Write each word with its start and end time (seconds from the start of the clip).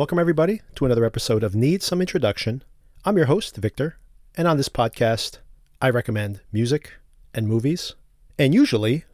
Welcome, 0.00 0.18
everybody, 0.18 0.62
to 0.76 0.86
another 0.86 1.04
episode 1.04 1.44
of 1.44 1.54
Need 1.54 1.82
Some 1.82 2.00
Introduction. 2.00 2.64
I'm 3.04 3.18
your 3.18 3.26
host, 3.26 3.58
Victor, 3.58 3.98
and 4.34 4.48
on 4.48 4.56
this 4.56 4.70
podcast, 4.70 5.40
I 5.82 5.90
recommend 5.90 6.40
music 6.50 6.94
and 7.34 7.46
movies, 7.46 7.96
and 8.38 8.54
usually 8.54 9.04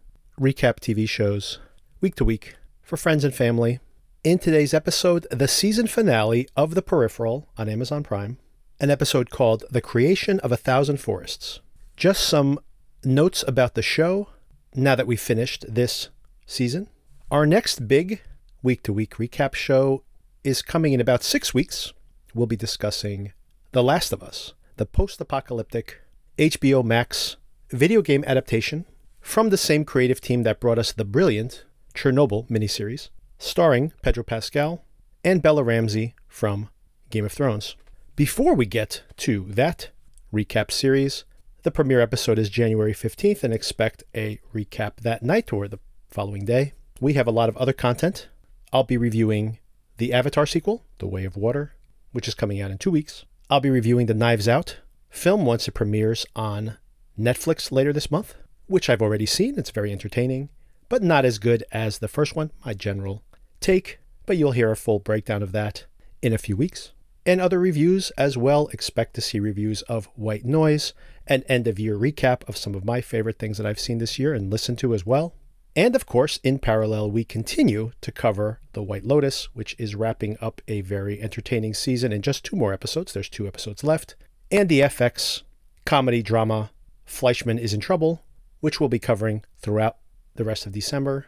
recap 0.40 0.78
TV 0.78 1.08
shows 1.08 1.58
week 2.00 2.14
to 2.14 2.24
week 2.24 2.54
for 2.82 2.96
friends 2.96 3.24
and 3.24 3.34
family. 3.34 3.80
In 4.22 4.38
today's 4.38 4.72
episode, 4.72 5.26
the 5.28 5.48
season 5.48 5.88
finale 5.88 6.48
of 6.56 6.76
The 6.76 6.82
Peripheral 6.82 7.48
on 7.58 7.68
Amazon 7.68 8.04
Prime, 8.04 8.38
an 8.78 8.88
episode 8.88 9.30
called 9.30 9.64
The 9.68 9.80
Creation 9.80 10.38
of 10.38 10.52
a 10.52 10.56
Thousand 10.56 10.98
Forests. 10.98 11.58
Just 11.96 12.22
some 12.22 12.60
notes 13.02 13.42
about 13.48 13.74
the 13.74 13.82
show 13.82 14.28
now 14.76 14.94
that 14.94 15.08
we've 15.08 15.20
finished 15.20 15.64
this 15.68 16.10
season. 16.46 16.86
Our 17.28 17.44
next 17.44 17.88
big 17.88 18.22
week 18.62 18.84
to 18.84 18.92
week 18.92 19.16
recap 19.16 19.56
show 19.56 20.04
is 20.46 20.62
coming 20.62 20.92
in 20.92 21.00
about 21.00 21.24
six 21.24 21.52
weeks. 21.52 21.92
We'll 22.32 22.46
be 22.46 22.54
discussing 22.54 23.32
The 23.72 23.82
Last 23.82 24.12
of 24.12 24.22
Us, 24.22 24.54
the 24.76 24.86
post 24.86 25.20
apocalyptic 25.20 26.00
HBO 26.38 26.84
Max 26.84 27.36
video 27.70 28.00
game 28.00 28.22
adaptation 28.28 28.86
from 29.20 29.50
the 29.50 29.56
same 29.56 29.84
creative 29.84 30.20
team 30.20 30.44
that 30.44 30.60
brought 30.60 30.78
us 30.78 30.92
the 30.92 31.04
brilliant 31.04 31.64
Chernobyl 31.94 32.48
miniseries, 32.48 33.08
starring 33.38 33.92
Pedro 34.02 34.22
Pascal 34.22 34.84
and 35.24 35.42
Bella 35.42 35.64
Ramsey 35.64 36.14
from 36.28 36.68
Game 37.10 37.24
of 37.24 37.32
Thrones. 37.32 37.74
Before 38.14 38.54
we 38.54 38.66
get 38.66 39.02
to 39.16 39.46
that 39.48 39.90
recap 40.32 40.70
series, 40.70 41.24
the 41.64 41.72
premiere 41.72 42.00
episode 42.00 42.38
is 42.38 42.50
January 42.50 42.94
15th 42.94 43.42
and 43.42 43.52
expect 43.52 44.04
a 44.14 44.38
recap 44.54 44.98
that 45.00 45.24
night 45.24 45.52
or 45.52 45.66
the 45.66 45.80
following 46.08 46.44
day. 46.44 46.72
We 47.00 47.14
have 47.14 47.26
a 47.26 47.32
lot 47.32 47.48
of 47.48 47.56
other 47.56 47.72
content. 47.72 48.28
I'll 48.72 48.84
be 48.84 48.96
reviewing 48.96 49.58
the 49.98 50.12
Avatar 50.12 50.46
sequel, 50.46 50.84
The 50.98 51.06
Way 51.06 51.24
of 51.24 51.36
Water, 51.36 51.74
which 52.12 52.28
is 52.28 52.34
coming 52.34 52.60
out 52.60 52.70
in 52.70 52.78
two 52.78 52.90
weeks. 52.90 53.24
I'll 53.48 53.60
be 53.60 53.70
reviewing 53.70 54.06
the 54.06 54.14
Knives 54.14 54.48
Out 54.48 54.78
film 55.08 55.46
once 55.46 55.66
it 55.66 55.72
premieres 55.72 56.26
on 56.34 56.76
Netflix 57.18 57.72
later 57.72 57.92
this 57.92 58.10
month, 58.10 58.34
which 58.66 58.90
I've 58.90 59.00
already 59.00 59.26
seen. 59.26 59.58
It's 59.58 59.70
very 59.70 59.92
entertaining, 59.92 60.50
but 60.88 61.02
not 61.02 61.24
as 61.24 61.38
good 61.38 61.64
as 61.72 61.98
the 61.98 62.08
first 62.08 62.36
one, 62.36 62.50
my 62.64 62.74
general 62.74 63.22
take. 63.60 63.98
But 64.26 64.36
you'll 64.36 64.52
hear 64.52 64.70
a 64.70 64.76
full 64.76 64.98
breakdown 64.98 65.42
of 65.42 65.52
that 65.52 65.86
in 66.20 66.32
a 66.32 66.38
few 66.38 66.56
weeks. 66.56 66.92
And 67.24 67.40
other 67.40 67.58
reviews 67.58 68.10
as 68.18 68.36
well. 68.36 68.68
Expect 68.68 69.14
to 69.14 69.20
see 69.20 69.40
reviews 69.40 69.82
of 69.82 70.06
White 70.14 70.44
Noise, 70.44 70.92
an 71.26 71.42
end 71.48 71.66
of 71.66 71.78
year 71.78 71.96
recap 71.96 72.48
of 72.48 72.56
some 72.56 72.74
of 72.74 72.84
my 72.84 73.00
favorite 73.00 73.38
things 73.38 73.56
that 73.58 73.66
I've 73.66 73.80
seen 73.80 73.98
this 73.98 74.18
year 74.18 74.34
and 74.34 74.50
listened 74.50 74.78
to 74.80 74.94
as 74.94 75.06
well. 75.06 75.34
And 75.76 75.94
of 75.94 76.06
course, 76.06 76.38
in 76.42 76.58
parallel, 76.58 77.10
we 77.10 77.22
continue 77.22 77.92
to 78.00 78.10
cover 78.10 78.60
The 78.72 78.82
White 78.82 79.04
Lotus, 79.04 79.54
which 79.54 79.76
is 79.78 79.94
wrapping 79.94 80.38
up 80.40 80.62
a 80.66 80.80
very 80.80 81.20
entertaining 81.20 81.74
season 81.74 82.12
in 82.12 82.22
just 82.22 82.44
two 82.44 82.56
more 82.56 82.72
episodes. 82.72 83.12
There's 83.12 83.28
two 83.28 83.46
episodes 83.46 83.84
left. 83.84 84.16
And 84.50 84.70
the 84.70 84.80
FX 84.80 85.42
comedy 85.84 86.22
drama 86.22 86.70
Fleishman 87.04 87.58
is 87.58 87.74
in 87.74 87.80
Trouble, 87.80 88.22
which 88.60 88.80
we'll 88.80 88.88
be 88.88 88.98
covering 88.98 89.44
throughout 89.58 89.98
the 90.34 90.44
rest 90.44 90.64
of 90.64 90.72
December. 90.72 91.26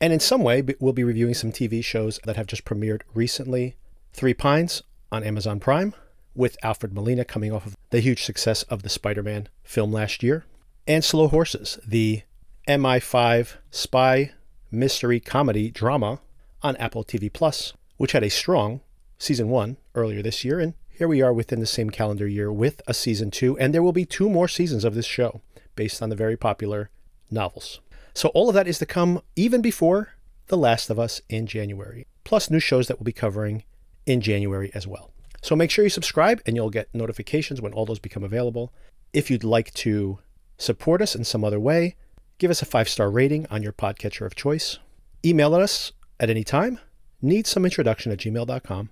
And 0.00 0.12
in 0.12 0.20
some 0.20 0.44
way, 0.44 0.62
we'll 0.78 0.92
be 0.92 1.02
reviewing 1.02 1.34
some 1.34 1.50
TV 1.50 1.82
shows 1.82 2.20
that 2.24 2.36
have 2.36 2.46
just 2.46 2.64
premiered 2.64 3.02
recently. 3.14 3.74
Three 4.12 4.32
Pines 4.32 4.84
on 5.10 5.24
Amazon 5.24 5.58
Prime, 5.58 5.92
with 6.36 6.56
Alfred 6.62 6.92
Molina 6.92 7.24
coming 7.24 7.52
off 7.52 7.66
of 7.66 7.76
the 7.90 7.98
huge 7.98 8.22
success 8.22 8.62
of 8.64 8.84
the 8.84 8.88
Spider 8.88 9.24
Man 9.24 9.48
film 9.64 9.92
last 9.92 10.22
year. 10.22 10.44
And 10.86 11.04
Slow 11.04 11.26
Horses, 11.26 11.80
the 11.84 12.22
MI5 12.68 13.56
spy 13.70 14.32
mystery 14.70 15.20
comedy 15.20 15.70
drama 15.70 16.20
on 16.62 16.76
Apple 16.76 17.02
TV 17.02 17.32
Plus, 17.32 17.72
which 17.96 18.12
had 18.12 18.22
a 18.22 18.28
strong 18.28 18.82
season 19.16 19.48
one 19.48 19.78
earlier 19.94 20.20
this 20.20 20.44
year. 20.44 20.60
And 20.60 20.74
here 20.90 21.08
we 21.08 21.22
are 21.22 21.32
within 21.32 21.60
the 21.60 21.66
same 21.66 21.88
calendar 21.88 22.28
year 22.28 22.52
with 22.52 22.82
a 22.86 22.92
season 22.92 23.30
two. 23.30 23.58
And 23.58 23.72
there 23.72 23.82
will 23.82 23.94
be 23.94 24.04
two 24.04 24.28
more 24.28 24.48
seasons 24.48 24.84
of 24.84 24.94
this 24.94 25.06
show 25.06 25.40
based 25.76 26.02
on 26.02 26.10
the 26.10 26.16
very 26.16 26.36
popular 26.36 26.90
novels. 27.30 27.80
So 28.12 28.28
all 28.30 28.50
of 28.50 28.54
that 28.54 28.68
is 28.68 28.78
to 28.80 28.86
come 28.86 29.22
even 29.34 29.62
before 29.62 30.10
The 30.48 30.58
Last 30.58 30.90
of 30.90 30.98
Us 30.98 31.22
in 31.30 31.46
January, 31.46 32.06
plus 32.24 32.50
new 32.50 32.60
shows 32.60 32.86
that 32.88 32.98
we'll 32.98 33.04
be 33.04 33.12
covering 33.12 33.64
in 34.04 34.20
January 34.20 34.70
as 34.74 34.86
well. 34.86 35.10
So 35.40 35.56
make 35.56 35.70
sure 35.70 35.84
you 35.84 35.90
subscribe 35.90 36.42
and 36.44 36.54
you'll 36.54 36.68
get 36.68 36.94
notifications 36.94 37.62
when 37.62 37.72
all 37.72 37.86
those 37.86 37.98
become 37.98 38.24
available. 38.24 38.74
If 39.14 39.30
you'd 39.30 39.42
like 39.42 39.72
to 39.74 40.18
support 40.58 41.00
us 41.00 41.14
in 41.14 41.24
some 41.24 41.44
other 41.44 41.60
way, 41.60 41.96
Give 42.38 42.52
us 42.52 42.62
a 42.62 42.66
five 42.66 42.88
star 42.88 43.10
rating 43.10 43.46
on 43.50 43.64
your 43.64 43.72
podcatcher 43.72 44.24
of 44.24 44.36
choice. 44.36 44.78
Email 45.24 45.56
us 45.56 45.90
at 46.20 46.30
any 46.30 46.44
time. 46.44 46.78
Need 47.20 47.48
some 47.48 47.64
introduction 47.64 48.12
at 48.12 48.18
gmail.com. 48.18 48.90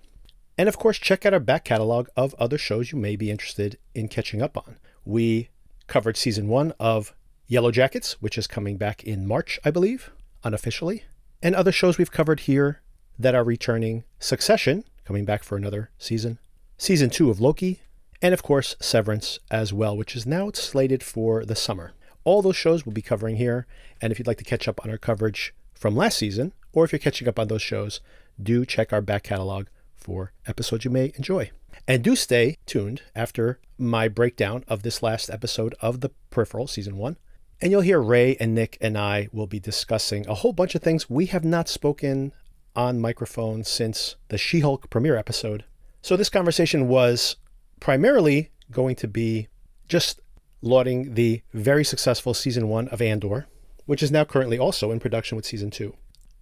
And 0.59 0.69
of 0.69 0.79
course, 0.79 0.99
check 0.99 1.25
out 1.25 1.33
our 1.33 1.39
back 1.39 1.65
catalog 1.65 2.09
of 2.17 2.34
other 2.41 2.59
shows 2.59 2.91
you 2.91 2.99
may 2.99 3.15
be 3.15 3.31
interested 3.31 3.79
in 3.95 4.09
catching 4.09 4.43
up 4.43 4.57
on. 4.57 4.79
We 5.05 5.51
covered 5.87 6.17
season 6.17 6.49
one 6.49 6.73
of 6.81 7.15
Yellowjackets, 7.49 8.15
which 8.15 8.37
is 8.37 8.49
coming 8.49 8.79
back 8.79 9.05
in 9.05 9.29
March, 9.29 9.61
I 9.65 9.71
believe, 9.71 10.11
unofficially, 10.43 11.05
and 11.41 11.55
other 11.55 11.71
shows 11.71 11.99
we've 11.99 12.11
covered 12.11 12.41
here 12.41 12.83
that 13.17 13.37
are 13.37 13.45
returning 13.45 14.03
Succession, 14.19 14.83
coming 15.05 15.25
back 15.25 15.45
for 15.45 15.57
another 15.57 15.91
season, 15.99 16.41
season 16.78 17.11
two 17.11 17.31
of 17.31 17.41
Loki, 17.41 17.83
and 18.21 18.34
of 18.34 18.43
course, 18.43 18.75
Severance 18.81 19.39
as 19.53 19.73
well, 19.73 19.97
which 19.97 20.17
is 20.17 20.27
now 20.27 20.51
slated 20.53 21.05
for 21.05 21.45
the 21.45 21.55
summer. 21.55 21.93
All 22.27 22.43
those 22.43 22.57
shows 22.57 22.85
we'll 22.85 22.93
be 22.93 23.03
covering 23.03 23.37
here. 23.37 23.69
And 24.03 24.11
if 24.11 24.19
you'd 24.19 24.27
like 24.27 24.39
to 24.39 24.45
catch 24.45 24.67
up 24.67 24.85
on 24.85 24.91
our 24.91 24.99
coverage 24.99 25.55
from 25.75 25.95
last 25.95 26.19
season, 26.19 26.53
or 26.73 26.85
if 26.85 26.91
you're 26.91 26.99
catching 26.99 27.29
up 27.29 27.39
on 27.39 27.47
those 27.47 27.63
shows, 27.63 28.01
do 28.43 28.67
check 28.67 28.93
our 28.93 29.01
back 29.01 29.23
catalog 29.23 29.69
for 29.95 30.33
episodes 30.45 30.85
you 30.85 30.91
may 30.91 31.13
enjoy. 31.15 31.53
And 31.87 32.03
do 32.03 32.17
stay 32.17 32.57
tuned 32.67 33.03
after 33.15 33.61
my 33.79 34.09
breakdown 34.09 34.65
of 34.67 34.83
this 34.83 35.05
last 35.05 35.31
episode 35.31 35.77
of 35.81 36.01
The 36.01 36.11
Peripheral, 36.31 36.67
Season 36.67 36.97
1. 36.97 37.17
And 37.63 37.71
you'll 37.71 37.83
hear 37.83 38.01
Ray 38.01 38.37
and 38.41 38.57
Nick 38.57 38.77
and 38.81 38.99
I 38.99 39.29
will 39.33 39.47
be 39.47 39.61
discussing 39.61 40.27
a 40.27 40.35
whole 40.35 40.53
bunch 40.53 40.75
of 40.75 40.83
things 40.83 41.09
we 41.09 41.27
have 41.27 41.45
not 41.45 41.69
spoken 41.69 42.33
on 42.75 43.01
microphone 43.01 43.63
since 43.63 44.17
the 44.31 44.37
She 44.37 44.61
Hulk 44.61 44.91
premiere 44.91 45.17
episode. 45.17 45.65
So 46.03 46.17
this 46.17 46.29
conversation 46.29 46.89
was 46.89 47.37
primarily 47.79 48.51
going 48.73 48.97
to 48.97 49.07
be 49.07 49.47
just 49.87 50.21
lauding 50.62 51.15
the 51.15 51.43
very 51.53 51.84
successful 51.84 52.34
season 52.34 52.69
one 52.69 52.89
of 52.89 53.03
Andor, 53.03 53.47
which 53.84 54.03
is 54.03 54.11
now 54.11 54.25
currently 54.25 54.59
also 54.59 54.91
in 54.91 55.00
production 55.00 55.37
with 55.37 55.47
season 55.47 55.71
two. 55.71 55.94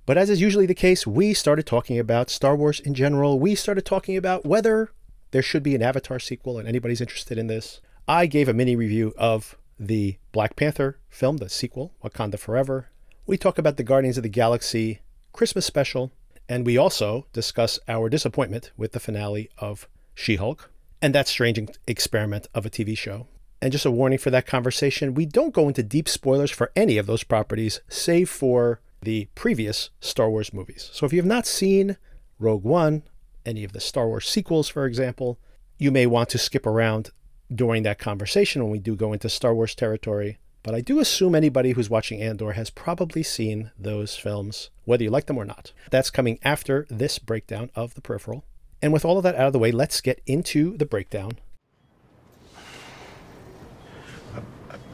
But 0.06 0.18
as 0.18 0.28
is 0.28 0.40
usually 0.40 0.66
the 0.66 0.74
case, 0.74 1.06
we 1.06 1.32
started 1.32 1.66
talking 1.66 1.98
about 1.98 2.30
Star 2.30 2.54
Wars 2.54 2.80
in 2.80 2.94
general. 2.94 3.40
We 3.40 3.54
started 3.54 3.86
talking 3.86 4.16
about 4.16 4.44
whether 4.44 4.90
there 5.30 5.42
should 5.42 5.62
be 5.62 5.74
an 5.74 5.82
Avatar 5.82 6.18
sequel, 6.18 6.58
and 6.58 6.68
anybody's 6.68 7.00
interested 7.00 7.38
in 7.38 7.46
this. 7.46 7.80
I 8.06 8.26
gave 8.26 8.48
a 8.48 8.52
mini 8.52 8.76
review 8.76 9.14
of 9.16 9.56
the 9.78 10.18
Black 10.30 10.56
Panther 10.56 10.98
film, 11.08 11.38
the 11.38 11.48
sequel, 11.48 11.94
Wakanda 12.04 12.38
Forever. 12.38 12.90
We 13.26 13.38
talk 13.38 13.58
about 13.58 13.76
the 13.78 13.82
Guardians 13.82 14.18
of 14.18 14.22
the 14.22 14.28
Galaxy 14.28 15.00
Christmas 15.32 15.64
special, 15.64 16.12
and 16.48 16.66
we 16.66 16.76
also 16.76 17.26
discuss 17.32 17.78
our 17.88 18.08
disappointment 18.10 18.72
with 18.76 18.92
the 18.92 19.00
finale 19.00 19.48
of 19.58 19.88
She 20.14 20.36
Hulk 20.36 20.70
and 21.00 21.14
that 21.14 21.28
strange 21.28 21.58
experiment 21.86 22.46
of 22.54 22.66
a 22.66 22.70
TV 22.70 22.96
show. 22.96 23.26
And 23.64 23.72
just 23.72 23.86
a 23.86 23.90
warning 23.90 24.18
for 24.18 24.28
that 24.28 24.46
conversation 24.46 25.14
we 25.14 25.24
don't 25.24 25.54
go 25.54 25.68
into 25.68 25.82
deep 25.82 26.06
spoilers 26.06 26.50
for 26.50 26.70
any 26.76 26.98
of 26.98 27.06
those 27.06 27.24
properties, 27.24 27.80
save 27.88 28.28
for 28.28 28.82
the 29.00 29.26
previous 29.34 29.88
Star 30.00 30.28
Wars 30.28 30.52
movies. 30.52 30.90
So 30.92 31.06
if 31.06 31.14
you 31.14 31.18
have 31.18 31.24
not 31.24 31.46
seen 31.46 31.96
Rogue 32.38 32.62
One, 32.62 33.04
any 33.46 33.64
of 33.64 33.72
the 33.72 33.80
Star 33.80 34.06
Wars 34.06 34.28
sequels, 34.28 34.68
for 34.68 34.84
example, 34.84 35.38
you 35.78 35.90
may 35.90 36.04
want 36.04 36.28
to 36.28 36.38
skip 36.38 36.66
around 36.66 37.08
during 37.50 37.84
that 37.84 37.98
conversation 37.98 38.62
when 38.62 38.70
we 38.70 38.78
do 38.78 38.94
go 38.96 39.14
into 39.14 39.30
Star 39.30 39.54
Wars 39.54 39.74
territory. 39.74 40.36
But 40.62 40.74
I 40.74 40.82
do 40.82 41.00
assume 41.00 41.34
anybody 41.34 41.72
who's 41.72 41.88
watching 41.88 42.20
Andor 42.20 42.52
has 42.52 42.68
probably 42.68 43.22
seen 43.22 43.70
those 43.78 44.14
films, 44.14 44.68
whether 44.84 45.04
you 45.04 45.10
like 45.10 45.24
them 45.24 45.38
or 45.38 45.46
not. 45.46 45.72
That's 45.90 46.10
coming 46.10 46.38
after 46.42 46.86
this 46.90 47.18
breakdown 47.18 47.70
of 47.74 47.94
the 47.94 48.02
peripheral. 48.02 48.44
And 48.82 48.92
with 48.92 49.06
all 49.06 49.16
of 49.16 49.22
that 49.22 49.36
out 49.36 49.46
of 49.46 49.52
the 49.54 49.58
way, 49.58 49.72
let's 49.72 50.02
get 50.02 50.20
into 50.26 50.76
the 50.76 50.84
breakdown 50.84 51.38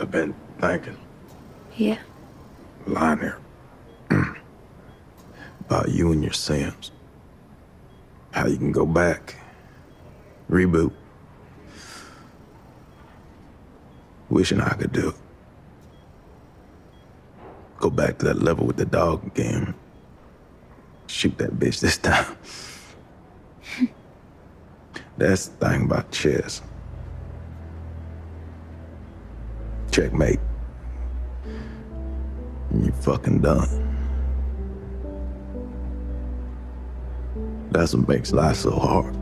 I've 0.00 0.10
been 0.10 0.34
thinking. 0.58 0.96
Yeah. 1.76 1.98
Lying 2.86 3.18
there. 3.18 3.38
About 5.60 5.90
you 5.90 6.10
and 6.12 6.22
your 6.22 6.32
Sims. 6.32 6.90
How 8.30 8.46
you 8.46 8.56
can 8.56 8.72
go 8.72 8.86
back. 8.86 9.36
Reboot. 10.48 10.92
Wishing 14.30 14.60
I 14.60 14.70
could 14.74 14.92
do 14.92 15.10
it. 15.10 15.14
Go 17.78 17.90
back 17.90 18.18
to 18.18 18.26
that 18.26 18.42
level 18.42 18.66
with 18.66 18.76
the 18.76 18.86
dog 18.86 19.26
again. 19.26 19.74
Shoot 21.08 21.36
that 21.38 21.58
bitch 21.58 21.80
this 21.80 21.98
time. 21.98 22.36
That's 25.18 25.48
the 25.48 25.68
thing 25.68 25.84
about 25.84 26.10
chess. 26.10 26.62
Checkmate. 29.90 30.40
You 32.72 32.92
fucking 33.00 33.40
done. 33.40 33.68
That's 37.72 37.94
what 37.94 38.08
makes 38.08 38.32
life 38.32 38.56
so 38.56 38.70
hard. 38.70 39.14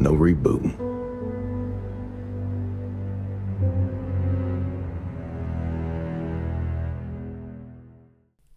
No 0.00 0.12
rebooting. 0.12 0.76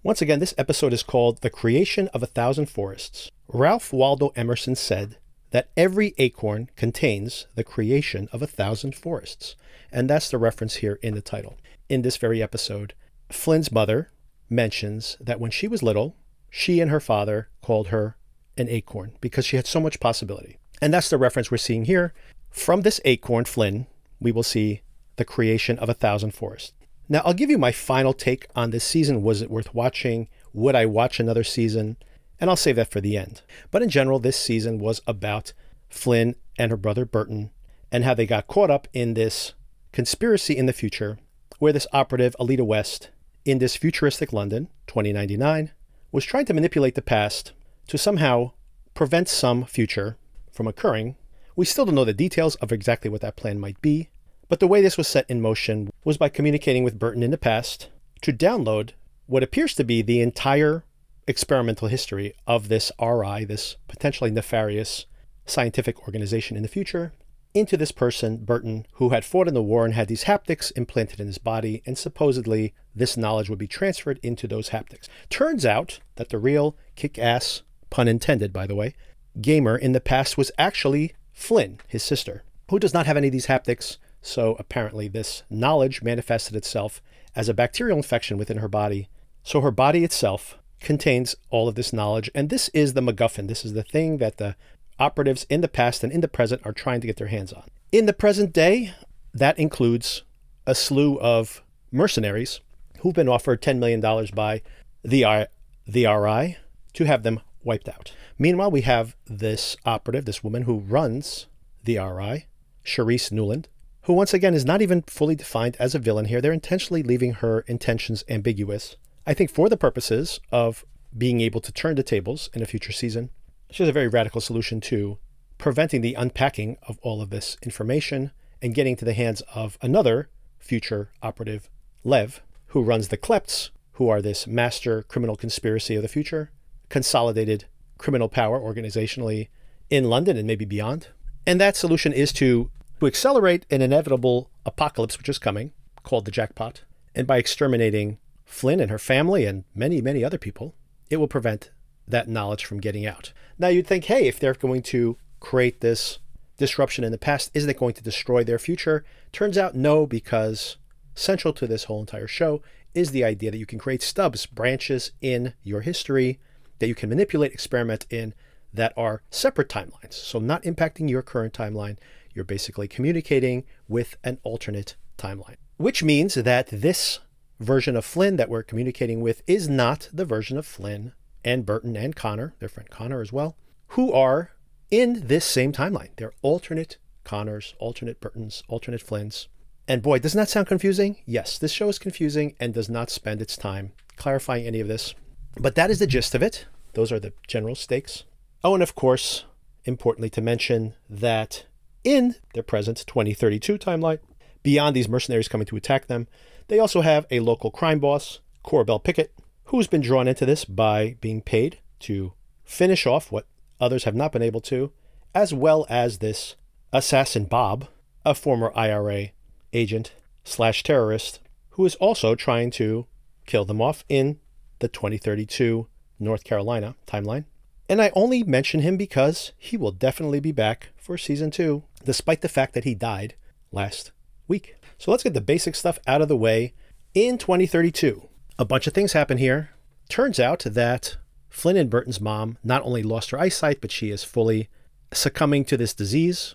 Once 0.04 0.22
again, 0.22 0.40
this 0.40 0.54
episode 0.58 0.94
is 0.94 1.04
called 1.04 1.42
The 1.42 1.50
Creation 1.50 2.08
of 2.10 2.24
a 2.24 2.28
Thousand 2.28 2.66
Forests. 2.70 3.32
Ralph 3.48 3.94
Waldo 3.94 4.32
Emerson 4.36 4.76
said 4.76 5.18
that 5.52 5.70
every 5.78 6.14
acorn 6.18 6.70
contains 6.76 7.48
the 7.56 7.64
creation 7.64 8.28
of 8.32 8.42
a 8.42 8.48
thousand 8.48 8.96
forests. 8.96 9.56
And 9.92 10.10
that's 10.10 10.30
the 10.30 10.38
reference 10.38 10.76
here 10.76 10.98
in 11.02 11.14
the 11.14 11.22
title. 11.22 11.58
In 11.90 12.02
this 12.02 12.18
very 12.18 12.42
episode, 12.42 12.94
Flynn's 13.30 13.72
mother 13.72 14.10
mentions 14.50 15.18
that 15.20 15.40
when 15.40 15.52
she 15.52 15.68
was 15.68 15.84
little, 15.84 16.16
she 16.50 16.80
and 16.80 16.92
her 16.92 17.00
father 17.00 17.50
called 17.62 17.88
her 17.88 18.18
an 18.58 18.68
acorn 18.70 19.14
because 19.22 19.46
she 19.46 19.56
had 19.56 19.68
so 19.68 19.80
much 19.80 20.00
possibility. 20.00 20.58
And 20.82 20.94
that's 20.94 21.10
the 21.10 21.18
reference 21.18 21.52
we're 21.52 21.58
seeing 21.58 21.86
here. 21.86 22.14
From 22.50 22.82
this 22.82 23.00
acorn, 23.06 23.46
Flynn, 23.46 23.88
we 24.20 24.32
will 24.32 24.44
see 24.44 24.82
the 25.16 25.26
creation 25.26 25.78
of 25.80 25.90
a 25.90 25.94
thousand 25.94 26.32
forests. 26.32 26.74
Now, 27.08 27.22
I'll 27.26 27.34
give 27.34 27.50
you 27.50 27.58
my 27.58 27.72
final 27.72 28.14
take 28.14 28.48
on 28.56 28.72
this 28.72 28.84
season. 28.84 29.22
Was 29.22 29.42
it 29.42 29.52
worth 29.52 29.74
watching? 29.74 30.30
Would 30.54 30.76
I 30.76 30.86
watch 30.86 31.20
another 31.20 31.44
season? 31.44 31.98
And 32.42 32.50
I'll 32.50 32.58
save 32.58 32.76
that 32.76 32.92
for 32.92 33.00
the 33.00 33.16
end. 33.16 33.44
But 33.70 33.84
in 33.84 33.90
general, 33.90 34.20
this 34.20 34.38
season 34.38 34.80
was 34.80 35.00
about 35.08 35.54
Flynn 35.90 36.36
and 36.58 36.72
her 36.72 36.78
brother 36.78 37.06
Burton 37.06 37.52
and 37.92 38.04
how 38.04 38.16
they 38.16 38.26
got 38.26 38.48
caught 38.48 38.72
up 38.72 38.88
in 38.94 39.14
this 39.14 39.54
conspiracy 39.92 40.58
in 40.58 40.66
the 40.66 40.74
future 40.74 41.20
where 41.60 41.72
this 41.72 41.88
operative, 41.94 42.36
Aelita 42.40 42.66
West, 42.66 43.10
in 43.46 43.60
this 43.60 43.76
futuristic 43.76 44.34
London, 44.34 44.68
2099, 44.88 45.72
was 46.12 46.26
trying 46.26 46.46
to 46.46 46.54
manipulate 46.54 46.96
the 46.96 47.02
past 47.02 47.52
to 47.88 47.98
somehow 47.98 48.52
prevent 48.94 49.30
some 49.30 49.66
future 49.66 50.18
from 50.52 50.68
occurring. 50.68 51.16
We 51.56 51.66
still 51.66 51.86
don't 51.86 51.96
know 51.96 52.06
the 52.06 52.14
details 52.14 52.56
of 52.56 52.72
exactly 52.72 53.10
what 53.12 53.22
that 53.22 53.36
plan 53.36 53.60
might 53.60 53.80
be, 53.82 54.10
but 54.50 54.60
the 54.60 54.68
way 54.68 54.82
this 54.82 54.98
was 54.98 55.08
set 55.08 55.30
in 55.30 55.42
motion 55.42 55.92
was 56.04 56.18
by 56.18 56.30
communicating 56.30 56.84
with 56.84 57.00
Burton 57.00 57.24
in 57.24 57.32
the 57.32 57.38
past 57.38 57.90
to 58.22 58.34
download 58.34 58.92
what 59.28 59.44
appears 59.44 59.76
to 59.76 59.84
be 59.84 60.02
the 60.02 60.22
entire 60.22 60.84
experimental 61.28 61.88
history 61.88 62.34
of 62.48 62.68
this 62.68 62.92
RI, 63.02 63.46
this 63.46 63.78
potentially 63.88 64.32
nefarious 64.32 65.06
scientific 65.46 66.02
organization 66.04 66.58
in 66.58 66.64
the 66.64 66.70
future, 66.70 67.14
into 67.54 67.76
this 67.76 67.92
person, 67.92 68.38
Burton, 68.38 68.86
who 68.94 69.10
had 69.10 69.26
fought 69.26 69.48
in 69.48 69.54
the 69.54 69.62
war 69.62 69.84
and 69.84 69.94
had 69.94 70.08
these 70.08 70.24
haptics 70.24 70.72
implanted 70.76 71.20
in 71.20 71.28
his 71.28 71.38
body, 71.38 71.82
and 71.86 71.98
supposedly 71.98 72.74
this 72.96 73.18
knowledge 73.18 73.50
would 73.50 73.60
be 73.60 73.68
transferred 73.68 74.20
into 74.24 74.48
those 74.48 74.70
haptics. 74.70 75.08
Turns 75.30 75.66
out 75.66 76.00
that 76.16 76.30
the 76.30 76.38
real 76.38 76.78
kick 76.96 77.20
ass, 77.20 77.64
pun 77.90 78.08
intended, 78.08 78.54
by 78.54 78.66
the 78.66 78.76
way, 78.76 78.94
gamer 79.42 79.78
in 79.78 79.92
the 79.92 80.00
past 80.00 80.38
was 80.38 80.52
actually 80.58 81.14
Flynn, 81.34 81.80
his 81.88 82.04
sister, 82.04 82.44
who 82.70 82.80
does 82.80 82.94
not 82.94 83.06
have 83.06 83.18
any 83.18 83.28
of 83.28 83.34
these 83.34 83.48
haptics, 83.48 83.98
so 84.22 84.56
apparently, 84.60 85.08
this 85.08 85.44
knowledge 85.50 86.02
manifested 86.02 86.56
itself 86.56 87.02
as 87.36 87.50
a 87.50 87.54
bacterial 87.54 87.98
infection 87.98 88.38
within 88.38 88.58
her 88.58 88.68
body. 88.68 89.10
So 89.44 89.62
her 89.62 89.72
body 89.72 90.04
itself 90.04 90.58
contains 90.82 91.36
all 91.50 91.68
of 91.68 91.76
this 91.76 91.94
knowledge. 91.94 92.30
And 92.36 92.50
this 92.50 92.70
is 92.70 92.94
the 92.94 93.02
MacGuffin. 93.02 93.48
This 93.48 93.64
is 93.64 93.74
the 93.74 93.84
thing 93.84 94.18
that 94.18 94.38
the 94.38 94.56
operatives 95.00 95.46
in 95.50 95.62
the 95.62 95.68
past 95.68 96.04
and 96.04 96.12
in 96.12 96.22
the 96.22 96.28
present 96.28 96.62
are 96.66 96.74
trying 96.74 97.02
to 97.02 97.08
get 97.08 97.18
their 97.18 97.28
hands 97.28 97.54
on. 97.54 97.64
In 97.92 98.06
the 98.06 98.14
present 98.14 98.54
day, 98.54 98.94
that 99.34 99.58
includes 99.58 100.24
a 100.66 100.76
slew 100.76 101.20
of 101.20 101.64
mercenaries 101.92 102.60
who've 103.00 103.14
been 103.14 103.30
offered 103.30 103.62
$10 103.62 103.80
million 103.80 104.02
by 104.34 104.62
the, 105.04 105.24
R- 105.24 105.48
the 105.88 106.06
RI 106.06 106.58
to 106.94 107.06
have 107.06 107.24
them 107.24 107.40
wiped 107.64 107.90
out. 107.90 108.14
Meanwhile, 108.38 108.72
we 108.72 108.82
have 108.82 109.16
this 109.26 109.76
operative, 109.86 110.26
this 110.26 110.44
woman 110.44 110.64
who 110.64 110.80
runs 110.80 111.48
the 111.84 111.98
RI, 111.98 112.48
Cherise 112.86 113.32
Nuland, 113.32 113.66
who 114.04 114.14
once 114.14 114.34
again 114.34 114.54
is 114.54 114.66
not 114.66 114.82
even 114.82 115.04
fully 115.04 115.36
defined 115.36 115.78
as 115.80 115.94
a 115.94 116.00
villain 116.00 116.26
here. 116.26 116.42
They're 116.42 116.52
intentionally 116.52 117.04
leaving 117.04 117.34
her 117.34 117.62
intentions 117.62 118.24
ambiguous. 118.28 118.96
I 119.26 119.34
think 119.34 119.52
for 119.52 119.70
the 119.70 119.78
purposes 119.78 120.40
of 120.52 120.86
being 121.18 121.42
able 121.42 121.62
to 121.62 121.72
turn 121.72 121.96
the 121.96 122.04
tables 122.04 122.50
in 122.54 122.62
a 122.62 122.66
future 122.66 122.92
season, 122.92 123.30
she 123.70 123.84
has 123.84 123.90
a 123.90 123.94
very 123.94 124.08
radical 124.08 124.42
solution 124.42 124.82
to 124.82 125.18
preventing 125.58 126.02
the 126.02 126.16
unpacking 126.16 126.78
of 126.88 126.98
all 127.04 127.22
of 127.22 127.30
this 127.30 127.56
information 127.62 128.32
and 128.62 128.74
getting 128.74 128.96
to 128.96 129.06
the 129.06 129.14
hands 129.14 129.42
of 129.54 129.78
another 129.82 130.30
future 130.60 131.12
operative, 131.22 131.70
Lev, 132.04 132.42
who 132.68 132.82
runs 132.82 133.10
the 133.10 133.18
Klepts, 133.18 133.70
who 133.94 134.10
are 134.10 134.22
this 134.22 134.48
master 134.48 135.04
criminal 135.04 135.36
conspiracy 135.36 135.96
of 135.96 136.02
the 136.02 136.08
future, 136.08 136.52
consolidated 136.90 137.66
criminal 137.98 138.28
power 138.28 138.60
organizationally 138.60 139.50
in 139.90 140.06
London 140.06 140.38
and 140.38 140.48
maybe 140.48 140.66
beyond. 140.66 141.10
And 141.46 141.62
that 141.62 141.76
solution 141.76 142.14
is 142.14 142.34
to 142.34 142.72
to 143.00 143.08
accelerate 143.08 143.66
an 143.72 143.82
inevitable 143.82 144.52
apocalypse 144.64 145.18
which 145.18 145.28
is 145.28 145.40
coming, 145.40 145.74
called 146.04 146.26
the 146.26 146.32
jackpot. 146.32 146.84
And 147.16 147.26
by 147.26 147.38
exterminating 147.38 148.20
Flynn 148.52 148.80
and 148.80 148.92
her 148.92 149.00
family 149.00 149.46
and 149.46 149.64
many, 149.74 150.02
many 150.02 150.24
other 150.24 150.38
people, 150.38 150.76
it 151.10 151.18
will 151.18 151.28
prevent 151.28 151.72
that 152.08 152.28
knowledge 152.28 152.66
from 152.66 152.80
getting 152.80 153.06
out. 153.06 153.34
Now, 153.58 153.70
you'd 153.70 153.88
think, 153.88 154.06
hey, 154.06 154.28
if 154.28 154.40
they're 154.40 154.54
going 154.54 154.82
to 154.84 155.18
create 155.40 155.82
this 155.82 156.20
disruption 156.58 157.04
in 157.04 157.12
the 157.12 157.18
past, 157.18 157.50
isn't 157.54 157.70
it 157.70 157.80
going 157.80 157.94
to 157.94 158.04
destroy 158.04 158.44
their 158.44 158.60
future? 158.60 159.04
Turns 159.32 159.58
out, 159.58 159.76
no, 159.76 160.06
because 160.06 160.78
central 161.16 161.54
to 161.54 161.66
this 161.66 161.86
whole 161.86 162.02
entire 162.02 162.28
show 162.28 162.62
is 162.94 163.12
the 163.12 163.24
idea 163.24 163.52
that 163.52 163.58
you 163.58 163.66
can 163.66 163.80
create 163.80 164.02
stubs, 164.02 164.46
branches 164.46 165.12
in 165.22 165.54
your 165.64 165.82
history 165.82 166.40
that 166.80 166.88
you 166.88 166.96
can 166.96 167.10
manipulate, 167.10 167.54
experiment 167.54 168.06
in 168.10 168.34
that 168.74 168.94
are 168.98 169.22
separate 169.30 169.70
timelines. 169.70 170.14
So, 170.14 170.40
not 170.40 170.64
impacting 170.64 171.10
your 171.10 171.22
current 171.22 171.54
timeline, 171.54 171.98
you're 172.34 172.44
basically 172.44 172.88
communicating 172.88 173.64
with 173.88 174.18
an 174.24 174.40
alternate 174.44 174.96
timeline, 175.18 175.56
which 175.78 176.04
means 176.04 176.34
that 176.34 176.68
this 176.68 177.20
version 177.62 177.96
of 177.96 178.06
Flynn 178.06 178.36
that 178.38 178.50
we're 178.50 178.64
communicating 178.64 179.22
with 179.22 179.44
is 179.48 179.70
not 179.70 180.10
the 180.12 180.26
version 180.26 180.58
of 180.58 180.66
Flynn 180.66 181.14
and 181.44 181.66
Burton 181.66 181.96
and 181.96 182.16
Connor, 182.16 182.54
their 182.60 182.70
friend 182.70 182.90
Connor 182.90 183.22
as 183.22 183.32
well, 183.32 183.56
who 183.90 184.12
are 184.12 184.52
in 184.90 185.28
this 185.28 185.46
same 185.46 185.72
timeline. 185.72 186.10
They're 186.18 186.34
alternate 186.42 186.98
Connors, 187.24 187.76
alternate 187.80 188.20
Burtons, 188.20 188.64
alternate 188.68 189.06
Flynns. 189.06 189.48
And 189.88 190.02
boy, 190.02 190.20
doesn't 190.20 190.38
that 190.38 190.50
sound 190.50 190.68
confusing? 190.68 191.18
Yes, 191.26 191.58
this 191.58 191.72
show 191.72 191.90
is 191.90 192.00
confusing 192.00 192.56
and 192.60 192.74
does 192.74 192.90
not 192.90 193.10
spend 193.10 193.42
its 193.42 193.58
time 193.58 193.94
clarifying 194.16 194.66
any 194.66 194.80
of 194.80 194.88
this. 194.88 195.14
But 195.60 195.76
that 195.76 195.92
is 195.92 196.00
the 196.00 196.08
gist 196.08 196.34
of 196.36 196.44
it. 196.44 196.66
Those 196.94 197.12
are 197.12 197.20
the 197.20 197.34
general 197.48 197.76
stakes. 197.76 198.24
Oh, 198.64 198.74
and 198.74 198.84
of 198.84 198.96
course, 198.96 199.46
importantly 199.86 200.30
to 200.32 200.42
mention 200.42 200.94
that 201.10 201.66
in 202.04 202.36
their 202.54 202.64
present 202.64 203.04
2032 203.08 203.78
timeline. 203.78 204.20
Beyond 204.64 204.96
these 204.96 205.10
mercenaries 205.10 205.48
coming 205.48 205.66
to 205.68 205.76
attack 205.76 206.08
them, 206.08 206.28
they 206.72 206.80
also 206.80 207.02
have 207.02 207.26
a 207.30 207.42
local 207.42 207.70
crime 207.70 208.00
boss, 208.00 208.40
Corbell 208.64 209.04
Pickett, 209.04 209.34
who's 209.66 209.88
been 209.88 210.00
drawn 210.00 210.26
into 210.26 210.46
this 210.46 210.64
by 210.64 211.18
being 211.20 211.42
paid 211.42 211.80
to 212.00 212.32
finish 212.64 213.06
off 213.06 213.30
what 213.30 213.46
others 213.82 214.06
have 214.06 214.16
not 214.16 214.32
been 214.32 214.42
able 214.42 214.62
to, 214.62 214.94
as 215.36 215.54
well 215.54 215.86
as 215.90 216.20
this 216.20 216.56
assassin 216.94 217.44
Bob, 217.44 217.90
a 218.26 218.34
former 218.34 218.72
IRA 218.74 219.32
agent 219.74 220.14
slash 220.46 220.82
terrorist, 220.82 221.42
who 221.72 221.86
is 221.86 221.96
also 221.96 222.36
trying 222.36 222.72
to 222.72 223.06
kill 223.46 223.66
them 223.66 223.82
off 223.82 224.06
in 224.08 224.40
the 224.80 224.88
2032 224.88 225.88
North 226.22 226.46
Carolina 226.46 226.96
timeline. 227.06 227.44
And 227.90 228.02
I 228.02 228.14
only 228.16 228.44
mention 228.44 228.80
him 228.80 228.96
because 228.96 229.52
he 229.58 229.76
will 229.76 229.92
definitely 229.92 230.40
be 230.40 230.54
back 230.54 230.92
for 230.96 231.18
season 231.18 231.52
two 231.52 231.84
despite 232.06 232.40
the 232.40 232.48
fact 232.48 232.74
that 232.76 232.86
he 232.86 232.96
died 232.96 233.36
last 233.74 234.12
week. 234.48 234.78
So 235.02 235.10
let's 235.10 235.24
get 235.24 235.34
the 235.34 235.42
basic 235.42 235.74
stuff 235.74 235.98
out 236.06 236.22
of 236.22 236.28
the 236.28 236.38
way. 236.38 236.76
In 237.16 237.40
2032, 237.40 238.30
a 238.60 238.66
bunch 238.66 238.86
of 238.86 238.94
things 238.94 239.14
happen 239.14 239.40
here. 239.40 239.72
Turns 240.10 240.40
out 240.40 240.60
that 240.60 241.18
Flynn 241.50 241.76
and 241.76 241.90
Burton's 241.90 242.22
mom 242.22 242.60
not 242.64 242.84
only 242.84 243.02
lost 243.02 243.32
her 243.32 243.40
eyesight, 243.40 243.82
but 243.82 243.92
she 243.92 244.12
is 244.12 244.24
fully 244.24 244.70
succumbing 245.12 245.66
to 245.66 245.76
this 245.76 245.96
disease. 245.96 246.54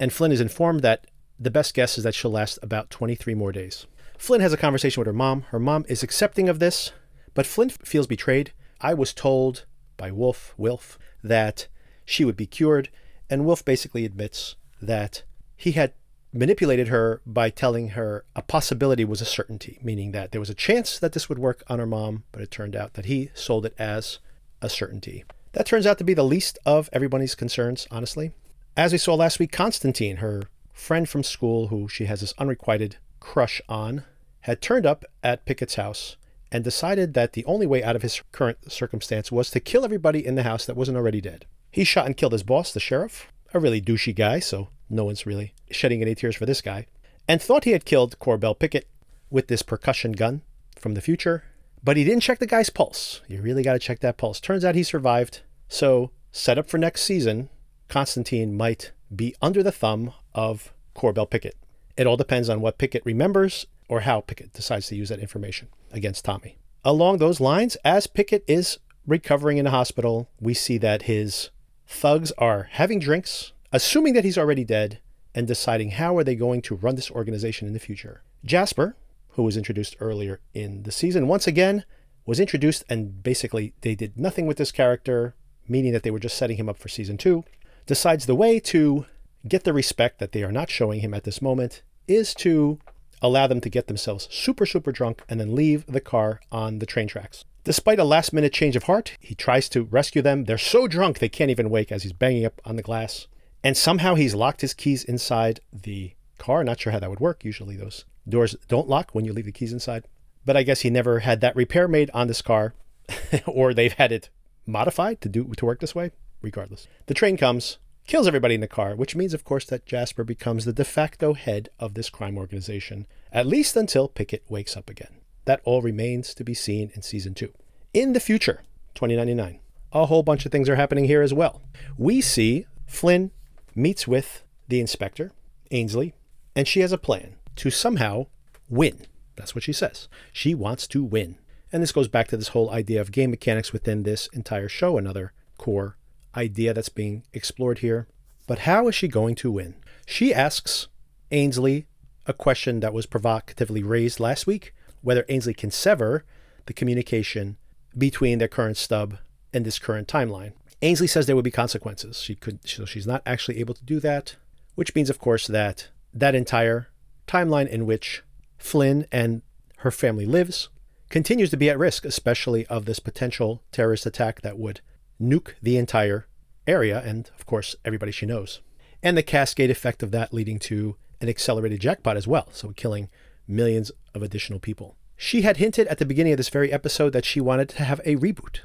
And 0.00 0.10
Flynn 0.10 0.32
is 0.32 0.40
informed 0.40 0.80
that 0.80 1.06
the 1.38 1.50
best 1.50 1.74
guess 1.74 1.98
is 1.98 2.04
that 2.04 2.14
she'll 2.14 2.30
last 2.30 2.58
about 2.62 2.88
23 2.88 3.34
more 3.34 3.52
days. 3.52 3.86
Flynn 4.16 4.40
has 4.40 4.54
a 4.54 4.56
conversation 4.56 4.98
with 4.98 5.06
her 5.06 5.12
mom. 5.12 5.42
Her 5.50 5.60
mom 5.60 5.84
is 5.86 6.02
accepting 6.02 6.48
of 6.48 6.60
this, 6.60 6.92
but 7.34 7.44
Flynn 7.44 7.68
feels 7.68 8.06
betrayed. 8.06 8.54
I 8.80 8.94
was 8.94 9.12
told 9.12 9.66
by 9.98 10.10
Wolf, 10.10 10.54
Wilf, 10.56 10.98
that 11.22 11.68
she 12.06 12.24
would 12.24 12.38
be 12.38 12.46
cured, 12.46 12.88
and 13.28 13.44
Wolf 13.44 13.62
basically 13.62 14.06
admits 14.06 14.56
that 14.80 15.24
he 15.56 15.72
had 15.72 15.92
manipulated 16.32 16.88
her 16.88 17.20
by 17.26 17.50
telling 17.50 17.90
her 17.90 18.24
a 18.34 18.42
possibility 18.42 19.04
was 19.04 19.20
a 19.20 19.26
certainty, 19.26 19.78
meaning 19.82 20.12
that 20.12 20.32
there 20.32 20.40
was 20.40 20.50
a 20.50 20.54
chance 20.54 20.98
that 20.98 21.12
this 21.12 21.28
would 21.28 21.38
work 21.38 21.62
on 21.68 21.78
her 21.78 21.86
mom, 21.86 22.24
but 22.32 22.42
it 22.42 22.50
turned 22.50 22.74
out 22.74 22.94
that 22.94 23.04
he 23.04 23.30
sold 23.34 23.66
it 23.66 23.74
as 23.78 24.18
a 24.60 24.68
certainty. 24.68 25.24
That 25.52 25.66
turns 25.66 25.86
out 25.86 25.98
to 25.98 26.04
be 26.04 26.14
the 26.14 26.24
least 26.24 26.58
of 26.64 26.88
everybody's 26.92 27.34
concerns, 27.34 27.86
honestly. 27.90 28.32
As 28.76 28.92
we 28.92 28.98
saw 28.98 29.14
last 29.14 29.38
week, 29.38 29.52
Constantine, 29.52 30.16
her 30.16 30.44
friend 30.72 31.08
from 31.08 31.22
school 31.22 31.68
who 31.68 31.88
she 31.88 32.06
has 32.06 32.20
this 32.20 32.34
unrequited 32.38 32.96
crush 33.20 33.60
on, 33.68 34.04
had 34.40 34.62
turned 34.62 34.86
up 34.86 35.04
at 35.22 35.44
Pickett's 35.44 35.74
house 35.74 36.16
and 36.50 36.64
decided 36.64 37.14
that 37.14 37.34
the 37.34 37.44
only 37.44 37.66
way 37.66 37.82
out 37.82 37.96
of 37.96 38.02
his 38.02 38.22
current 38.32 38.72
circumstance 38.72 39.30
was 39.30 39.50
to 39.50 39.60
kill 39.60 39.84
everybody 39.84 40.24
in 40.24 40.34
the 40.34 40.42
house 40.42 40.64
that 40.66 40.76
wasn't 40.76 40.96
already 40.96 41.20
dead. 41.20 41.46
He 41.70 41.84
shot 41.84 42.06
and 42.06 42.16
killed 42.16 42.32
his 42.32 42.42
boss, 42.42 42.72
the 42.72 42.80
sheriff, 42.80 43.30
a 43.54 43.60
really 43.60 43.80
douchey 43.80 44.14
guy, 44.14 44.40
so 44.40 44.68
no 44.92 45.04
one's 45.04 45.26
really 45.26 45.54
shedding 45.70 46.02
any 46.02 46.14
tears 46.14 46.36
for 46.36 46.46
this 46.46 46.60
guy, 46.60 46.86
and 47.26 47.40
thought 47.40 47.64
he 47.64 47.72
had 47.72 47.84
killed 47.84 48.18
Corbell 48.18 48.58
Pickett 48.58 48.86
with 49.30 49.48
this 49.48 49.62
percussion 49.62 50.12
gun 50.12 50.42
from 50.76 50.94
the 50.94 51.00
future. 51.00 51.44
But 51.84 51.96
he 51.96 52.04
didn't 52.04 52.22
check 52.22 52.38
the 52.38 52.46
guy's 52.46 52.70
pulse. 52.70 53.22
You 53.26 53.42
really 53.42 53.62
got 53.62 53.72
to 53.72 53.78
check 53.78 54.00
that 54.00 54.16
pulse. 54.16 54.38
Turns 54.38 54.64
out 54.64 54.74
he 54.74 54.84
survived. 54.84 55.40
So, 55.68 56.10
set 56.30 56.58
up 56.58 56.68
for 56.68 56.78
next 56.78 57.02
season, 57.02 57.48
Constantine 57.88 58.56
might 58.56 58.92
be 59.14 59.34
under 59.42 59.62
the 59.62 59.72
thumb 59.72 60.12
of 60.34 60.72
Corbell 60.94 61.28
Pickett. 61.28 61.56
It 61.96 62.06
all 62.06 62.16
depends 62.16 62.48
on 62.48 62.60
what 62.60 62.78
Pickett 62.78 63.04
remembers 63.04 63.66
or 63.88 64.00
how 64.00 64.20
Pickett 64.20 64.52
decides 64.52 64.86
to 64.88 64.96
use 64.96 65.08
that 65.08 65.18
information 65.18 65.68
against 65.90 66.24
Tommy. 66.24 66.56
Along 66.84 67.18
those 67.18 67.40
lines, 67.40 67.76
as 67.84 68.06
Pickett 68.06 68.44
is 68.46 68.78
recovering 69.06 69.58
in 69.58 69.64
the 69.64 69.70
hospital, 69.70 70.28
we 70.40 70.54
see 70.54 70.78
that 70.78 71.02
his 71.02 71.50
thugs 71.86 72.32
are 72.38 72.68
having 72.72 72.98
drinks, 72.98 73.52
assuming 73.72 74.14
that 74.14 74.24
he's 74.24 74.38
already 74.38 74.64
dead, 74.64 75.00
and 75.34 75.46
deciding 75.46 75.92
how 75.92 76.16
are 76.16 76.24
they 76.24 76.34
going 76.34 76.62
to 76.62 76.76
run 76.76 76.94
this 76.94 77.10
organization 77.10 77.66
in 77.66 77.74
the 77.74 77.80
future. 77.80 78.22
Jasper, 78.44 78.96
who 79.30 79.42
was 79.42 79.56
introduced 79.56 79.96
earlier 79.98 80.40
in 80.52 80.82
the 80.82 80.92
season, 80.92 81.26
once 81.26 81.46
again 81.46 81.84
was 82.24 82.38
introduced 82.38 82.84
and 82.88 83.22
basically 83.22 83.72
they 83.80 83.94
did 83.94 84.18
nothing 84.18 84.46
with 84.46 84.56
this 84.56 84.72
character, 84.72 85.34
meaning 85.66 85.92
that 85.92 86.02
they 86.02 86.10
were 86.10 86.18
just 86.18 86.36
setting 86.36 86.56
him 86.56 86.68
up 86.68 86.76
for 86.76 86.88
season 86.88 87.16
2, 87.16 87.44
decides 87.86 88.26
the 88.26 88.34
way 88.34 88.60
to 88.60 89.06
get 89.48 89.64
the 89.64 89.72
respect 89.72 90.18
that 90.18 90.32
they 90.32 90.42
are 90.42 90.52
not 90.52 90.70
showing 90.70 91.00
him 91.00 91.14
at 91.14 91.24
this 91.24 91.42
moment 91.42 91.82
is 92.06 92.34
to 92.34 92.78
allow 93.20 93.46
them 93.46 93.60
to 93.60 93.70
get 93.70 93.86
themselves 93.86 94.28
super, 94.30 94.66
super 94.66 94.92
drunk 94.92 95.22
and 95.28 95.40
then 95.40 95.54
leave 95.54 95.86
the 95.86 96.00
car 96.00 96.40
on 96.50 96.78
the 96.78 96.86
train 96.86 97.08
tracks. 97.08 97.44
Despite 97.64 97.98
a 97.98 98.04
last 98.04 98.32
minute 98.32 98.52
change 98.52 98.76
of 98.76 98.84
heart, 98.84 99.16
he 99.20 99.34
tries 99.34 99.68
to 99.70 99.84
rescue 99.84 100.20
them. 100.20 100.44
They're 100.44 100.58
so 100.58 100.88
drunk 100.88 101.18
they 101.18 101.28
can't 101.28 101.50
even 101.50 101.70
wake 101.70 101.90
as 101.90 102.02
he's 102.02 102.12
banging 102.12 102.44
up 102.44 102.60
on 102.64 102.76
the 102.76 102.82
glass. 102.82 103.28
And 103.64 103.76
somehow 103.76 104.14
he's 104.14 104.34
locked 104.34 104.60
his 104.60 104.74
keys 104.74 105.04
inside 105.04 105.60
the 105.72 106.14
car. 106.38 106.64
Not 106.64 106.80
sure 106.80 106.92
how 106.92 106.98
that 106.98 107.10
would 107.10 107.20
work. 107.20 107.44
Usually 107.44 107.76
those 107.76 108.04
doors 108.28 108.56
don't 108.68 108.88
lock 108.88 109.10
when 109.12 109.24
you 109.24 109.32
leave 109.32 109.44
the 109.44 109.52
keys 109.52 109.72
inside. 109.72 110.08
But 110.44 110.56
I 110.56 110.64
guess 110.64 110.80
he 110.80 110.90
never 110.90 111.20
had 111.20 111.40
that 111.40 111.54
repair 111.54 111.86
made 111.86 112.10
on 112.12 112.26
this 112.26 112.42
car, 112.42 112.74
or 113.46 113.72
they've 113.72 113.92
had 113.92 114.10
it 114.10 114.28
modified 114.66 115.20
to 115.20 115.28
do 115.28 115.44
to 115.56 115.66
work 115.66 115.80
this 115.80 115.94
way. 115.94 116.10
Regardless, 116.40 116.88
the 117.06 117.14
train 117.14 117.36
comes 117.36 117.78
kills 118.06 118.26
everybody 118.26 118.54
in 118.54 118.60
the 118.60 118.68
car, 118.68 118.96
which 118.96 119.14
means, 119.14 119.34
of 119.34 119.44
course, 119.44 119.64
that 119.66 119.86
Jasper 119.86 120.24
becomes 120.24 120.64
the 120.64 120.72
de 120.72 120.84
facto 120.84 121.34
head 121.34 121.68
of 121.78 121.94
this 121.94 122.10
crime 122.10 122.36
organization, 122.36 123.06
at 123.32 123.46
least 123.46 123.76
until 123.76 124.08
Pickett 124.08 124.42
wakes 124.48 124.76
up 124.76 124.90
again. 124.90 125.18
That 125.44 125.60
all 125.64 125.82
remains 125.82 126.34
to 126.34 126.44
be 126.44 126.54
seen 126.54 126.90
in 126.94 127.02
season 127.02 127.34
two. 127.34 127.52
In 127.94 128.12
the 128.12 128.20
future, 128.20 128.62
2099, 128.94 129.60
a 129.92 130.06
whole 130.06 130.22
bunch 130.22 130.46
of 130.46 130.52
things 130.52 130.68
are 130.68 130.76
happening 130.76 131.04
here 131.04 131.22
as 131.22 131.34
well. 131.34 131.62
We 131.96 132.20
see 132.20 132.66
Flynn 132.86 133.30
meets 133.74 134.06
with 134.06 134.44
the 134.68 134.80
inspector, 134.80 135.32
Ainsley, 135.70 136.14
and 136.54 136.66
she 136.68 136.80
has 136.80 136.92
a 136.92 136.98
plan 136.98 137.36
to 137.56 137.70
somehow 137.70 138.26
win. 138.68 139.06
That's 139.36 139.54
what 139.54 139.64
she 139.64 139.72
says. 139.72 140.08
She 140.32 140.54
wants 140.54 140.86
to 140.88 141.02
win. 141.02 141.36
And 141.72 141.82
this 141.82 141.92
goes 141.92 142.08
back 142.08 142.28
to 142.28 142.36
this 142.36 142.48
whole 142.48 142.70
idea 142.70 143.00
of 143.00 143.12
game 143.12 143.30
mechanics 143.30 143.72
within 143.72 144.02
this 144.02 144.28
entire 144.28 144.68
show, 144.68 144.98
another 144.98 145.32
core 145.58 145.96
idea 146.36 146.74
that's 146.74 146.88
being 146.88 147.24
explored 147.32 147.78
here. 147.78 148.08
But 148.46 148.60
how 148.60 148.88
is 148.88 148.94
she 148.94 149.08
going 149.08 149.34
to 149.36 149.50
win? 149.50 149.74
She 150.06 150.34
asks 150.34 150.88
Ainsley 151.30 151.86
a 152.26 152.32
question 152.32 152.80
that 152.80 152.92
was 152.92 153.06
provocatively 153.06 153.82
raised 153.82 154.20
last 154.20 154.46
week 154.46 154.74
whether 155.00 155.24
Ainsley 155.28 155.54
can 155.54 155.70
sever 155.70 156.24
the 156.66 156.72
communication 156.72 157.56
between 157.96 158.38
their 158.38 158.48
current 158.48 158.76
stub 158.76 159.18
and 159.52 159.64
this 159.64 159.78
current 159.78 160.08
timeline. 160.08 160.52
Ainsley 160.82 161.06
says 161.06 161.26
there 161.26 161.36
would 161.36 161.44
be 161.44 161.50
consequences. 161.50 162.20
She 162.20 162.34
could, 162.34 162.68
so 162.68 162.84
she's 162.84 163.06
not 163.06 163.22
actually 163.24 163.60
able 163.60 163.74
to 163.74 163.84
do 163.84 164.00
that, 164.00 164.36
which 164.74 164.94
means, 164.94 165.08
of 165.08 165.18
course, 165.18 165.46
that 165.46 165.88
that 166.12 166.34
entire 166.34 166.88
timeline 167.26 167.68
in 167.68 167.86
which 167.86 168.22
Flynn 168.58 169.06
and 169.12 169.42
her 169.78 169.92
family 169.92 170.26
lives 170.26 170.68
continues 171.08 171.50
to 171.50 171.56
be 171.56 171.70
at 171.70 171.78
risk, 171.78 172.04
especially 172.04 172.66
of 172.66 172.84
this 172.84 172.98
potential 172.98 173.62
terrorist 173.70 174.06
attack 174.06 174.40
that 174.42 174.58
would 174.58 174.80
nuke 175.20 175.54
the 175.62 175.76
entire 175.76 176.26
area 176.66 177.00
and, 177.04 177.30
of 177.38 177.46
course, 177.46 177.76
everybody 177.84 178.10
she 178.10 178.26
knows. 178.26 178.60
And 179.02 179.16
the 179.16 179.22
cascade 179.22 179.70
effect 179.70 180.02
of 180.02 180.10
that 180.10 180.32
leading 180.34 180.58
to 180.60 180.96
an 181.20 181.28
accelerated 181.28 181.80
jackpot 181.80 182.16
as 182.16 182.26
well, 182.26 182.48
so 182.52 182.70
killing 182.70 183.08
millions 183.46 183.92
of 184.14 184.22
additional 184.22 184.58
people. 184.58 184.96
She 185.16 185.42
had 185.42 185.58
hinted 185.58 185.86
at 185.86 185.98
the 185.98 186.06
beginning 186.06 186.32
of 186.32 186.36
this 186.36 186.48
very 186.48 186.72
episode 186.72 187.12
that 187.12 187.24
she 187.24 187.40
wanted 187.40 187.68
to 187.70 187.84
have 187.84 188.00
a 188.04 188.16
reboot. 188.16 188.60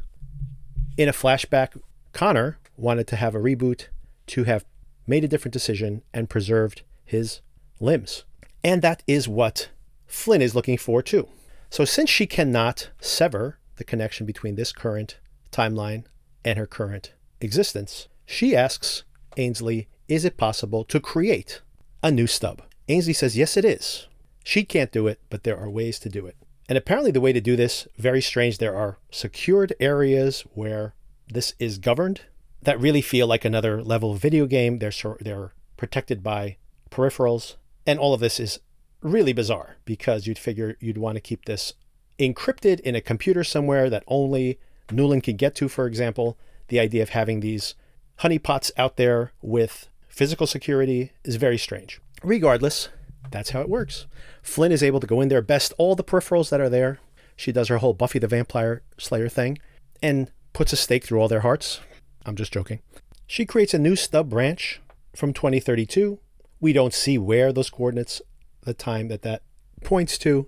In 0.98 1.08
a 1.08 1.14
flashback, 1.14 1.80
Connor 2.18 2.58
wanted 2.78 3.06
to 3.10 3.16
have 3.16 3.36
a 3.36 3.40
reboot 3.40 3.90
to 4.26 4.46
have 4.46 4.66
made 5.06 5.24
a 5.24 5.28
different 5.28 5.54
decision 5.54 6.02
and 6.12 6.28
preserved 6.28 6.82
his 7.06 7.42
limbs. 7.80 8.24
And 8.64 8.82
that 8.82 9.04
is 9.06 9.28
what 9.28 9.70
Flynn 10.08 10.42
is 10.42 10.56
looking 10.56 10.80
for 10.80 11.04
too. 11.04 11.28
So, 11.70 11.86
since 11.86 12.10
she 12.10 12.26
cannot 12.26 12.90
sever 13.00 13.60
the 13.76 13.84
connection 13.84 14.26
between 14.26 14.56
this 14.56 14.72
current 14.72 15.20
timeline 15.52 16.06
and 16.44 16.58
her 16.58 16.66
current 16.66 17.14
existence, 17.40 18.08
she 18.26 18.56
asks 18.56 19.04
Ainsley, 19.38 19.88
Is 20.08 20.26
it 20.26 20.38
possible 20.38 20.84
to 20.86 21.00
create 21.00 21.62
a 22.02 22.10
new 22.10 22.26
stub? 22.26 22.64
Ainsley 22.90 23.14
says, 23.14 23.38
Yes, 23.38 23.56
it 23.56 23.64
is. 23.64 24.08
She 24.44 24.64
can't 24.64 24.92
do 24.92 25.06
it, 25.06 25.20
but 25.30 25.44
there 25.44 25.60
are 25.60 25.70
ways 25.70 26.00
to 26.00 26.10
do 26.10 26.26
it. 26.26 26.36
And 26.68 26.80
apparently, 26.80 27.12
the 27.12 27.22
way 27.22 27.32
to 27.32 27.40
do 27.40 27.56
this, 27.56 27.88
very 27.96 28.24
strange, 28.24 28.58
there 28.58 28.76
are 28.76 28.98
secured 29.12 29.76
areas 29.80 30.42
where 30.56 30.96
this 31.28 31.54
is 31.60 31.78
governed 31.78 32.22
that 32.62 32.80
really 32.80 33.02
feel 33.02 33.28
like 33.28 33.46
another 33.46 33.84
level 33.84 34.16
video 34.16 34.46
game. 34.46 34.80
They're, 34.80 34.92
they're 35.20 35.54
protected 35.78 36.24
by 36.24 36.58
peripherals. 36.90 37.56
And 37.86 38.00
all 38.00 38.14
of 38.14 38.20
this 38.20 38.40
is 38.40 38.60
really 39.02 39.34
bizarre 39.34 39.78
because 39.86 40.28
you'd 40.28 40.40
figure 40.40 40.76
you'd 40.80 40.98
want 40.98 41.16
to 41.16 41.22
keep 41.22 41.46
this 41.46 41.74
encrypted 42.20 42.80
in 42.80 42.96
a 42.96 43.02
computer 43.02 43.44
somewhere 43.44 43.90
that 43.90 44.04
only 44.08 44.60
Nuland 44.90 45.24
can 45.24 45.36
get 45.36 45.56
to, 45.56 45.70
for 45.70 45.86
example 45.86 46.38
the 46.68 46.80
idea 46.80 47.02
of 47.02 47.10
having 47.10 47.40
these 47.40 47.76
honeypots 48.20 48.72
out 48.78 48.98
there 48.98 49.32
with 49.42 49.88
physical 50.08 50.48
security 50.48 51.12
is 51.24 51.36
very 51.36 51.58
strange. 51.58 52.02
Regardless, 52.24 52.90
that's 53.32 53.52
how 53.52 53.62
it 53.62 53.70
works. 53.70 54.06
Flynn 54.42 54.72
is 54.72 54.84
able 54.84 55.00
to 55.00 55.08
go 55.08 55.22
in 55.22 55.30
there, 55.30 55.42
best 55.42 55.74
all 55.78 55.96
the 55.96 56.04
peripherals 56.04 56.50
that 56.50 56.60
are 56.62 56.70
there. 56.70 57.00
She 57.36 57.52
does 57.52 57.68
her 57.68 57.78
whole 57.78 57.94
Buffy 57.94 58.20
the 58.20 58.28
Vampire 58.28 58.82
Slayer 58.98 59.30
thing 59.30 59.60
and 60.02 60.32
puts 60.58 60.74
a 60.74 60.76
stake 60.76 61.06
through 61.06 61.20
all 61.22 61.28
their 61.28 61.42
hearts. 61.42 61.80
I'm 62.26 62.36
just 62.36 62.52
joking. 62.52 62.80
She 63.26 63.46
creates 63.46 63.74
a 63.74 63.80
new 63.80 63.96
stub 63.96 64.30
branch 64.30 64.82
from 65.16 65.32
2032. 65.32 66.20
We 66.60 66.74
don't 66.74 66.94
see 66.94 67.18
where 67.18 67.54
those 67.54 67.70
coordinates, 67.70 68.22
the 68.62 68.74
time 68.74 69.08
that 69.08 69.22
that 69.22 69.44
points 69.84 70.18
to. 70.20 70.48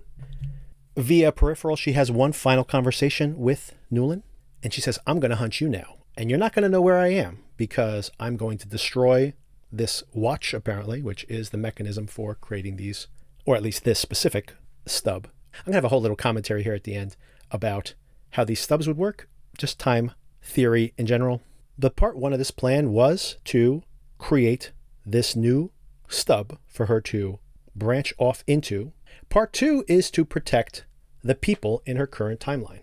Via 0.96 1.32
peripheral, 1.32 1.76
she 1.76 1.92
has 1.92 2.10
one 2.10 2.32
final 2.32 2.64
conversation 2.64 3.38
with 3.38 3.74
Nuland, 3.90 4.22
and 4.62 4.74
she 4.74 4.80
says, 4.80 4.98
I'm 5.06 5.20
going 5.20 5.30
to 5.30 5.36
hunt 5.36 5.60
you 5.60 5.68
now 5.68 6.00
and 6.20 6.28
you're 6.28 6.38
not 6.38 6.52
going 6.52 6.64
to 6.64 6.68
know 6.68 6.82
where 6.82 6.98
I 6.98 7.08
am 7.08 7.38
because 7.56 8.10
I'm 8.20 8.36
going 8.36 8.58
to 8.58 8.68
destroy 8.68 9.32
this 9.72 10.02
watch, 10.12 10.52
apparently, 10.52 11.00
which 11.00 11.24
is 11.30 11.48
the 11.48 11.56
mechanism 11.56 12.06
for 12.06 12.34
creating 12.34 12.76
these, 12.76 13.06
or 13.46 13.56
at 13.56 13.62
least 13.62 13.84
this 13.84 13.98
specific 13.98 14.52
stub. 14.84 15.28
I'm 15.54 15.64
going 15.64 15.72
to 15.72 15.76
have 15.76 15.84
a 15.84 15.88
whole 15.88 16.02
little 16.02 16.18
commentary 16.18 16.62
here 16.62 16.74
at 16.74 16.84
the 16.84 16.94
end 16.94 17.16
about 17.50 17.94
how 18.32 18.44
these 18.44 18.60
stubs 18.60 18.86
would 18.86 18.98
work, 18.98 19.29
just 19.60 19.78
time 19.78 20.12
theory 20.42 20.94
in 20.96 21.06
general. 21.06 21.42
The 21.78 21.90
part 21.90 22.16
one 22.16 22.32
of 22.32 22.38
this 22.38 22.50
plan 22.50 22.92
was 22.92 23.36
to 23.44 23.82
create 24.18 24.72
this 25.04 25.36
new 25.36 25.70
stub 26.08 26.58
for 26.66 26.86
her 26.86 27.00
to 27.02 27.38
branch 27.76 28.12
off 28.18 28.42
into. 28.46 28.92
Part 29.28 29.52
two 29.52 29.84
is 29.86 30.10
to 30.12 30.24
protect 30.24 30.84
the 31.22 31.34
people 31.34 31.82
in 31.84 31.96
her 31.96 32.06
current 32.06 32.40
timeline. 32.40 32.80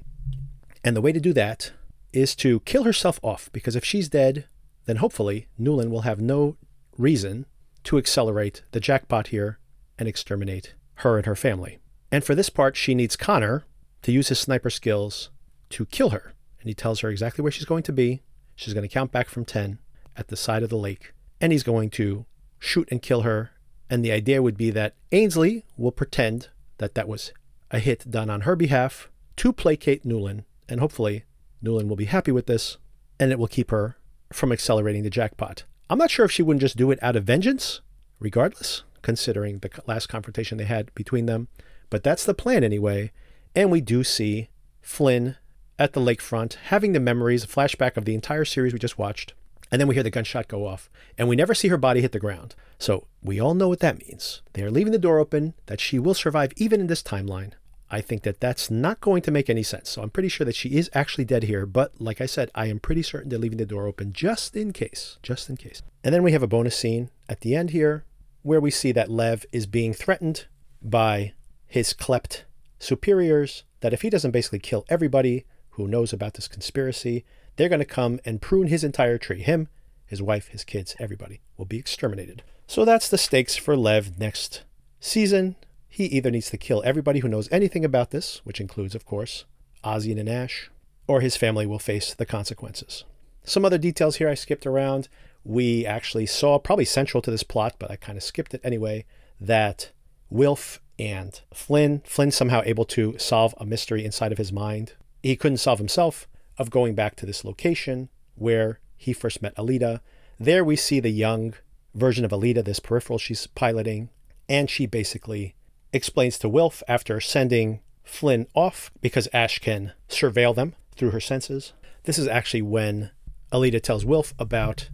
And 0.83 0.95
the 0.95 1.01
way 1.01 1.11
to 1.11 1.19
do 1.19 1.33
that 1.33 1.71
is 2.13 2.35
to 2.35 2.61
kill 2.61 2.83
herself 2.83 3.19
off 3.21 3.49
because 3.51 3.75
if 3.75 3.83
she's 3.83 4.07
dead, 4.07 4.45
then 4.85 4.97
hopefully 4.97 5.47
Nuland 5.59 5.89
will 5.89 6.01
have 6.01 6.21
no 6.21 6.55
reason 6.97 7.45
to 7.83 7.97
accelerate 7.97 8.63
the 8.71 8.79
jackpot 8.79 9.27
here 9.27 9.59
and 9.97 10.07
exterminate 10.07 10.75
her 10.95 11.17
and 11.17 11.25
her 11.25 11.35
family. 11.35 11.79
And 12.11 12.23
for 12.23 12.35
this 12.35 12.49
part, 12.49 12.77
she 12.77 12.95
needs 12.95 13.15
Connor 13.15 13.65
to 14.03 14.11
use 14.11 14.29
his 14.29 14.39
sniper 14.39 14.69
skills 14.69 15.29
to 15.71 15.85
kill 15.87 16.11
her. 16.11 16.33
And 16.67 16.71
he 16.71 16.75
tells 16.75 16.99
her 16.99 17.09
exactly 17.09 17.41
where 17.41 17.51
she's 17.53 17.63
going 17.63 17.83
to 17.83 17.93
be. 17.93 18.23
She's 18.53 18.73
going 18.73 18.85
to 18.85 18.93
count 18.93 19.13
back 19.13 19.29
from 19.29 19.45
10 19.45 19.79
at 20.17 20.27
the 20.27 20.35
side 20.35 20.63
of 20.63 20.69
the 20.69 20.75
lake, 20.75 21.13
and 21.39 21.53
he's 21.53 21.63
going 21.63 21.89
to 21.91 22.25
shoot 22.59 22.89
and 22.91 23.01
kill 23.01 23.21
her. 23.21 23.51
And 23.89 24.03
the 24.03 24.11
idea 24.11 24.41
would 24.41 24.57
be 24.57 24.69
that 24.71 24.93
Ainsley 25.13 25.63
will 25.77 25.93
pretend 25.93 26.49
that 26.79 26.93
that 26.93 27.07
was 27.07 27.31
a 27.71 27.79
hit 27.79 28.11
done 28.11 28.29
on 28.29 28.41
her 28.41 28.57
behalf 28.57 29.09
to 29.37 29.53
placate 29.53 30.03
Nuland, 30.03 30.43
and 30.67 30.81
hopefully 30.81 31.23
Nuland 31.63 31.87
will 31.87 31.95
be 31.95 32.03
happy 32.03 32.33
with 32.33 32.47
this, 32.47 32.75
and 33.17 33.31
it 33.31 33.39
will 33.39 33.47
keep 33.47 33.71
her 33.71 33.95
from 34.33 34.51
accelerating 34.51 35.03
the 35.03 35.09
jackpot. 35.09 35.63
I'm 35.89 35.97
not 35.99 36.11
sure 36.11 36.25
if 36.25 36.33
she 36.33 36.43
wouldn't 36.43 36.59
just 36.59 36.75
do 36.75 36.91
it 36.91 36.99
out 37.01 37.15
of 37.15 37.23
vengeance, 37.23 37.79
regardless, 38.19 38.83
considering 39.03 39.59
the 39.59 39.69
last 39.87 40.07
confrontation 40.07 40.57
they 40.57 40.65
had 40.65 40.93
between 40.95 41.27
them. 41.27 41.47
But 41.89 42.03
that's 42.03 42.25
the 42.25 42.33
plan 42.33 42.65
anyway. 42.65 43.13
And 43.55 43.71
we 43.71 43.79
do 43.79 44.03
see 44.03 44.49
Flynn 44.81 45.37
at 45.79 45.93
the 45.93 46.01
lakefront 46.01 46.55
having 46.65 46.93
the 46.93 46.99
memories, 46.99 47.43
a 47.43 47.47
flashback 47.47 47.97
of 47.97 48.05
the 48.05 48.15
entire 48.15 48.45
series 48.45 48.73
we 48.73 48.79
just 48.79 48.97
watched. 48.97 49.33
And 49.71 49.81
then 49.81 49.87
we 49.87 49.95
hear 49.95 50.03
the 50.03 50.09
gunshot 50.09 50.47
go 50.47 50.65
off, 50.65 50.89
and 51.17 51.27
we 51.27 51.35
never 51.35 51.53
see 51.53 51.67
her 51.67 51.77
body 51.77 52.01
hit 52.01 52.13
the 52.13 52.19
ground. 52.19 52.55
So 52.79 53.07
we 53.21 53.39
all 53.39 53.53
know 53.53 53.67
what 53.67 53.81
that 53.81 53.99
means. 53.99 54.41
They 54.53 54.63
are 54.63 54.71
leaving 54.71 54.93
the 54.93 54.97
door 54.97 55.19
open, 55.19 55.55
that 55.65 55.81
she 55.81 55.99
will 55.99 56.13
survive 56.13 56.53
even 56.55 56.79
in 56.79 56.87
this 56.87 57.03
timeline. 57.03 57.51
I 57.89 58.01
think 58.01 58.23
that 58.23 58.39
that's 58.39 58.69
not 58.69 59.01
going 59.01 59.21
to 59.23 59.31
make 59.31 59.49
any 59.49 59.63
sense. 59.63 59.89
So 59.89 60.01
I'm 60.01 60.09
pretty 60.09 60.29
sure 60.29 60.45
that 60.45 60.55
she 60.55 60.77
is 60.77 60.89
actually 60.93 61.25
dead 61.25 61.43
here. 61.43 61.65
But 61.65 61.99
like 61.99 62.19
I 62.19 62.25
said, 62.25 62.51
I 62.53 62.67
am 62.67 62.79
pretty 62.79 63.01
certain 63.01 63.29
they're 63.29 63.39
leaving 63.39 63.57
the 63.57 63.65
door 63.65 63.87
open 63.87 64.13
just 64.13 64.55
in 64.55 64.73
case. 64.73 65.17
Just 65.23 65.49
in 65.49 65.57
case. 65.57 65.81
And 66.03 66.13
then 66.13 66.23
we 66.23 66.33
have 66.33 66.43
a 66.43 66.47
bonus 66.47 66.75
scene 66.75 67.09
at 67.29 67.41
the 67.41 67.55
end 67.55 67.69
here 67.69 68.03
where 68.41 68.59
we 68.59 68.71
see 68.71 68.91
that 68.93 69.09
Lev 69.09 69.45
is 69.51 69.65
being 69.65 69.93
threatened 69.93 70.45
by 70.81 71.33
his 71.65 71.93
klept 71.93 72.45
superiors 72.79 73.63
that 73.79 73.93
if 73.93 74.01
he 74.01 74.09
doesn't 74.09 74.31
basically 74.31 74.59
kill 74.59 74.85
everybody 74.89 75.45
who 75.77 75.87
knows 75.87 76.11
about 76.11 76.33
this 76.33 76.47
conspiracy, 76.47 77.23
they're 77.55 77.69
going 77.69 77.79
to 77.79 77.85
come 77.85 78.19
and 78.25 78.41
prune 78.41 78.67
his 78.67 78.83
entire 78.83 79.17
tree. 79.17 79.41
Him, 79.41 79.67
his 80.05 80.21
wife, 80.21 80.49
his 80.49 80.63
kids, 80.63 80.95
everybody 80.99 81.41
will 81.55 81.65
be 81.65 81.77
exterminated. 81.77 82.43
So 82.67 82.83
that's 82.83 83.07
the 83.07 83.17
stakes 83.17 83.55
for 83.55 83.77
Lev 83.77 84.19
next 84.19 84.63
season. 84.99 85.55
He 85.87 86.05
either 86.05 86.31
needs 86.31 86.49
to 86.49 86.57
kill 86.57 86.83
everybody 86.83 87.19
who 87.19 87.27
knows 87.27 87.47
anything 87.51 87.85
about 87.85 88.11
this, 88.11 88.41
which 88.43 88.59
includes, 88.59 88.93
of 88.93 89.05
course, 89.05 89.45
Ossian 89.83 90.19
and 90.19 90.27
Ash, 90.27 90.69
or 91.07 91.21
his 91.21 91.37
family 91.37 91.65
will 91.65 91.79
face 91.79 92.13
the 92.13 92.25
consequences. 92.25 93.05
Some 93.43 93.63
other 93.63 93.77
details 93.77 94.17
here 94.17 94.27
I 94.27 94.33
skipped 94.33 94.65
around. 94.65 95.07
We 95.43 95.85
actually 95.85 96.25
saw, 96.25 96.59
probably 96.59 96.85
central 96.85 97.21
to 97.21 97.31
this 97.31 97.43
plot, 97.43 97.75
but 97.79 97.89
I 97.89 97.95
kind 97.95 98.17
of 98.17 98.23
skipped 98.23 98.53
it 98.53 98.61
anyway, 98.63 99.05
that 99.39 99.91
Wilf 100.29 100.81
and 100.99 101.39
Flynn, 101.53 102.01
Flynn 102.05 102.31
somehow 102.31 102.61
able 102.65 102.85
to 102.85 103.17
solve 103.17 103.55
a 103.57 103.65
mystery 103.65 104.03
inside 104.03 104.31
of 104.31 104.37
his 104.37 104.51
mind. 104.51 104.93
He 105.27 105.35
couldn't 105.35 105.57
solve 105.57 105.79
himself 105.79 106.25
of 106.57 106.69
going 106.69 106.95
back 106.95 107.17
to 107.17 107.25
this 107.25 107.43
location 107.43 108.07
where 108.35 108.79
he 108.95 109.11
first 109.11 109.41
met 109.41 109.53
Aelita. 109.57 109.99
There 110.39 110.63
we 110.63 110.77
see 110.77 111.01
the 111.01 111.09
young 111.09 111.53
version 111.93 112.23
of 112.23 112.31
Aelita, 112.31 112.63
this 112.63 112.79
peripheral 112.79 113.19
she's 113.19 113.45
piloting, 113.45 114.09
and 114.47 114.69
she 114.69 114.85
basically 114.85 115.53
explains 115.91 116.39
to 116.39 116.47
Wilf 116.47 116.81
after 116.87 117.19
sending 117.19 117.81
Flynn 118.05 118.47
off 118.55 118.89
because 119.01 119.27
Ash 119.33 119.59
can 119.59 119.91
surveil 120.07 120.55
them 120.55 120.75
through 120.95 121.11
her 121.11 121.19
senses. 121.19 121.73
This 122.03 122.17
is 122.17 122.29
actually 122.29 122.61
when 122.61 123.11
Aelita 123.51 123.81
tells 123.81 124.05
Wilf 124.05 124.33
about 124.39 124.89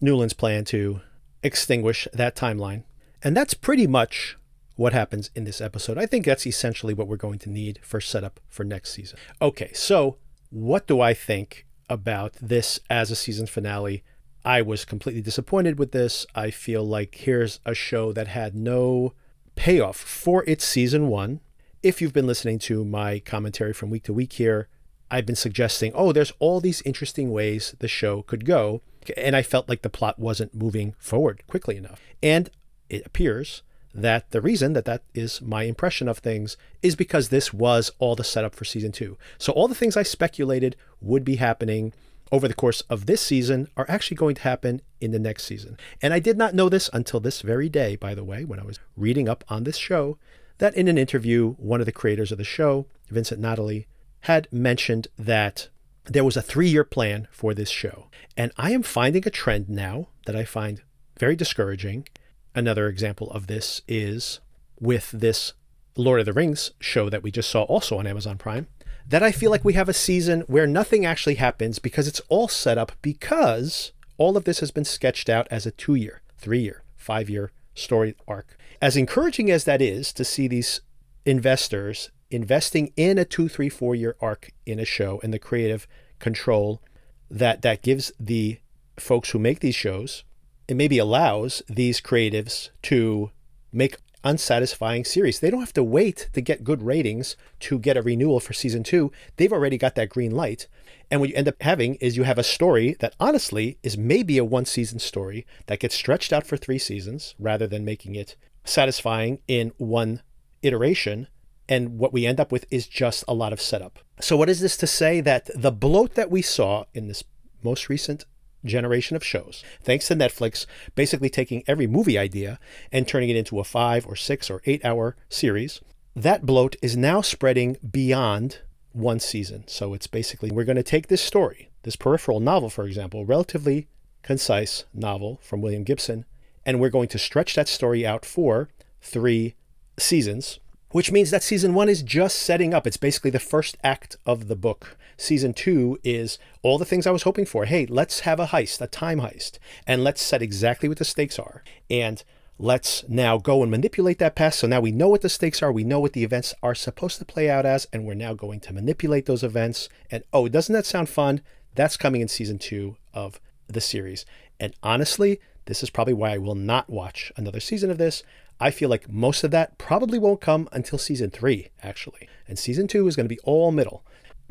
Nuland's 0.00 0.32
plan 0.32 0.64
to 0.66 1.02
extinguish 1.42 2.08
that 2.14 2.34
timeline. 2.34 2.84
And 3.22 3.36
that's 3.36 3.52
pretty 3.52 3.86
much 3.86 4.38
what 4.80 4.94
happens 4.94 5.30
in 5.34 5.44
this 5.44 5.60
episode. 5.60 5.98
I 5.98 6.06
think 6.06 6.24
that's 6.24 6.46
essentially 6.46 6.94
what 6.94 7.06
we're 7.06 7.16
going 7.16 7.38
to 7.40 7.50
need 7.50 7.80
for 7.82 8.00
setup 8.00 8.40
for 8.48 8.64
next 8.64 8.94
season. 8.94 9.18
Okay, 9.42 9.70
so 9.74 10.16
what 10.48 10.86
do 10.86 11.02
I 11.02 11.12
think 11.12 11.66
about 11.90 12.32
this 12.40 12.80
as 12.88 13.10
a 13.10 13.14
season 13.14 13.46
finale? 13.46 14.02
I 14.42 14.62
was 14.62 14.86
completely 14.86 15.20
disappointed 15.20 15.78
with 15.78 15.92
this. 15.92 16.24
I 16.34 16.50
feel 16.50 16.82
like 16.82 17.14
here's 17.14 17.60
a 17.66 17.74
show 17.74 18.14
that 18.14 18.28
had 18.28 18.54
no 18.54 19.12
payoff 19.54 19.98
for 19.98 20.44
its 20.46 20.64
season 20.64 21.08
one. 21.08 21.40
If 21.82 22.00
you've 22.00 22.14
been 22.14 22.26
listening 22.26 22.58
to 22.60 22.82
my 22.82 23.18
commentary 23.18 23.74
from 23.74 23.90
week 23.90 24.04
to 24.04 24.14
week 24.14 24.32
here, 24.32 24.66
I've 25.10 25.26
been 25.26 25.36
suggesting, 25.36 25.92
oh, 25.94 26.12
there's 26.12 26.32
all 26.38 26.58
these 26.58 26.80
interesting 26.86 27.30
ways 27.30 27.74
the 27.80 27.88
show 27.88 28.22
could 28.22 28.46
go. 28.46 28.80
And 29.14 29.36
I 29.36 29.42
felt 29.42 29.68
like 29.68 29.82
the 29.82 29.90
plot 29.90 30.18
wasn't 30.18 30.54
moving 30.54 30.94
forward 30.98 31.42
quickly 31.46 31.76
enough. 31.76 32.00
And 32.22 32.48
it 32.88 33.04
appears 33.04 33.62
that 33.94 34.30
the 34.30 34.40
reason 34.40 34.72
that 34.74 34.84
that 34.84 35.02
is 35.14 35.42
my 35.42 35.64
impression 35.64 36.08
of 36.08 36.18
things 36.18 36.56
is 36.82 36.94
because 36.94 37.28
this 37.28 37.52
was 37.52 37.90
all 37.98 38.14
the 38.14 38.24
setup 38.24 38.54
for 38.54 38.64
season 38.64 38.92
two. 38.92 39.16
So 39.38 39.52
all 39.52 39.68
the 39.68 39.74
things 39.74 39.96
I 39.96 40.02
speculated 40.02 40.76
would 41.00 41.24
be 41.24 41.36
happening 41.36 41.92
over 42.32 42.46
the 42.46 42.54
course 42.54 42.82
of 42.82 43.06
this 43.06 43.20
season 43.20 43.68
are 43.76 43.86
actually 43.88 44.16
going 44.16 44.36
to 44.36 44.42
happen 44.42 44.80
in 45.00 45.10
the 45.10 45.18
next 45.18 45.44
season. 45.44 45.76
And 46.00 46.14
I 46.14 46.20
did 46.20 46.38
not 46.38 46.54
know 46.54 46.68
this 46.68 46.88
until 46.92 47.20
this 47.20 47.42
very 47.42 47.68
day, 47.68 47.96
by 47.96 48.14
the 48.14 48.24
way, 48.24 48.44
when 48.44 48.60
I 48.60 48.64
was 48.64 48.78
reading 48.96 49.28
up 49.28 49.44
on 49.48 49.64
this 49.64 49.76
show, 49.76 50.16
that 50.58 50.74
in 50.76 50.88
an 50.88 50.98
interview, 50.98 51.54
one 51.54 51.80
of 51.80 51.86
the 51.86 51.92
creators 51.92 52.30
of 52.30 52.38
the 52.38 52.44
show, 52.44 52.86
Vincent 53.08 53.40
Natali, 53.40 53.86
had 54.20 54.46
mentioned 54.52 55.08
that 55.18 55.68
there 56.04 56.24
was 56.24 56.36
a 56.36 56.42
three 56.42 56.68
year 56.68 56.84
plan 56.84 57.26
for 57.30 57.54
this 57.54 57.70
show. 57.70 58.06
And 58.36 58.52
I 58.56 58.72
am 58.72 58.82
finding 58.82 59.26
a 59.26 59.30
trend 59.30 59.68
now 59.68 60.08
that 60.26 60.36
I 60.36 60.44
find 60.44 60.82
very 61.18 61.36
discouraging 61.36 62.06
Another 62.54 62.88
example 62.88 63.30
of 63.30 63.46
this 63.46 63.80
is 63.86 64.40
with 64.80 65.10
this 65.12 65.52
Lord 65.96 66.20
of 66.20 66.26
the 66.26 66.32
Rings 66.32 66.72
show 66.80 67.08
that 67.08 67.22
we 67.22 67.30
just 67.30 67.50
saw 67.50 67.62
also 67.62 67.98
on 67.98 68.06
Amazon 68.06 68.38
Prime. 68.38 68.66
That 69.06 69.22
I 69.22 69.32
feel 69.32 69.50
like 69.50 69.64
we 69.64 69.74
have 69.74 69.88
a 69.88 69.94
season 69.94 70.42
where 70.42 70.66
nothing 70.66 71.04
actually 71.04 71.34
happens 71.36 71.78
because 71.78 72.06
it's 72.08 72.20
all 72.28 72.48
set 72.48 72.78
up 72.78 72.92
because 73.02 73.92
all 74.18 74.36
of 74.36 74.44
this 74.44 74.60
has 74.60 74.70
been 74.70 74.84
sketched 74.84 75.28
out 75.28 75.48
as 75.50 75.66
a 75.66 75.70
two 75.70 75.94
year, 75.94 76.22
three 76.38 76.60
year, 76.60 76.82
five 76.96 77.30
year 77.30 77.52
story 77.74 78.14
arc. 78.26 78.56
As 78.82 78.96
encouraging 78.96 79.50
as 79.50 79.64
that 79.64 79.82
is 79.82 80.12
to 80.14 80.24
see 80.24 80.48
these 80.48 80.80
investors 81.24 82.10
investing 82.30 82.92
in 82.96 83.18
a 83.18 83.24
two, 83.24 83.48
three, 83.48 83.68
four 83.68 83.94
year 83.94 84.16
arc 84.20 84.50
in 84.66 84.78
a 84.78 84.84
show 84.84 85.20
and 85.22 85.32
the 85.32 85.38
creative 85.38 85.86
control 86.18 86.82
that 87.30 87.62
that 87.62 87.82
gives 87.82 88.12
the 88.18 88.58
folks 88.98 89.30
who 89.30 89.38
make 89.38 89.60
these 89.60 89.74
shows 89.74 90.24
it 90.70 90.76
maybe 90.76 90.98
allows 90.98 91.62
these 91.68 92.00
creatives 92.00 92.70
to 92.82 93.30
make 93.72 93.96
unsatisfying 94.22 95.04
series. 95.04 95.40
They 95.40 95.50
don't 95.50 95.60
have 95.60 95.72
to 95.74 95.82
wait 95.82 96.28
to 96.34 96.40
get 96.40 96.64
good 96.64 96.82
ratings 96.82 97.36
to 97.60 97.78
get 97.78 97.96
a 97.96 98.02
renewal 98.02 98.40
for 98.40 98.52
season 98.52 98.82
two. 98.82 99.10
They've 99.36 99.52
already 99.52 99.78
got 99.78 99.94
that 99.94 100.10
green 100.10 100.32
light. 100.32 100.66
And 101.10 101.20
what 101.20 101.30
you 101.30 101.34
end 101.34 101.48
up 101.48 101.60
having 101.62 101.96
is 101.96 102.16
you 102.16 102.24
have 102.24 102.38
a 102.38 102.44
story 102.44 102.96
that 103.00 103.16
honestly 103.18 103.78
is 103.82 103.98
maybe 103.98 104.38
a 104.38 104.44
one 104.44 104.64
season 104.64 104.98
story 104.98 105.46
that 105.66 105.80
gets 105.80 105.94
stretched 105.94 106.32
out 106.32 106.46
for 106.46 106.56
three 106.56 106.78
seasons 106.78 107.34
rather 107.38 107.66
than 107.66 107.84
making 107.84 108.14
it 108.14 108.36
satisfying 108.64 109.40
in 109.48 109.72
one 109.78 110.22
iteration. 110.62 111.26
And 111.68 111.98
what 111.98 112.12
we 112.12 112.26
end 112.26 112.40
up 112.40 112.52
with 112.52 112.66
is 112.70 112.86
just 112.86 113.24
a 113.26 113.34
lot 113.34 113.52
of 113.52 113.60
setup. 113.60 114.00
So, 114.20 114.36
what 114.36 114.48
is 114.48 114.60
this 114.60 114.76
to 114.78 114.86
say? 114.86 115.20
That 115.20 115.50
the 115.54 115.70
bloat 115.70 116.14
that 116.14 116.30
we 116.30 116.42
saw 116.42 116.84
in 116.94 117.06
this 117.06 117.22
most 117.62 117.88
recent 117.88 118.24
generation 118.64 119.16
of 119.16 119.24
shows, 119.24 119.64
thanks 119.82 120.08
to 120.08 120.14
Netflix 120.14 120.66
basically 120.94 121.30
taking 121.30 121.62
every 121.66 121.86
movie 121.86 122.18
idea 122.18 122.58
and 122.92 123.06
turning 123.06 123.30
it 123.30 123.36
into 123.36 123.60
a 123.60 123.64
five 123.64 124.06
or 124.06 124.16
six 124.16 124.50
or 124.50 124.62
eight 124.66 124.84
hour 124.84 125.16
series. 125.28 125.80
That 126.14 126.44
bloat 126.44 126.76
is 126.82 126.96
now 126.96 127.20
spreading 127.20 127.76
beyond 127.88 128.58
one 128.92 129.20
season. 129.20 129.64
So 129.66 129.94
it's 129.94 130.06
basically 130.06 130.50
we're 130.50 130.64
going 130.64 130.76
to 130.76 130.82
take 130.82 131.08
this 131.08 131.22
story, 131.22 131.70
this 131.82 131.96
peripheral 131.96 132.40
novel, 132.40 132.70
for 132.70 132.84
example, 132.84 133.24
relatively 133.24 133.88
concise 134.22 134.84
novel 134.92 135.38
from 135.42 135.60
William 135.60 135.84
Gibson, 135.84 136.24
and 136.66 136.80
we're 136.80 136.90
going 136.90 137.08
to 137.08 137.18
stretch 137.18 137.54
that 137.54 137.68
story 137.68 138.06
out 138.06 138.24
for 138.24 138.68
three 139.00 139.54
seasons 139.98 140.58
which 140.92 141.12
means 141.12 141.30
that 141.30 141.42
season 141.42 141.74
one 141.74 141.88
is 141.88 142.02
just 142.02 142.38
setting 142.38 142.74
up. 142.74 142.86
It's 142.86 142.96
basically 142.96 143.30
the 143.30 143.38
first 143.38 143.76
act 143.82 144.16
of 144.26 144.48
the 144.48 144.56
book. 144.56 144.96
Season 145.20 145.52
two 145.52 145.98
is 146.02 146.38
all 146.62 146.78
the 146.78 146.86
things 146.86 147.06
I 147.06 147.10
was 147.10 147.24
hoping 147.24 147.44
for. 147.44 147.66
Hey, 147.66 147.84
let's 147.84 148.20
have 148.20 148.40
a 148.40 148.46
heist, 148.46 148.80
a 148.80 148.86
time 148.86 149.20
heist, 149.20 149.58
and 149.86 150.02
let's 150.02 150.22
set 150.22 150.40
exactly 150.40 150.88
what 150.88 150.96
the 150.96 151.04
stakes 151.04 151.38
are. 151.38 151.62
And 151.90 152.24
let's 152.58 153.06
now 153.06 153.36
go 153.36 153.60
and 153.60 153.70
manipulate 153.70 154.18
that 154.20 154.34
past. 154.34 154.58
So 154.58 154.66
now 154.66 154.80
we 154.80 154.92
know 154.92 155.10
what 155.10 155.20
the 155.20 155.28
stakes 155.28 155.62
are, 155.62 155.70
we 155.70 155.84
know 155.84 156.00
what 156.00 156.14
the 156.14 156.24
events 156.24 156.54
are 156.62 156.74
supposed 156.74 157.18
to 157.18 157.26
play 157.26 157.50
out 157.50 157.66
as, 157.66 157.86
and 157.92 158.06
we're 158.06 158.14
now 158.14 158.32
going 158.32 158.60
to 158.60 158.72
manipulate 158.72 159.26
those 159.26 159.42
events. 159.42 159.90
And 160.10 160.24
oh, 160.32 160.48
doesn't 160.48 160.72
that 160.72 160.86
sound 160.86 161.10
fun? 161.10 161.42
That's 161.74 161.98
coming 161.98 162.22
in 162.22 162.28
season 162.28 162.58
two 162.58 162.96
of 163.12 163.38
the 163.66 163.82
series. 163.82 164.24
And 164.58 164.74
honestly, 164.82 165.38
this 165.66 165.82
is 165.82 165.90
probably 165.90 166.14
why 166.14 166.30
I 166.30 166.38
will 166.38 166.54
not 166.54 166.88
watch 166.88 167.30
another 167.36 167.60
season 167.60 167.90
of 167.90 167.98
this. 167.98 168.22
I 168.58 168.70
feel 168.70 168.88
like 168.88 169.10
most 169.10 169.44
of 169.44 169.50
that 169.50 169.76
probably 169.76 170.18
won't 170.18 170.40
come 170.40 170.66
until 170.72 170.98
season 170.98 171.28
three, 171.28 171.68
actually. 171.82 172.26
And 172.48 172.58
season 172.58 172.88
two 172.88 173.06
is 173.06 173.16
going 173.16 173.26
to 173.26 173.34
be 173.34 173.40
all 173.44 173.70
middle. 173.70 174.02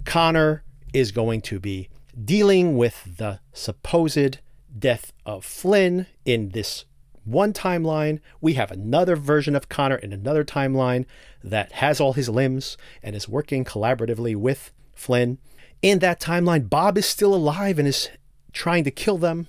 Connor 0.06 0.64
is 0.94 1.12
going 1.12 1.42
to 1.42 1.60
be 1.60 1.90
dealing 2.26 2.78
with 2.78 3.18
the 3.18 3.40
supposed 3.54 4.40
death 4.78 5.14
of 5.26 5.46
Flynn 5.46 6.08
in 6.26 6.50
this 6.50 6.86
one 7.24 7.54
timeline. 7.54 8.20
We 8.42 8.54
have 8.54 8.72
another 8.72 9.16
version 9.16 9.56
of 9.56 9.70
Connor 9.70 9.98
in 9.98 10.12
another 10.12 10.44
timeline 10.44 11.06
that 11.44 11.74
has 11.74 12.00
all 12.00 12.14
his 12.14 12.30
limbs 12.30 12.78
and 13.04 13.16
is 13.16 13.30
working 13.30 13.64
collaboratively 13.64 14.36
with 14.36 14.72
Flynn. 14.94 15.38
In 15.82 16.00
that 16.00 16.20
timeline, 16.20 16.70
Bob 16.70 16.98
is 16.98 17.06
still 17.06 17.34
alive 17.34 17.80
and 17.80 17.88
is 17.88 18.10
trying 18.52 18.84
to 18.84 18.92
kill 18.92 19.18
them. 19.18 19.48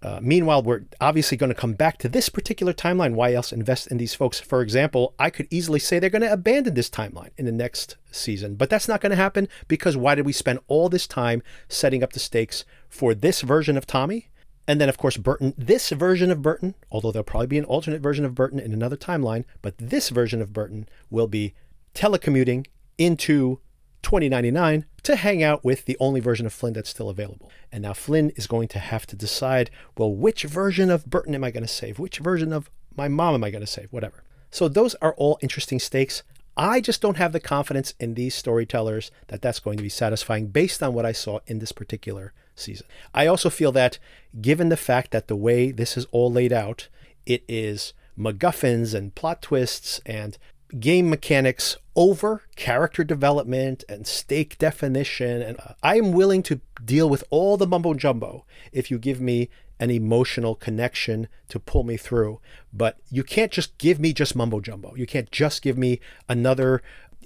Uh, 0.00 0.20
meanwhile, 0.22 0.62
we're 0.62 0.84
obviously 1.00 1.36
going 1.36 1.48
to 1.48 1.54
come 1.54 1.72
back 1.72 1.98
to 1.98 2.08
this 2.08 2.28
particular 2.28 2.72
timeline. 2.72 3.14
Why 3.14 3.32
else 3.32 3.52
invest 3.52 3.88
in 3.88 3.98
these 3.98 4.14
folks? 4.14 4.38
For 4.38 4.62
example, 4.62 5.14
I 5.18 5.30
could 5.30 5.48
easily 5.50 5.80
say 5.80 5.98
they're 5.98 6.10
going 6.10 6.22
to 6.22 6.32
abandon 6.32 6.74
this 6.74 6.90
timeline 6.90 7.30
in 7.36 7.46
the 7.46 7.52
next 7.52 7.96
season, 8.12 8.54
but 8.54 8.70
that's 8.70 8.86
not 8.88 9.00
going 9.00 9.10
to 9.10 9.16
happen 9.16 9.48
because 9.66 9.96
why 9.96 10.14
did 10.14 10.26
we 10.26 10.32
spend 10.32 10.60
all 10.68 10.88
this 10.88 11.06
time 11.06 11.42
setting 11.68 12.02
up 12.02 12.12
the 12.12 12.20
stakes 12.20 12.64
for 12.88 13.12
this 13.12 13.40
version 13.40 13.76
of 13.76 13.86
Tommy? 13.86 14.28
And 14.68 14.80
then, 14.80 14.90
of 14.90 14.98
course, 14.98 15.16
Burton, 15.16 15.54
this 15.56 15.90
version 15.90 16.30
of 16.30 16.42
Burton, 16.42 16.74
although 16.92 17.10
there'll 17.10 17.24
probably 17.24 17.46
be 17.46 17.58
an 17.58 17.64
alternate 17.64 18.02
version 18.02 18.24
of 18.24 18.34
Burton 18.34 18.60
in 18.60 18.72
another 18.74 18.98
timeline, 18.98 19.44
but 19.62 19.78
this 19.78 20.10
version 20.10 20.42
of 20.42 20.52
Burton 20.52 20.86
will 21.10 21.26
be 21.26 21.54
telecommuting 21.94 22.66
into 22.98 23.60
2099 24.02 24.84
to 25.02 25.16
hang 25.16 25.42
out 25.42 25.64
with 25.64 25.84
the 25.84 25.96
only 26.00 26.20
version 26.20 26.46
of 26.46 26.52
Flynn 26.52 26.72
that's 26.72 26.90
still 26.90 27.08
available. 27.08 27.50
And 27.72 27.82
now 27.82 27.92
Flynn 27.92 28.30
is 28.30 28.46
going 28.46 28.68
to 28.68 28.78
have 28.78 29.06
to 29.06 29.16
decide 29.16 29.70
well, 29.96 30.14
which 30.14 30.42
version 30.44 30.90
of 30.90 31.06
Burton 31.06 31.34
am 31.34 31.44
I 31.44 31.50
going 31.50 31.62
to 31.64 31.68
save? 31.68 31.98
Which 31.98 32.18
version 32.18 32.52
of 32.52 32.70
my 32.96 33.08
mom 33.08 33.34
am 33.34 33.44
I 33.44 33.50
going 33.50 33.62
to 33.62 33.66
save? 33.66 33.88
Whatever. 33.92 34.22
So 34.50 34.68
those 34.68 34.94
are 34.96 35.14
all 35.14 35.38
interesting 35.42 35.78
stakes. 35.78 36.22
I 36.56 36.80
just 36.80 37.00
don't 37.00 37.18
have 37.18 37.32
the 37.32 37.40
confidence 37.40 37.94
in 38.00 38.14
these 38.14 38.34
storytellers 38.34 39.12
that 39.28 39.42
that's 39.42 39.60
going 39.60 39.76
to 39.76 39.82
be 39.82 39.88
satisfying 39.88 40.48
based 40.48 40.82
on 40.82 40.92
what 40.92 41.06
I 41.06 41.12
saw 41.12 41.38
in 41.46 41.60
this 41.60 41.70
particular 41.70 42.32
season. 42.56 42.86
I 43.14 43.26
also 43.26 43.48
feel 43.48 43.70
that 43.72 43.98
given 44.40 44.68
the 44.68 44.76
fact 44.76 45.12
that 45.12 45.28
the 45.28 45.36
way 45.36 45.70
this 45.70 45.96
is 45.96 46.06
all 46.10 46.32
laid 46.32 46.52
out, 46.52 46.88
it 47.26 47.44
is 47.46 47.92
MacGuffins 48.18 48.92
and 48.94 49.14
plot 49.14 49.40
twists 49.42 50.00
and 50.04 50.36
game 50.78 51.08
mechanics 51.08 51.76
over 51.96 52.42
character 52.56 53.02
development 53.04 53.84
and 53.88 54.06
stake 54.06 54.58
definition. 54.58 55.42
And 55.42 55.58
I 55.82 55.96
am 55.96 56.12
willing 56.12 56.42
to 56.44 56.60
deal 56.84 57.08
with 57.08 57.24
all 57.30 57.56
the 57.56 57.66
mumbo 57.66 57.94
jumbo 57.94 58.44
if 58.72 58.90
you 58.90 58.98
give 58.98 59.20
me 59.20 59.48
an 59.80 59.90
emotional 59.90 60.54
connection 60.54 61.28
to 61.48 61.58
pull 61.58 61.84
me 61.84 61.96
through. 61.96 62.40
But 62.72 62.98
you 63.10 63.22
can't 63.22 63.52
just 63.52 63.78
give 63.78 63.98
me 63.98 64.12
just 64.12 64.36
mumbo 64.36 64.60
jumbo. 64.60 64.94
You 64.96 65.06
can't 65.06 65.30
just 65.30 65.62
give 65.62 65.78
me 65.78 66.00
another 66.28 66.82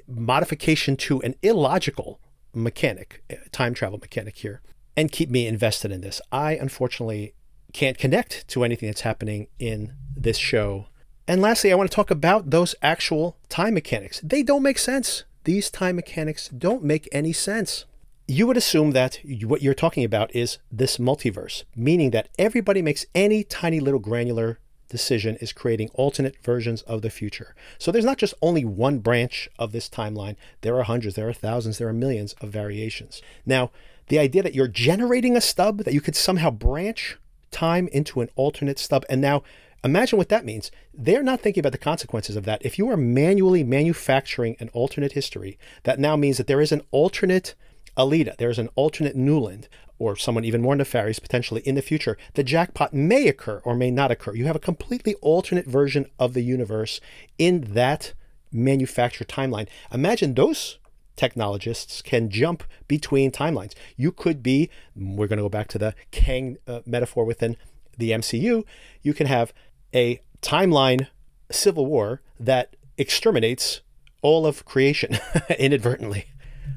modification 0.06 0.96
to 0.96 1.20
an 1.22 1.34
illogical 1.42 2.20
mechanic, 2.54 3.22
uh, 3.30 3.36
time 3.50 3.74
travel 3.74 3.98
mechanic 3.98 4.36
here, 4.36 4.60
and 4.96 5.10
keep 5.10 5.30
me 5.30 5.46
invested 5.46 5.90
in 5.90 6.02
this. 6.02 6.20
I 6.30 6.52
unfortunately 6.52 7.34
can't 7.72 7.96
connect 7.96 8.46
to 8.48 8.64
anything 8.64 8.88
that's 8.88 9.00
happening 9.00 9.48
in 9.58 9.94
this 10.14 10.36
show 10.36 10.86
and 11.28 11.40
lastly, 11.40 11.72
I 11.72 11.74
want 11.76 11.90
to 11.90 11.94
talk 11.94 12.10
about 12.10 12.50
those 12.50 12.74
actual 12.82 13.36
time 13.48 13.74
mechanics. 13.74 14.20
They 14.22 14.42
don't 14.42 14.62
make 14.62 14.78
sense. 14.78 15.24
These 15.44 15.70
time 15.70 15.96
mechanics 15.96 16.48
don't 16.48 16.84
make 16.84 17.08
any 17.12 17.32
sense. 17.32 17.84
You 18.28 18.46
would 18.46 18.56
assume 18.56 18.92
that 18.92 19.18
what 19.42 19.62
you're 19.62 19.74
talking 19.74 20.04
about 20.04 20.34
is 20.34 20.58
this 20.70 20.96
multiverse, 20.98 21.64
meaning 21.74 22.10
that 22.10 22.28
everybody 22.38 22.80
makes 22.80 23.04
any 23.14 23.44
tiny 23.44 23.80
little 23.80 24.00
granular 24.00 24.58
decision 24.88 25.36
is 25.36 25.52
creating 25.52 25.90
alternate 25.94 26.36
versions 26.42 26.82
of 26.82 27.02
the 27.02 27.10
future. 27.10 27.54
So 27.78 27.90
there's 27.90 28.04
not 28.04 28.18
just 28.18 28.34
only 28.42 28.64
one 28.64 28.98
branch 28.98 29.48
of 29.58 29.72
this 29.72 29.88
timeline, 29.88 30.36
there 30.60 30.78
are 30.78 30.84
hundreds, 30.84 31.16
there 31.16 31.28
are 31.28 31.32
thousands, 31.32 31.78
there 31.78 31.88
are 31.88 31.94
millions 31.94 32.34
of 32.40 32.50
variations. 32.50 33.22
Now, 33.44 33.70
the 34.08 34.18
idea 34.18 34.42
that 34.42 34.54
you're 34.54 34.68
generating 34.68 35.36
a 35.36 35.40
stub, 35.40 35.78
that 35.78 35.94
you 35.94 36.00
could 36.00 36.14
somehow 36.14 36.50
branch 36.50 37.16
time 37.50 37.88
into 37.88 38.20
an 38.20 38.28
alternate 38.36 38.78
stub, 38.78 39.04
and 39.08 39.20
now 39.20 39.42
Imagine 39.84 40.16
what 40.16 40.28
that 40.28 40.44
means. 40.44 40.70
They're 40.94 41.24
not 41.24 41.40
thinking 41.40 41.60
about 41.60 41.72
the 41.72 41.78
consequences 41.78 42.36
of 42.36 42.44
that. 42.44 42.64
If 42.64 42.78
you 42.78 42.88
are 42.88 42.96
manually 42.96 43.64
manufacturing 43.64 44.56
an 44.60 44.68
alternate 44.72 45.12
history, 45.12 45.58
that 45.82 45.98
now 45.98 46.16
means 46.16 46.36
that 46.36 46.46
there 46.46 46.60
is 46.60 46.72
an 46.72 46.82
alternate 46.92 47.54
Aelita, 47.96 48.36
there 48.38 48.50
is 48.50 48.58
an 48.58 48.68
alternate 48.74 49.16
Nuland, 49.16 49.66
or 49.98 50.16
someone 50.16 50.44
even 50.44 50.62
more 50.62 50.74
nefarious 50.74 51.18
potentially 51.18 51.60
in 51.62 51.74
the 51.74 51.82
future. 51.82 52.16
The 52.34 52.44
jackpot 52.44 52.94
may 52.94 53.28
occur 53.28 53.60
or 53.64 53.74
may 53.74 53.90
not 53.90 54.10
occur. 54.10 54.34
You 54.34 54.46
have 54.46 54.56
a 54.56 54.60
completely 54.60 55.14
alternate 55.16 55.66
version 55.66 56.06
of 56.18 56.32
the 56.34 56.42
universe 56.42 57.00
in 57.38 57.74
that 57.74 58.14
manufactured 58.50 59.28
timeline. 59.28 59.68
Imagine 59.92 60.34
those 60.34 60.78
technologists 61.16 62.02
can 62.02 62.30
jump 62.30 62.64
between 62.88 63.30
timelines. 63.30 63.74
You 63.96 64.12
could 64.12 64.42
be, 64.42 64.70
we're 64.96 65.26
going 65.26 65.36
to 65.36 65.44
go 65.44 65.48
back 65.48 65.68
to 65.68 65.78
the 65.78 65.94
Kang 66.10 66.56
uh, 66.66 66.80
metaphor 66.86 67.24
within 67.24 67.56
the 67.98 68.10
MCU, 68.10 68.64
you 69.02 69.14
can 69.14 69.26
have 69.26 69.52
a 69.94 70.20
timeline 70.40 71.08
civil 71.50 71.86
war 71.86 72.20
that 72.38 72.76
exterminates 72.98 73.80
all 74.22 74.46
of 74.46 74.64
creation 74.64 75.18
inadvertently. 75.58 76.26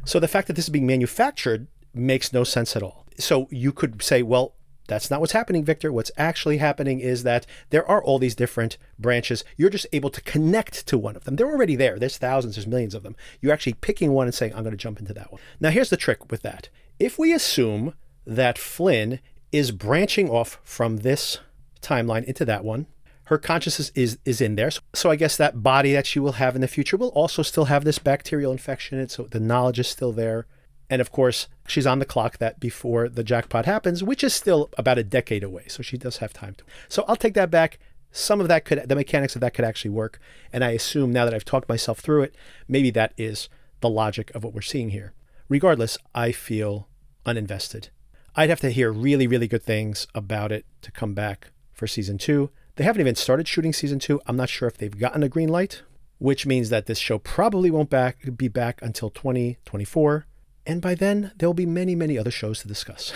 So 0.03 0.19
the 0.19 0.27
fact 0.27 0.47
that 0.47 0.53
this 0.53 0.65
is 0.65 0.69
being 0.69 0.87
manufactured 0.87 1.67
makes 1.93 2.33
no 2.33 2.43
sense 2.43 2.75
at 2.75 2.83
all. 2.83 3.05
So 3.17 3.47
you 3.49 3.71
could 3.71 4.01
say, 4.03 4.21
well, 4.21 4.55
that's 4.87 5.09
not 5.09 5.19
what's 5.19 5.33
happening, 5.33 5.63
Victor. 5.63 5.91
What's 5.91 6.11
actually 6.17 6.57
happening 6.57 6.99
is 6.99 7.23
that 7.23 7.47
there 7.71 7.87
are 7.89 8.03
all 8.03 8.19
these 8.19 8.35
different 8.35 8.77
branches. 8.99 9.43
You're 9.57 9.69
just 9.69 9.87
able 9.93 10.11
to 10.11 10.21
connect 10.21 10.85
to 10.87 10.97
one 10.97 11.15
of 11.15 11.23
them. 11.23 11.35
They're 11.35 11.49
already 11.49 11.75
there. 11.75 11.97
There's 11.97 12.17
thousands, 12.17 12.55
there's 12.55 12.67
millions 12.67 12.93
of 12.93 13.03
them. 13.03 13.15
You're 13.41 13.53
actually 13.53 13.73
picking 13.73 14.11
one 14.11 14.27
and 14.27 14.33
saying, 14.33 14.53
I'm 14.53 14.63
going 14.63 14.71
to 14.71 14.77
jump 14.77 14.99
into 14.99 15.13
that 15.13 15.31
one. 15.31 15.41
Now, 15.59 15.69
here's 15.69 15.89
the 15.89 15.97
trick 15.97 16.29
with 16.31 16.43
that. 16.43 16.69
If 16.99 17.17
we 17.17 17.33
assume 17.33 17.95
that 18.27 18.57
Flynn 18.57 19.19
is 19.51 19.71
branching 19.71 20.29
off 20.29 20.59
from 20.63 20.97
this 20.97 21.39
timeline 21.81 22.23
into 22.25 22.45
that 22.45 22.63
one, 22.63 22.85
her 23.25 23.37
consciousness 23.37 23.91
is 23.95 24.17
is 24.25 24.41
in 24.41 24.55
there. 24.55 24.71
So, 24.71 24.81
so, 24.93 25.11
I 25.11 25.15
guess 25.15 25.37
that 25.37 25.63
body 25.63 25.93
that 25.93 26.05
she 26.05 26.19
will 26.19 26.33
have 26.33 26.55
in 26.55 26.61
the 26.61 26.67
future 26.67 26.97
will 26.97 27.09
also 27.09 27.41
still 27.41 27.65
have 27.65 27.83
this 27.83 27.99
bacterial 27.99 28.51
infection 28.51 28.97
in 28.97 29.03
it. 29.03 29.11
So 29.11 29.23
the 29.23 29.39
knowledge 29.39 29.79
is 29.79 29.87
still 29.87 30.11
there. 30.11 30.47
And 30.89 31.01
of 31.01 31.11
course, 31.11 31.47
she's 31.67 31.87
on 31.87 31.99
the 31.99 32.05
clock 32.05 32.37
that 32.37 32.59
before 32.59 33.09
the 33.09 33.23
jackpot 33.23 33.65
happens, 33.65 34.03
which 34.03 34.23
is 34.23 34.33
still 34.33 34.69
about 34.77 34.99
a 34.99 35.03
decade 35.03 35.43
away. 35.43 35.65
So 35.67 35.81
she 35.81 35.97
does 35.97 36.17
have 36.17 36.33
time 36.33 36.53
to. 36.55 36.63
So 36.87 37.03
I'll 37.07 37.15
take 37.15 37.33
that 37.33 37.49
back. 37.49 37.79
Some 38.11 38.39
of 38.39 38.47
that 38.47 38.65
could, 38.65 38.87
the 38.87 38.95
mechanics 38.95 39.35
of 39.35 39.41
that 39.41 39.53
could 39.53 39.65
actually 39.65 39.91
work. 39.91 40.19
And 40.53 40.63
I 40.63 40.71
assume 40.71 41.11
now 41.11 41.25
that 41.25 41.33
I've 41.33 41.43
talked 41.43 41.67
myself 41.67 41.99
through 41.99 42.23
it, 42.23 42.35
maybe 42.67 42.91
that 42.91 43.13
is 43.17 43.49
the 43.81 43.89
logic 43.89 44.33
of 44.35 44.43
what 44.43 44.53
we're 44.53 44.61
seeing 44.61 44.91
here. 44.91 45.13
Regardless, 45.49 45.97
I 46.13 46.31
feel 46.31 46.87
uninvested. 47.25 47.89
I'd 48.35 48.49
have 48.49 48.61
to 48.61 48.69
hear 48.69 48.91
really, 48.91 49.27
really 49.27 49.47
good 49.47 49.63
things 49.63 50.07
about 50.13 50.51
it 50.51 50.65
to 50.81 50.91
come 50.91 51.13
back 51.13 51.51
for 51.73 51.87
season 51.87 52.17
two. 52.17 52.51
They 52.75 52.83
haven't 52.83 53.01
even 53.01 53.15
started 53.15 53.47
shooting 53.47 53.71
season 53.71 53.99
two. 53.99 54.21
I'm 54.25 54.35
not 54.35 54.49
sure 54.49 54.67
if 54.67 54.77
they've 54.77 54.97
gotten 54.97 55.23
a 55.23 55.29
green 55.29 55.49
light, 55.49 55.83
which 56.17 56.45
means 56.45 56.69
that 56.69 56.87
this 56.87 56.99
show 56.99 57.17
probably 57.17 57.71
won't 57.71 57.89
back 57.89 58.35
be 58.35 58.49
back 58.49 58.81
until 58.81 59.09
2024. 59.09 60.25
And 60.67 60.81
by 60.81 60.95
then, 60.95 61.31
there 61.37 61.47
will 61.47 61.53
be 61.53 61.65
many, 61.65 61.95
many 61.95 62.17
other 62.17 62.31
shows 62.31 62.59
to 62.61 62.67
discuss. 62.67 63.13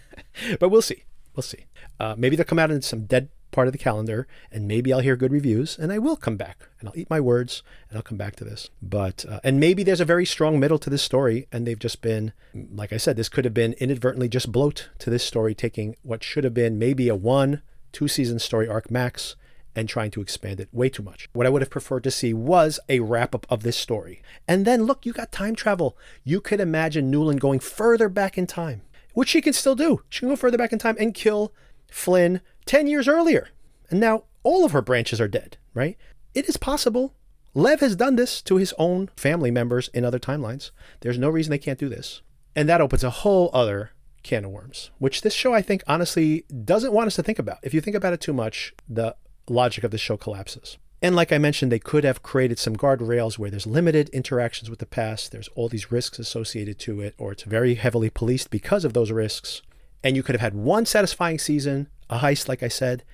but 0.60 0.70
we'll 0.70 0.80
see. 0.80 1.04
We'll 1.36 1.42
see. 1.42 1.66
Uh, 2.00 2.14
maybe 2.16 2.36
they'll 2.36 2.46
come 2.46 2.58
out 2.58 2.70
in 2.70 2.80
some 2.80 3.04
dead 3.04 3.28
part 3.50 3.68
of 3.68 3.72
the 3.72 3.78
calendar, 3.78 4.26
and 4.50 4.66
maybe 4.66 4.92
I'll 4.92 5.00
hear 5.00 5.16
good 5.16 5.32
reviews, 5.32 5.78
and 5.78 5.92
I 5.92 5.98
will 5.98 6.16
come 6.16 6.36
back, 6.36 6.68
and 6.80 6.88
I'll 6.88 6.98
eat 6.98 7.10
my 7.10 7.20
words, 7.20 7.62
and 7.88 7.96
I'll 7.96 8.02
come 8.02 8.18
back 8.18 8.36
to 8.36 8.44
this. 8.44 8.70
But 8.82 9.24
uh, 9.28 9.40
and 9.44 9.60
maybe 9.60 9.82
there's 9.82 10.00
a 10.00 10.04
very 10.04 10.24
strong 10.24 10.58
middle 10.58 10.78
to 10.78 10.90
this 10.90 11.02
story, 11.02 11.46
and 11.52 11.66
they've 11.66 11.78
just 11.78 12.00
been, 12.00 12.32
like 12.54 12.92
I 12.92 12.96
said, 12.96 13.16
this 13.16 13.28
could 13.28 13.44
have 13.44 13.54
been 13.54 13.74
inadvertently 13.74 14.28
just 14.28 14.50
bloat 14.50 14.88
to 15.00 15.10
this 15.10 15.24
story, 15.24 15.54
taking 15.54 15.96
what 16.02 16.24
should 16.24 16.44
have 16.44 16.54
been 16.54 16.78
maybe 16.78 17.08
a 17.08 17.14
one 17.14 17.62
two 17.94 18.08
season 18.08 18.38
story 18.38 18.68
arc 18.68 18.90
max 18.90 19.36
and 19.76 19.88
trying 19.88 20.10
to 20.10 20.20
expand 20.20 20.60
it 20.60 20.68
way 20.72 20.88
too 20.88 21.02
much. 21.02 21.28
What 21.32 21.46
I 21.46 21.50
would 21.50 21.62
have 21.62 21.70
preferred 21.70 22.04
to 22.04 22.10
see 22.10 22.34
was 22.34 22.78
a 22.88 23.00
wrap 23.00 23.34
up 23.34 23.46
of 23.48 23.62
this 23.62 23.76
story. 23.76 24.22
And 24.46 24.64
then 24.64 24.84
look, 24.84 25.06
you 25.06 25.12
got 25.12 25.32
time 25.32 25.54
travel. 25.54 25.96
You 26.22 26.40
could 26.40 26.60
imagine 26.60 27.10
Nuland 27.10 27.40
going 27.40 27.60
further 27.60 28.08
back 28.08 28.36
in 28.36 28.46
time, 28.46 28.82
which 29.14 29.30
she 29.30 29.40
can 29.40 29.52
still 29.52 29.74
do. 29.74 30.02
She 30.08 30.20
can 30.20 30.28
go 30.28 30.36
further 30.36 30.58
back 30.58 30.72
in 30.72 30.78
time 30.78 30.96
and 30.98 31.14
kill 31.14 31.52
Flynn 31.90 32.40
10 32.66 32.86
years 32.86 33.08
earlier. 33.08 33.48
And 33.90 34.00
now 34.00 34.24
all 34.42 34.64
of 34.64 34.72
her 34.72 34.82
branches 34.82 35.20
are 35.20 35.28
dead, 35.28 35.56
right? 35.72 35.96
It 36.34 36.48
is 36.48 36.56
possible. 36.56 37.14
Lev 37.54 37.80
has 37.80 37.96
done 37.96 38.16
this 38.16 38.42
to 38.42 38.56
his 38.56 38.74
own 38.78 39.08
family 39.16 39.50
members 39.50 39.88
in 39.94 40.04
other 40.04 40.18
timelines. 40.18 40.72
There's 41.00 41.18
no 41.18 41.30
reason 41.30 41.50
they 41.50 41.58
can't 41.58 41.78
do 41.78 41.88
this. 41.88 42.20
And 42.56 42.68
that 42.68 42.80
opens 42.80 43.04
a 43.04 43.10
whole 43.10 43.50
other 43.52 43.90
can 44.24 44.44
of 44.44 44.50
worms, 44.50 44.90
which 44.98 45.22
this 45.22 45.34
show, 45.34 45.54
I 45.54 45.62
think, 45.62 45.84
honestly 45.86 46.44
doesn't 46.64 46.92
want 46.92 47.06
us 47.06 47.14
to 47.16 47.22
think 47.22 47.38
about. 47.38 47.58
If 47.62 47.72
you 47.72 47.80
think 47.80 47.96
about 47.96 48.12
it 48.12 48.20
too 48.20 48.32
much, 48.32 48.74
the 48.88 49.14
logic 49.48 49.84
of 49.84 49.92
the 49.92 49.98
show 49.98 50.16
collapses. 50.16 50.78
And 51.00 51.14
like 51.14 51.32
I 51.32 51.38
mentioned, 51.38 51.70
they 51.70 51.78
could 51.78 52.02
have 52.04 52.22
created 52.22 52.58
some 52.58 52.76
guardrails 52.76 53.38
where 53.38 53.50
there's 53.50 53.66
limited 53.66 54.08
interactions 54.08 54.70
with 54.70 54.78
the 54.78 54.86
past, 54.86 55.32
there's 55.32 55.48
all 55.48 55.68
these 55.68 55.92
risks 55.92 56.18
associated 56.18 56.78
to 56.80 57.02
it, 57.02 57.14
or 57.18 57.32
it's 57.32 57.42
very 57.42 57.74
heavily 57.74 58.08
policed 58.08 58.50
because 58.50 58.84
of 58.86 58.94
those 58.94 59.12
risks. 59.12 59.60
And 60.02 60.16
you 60.16 60.22
could 60.22 60.34
have 60.34 60.40
had 60.40 60.54
one 60.54 60.86
satisfying 60.86 61.38
season, 61.38 61.88
a 62.08 62.18
heist, 62.18 62.48
like 62.48 62.62
I 62.62 62.68
said. 62.68 63.04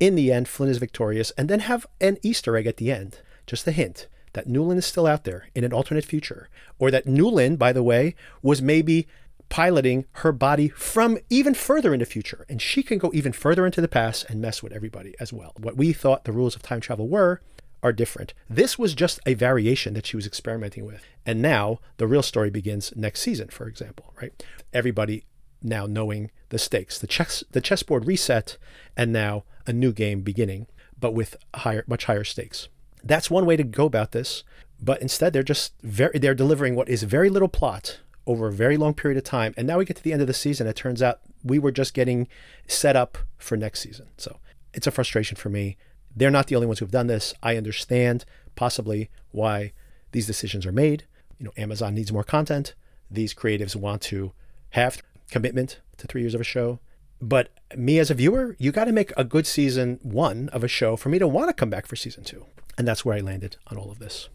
In 0.00 0.16
the 0.16 0.32
end, 0.32 0.48
Flynn 0.48 0.68
is 0.68 0.78
victorious, 0.78 1.30
and 1.38 1.48
then 1.48 1.60
have 1.60 1.86
an 2.00 2.18
Easter 2.22 2.56
egg 2.56 2.66
at 2.66 2.78
the 2.78 2.90
end. 2.90 3.20
Just 3.46 3.66
a 3.66 3.72
hint 3.72 4.08
that 4.32 4.48
Nuland 4.48 4.78
is 4.78 4.86
still 4.86 5.06
out 5.06 5.24
there 5.24 5.48
in 5.54 5.64
an 5.64 5.72
alternate 5.72 6.04
future. 6.04 6.48
Or 6.78 6.90
that 6.90 7.06
Nuland, 7.06 7.58
by 7.58 7.72
the 7.72 7.82
way, 7.82 8.14
was 8.42 8.60
maybe 8.60 9.06
piloting 9.48 10.06
her 10.12 10.32
body 10.32 10.68
from 10.68 11.18
even 11.30 11.54
further 11.54 11.92
in 11.94 12.00
the 12.00 12.06
future. 12.06 12.44
And 12.48 12.60
she 12.60 12.82
can 12.82 12.98
go 12.98 13.10
even 13.14 13.32
further 13.32 13.66
into 13.66 13.80
the 13.80 13.88
past 13.88 14.26
and 14.28 14.40
mess 14.40 14.62
with 14.62 14.72
everybody 14.72 15.14
as 15.20 15.32
well. 15.32 15.52
What 15.56 15.76
we 15.76 15.92
thought 15.92 16.24
the 16.24 16.32
rules 16.32 16.56
of 16.56 16.62
time 16.62 16.80
travel 16.80 17.08
were 17.08 17.40
are 17.82 17.92
different. 17.92 18.34
This 18.48 18.78
was 18.78 18.94
just 18.94 19.20
a 19.26 19.34
variation 19.34 19.94
that 19.94 20.06
she 20.06 20.16
was 20.16 20.26
experimenting 20.26 20.84
with. 20.84 21.04
And 21.24 21.40
now 21.40 21.78
the 21.98 22.06
real 22.06 22.22
story 22.22 22.50
begins 22.50 22.92
next 22.96 23.20
season, 23.20 23.48
for 23.48 23.68
example, 23.68 24.12
right? 24.20 24.42
Everybody 24.72 25.24
now 25.62 25.86
knowing 25.86 26.30
the 26.48 26.58
stakes, 26.58 26.98
the 26.98 27.06
chess 27.06 27.44
the 27.50 27.60
chessboard 27.60 28.06
reset, 28.06 28.56
and 28.96 29.12
now 29.12 29.44
a 29.66 29.72
new 29.72 29.92
game 29.92 30.22
beginning, 30.22 30.66
but 30.98 31.12
with 31.12 31.36
higher 31.54 31.84
much 31.86 32.06
higher 32.06 32.24
stakes. 32.24 32.68
That's 33.04 33.30
one 33.30 33.46
way 33.46 33.56
to 33.56 33.64
go 33.64 33.84
about 33.84 34.12
this. 34.12 34.42
But 34.80 35.00
instead 35.00 35.32
they're 35.32 35.42
just 35.42 35.74
very 35.82 36.18
they're 36.18 36.34
delivering 36.34 36.74
what 36.74 36.88
is 36.88 37.02
very 37.02 37.30
little 37.30 37.48
plot 37.48 38.00
over 38.26 38.48
a 38.48 38.52
very 38.52 38.76
long 38.76 38.94
period 38.94 39.18
of 39.18 39.24
time. 39.24 39.54
And 39.56 39.66
now 39.66 39.78
we 39.78 39.84
get 39.84 39.96
to 39.96 40.02
the 40.02 40.12
end 40.12 40.22
of 40.22 40.28
the 40.28 40.34
season. 40.34 40.66
It 40.66 40.76
turns 40.76 41.02
out 41.02 41.20
we 41.44 41.58
were 41.58 41.70
just 41.70 41.94
getting 41.94 42.28
set 42.66 42.96
up 42.96 43.18
for 43.38 43.56
next 43.56 43.80
season. 43.80 44.08
So 44.16 44.38
it's 44.74 44.86
a 44.86 44.90
frustration 44.90 45.36
for 45.36 45.48
me. 45.48 45.76
They're 46.14 46.30
not 46.30 46.46
the 46.46 46.56
only 46.56 46.66
ones 46.66 46.78
who've 46.78 46.90
done 46.90 47.06
this. 47.06 47.34
I 47.42 47.56
understand 47.56 48.24
possibly 48.54 49.10
why 49.30 49.72
these 50.12 50.26
decisions 50.26 50.64
are 50.66 50.72
made, 50.72 51.04
you 51.38 51.44
know, 51.44 51.52
Amazon 51.56 51.94
needs 51.94 52.12
more 52.12 52.24
content. 52.24 52.74
These 53.10 53.34
creatives 53.34 53.76
want 53.76 54.02
to 54.02 54.32
have 54.70 55.02
commitment 55.30 55.80
to 55.98 56.06
three 56.06 56.22
years 56.22 56.34
of 56.34 56.40
a 56.40 56.44
show. 56.44 56.80
But 57.20 57.50
me 57.76 57.98
as 57.98 58.10
a 58.10 58.14
viewer, 58.14 58.56
you 58.58 58.72
got 58.72 58.84
to 58.84 58.92
make 58.92 59.12
a 59.16 59.24
good 59.24 59.46
season 59.46 59.98
one 60.02 60.48
of 60.50 60.64
a 60.64 60.68
show 60.68 60.96
for 60.96 61.08
me 61.08 61.18
to 61.18 61.28
want 61.28 61.48
to 61.48 61.54
come 61.54 61.70
back 61.70 61.86
for 61.86 61.96
season 61.96 62.24
two. 62.24 62.46
And 62.78 62.86
that's 62.86 63.04
where 63.04 63.16
I 63.16 63.20
landed 63.20 63.56
on 63.68 63.78
all 63.78 63.90
of 63.90 63.98
this. 63.98 64.28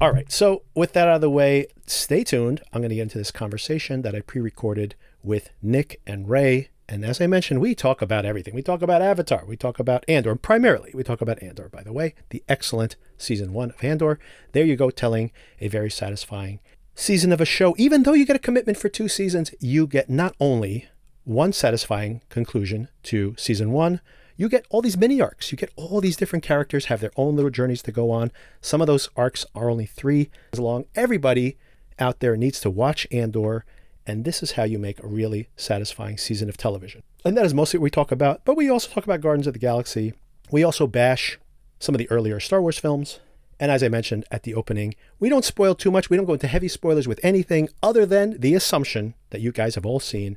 All 0.00 0.12
right. 0.12 0.30
So, 0.30 0.62
with 0.74 0.92
that 0.92 1.08
out 1.08 1.16
of 1.16 1.20
the 1.20 1.30
way, 1.30 1.66
stay 1.86 2.24
tuned. 2.24 2.62
I'm 2.72 2.80
going 2.80 2.90
to 2.90 2.96
get 2.96 3.02
into 3.02 3.18
this 3.18 3.30
conversation 3.30 4.02
that 4.02 4.14
I 4.14 4.20
pre 4.20 4.40
recorded 4.40 4.94
with 5.22 5.50
Nick 5.62 6.00
and 6.06 6.28
Ray. 6.28 6.70
And 6.88 7.04
as 7.04 7.20
I 7.20 7.26
mentioned, 7.26 7.60
we 7.60 7.74
talk 7.74 8.00
about 8.00 8.24
everything. 8.24 8.54
We 8.54 8.62
talk 8.62 8.80
about 8.80 9.02
Avatar. 9.02 9.44
We 9.44 9.56
talk 9.56 9.80
about 9.80 10.04
Andor. 10.08 10.36
Primarily, 10.36 10.92
we 10.94 11.02
talk 11.02 11.20
about 11.20 11.42
Andor, 11.42 11.68
by 11.68 11.82
the 11.82 11.92
way, 11.92 12.14
the 12.30 12.44
excellent 12.48 12.94
season 13.18 13.52
one 13.52 13.70
of 13.70 13.82
Andor. 13.82 14.20
There 14.52 14.64
you 14.64 14.76
go, 14.76 14.90
telling 14.90 15.32
a 15.60 15.66
very 15.66 15.90
satisfying 15.90 16.60
season 16.94 17.32
of 17.32 17.40
a 17.40 17.44
show. 17.44 17.74
Even 17.76 18.04
though 18.04 18.12
you 18.12 18.24
get 18.24 18.36
a 18.36 18.40
commitment 18.40 18.78
for 18.78 18.88
two 18.88 19.08
seasons, 19.08 19.52
you 19.58 19.88
get 19.88 20.08
not 20.08 20.36
only 20.38 20.88
one 21.24 21.52
satisfying 21.52 22.22
conclusion 22.28 22.88
to 23.02 23.34
season 23.36 23.72
one, 23.72 24.00
you 24.36 24.48
get 24.48 24.66
all 24.70 24.82
these 24.82 24.96
mini 24.96 25.20
arcs. 25.20 25.50
You 25.50 25.58
get 25.58 25.72
all 25.76 26.00
these 26.00 26.16
different 26.16 26.44
characters 26.44 26.86
have 26.86 27.00
their 27.00 27.12
own 27.16 27.36
little 27.36 27.50
journeys 27.50 27.82
to 27.82 27.92
go 27.92 28.10
on. 28.10 28.30
Some 28.60 28.80
of 28.80 28.86
those 28.86 29.08
arcs 29.16 29.46
are 29.54 29.70
only 29.70 29.86
three 29.86 30.30
long. 30.56 30.84
Everybody 30.94 31.56
out 31.98 32.20
there 32.20 32.36
needs 32.36 32.60
to 32.60 32.70
watch 32.70 33.06
Andor, 33.10 33.64
and 34.06 34.24
this 34.24 34.42
is 34.42 34.52
how 34.52 34.64
you 34.64 34.78
make 34.78 35.02
a 35.02 35.06
really 35.06 35.48
satisfying 35.56 36.18
season 36.18 36.48
of 36.48 36.56
television. 36.56 37.02
And 37.24 37.36
that 37.36 37.46
is 37.46 37.54
mostly 37.54 37.78
what 37.78 37.84
we 37.84 37.90
talk 37.90 38.12
about, 38.12 38.44
but 38.44 38.56
we 38.56 38.68
also 38.68 38.88
talk 38.88 39.04
about 39.04 39.20
Guardians 39.20 39.46
of 39.46 39.54
the 39.54 39.58
Galaxy. 39.58 40.12
We 40.50 40.62
also 40.62 40.86
bash 40.86 41.38
some 41.78 41.94
of 41.94 41.98
the 41.98 42.10
earlier 42.10 42.38
Star 42.38 42.60
Wars 42.60 42.78
films. 42.78 43.20
And 43.58 43.70
as 43.70 43.82
I 43.82 43.88
mentioned 43.88 44.26
at 44.30 44.42
the 44.42 44.54
opening, 44.54 44.94
we 45.18 45.30
don't 45.30 45.44
spoil 45.44 45.74
too 45.74 45.90
much. 45.90 46.10
We 46.10 46.16
don't 46.18 46.26
go 46.26 46.34
into 46.34 46.46
heavy 46.46 46.68
spoilers 46.68 47.08
with 47.08 47.18
anything 47.22 47.70
other 47.82 48.04
than 48.04 48.38
the 48.38 48.54
assumption 48.54 49.14
that 49.30 49.40
you 49.40 49.50
guys 49.50 49.76
have 49.76 49.86
all 49.86 49.98
seen 49.98 50.36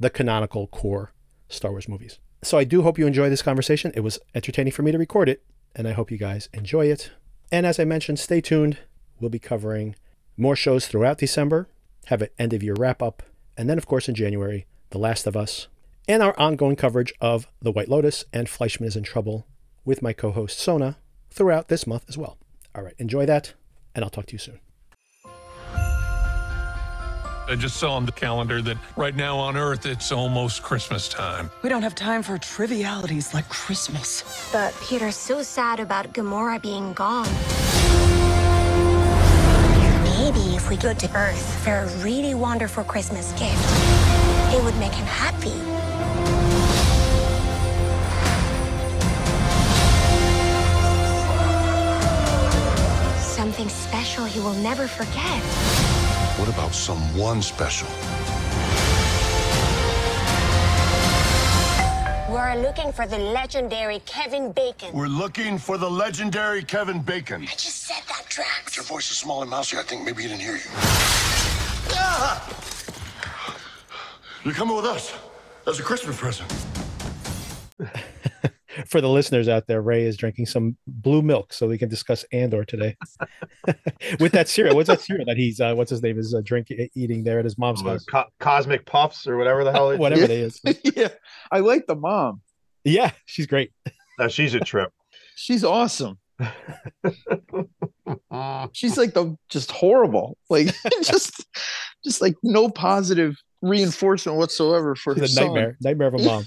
the 0.00 0.10
canonical 0.10 0.66
core 0.66 1.12
Star 1.48 1.70
Wars 1.70 1.88
movies. 1.88 2.18
So 2.42 2.58
I 2.58 2.64
do 2.64 2.82
hope 2.82 2.98
you 2.98 3.06
enjoy 3.06 3.28
this 3.28 3.42
conversation. 3.42 3.92
It 3.94 4.00
was 4.00 4.18
entertaining 4.34 4.72
for 4.72 4.82
me 4.82 4.92
to 4.92 4.98
record 4.98 5.28
it, 5.28 5.42
and 5.74 5.88
I 5.88 5.92
hope 5.92 6.10
you 6.10 6.18
guys 6.18 6.48
enjoy 6.52 6.86
it. 6.86 7.10
And 7.50 7.66
as 7.66 7.78
I 7.78 7.84
mentioned, 7.84 8.18
stay 8.18 8.40
tuned. 8.40 8.78
We'll 9.20 9.30
be 9.30 9.38
covering 9.38 9.96
more 10.36 10.56
shows 10.56 10.86
throughout 10.86 11.18
December, 11.18 11.68
have 12.06 12.22
an 12.22 12.28
end 12.38 12.52
of 12.52 12.62
year 12.62 12.74
wrap 12.74 13.02
up, 13.02 13.22
and 13.56 13.70
then, 13.70 13.78
of 13.78 13.86
course, 13.86 14.08
in 14.08 14.14
January, 14.14 14.66
The 14.90 14.98
Last 14.98 15.26
of 15.26 15.36
Us, 15.36 15.68
and 16.06 16.22
our 16.22 16.38
ongoing 16.38 16.76
coverage 16.76 17.12
of 17.20 17.46
The 17.62 17.72
White 17.72 17.88
Lotus 17.88 18.24
and 18.32 18.48
Fleishman 18.48 18.88
is 18.88 18.96
in 18.96 19.02
Trouble 19.02 19.46
with 19.84 20.02
my 20.02 20.12
co 20.12 20.30
host 20.30 20.58
Sona 20.58 20.98
throughout 21.30 21.68
this 21.68 21.86
month 21.86 22.04
as 22.08 22.18
well. 22.18 22.38
All 22.74 22.82
right, 22.82 22.94
enjoy 22.98 23.24
that, 23.26 23.54
and 23.94 24.04
I'll 24.04 24.10
talk 24.10 24.26
to 24.26 24.32
you 24.32 24.38
soon. 24.38 24.60
I 27.48 27.54
just 27.54 27.76
saw 27.76 27.94
on 27.94 28.04
the 28.04 28.12
calendar 28.12 28.60
that 28.62 28.76
right 28.96 29.14
now 29.14 29.38
on 29.38 29.56
Earth 29.56 29.86
it's 29.86 30.10
almost 30.10 30.64
Christmas 30.64 31.08
time. 31.08 31.48
We 31.62 31.68
don't 31.68 31.82
have 31.82 31.94
time 31.94 32.24
for 32.24 32.38
trivialities 32.38 33.34
like 33.34 33.48
Christmas. 33.48 34.24
But 34.52 34.74
Peter's 34.82 35.14
so 35.14 35.42
sad 35.42 35.78
about 35.78 36.12
Gamora 36.12 36.60
being 36.60 36.92
gone. 36.92 37.28
Maybe 40.02 40.56
if 40.56 40.68
we 40.68 40.76
go 40.76 40.92
to 40.92 41.16
Earth 41.16 41.62
for 41.62 41.70
a 41.70 41.86
really 42.02 42.34
wonderful 42.34 42.82
Christmas 42.82 43.30
gift, 43.32 43.62
it 44.52 44.64
would 44.64 44.76
make 44.78 44.92
him 44.92 45.06
happy. 45.06 45.54
Something 53.20 53.68
special 53.68 54.24
he 54.24 54.40
will 54.40 54.54
never 54.54 54.88
forget. 54.88 55.85
What 56.36 56.50
about 56.50 56.74
someone 56.74 57.40
special? 57.40 57.88
We're 62.28 62.56
looking 62.56 62.92
for 62.92 63.06
the 63.06 63.16
legendary 63.16 64.00
Kevin 64.00 64.52
Bacon. 64.52 64.92
We're 64.92 65.06
looking 65.06 65.56
for 65.56 65.78
the 65.78 65.88
legendary 65.88 66.62
Kevin 66.62 67.00
Bacon. 67.00 67.44
I 67.44 67.46
just 67.46 67.84
said 67.84 68.02
that, 68.08 68.26
Drax. 68.28 68.76
Your 68.76 68.84
voice 68.84 69.10
is 69.10 69.16
small 69.16 69.40
and 69.40 69.50
mousy. 69.50 69.78
I 69.78 69.82
think 69.82 70.04
maybe 70.04 70.24
he 70.24 70.28
didn't 70.28 70.42
hear 70.42 70.56
you. 70.56 70.70
Ah! 71.94 72.46
You're 74.44 74.52
coming 74.52 74.76
with 74.76 74.84
us 74.84 75.14
as 75.66 75.80
a 75.80 75.82
Christmas 75.82 76.20
present. 76.20 76.52
For 78.86 79.00
the 79.00 79.08
listeners 79.08 79.48
out 79.48 79.66
there, 79.66 79.80
Ray 79.80 80.04
is 80.04 80.16
drinking 80.16 80.46
some 80.46 80.76
blue 80.86 81.22
milk 81.22 81.52
so 81.52 81.66
we 81.66 81.78
can 81.78 81.88
discuss 81.88 82.24
Andor 82.32 82.64
today 82.64 82.96
with 84.20 84.32
that 84.32 84.48
cereal. 84.48 84.74
What's 84.76 84.88
that 84.88 85.00
cereal 85.00 85.24
that 85.26 85.36
he's 85.36 85.60
uh, 85.60 85.74
what's 85.74 85.90
his 85.90 86.02
name 86.02 86.18
is 86.18 86.34
uh, 86.34 86.40
drinking 86.44 86.88
eating 86.94 87.24
there 87.24 87.38
at 87.38 87.44
his 87.44 87.56
mom's 87.58 87.82
Uh, 87.82 87.90
house? 87.90 88.04
Co- 88.04 88.24
Cosmic 88.40 88.84
Puffs 88.86 89.26
or 89.26 89.36
whatever 89.36 89.64
the 89.64 89.72
hell 89.72 89.90
it 89.90 89.98
Whatever 90.00 90.22
it 90.24 90.30
is. 90.30 90.60
yeah, 90.96 91.08
I 91.50 91.60
like 91.60 91.86
the 91.86 91.96
mom. 91.96 92.40
Yeah, 92.84 93.10
she's 93.24 93.46
great. 93.46 93.72
No, 94.18 94.28
she's 94.28 94.54
a 94.54 94.60
trip. 94.60 94.92
She's 95.34 95.64
awesome. 95.64 96.18
She's 98.72 98.96
like 98.98 99.14
the 99.14 99.36
just 99.48 99.70
horrible. 99.70 100.36
Like 100.50 100.68
just 101.02 101.44
just 102.04 102.20
like 102.20 102.34
no 102.42 102.68
positive 102.68 103.36
reinforcement 103.62 104.38
whatsoever 104.38 104.94
for 104.94 105.14
The 105.14 105.32
nightmare, 105.34 105.76
nightmare 105.80 106.08
of 106.08 106.14
a 106.14 106.22
mom. 106.22 106.44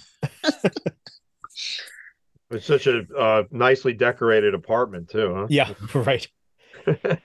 It's 2.52 2.66
such 2.66 2.88
a 2.88 3.06
uh, 3.16 3.44
nicely 3.52 3.94
decorated 3.94 4.54
apartment 4.54 5.10
too, 5.10 5.34
huh? 5.36 5.48
Yeah, 5.50 5.74
right. 5.94 6.28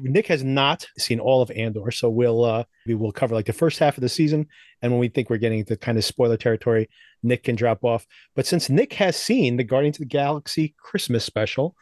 Nick 0.00 0.26
has 0.26 0.44
not 0.44 0.86
seen 0.98 1.18
all 1.20 1.40
of 1.40 1.50
Andor, 1.52 1.90
so 1.90 2.10
we'll 2.10 2.44
uh 2.44 2.64
we 2.86 2.94
will 2.94 3.12
cover 3.12 3.34
like 3.34 3.46
the 3.46 3.52
first 3.52 3.78
half 3.78 3.96
of 3.96 4.02
the 4.02 4.08
season, 4.08 4.46
and 4.82 4.92
when 4.92 5.00
we 5.00 5.08
think 5.08 5.30
we're 5.30 5.38
getting 5.38 5.60
into 5.60 5.76
kind 5.76 5.96
of 5.96 6.04
spoiler 6.04 6.36
territory, 6.36 6.88
Nick 7.22 7.44
can 7.44 7.56
drop 7.56 7.84
off. 7.84 8.06
But 8.34 8.46
since 8.46 8.68
Nick 8.68 8.92
has 8.94 9.16
seen 9.16 9.56
the 9.56 9.64
Guardians 9.64 9.96
of 9.96 10.00
the 10.00 10.06
Galaxy 10.06 10.74
Christmas 10.78 11.24
special, 11.24 11.74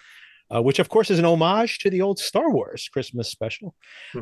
uh, 0.54 0.62
which 0.62 0.78
of 0.78 0.88
course 0.88 1.10
is 1.10 1.18
an 1.18 1.24
homage 1.24 1.78
to 1.80 1.90
the 1.90 2.02
old 2.02 2.18
Star 2.18 2.50
Wars 2.50 2.88
Christmas 2.92 3.28
special, 3.28 3.74
Hmm. 4.12 4.20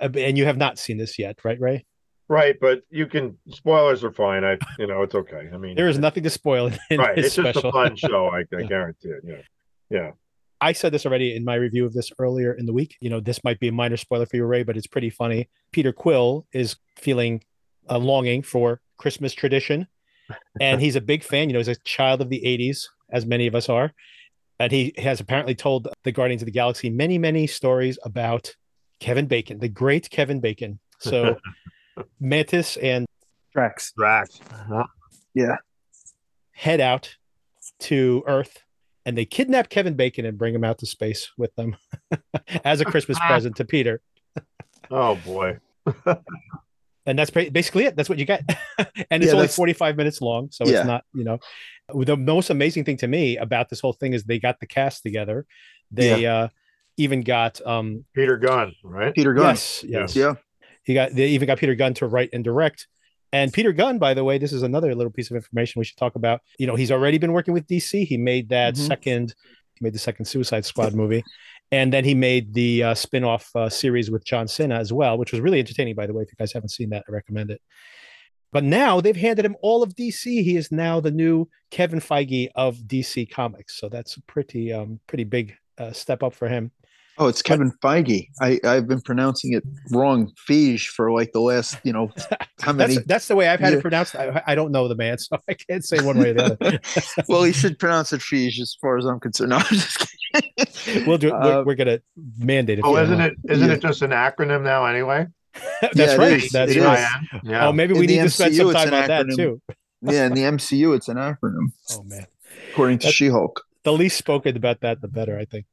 uh, 0.00 0.08
and 0.16 0.38
you 0.38 0.44
have 0.46 0.56
not 0.56 0.78
seen 0.78 0.96
this 0.98 1.18
yet, 1.18 1.44
right, 1.44 1.60
Ray? 1.60 1.84
Right, 2.28 2.56
but 2.58 2.82
you 2.90 3.06
can 3.06 3.36
spoilers 3.48 4.02
are 4.02 4.12
fine. 4.12 4.44
I 4.44 4.56
you 4.78 4.86
know 4.86 5.02
it's 5.02 5.14
okay. 5.14 5.50
I 5.52 5.56
mean 5.58 5.76
There 5.76 5.88
is 5.88 5.98
nothing 5.98 6.22
to 6.22 6.30
spoil 6.30 6.70
right. 6.90 7.18
It's 7.18 7.34
just 7.34 7.56
a 7.62 7.72
fun 7.72 7.96
show. 7.96 8.28
I, 8.28 8.44
I 8.56 8.62
guarantee 8.68 9.10
it. 9.10 9.22
Yeah, 9.24 9.42
yeah. 9.90 10.10
I 10.60 10.72
said 10.72 10.92
this 10.92 11.04
already 11.04 11.36
in 11.36 11.44
my 11.44 11.56
review 11.56 11.84
of 11.84 11.92
this 11.92 12.10
earlier 12.18 12.54
in 12.54 12.64
the 12.64 12.72
week. 12.72 12.96
You 13.00 13.10
know, 13.10 13.20
this 13.20 13.44
might 13.44 13.60
be 13.60 13.68
a 13.68 13.72
minor 13.72 13.98
spoiler 13.98 14.24
for 14.24 14.36
you, 14.36 14.46
Ray, 14.46 14.62
but 14.62 14.76
it's 14.76 14.86
pretty 14.86 15.10
funny. 15.10 15.50
Peter 15.72 15.92
Quill 15.92 16.46
is 16.52 16.76
feeling 16.96 17.42
a 17.88 17.98
longing 17.98 18.42
for 18.42 18.80
Christmas 18.96 19.34
tradition, 19.34 19.86
and 20.60 20.80
he's 20.80 20.96
a 20.96 21.02
big 21.02 21.22
fan. 21.22 21.50
You 21.50 21.52
know, 21.52 21.58
he's 21.58 21.68
a 21.68 21.76
child 21.76 22.22
of 22.22 22.30
the 22.30 22.40
'80s, 22.40 22.86
as 23.12 23.26
many 23.26 23.46
of 23.46 23.54
us 23.54 23.68
are, 23.68 23.92
and 24.58 24.72
he 24.72 24.94
has 24.96 25.20
apparently 25.20 25.54
told 25.54 25.88
the 26.04 26.12
Guardians 26.12 26.40
of 26.42 26.46
the 26.46 26.52
Galaxy 26.52 26.88
many, 26.88 27.18
many 27.18 27.46
stories 27.46 27.98
about 28.04 28.54
Kevin 29.00 29.26
Bacon, 29.26 29.58
the 29.58 29.68
great 29.68 30.08
Kevin 30.08 30.40
Bacon. 30.40 30.78
So, 30.98 31.36
Mantis 32.20 32.76
and 32.76 33.06
Drax. 33.52 33.92
Drax. 33.96 34.40
head 36.52 36.80
out 36.80 37.16
to 37.80 38.22
Earth 38.26 38.58
and 39.06 39.16
they 39.18 39.24
kidnap 39.24 39.68
Kevin 39.68 39.94
Bacon 39.94 40.24
and 40.24 40.38
bring 40.38 40.54
him 40.54 40.64
out 40.64 40.78
to 40.78 40.86
space 40.86 41.30
with 41.36 41.54
them 41.56 41.76
as 42.64 42.80
a 42.80 42.84
Christmas 42.84 43.18
present 43.26 43.56
to 43.56 43.64
Peter. 43.64 44.00
Oh 44.90 45.16
boy. 45.16 45.58
And 47.06 47.18
that's 47.18 47.28
basically 47.30 47.84
it. 47.84 47.96
That's 47.96 48.08
what 48.08 48.18
you 48.18 48.24
get. 48.24 48.40
and 48.78 49.22
it's 49.22 49.26
Yeah, 49.26 49.32
only 49.32 49.42
that's- 49.42 49.56
45 49.56 49.94
minutes 49.98 50.22
long. 50.22 50.48
So 50.50 50.64
Yeah. 50.64 50.78
it's 50.78 50.86
not, 50.86 51.04
you 51.12 51.22
know, 51.22 51.38
the 51.94 52.16
most 52.16 52.48
amazing 52.48 52.84
thing 52.84 52.96
to 52.96 53.06
me 53.06 53.36
about 53.36 53.68
this 53.68 53.78
whole 53.80 53.92
thing 53.92 54.14
is 54.14 54.24
they 54.24 54.38
got 54.38 54.58
the 54.58 54.66
cast 54.66 55.02
together. 55.02 55.44
They 55.90 56.24
uh, 56.24 56.48
even 56.96 57.20
got, 57.20 57.60
um, 57.66 58.06
Peter 58.14 58.38
Gunn, 58.38 58.72
right? 58.82 59.14
Peter 59.14 59.34
Gunn. 59.34 59.44
yes, 59.48 59.84
yes. 59.86 60.16
Yeah. 60.16 60.32
He 60.84 60.94
got, 60.94 61.14
they 61.14 61.28
even 61.28 61.46
got 61.46 61.58
Peter 61.58 61.74
Gunn 61.74 61.94
to 61.94 62.06
write 62.06 62.30
and 62.32 62.44
direct. 62.44 62.86
And 63.32 63.52
Peter 63.52 63.72
Gunn, 63.72 63.98
by 63.98 64.14
the 64.14 64.22
way, 64.22 64.38
this 64.38 64.52
is 64.52 64.62
another 64.62 64.94
little 64.94 65.10
piece 65.10 65.30
of 65.30 65.36
information 65.36 65.80
we 65.80 65.84
should 65.84 65.96
talk 65.96 66.14
about. 66.14 66.40
You 66.58 66.66
know, 66.66 66.76
he's 66.76 66.92
already 66.92 67.18
been 67.18 67.32
working 67.32 67.52
with 67.52 67.66
DC. 67.66 68.04
He 68.04 68.16
made 68.16 68.48
that 68.50 68.74
Mhm. 68.74 68.86
second, 68.86 69.34
he 69.74 69.82
made 69.84 69.92
the 69.92 69.98
second 69.98 70.26
Suicide 70.26 70.64
Squad 70.64 70.94
movie. 70.94 71.24
And 71.72 71.92
then 71.92 72.04
he 72.04 72.14
made 72.14 72.54
the 72.54 72.84
uh, 72.84 72.94
spin 72.94 73.24
off 73.24 73.50
uh, 73.56 73.68
series 73.68 74.08
with 74.10 74.24
John 74.24 74.46
Cena 74.46 74.76
as 74.76 74.92
well, 74.92 75.18
which 75.18 75.32
was 75.32 75.40
really 75.40 75.58
entertaining, 75.58 75.96
by 75.96 76.06
the 76.06 76.12
way. 76.12 76.22
If 76.22 76.28
you 76.28 76.36
guys 76.38 76.52
haven't 76.52 76.68
seen 76.68 76.90
that, 76.90 77.02
I 77.08 77.12
recommend 77.12 77.50
it. 77.50 77.60
But 78.52 78.62
now 78.62 79.00
they've 79.00 79.16
handed 79.16 79.44
him 79.44 79.56
all 79.62 79.82
of 79.82 79.96
DC. 79.96 80.44
He 80.44 80.56
is 80.56 80.70
now 80.70 81.00
the 81.00 81.10
new 81.10 81.48
Kevin 81.72 81.98
Feige 81.98 82.50
of 82.54 82.76
DC 82.86 83.28
Comics. 83.28 83.76
So 83.80 83.88
that's 83.88 84.16
a 84.16 84.22
pretty, 84.22 84.72
um, 84.72 85.00
pretty 85.08 85.24
big 85.24 85.54
uh, 85.76 85.90
step 85.92 86.22
up 86.22 86.34
for 86.34 86.46
him. 86.48 86.70
Oh, 87.16 87.28
it's 87.28 87.42
Kevin 87.42 87.70
Feige. 87.82 88.26
I 88.40 88.58
I've 88.64 88.88
been 88.88 89.00
pronouncing 89.00 89.52
it 89.52 89.62
wrong, 89.92 90.32
Feige, 90.48 90.86
for 90.86 91.12
like 91.12 91.30
the 91.32 91.40
last 91.40 91.76
you 91.84 91.92
know 91.92 92.10
how 92.60 92.72
many. 92.72 92.94
That's 92.96 93.06
that's 93.06 93.28
the 93.28 93.36
way 93.36 93.48
I've 93.48 93.60
had 93.60 93.72
Yeah. 93.72 93.78
it 93.78 93.82
pronounced. 93.82 94.16
I, 94.16 94.42
I 94.46 94.54
don't 94.56 94.72
know 94.72 94.88
the 94.88 94.96
man, 94.96 95.18
so 95.18 95.38
I 95.48 95.54
can't 95.54 95.84
say 95.84 96.00
one 96.04 96.18
way 96.18 96.30
or 96.30 96.34
the 96.34 96.44
other. 96.60 96.80
well, 97.28 97.44
he 97.44 97.52
should 97.52 97.78
pronounce 97.78 98.12
it 98.12 98.20
Feige, 98.20 98.60
as 98.60 98.76
far 98.80 98.98
as 98.98 99.04
I'm 99.04 99.20
concerned. 99.20 99.50
No, 99.50 99.56
I'm 99.58 99.64
just 99.66 100.08
kidding. 100.32 101.06
we'll 101.06 101.18
do. 101.18 101.30
We're, 101.30 101.60
Uh, 101.60 101.62
we're 101.64 101.74
gonna 101.76 102.00
mandate 102.38 102.80
it. 102.80 102.84
Oh, 102.84 102.96
isn't 102.96 103.20
it? 103.20 103.34
Isn't 103.48 103.68
Yeah. 103.68 103.74
it 103.74 103.80
just 103.80 104.02
an 104.02 104.10
acronym 104.10 104.62
now 104.62 104.84
anyway? 104.86 105.26
That's 105.80 105.96
Yeah, 105.96 106.16
right. 106.16 106.32
is. 106.32 106.50
That's 106.50 106.72
It 106.72 106.80
right. 106.82 107.06
Yeah. 107.44 107.68
Oh, 107.68 107.72
maybe 107.72 107.94
In 107.94 108.00
we 108.00 108.06
the 108.08 108.16
need 108.16 108.22
to 108.24 108.30
spend 108.30 108.54
MCU, 108.54 108.56
some 108.56 108.72
time 108.72 108.88
an 108.88 108.94
on 108.94 109.28
that 109.28 109.36
too. 109.36 109.62
Yeah, 110.02 110.26
in 110.26 110.34
the 110.34 110.42
MCU, 110.42 110.96
it's 110.96 111.08
an 111.08 111.16
acronym, 111.16 111.68
Oh 111.92 112.02
man, 112.02 112.26
according 112.72 112.98
to 112.98 113.06
She-Hulk. 113.12 113.62
the 113.84 113.92
least 113.92 114.18
spoken 114.18 114.56
about 114.56 114.80
that, 114.80 115.00
the 115.00 115.06
better. 115.08 115.38
I 115.38 115.44
think. 115.44 115.64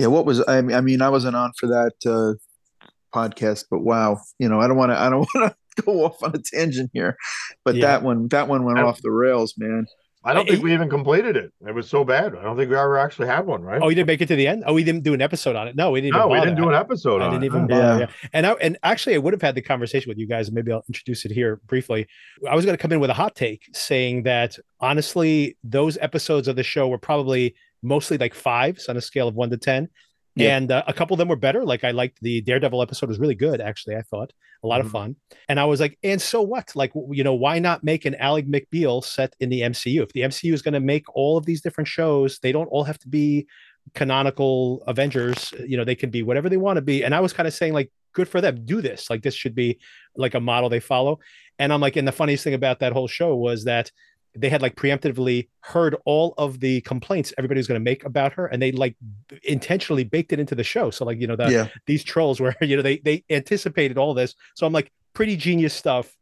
Yeah, 0.00 0.06
what 0.08 0.24
was 0.24 0.42
I 0.48 0.60
mean? 0.62 0.76
I 0.76 0.80
mean, 0.80 1.02
I 1.02 1.08
wasn't 1.10 1.36
on 1.36 1.52
for 1.58 1.66
that 1.68 1.92
uh, 2.06 2.34
podcast, 3.14 3.66
but 3.70 3.80
wow, 3.80 4.20
you 4.38 4.48
know, 4.48 4.60
I 4.60 4.66
don't 4.68 4.76
want 4.76 4.92
to. 4.92 4.98
I 4.98 5.10
don't 5.10 5.28
want 5.34 5.54
to 5.76 5.82
go 5.82 6.04
off 6.04 6.22
on 6.22 6.34
a 6.34 6.38
tangent 6.38 6.90
here, 6.92 7.16
but 7.64 7.74
Yeah. 7.74 7.86
that 7.86 8.02
one, 8.02 8.28
that 8.28 8.48
one 8.48 8.64
went 8.64 8.78
Yeah. 8.78 8.84
off 8.86 9.00
the 9.02 9.10
rails, 9.10 9.54
man. 9.58 9.86
I 10.22 10.34
don't 10.34 10.46
think 10.46 10.62
we 10.62 10.74
even 10.74 10.90
completed 10.90 11.34
it. 11.34 11.50
It 11.66 11.74
was 11.74 11.88
so 11.88 12.04
bad. 12.04 12.34
I 12.36 12.42
don't 12.42 12.54
think 12.54 12.68
we 12.70 12.76
ever 12.76 12.98
actually 12.98 13.28
had 13.28 13.46
one, 13.46 13.62
right? 13.62 13.80
Oh, 13.82 13.88
you 13.88 13.94
didn't 13.94 14.08
make 14.08 14.20
it 14.20 14.26
to 14.28 14.36
the 14.36 14.46
end. 14.48 14.64
Oh, 14.66 14.74
we 14.74 14.84
didn't 14.84 15.02
do 15.02 15.14
an 15.14 15.22
episode 15.22 15.56
on 15.56 15.66
it. 15.66 15.76
No, 15.76 15.92
we 15.92 16.02
didn't. 16.02 16.12
no, 16.14 16.26
even 16.26 16.30
we 16.32 16.40
didn't 16.44 16.56
do 16.62 16.68
an 16.68 16.74
episode 16.74 17.22
I 17.22 17.24
on 17.26 17.30
didn't 17.30 17.44
it. 17.44 17.46
even 17.46 17.66
no. 17.66 17.74
bother. 17.80 17.98
Yeah. 18.00 18.06
Yeah. 18.22 18.28
And 18.34 18.46
I, 18.46 18.52
and 18.52 18.76
actually, 18.82 19.14
I 19.14 19.18
would 19.18 19.32
have 19.32 19.40
had 19.40 19.54
the 19.54 19.62
conversation 19.62 20.10
with 20.10 20.18
you 20.18 20.26
guys, 20.26 20.48
and 20.48 20.54
maybe 20.54 20.72
I'll 20.72 20.84
introduce 20.90 21.24
it 21.24 21.30
here 21.30 21.62
briefly. 21.66 22.06
I 22.46 22.54
was 22.54 22.66
going 22.66 22.76
to 22.76 22.82
come 22.82 22.92
in 22.92 23.00
with 23.00 23.08
a 23.08 23.14
hot 23.14 23.34
take 23.34 23.62
saying 23.72 24.24
that 24.24 24.58
honestly, 24.78 25.56
those 25.64 25.96
episodes 26.02 26.48
of 26.48 26.56
the 26.56 26.64
show 26.64 26.86
were 26.86 26.98
probably 26.98 27.54
mostly 27.82 28.18
like 28.18 28.34
fives 28.34 28.88
on 28.88 28.96
a 28.96 29.00
scale 29.00 29.28
of 29.28 29.34
one 29.34 29.50
to 29.50 29.56
ten. 29.56 29.88
Yeah. 30.36 30.56
And 30.56 30.70
uh, 30.70 30.84
a 30.86 30.92
couple 30.92 31.14
of 31.14 31.18
them 31.18 31.28
were 31.28 31.36
better. 31.36 31.64
Like 31.64 31.82
I 31.82 31.90
liked 31.90 32.18
the 32.22 32.40
Daredevil 32.42 32.80
episode 32.80 33.08
was 33.08 33.18
really 33.18 33.34
good. 33.34 33.60
Actually, 33.60 33.96
I 33.96 34.02
thought 34.02 34.32
a 34.62 34.66
lot 34.66 34.80
Mhm. 34.80 34.84
of 34.84 34.90
fun. 34.92 35.16
And 35.48 35.58
I 35.58 35.64
was 35.64 35.80
like, 35.80 35.98
and 36.04 36.22
so 36.22 36.40
what? 36.40 36.70
Like, 36.76 36.92
you 37.10 37.24
know, 37.24 37.34
why 37.34 37.58
not 37.58 37.82
make 37.82 38.04
an 38.04 38.14
Ally 38.14 38.42
McBeal 38.42 39.04
set 39.04 39.34
in 39.40 39.48
the 39.48 39.62
MCU? 39.62 40.02
If 40.02 40.12
the 40.12 40.20
MCU 40.20 40.52
is 40.52 40.62
going 40.62 40.74
to 40.74 40.80
make 40.80 41.04
all 41.16 41.36
of 41.36 41.46
these 41.46 41.60
different 41.60 41.88
shows, 41.88 42.38
they 42.38 42.52
don't 42.52 42.68
all 42.68 42.84
have 42.84 42.98
to 43.00 43.08
be 43.08 43.48
canonical 43.94 44.82
Avengers. 44.86 45.52
You 45.66 45.76
know, 45.76 45.84
they 45.84 45.94
can 45.94 46.10
be 46.10 46.22
whatever 46.22 46.48
they 46.48 46.56
want 46.56 46.76
to 46.76 46.82
be. 46.82 47.04
And 47.04 47.14
I 47.14 47.20
was 47.20 47.32
kind 47.32 47.46
of 47.46 47.54
saying, 47.54 47.72
like, 47.72 47.90
good 48.12 48.28
for 48.28 48.40
them. 48.40 48.64
Do 48.64 48.80
this. 48.80 49.10
Like, 49.10 49.22
this 49.22 49.34
should 49.34 49.54
be 49.54 49.78
like 50.16 50.34
a 50.34 50.40
model 50.40 50.68
they 50.68 50.80
follow. 50.80 51.18
And 51.58 51.72
I'm 51.72 51.80
like, 51.80 51.96
and 51.96 52.06
the 52.08 52.12
funniest 52.12 52.44
thing 52.44 52.54
about 52.54 52.80
that 52.80 52.92
whole 52.92 53.08
show 53.08 53.34
was 53.36 53.64
that 53.64 53.90
they 54.36 54.48
had 54.48 54.62
like 54.62 54.76
preemptively 54.76 55.48
heard 55.60 55.96
all 56.04 56.34
of 56.38 56.60
the 56.60 56.80
complaints 56.82 57.32
everybody 57.36 57.58
was 57.58 57.66
going 57.66 57.80
to 57.80 57.84
make 57.84 58.04
about 58.04 58.32
her, 58.32 58.46
and 58.46 58.60
they 58.62 58.72
like 58.72 58.96
intentionally 59.42 60.04
baked 60.04 60.32
it 60.32 60.40
into 60.40 60.54
the 60.54 60.64
show. 60.64 60.90
So, 60.90 61.04
like, 61.04 61.20
you 61.20 61.26
know, 61.26 61.36
the 61.36 61.50
yeah, 61.50 61.68
these 61.86 62.04
trolls 62.04 62.40
were 62.40 62.54
you 62.60 62.76
know 62.76 62.82
they 62.82 62.98
they 62.98 63.24
anticipated 63.30 63.98
all 63.98 64.14
this. 64.14 64.34
So 64.54 64.66
i'm 64.66 64.72
like 64.72 64.92
pretty 65.14 65.36
genius 65.36 65.74
stuff 65.74 66.16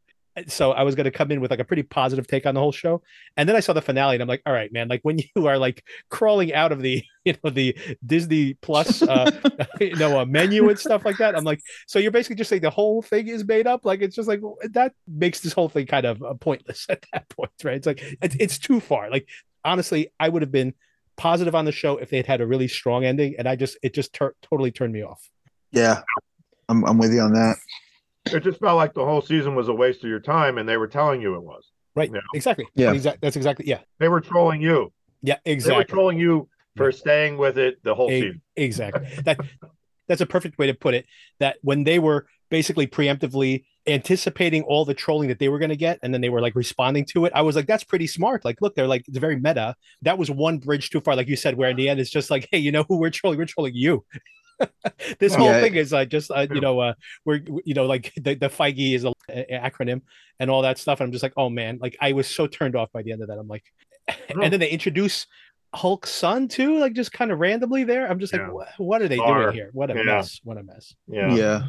so 0.47 0.73
i 0.73 0.83
was 0.83 0.95
going 0.95 1.05
to 1.05 1.11
come 1.11 1.31
in 1.31 1.41
with 1.41 1.51
like 1.51 1.61
a 1.61 1.65
pretty 1.65 1.83
positive 1.83 2.27
take 2.27 2.47
on 2.47 2.55
the 2.55 2.61
whole 2.61 2.73
show. 2.73 3.03
And 3.37 3.49
then 3.49 3.57
i 3.57 3.61
saw 3.61 3.73
the 3.73 3.83
finale 3.83 4.17
and 4.17 4.23
i'm 4.23 4.29
like 4.29 4.43
all 4.47 4.53
right 4.53 4.73
man 4.73 4.89
like 4.89 5.01
when 5.03 5.19
you 5.37 5.47
are 5.47 5.59
like 5.59 5.85
crawling 6.11 6.55
out 6.55 6.73
of 6.73 6.83
the 6.83 7.03
you 7.25 7.35
know 7.43 7.51
the 7.51 7.77
disney 8.05 8.55
plus 8.55 9.03
uh 9.03 9.31
you 9.81 9.97
know 9.97 10.19
a 10.21 10.27
menu 10.27 10.69
and 10.69 10.79
stuff 10.79 11.05
like 11.05 11.19
that 11.19 11.37
i'm 11.37 11.45
like 11.45 11.61
so 11.87 11.99
you're 11.99 12.11
basically 12.11 12.37
just 12.37 12.51
saying 12.51 12.63
the 12.63 12.71
whole 12.71 13.03
thing 13.03 13.29
is 13.29 13.45
made 13.45 13.67
up? 13.67 13.85
Like 13.85 14.01
it's 14.01 14.15
just 14.15 14.29
like 14.29 14.41
that 14.73 14.93
makes 15.07 15.41
this 15.41 15.53
whole 15.53 15.69
thing 15.69 15.87
kind 15.87 16.07
of 16.07 16.23
uh, 16.23 16.35
pointless 16.35 16.87
at 16.91 17.05
that 17.13 17.29
point 17.29 17.51
right? 17.65 17.77
It's 17.77 17.87
like 17.87 18.03
it's, 18.23 18.37
it's 18.39 18.59
too 18.59 18.81
far. 18.81 19.11
Like 19.11 19.29
honestly 19.65 20.09
i 20.21 20.29
would 20.29 20.41
have 20.41 20.53
been 20.53 20.73
positive 21.17 21.55
on 21.55 21.65
the 21.65 21.73
show 21.73 21.97
if 21.97 22.11
they 22.11 22.17
had 22.17 22.27
had 22.27 22.41
a 22.41 22.47
really 22.47 22.69
strong 22.69 23.05
ending 23.05 23.35
and 23.39 23.49
i 23.49 23.57
just 23.57 23.77
it 23.83 23.93
just 23.93 24.13
tur- 24.13 24.37
totally 24.43 24.71
turned 24.71 24.93
me 24.93 25.03
off. 25.03 25.29
Yeah. 25.73 26.03
I'm 26.69 26.85
I'm 26.85 26.99
with 26.99 27.13
you 27.13 27.21
on 27.21 27.33
that. 27.33 27.57
It 28.35 28.43
just 28.43 28.61
felt 28.61 28.77
like 28.77 28.95
the 28.95 29.05
whole 29.05 29.21
season 29.21 29.55
was 29.55 29.69
a 29.69 29.75
waste 29.75 30.05
of 30.05 30.11
your 30.11 30.21
time, 30.21 30.59
and 30.59 30.69
they 30.69 30.77
were 30.77 30.87
telling 30.89 31.21
you 31.21 31.35
it 31.35 31.43
was. 31.43 31.65
Right. 31.95 32.11
Yeah. 32.13 32.21
Exactly. 32.35 32.67
Yeah. 32.75 32.93
Exactly. 32.93 33.19
That's 33.23 33.37
exactly. 33.37 33.67
Yeah. 33.67 33.81
They 33.99 34.09
were 34.09 34.21
trolling 34.21 34.61
you. 34.63 34.93
Yeah. 35.23 35.37
Exactly. 35.45 35.71
They 35.71 35.77
were 35.77 35.81
Exactly. 35.83 35.95
trolling 35.95 36.19
you 36.19 36.49
for 36.77 36.93
staying 36.93 37.39
with 37.39 37.59
it 37.59 37.83
the 37.83 37.95
whole 37.95 38.11
E- 38.11 38.21
season. 38.21 38.43
Exactly. 38.57 39.09
That 39.25 39.39
that's 40.07 40.21
a 40.21 40.27
perfect 40.27 40.59
way 40.59 40.69
to 40.69 40.75
put 40.75 40.95
it. 40.95 41.07
That 41.41 41.57
when 41.63 41.85
they 41.85 41.99
were 41.99 42.27
basically 42.51 42.87
preemptively 42.87 43.65
anticipating 43.87 44.63
all 44.63 44.85
the 44.85 44.95
trolling 44.95 45.29
that 45.29 45.39
they 45.39 45.49
were 45.49 45.59
going 45.59 45.71
to 45.71 45.77
get, 45.77 45.99
and 46.03 46.15
then 46.15 46.21
they 46.21 46.29
were 46.29 46.41
like 46.41 46.55
responding 46.55 47.05
to 47.07 47.25
it, 47.25 47.33
I 47.35 47.43
was 47.43 47.57
like, 47.57 47.67
that's 47.67 47.85
pretty 47.85 48.07
smart. 48.07 48.45
Like, 48.45 48.61
look, 48.61 48.75
they're 48.75 48.87
like 48.87 49.05
it's 49.09 49.19
very 49.19 49.37
meta. 49.37 49.75
That 50.03 50.19
was 50.19 50.31
one 50.31 50.59
bridge 50.59 50.91
too 50.91 51.01
far, 51.01 51.17
like 51.17 51.27
you 51.29 51.37
said, 51.37 51.57
where 51.57 51.71
in 51.71 51.77
the 51.77 51.89
end 51.89 51.99
it's 51.99 52.11
just 52.11 52.31
like, 52.31 52.49
hey, 52.53 52.59
you 52.59 52.71
know 52.71 52.85
who 52.89 52.99
we're 52.99 53.11
trolling? 53.11 53.39
We're 53.39 53.47
trolling 53.47 53.75
you. 53.75 54.05
this 55.19 55.35
whole 55.35 55.47
Yeah. 55.49 55.61
thing 55.61 55.75
is 55.75 55.93
uh, 55.93 56.05
just 56.05 56.31
uh, 56.31 56.47
you 56.53 56.61
know 56.61 56.79
uh, 56.81 56.95
we're 57.25 57.41
you 57.65 57.75
know 57.75 57.87
like 57.87 58.13
the, 58.17 58.35
the 58.35 58.49
Feige 58.49 58.95
is 58.95 59.05
a, 59.05 59.13
a- 59.29 59.71
acronym 59.71 60.03
and 60.41 60.51
all 60.51 60.63
that 60.63 60.79
stuff. 60.79 61.01
And 61.01 61.07
I'm 61.07 61.13
just 61.13 61.23
like, 61.23 61.35
oh 61.37 61.49
man, 61.51 61.79
like 61.81 61.97
I 62.01 62.13
was 62.13 62.27
so 62.29 62.47
turned 62.47 62.77
off 62.77 62.91
by 62.93 63.03
the 63.03 63.13
end 63.13 63.23
of 63.23 63.29
that. 63.29 63.39
I'm 63.39 63.49
like, 63.49 63.65
and 64.29 64.53
then 64.53 64.61
they 64.61 64.71
introduce 64.71 65.27
Hulk's 65.75 66.11
son 66.11 66.49
too, 66.49 66.79
like 66.79 66.95
just 66.95 67.13
kind 67.13 67.31
of 67.31 67.39
randomly 67.41 67.85
there. 67.85 68.11
I'm 68.11 68.19
just 68.19 68.33
like, 68.33 68.43
Yeah. 68.43 68.51
what, 68.51 68.69
what 68.79 69.03
are 69.03 69.09
they 69.09 69.17
Star. 69.17 69.43
doing 69.45 69.55
here? 69.55 69.71
What 69.73 69.91
a 69.91 69.95
Yeah. 69.95 70.03
mess! 70.05 70.41
What 70.45 70.57
a 70.57 70.63
mess! 70.63 70.95
Yeah. 71.07 71.35
Yeah, 71.35 71.63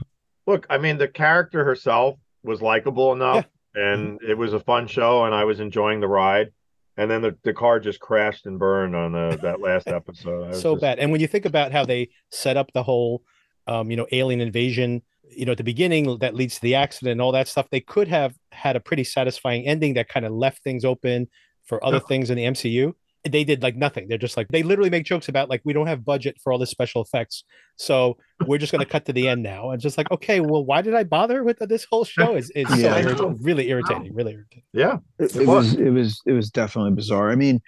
Look, 0.47 0.65
I 0.69 0.77
mean, 0.77 0.97
the 0.97 1.07
character 1.07 1.63
herself 1.65 2.17
was 2.43 2.61
likable 2.61 3.11
enough, 3.13 3.45
and 3.75 4.19
it 4.27 4.37
was 4.37 4.53
a 4.53 4.59
fun 4.61 4.87
show, 4.87 5.25
and 5.25 5.35
I 5.35 5.43
was 5.43 5.59
enjoying 5.59 5.99
the 5.99 6.07
ride. 6.07 6.51
And 6.99 7.09
then 7.09 7.21
the, 7.21 7.35
the 7.43 7.53
car 7.53 7.79
just 7.79 7.99
crashed 7.99 8.45
and 8.45 8.59
burned 8.59 8.95
on 8.95 9.13
the, 9.13 9.37
that 9.41 9.61
last 9.61 9.87
episode. 9.99 10.53
So 10.55 10.73
just- 10.73 10.81
bad. 10.81 10.99
And 10.99 11.11
when 11.11 11.21
you 11.21 11.27
think 11.27 11.45
about 11.45 11.71
how 11.71 11.85
they 11.85 12.09
set 12.29 12.57
up 12.57 12.71
the 12.73 12.83
whole, 12.83 13.23
um, 13.67 13.89
you 13.89 13.95
know, 13.97 14.05
alien 14.11 14.41
invasion, 14.41 15.01
you 15.31 15.45
know, 15.45 15.51
at 15.53 15.57
the 15.57 15.63
beginning 15.63 16.17
that 16.19 16.35
leads 16.35 16.55
to 16.55 16.61
the 16.61 16.75
accident 16.75 17.13
and 17.13 17.21
all 17.21 17.31
that 17.31 17.47
stuff, 17.47 17.67
they 17.69 17.79
could 17.79 18.07
have 18.07 18.33
had 18.51 18.75
a 18.75 18.79
pretty 18.79 19.03
satisfying 19.03 19.65
ending 19.65 19.93
that 19.93 20.09
kind 20.09 20.25
of 20.25 20.31
left 20.33 20.61
things 20.63 20.83
open 20.83 21.27
for 21.63 21.83
other 21.85 21.97
Yeah. 21.97 22.07
things 22.07 22.29
in 22.31 22.35
the 22.37 22.43
MCU. 22.45 22.93
They 23.27 23.43
did 23.43 23.61
like 23.61 23.75
nothing. 23.75 24.07
They're 24.07 24.17
just 24.17 24.37
like 24.37 24.47
they 24.47 24.63
literally 24.63 24.89
make 24.89 25.03
jokes 25.05 25.27
about 25.27 25.49
like 25.49 25.61
we 25.65 25.73
don't 25.73 25.87
have 25.87 26.05
budget 26.05 26.37
for 26.41 26.53
all 26.53 26.59
the 26.59 26.65
special 26.65 27.01
effects, 27.01 27.43
so 27.75 28.15
we're 28.47 28.57
just 28.57 28.71
going 28.71 28.83
to 28.83 28.89
cut 28.89 29.03
to 29.05 29.13
the 29.13 29.27
end 29.27 29.43
now. 29.43 29.71
And 29.71 29.81
just 29.81 29.97
like, 29.97 30.09
okay, 30.11 30.39
well, 30.39 30.63
why 30.63 30.81
did 30.81 30.93
I 30.93 31.03
bother 31.03 31.43
with 31.43 31.59
this 31.67 31.85
whole 31.89 32.05
show? 32.05 32.35
Is 32.35 32.49
is 32.51 32.65
Yeah. 32.79 33.01
so 33.01 33.09
irrit- 33.15 33.37
really 33.41 33.69
irritating, 33.69 34.13
really 34.15 34.33
irritating. 34.33 34.63
Yeah. 34.71 34.99
it, 35.19 35.35
It 35.35 35.41
it 35.41 35.47
was. 35.47 35.71
was 35.71 35.75
it 35.75 35.89
was 35.89 36.21
it 36.27 36.31
was 36.31 36.49
definitely 36.49 36.93
bizarre. 36.95 37.29
I 37.29 37.35
mean, 37.35 37.59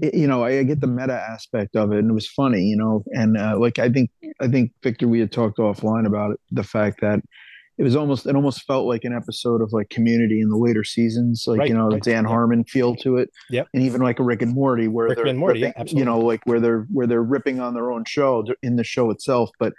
it, 0.00 0.14
you 0.14 0.28
know, 0.28 0.44
I, 0.44 0.58
I 0.58 0.62
get 0.62 0.80
the 0.80 0.86
meta 0.86 1.14
aspect 1.14 1.74
of 1.74 1.90
it, 1.92 1.98
and 1.98 2.10
it 2.10 2.14
was 2.14 2.28
funny, 2.28 2.62
you 2.62 2.76
know, 2.76 3.02
and 3.12 3.36
uh, 3.36 3.58
like 3.58 3.80
I 3.80 3.88
think 3.88 4.10
I 4.40 4.46
think 4.46 4.70
Victor, 4.82 5.08
we 5.08 5.18
had 5.18 5.32
talked 5.32 5.58
offline 5.58 6.06
about 6.06 6.30
it, 6.32 6.40
the 6.52 6.62
fact 6.62 7.00
that 7.00 7.18
it 7.80 7.82
was 7.82 7.96
almost 7.96 8.26
it 8.26 8.36
almost 8.36 8.62
felt 8.66 8.86
like 8.86 9.04
an 9.04 9.12
episode 9.14 9.60
of 9.62 9.72
like 9.72 9.88
Community 9.88 10.40
in 10.40 10.48
the 10.50 10.56
later 10.56 10.84
seasons, 10.84 11.44
like 11.46 11.58
Right, 11.60 11.68
you 11.70 11.74
know, 11.74 11.88
the 11.88 11.96
right, 11.96 12.02
Dan. 12.02 12.24
Harmon 12.26 12.62
feel 12.64 12.94
to 12.96 13.16
it, 13.16 13.30
Yep. 13.50 13.68
and 13.74 13.82
even 13.82 14.00
like 14.02 14.18
a 14.20 14.22
Rick 14.22 14.42
and 14.42 14.52
Morty, 14.54 14.86
where 14.86 15.08
Rick 15.08 15.16
they're 15.16 15.26
and 15.26 15.38
Morty, 15.38 15.62
ripping- 15.62 15.74
absolutely. 15.80 15.98
you 16.00 16.04
know, 16.04 16.18
like 16.20 16.40
where 16.44 16.60
they're 16.60 16.86
where 16.92 17.06
they're 17.06 17.22
ripping 17.22 17.58
on 17.58 17.74
their 17.74 17.90
own 17.90 18.04
show 18.06 18.44
in 18.62 18.76
the 18.76 18.84
show 18.84 19.10
itself, 19.10 19.50
but. 19.58 19.72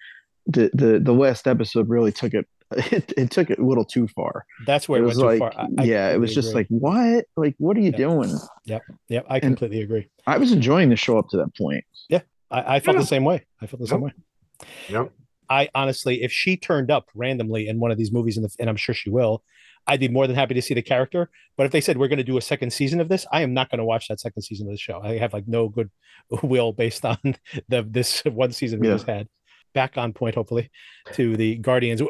The, 0.47 0.71
the 0.73 0.99
the 0.99 1.13
last 1.13 1.47
episode 1.47 1.87
really 1.87 2.11
took 2.11 2.33
it, 2.33 2.47
it 2.91 3.13
it 3.15 3.29
took 3.29 3.51
it 3.51 3.59
a 3.59 3.63
little 3.63 3.85
too 3.85 4.07
far 4.07 4.43
That's 4.65 4.89
where 4.89 4.99
it 4.99 5.03
it, 5.03 5.05
was 5.05 5.17
went 5.19 5.39
like 5.39 5.51
too 5.51 5.55
far. 5.59 5.67
I- 5.77 5.81
I 5.83 5.85
yeah 5.85 6.09
it 6.09 6.19
was 6.19 6.33
just 6.33 6.49
agree. 6.49 6.61
like 6.61 6.67
what 6.69 7.25
like 7.37 7.53
what 7.59 7.77
are 7.77 7.79
you 7.79 7.91
Yeah. 7.91 7.97
doing 7.97 8.33
yeah, 8.65 8.79
Yeah. 9.07 9.21
I 9.29 9.39
completely 9.39 9.81
agree. 9.83 10.09
i 10.25 10.39
was 10.39 10.51
enjoying 10.51 10.89
the 10.89 10.95
show 10.95 11.19
up 11.19 11.27
to 11.29 11.37
that 11.37 11.55
point 11.55 11.83
Yeah. 12.09 12.21
I, 12.49 12.77
I 12.77 12.79
felt 12.79 12.95
Yeah. 12.95 13.01
the 13.01 13.07
same 13.07 13.23
way. 13.23 13.45
I 13.61 13.67
felt 13.67 13.81
the 13.81 13.87
same 13.87 14.01
way. 14.01 14.13
Yep. 14.89 15.11
I 15.51 15.69
honestly, 15.75 16.23
if 16.23 16.31
she 16.31 16.55
turned 16.57 16.89
up 16.89 17.05
randomly 17.13 17.67
in 17.67 17.79
one 17.79 17.91
of 17.91 17.97
these 17.97 18.11
movies, 18.11 18.37
in 18.37 18.43
the, 18.43 18.49
and 18.59 18.69
I'm 18.69 18.77
sure 18.77 18.95
she 18.95 19.09
will, 19.09 19.43
I'd 19.87 19.99
be 19.99 20.07
more 20.07 20.27
than 20.27 20.35
happy 20.35 20.53
to 20.53 20.61
see 20.61 20.73
the 20.73 20.81
character. 20.81 21.29
But 21.57 21.65
if 21.65 21.71
they 21.71 21.81
said 21.81 21.97
we're 21.97 22.07
going 22.07 22.17
to 22.17 22.23
do 22.23 22.37
a 22.37 22.41
second 22.41 22.71
season 22.71 23.01
of 23.01 23.09
this, 23.09 23.25
I 23.31 23.41
am 23.41 23.53
not 23.53 23.69
going 23.69 23.79
to 23.79 23.85
watch 23.85 24.07
that 24.07 24.19
second 24.19 24.43
season 24.43 24.67
of 24.67 24.73
the 24.73 24.77
show. 24.77 25.01
I 25.03 25.17
have 25.17 25.33
like 25.33 25.47
no 25.47 25.67
good 25.69 25.89
will 26.43 26.71
based 26.71 27.03
on 27.05 27.17
the 27.67 27.85
this 27.87 28.21
one 28.25 28.51
season 28.53 28.79
we 28.79 28.87
Yeah. 28.87 28.93
just 28.95 29.07
had. 29.07 29.27
Back 29.73 29.97
on 29.97 30.11
point, 30.11 30.35
hopefully, 30.35 30.69
to 31.13 31.37
the 31.37 31.55
Guardians. 31.55 32.01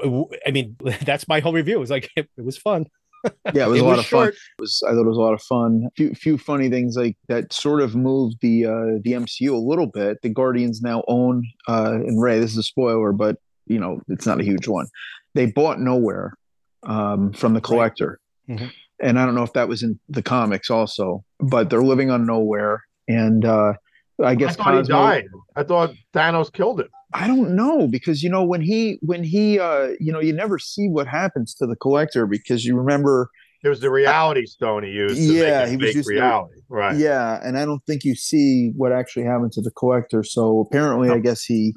I 0.48 0.52
mean, 0.52 0.76
that's 1.06 1.28
my 1.28 1.40
whole 1.42 1.54
review. 1.54 1.76
It 1.76 1.80
was 1.80 1.92
like 1.92 2.10
it 2.16 2.28
was 2.38 2.58
fun. 2.58 2.88
yeah 3.54 3.66
it 3.66 3.70
was 3.70 3.80
It 3.80 3.84
a 3.84 3.86
lot 3.86 3.92
was 3.92 4.00
of 4.00 4.06
short. 4.06 4.34
fun 4.34 4.34
it 4.58 4.62
was 4.62 4.84
i 4.88 4.92
thought 4.92 5.02
it 5.02 5.08
was 5.08 5.18
a 5.18 5.22
lot 5.22 5.34
of 5.34 5.42
fun 5.44 5.90
few 5.96 6.14
few 6.14 6.38
funny 6.38 6.70
things 6.70 6.96
like 6.98 7.16
that 7.28 7.54
sort 7.54 7.82
of 7.82 7.96
moved 7.96 8.38
the 8.42 8.66
uh 8.66 9.00
the 9.04 9.12
mcu 9.14 9.52
a 9.54 9.58
little 9.58 9.88
bit 9.88 10.22
the 10.22 10.30
guardians 10.30 10.82
now 10.82 11.04
own 11.08 11.44
uh 11.68 11.94
and 12.06 12.22
ray 12.22 12.40
this 12.40 12.52
is 12.52 12.58
a 12.58 12.64
spoiler 12.64 13.12
but 13.12 13.38
you 13.68 13.80
know 13.80 14.02
it's 14.08 14.26
not 14.26 14.40
a 14.40 14.44
huge 14.44 14.68
one 14.68 14.88
they 15.36 15.46
bought 15.46 15.80
nowhere 15.80 16.34
um 16.84 17.32
from 17.34 17.54
the 17.54 17.62
collector 17.62 18.20
Mhm. 18.50 18.72
and 19.00 19.20
i 19.20 19.26
don't 19.26 19.36
know 19.36 19.44
if 19.44 19.54
that 19.54 19.68
was 19.68 19.84
in 19.84 20.00
the 20.10 20.24
comics 20.24 20.70
also 20.72 21.24
but 21.40 21.70
they're 21.70 21.84
living 21.84 22.10
on 22.10 22.26
nowhere 22.26 22.84
and 23.08 23.46
uh 23.46 23.74
i 24.24 24.30
I 24.32 24.36
guess 24.36 24.56
thought 24.56 24.76
he 24.76 24.84
died. 24.84 25.26
I 25.56 25.64
thought 25.64 25.92
Thanos 26.14 26.52
killed 26.54 26.82
him. 26.82 26.90
I 27.14 27.28
don't 27.28 27.56
know 27.56 27.88
because 27.88 28.24
you 28.24 28.30
know 28.30 28.44
when 28.44 28.62
he 28.62 28.98
when 29.02 29.24
he 29.24 29.60
uh 29.60 29.90
you 30.00 30.12
know 30.14 30.20
you 30.22 30.34
never 30.34 30.58
see 30.60 30.88
what 30.88 31.08
happens 31.08 31.54
to 31.56 31.66
the 31.68 31.76
collector 31.76 32.26
because 32.28 32.64
you 32.66 32.76
remember 32.78 33.30
It 33.64 33.70
was 33.70 33.80
the 33.82 33.92
reality 33.92 34.46
stone 34.46 34.84
he 34.84 34.92
used. 34.92 35.16
To 35.18 35.22
Yeah, 35.22 35.68
he 35.68 35.78
was 35.78 35.94
the- 35.94 36.04
reality. 36.08 36.56
Right. 36.70 36.96
yeah 36.98 37.40
and 37.44 37.58
I 37.58 37.66
don't 37.66 37.84
think 37.86 38.04
you 38.06 38.16
see 38.16 38.72
what 38.78 38.92
actually 38.92 39.26
happened 39.26 39.52
to 39.54 39.62
the 39.62 39.72
collector 39.72 40.24
so 40.24 40.60
apparently 40.62 41.10
I 41.10 41.20
guess 41.20 41.44
he 41.44 41.74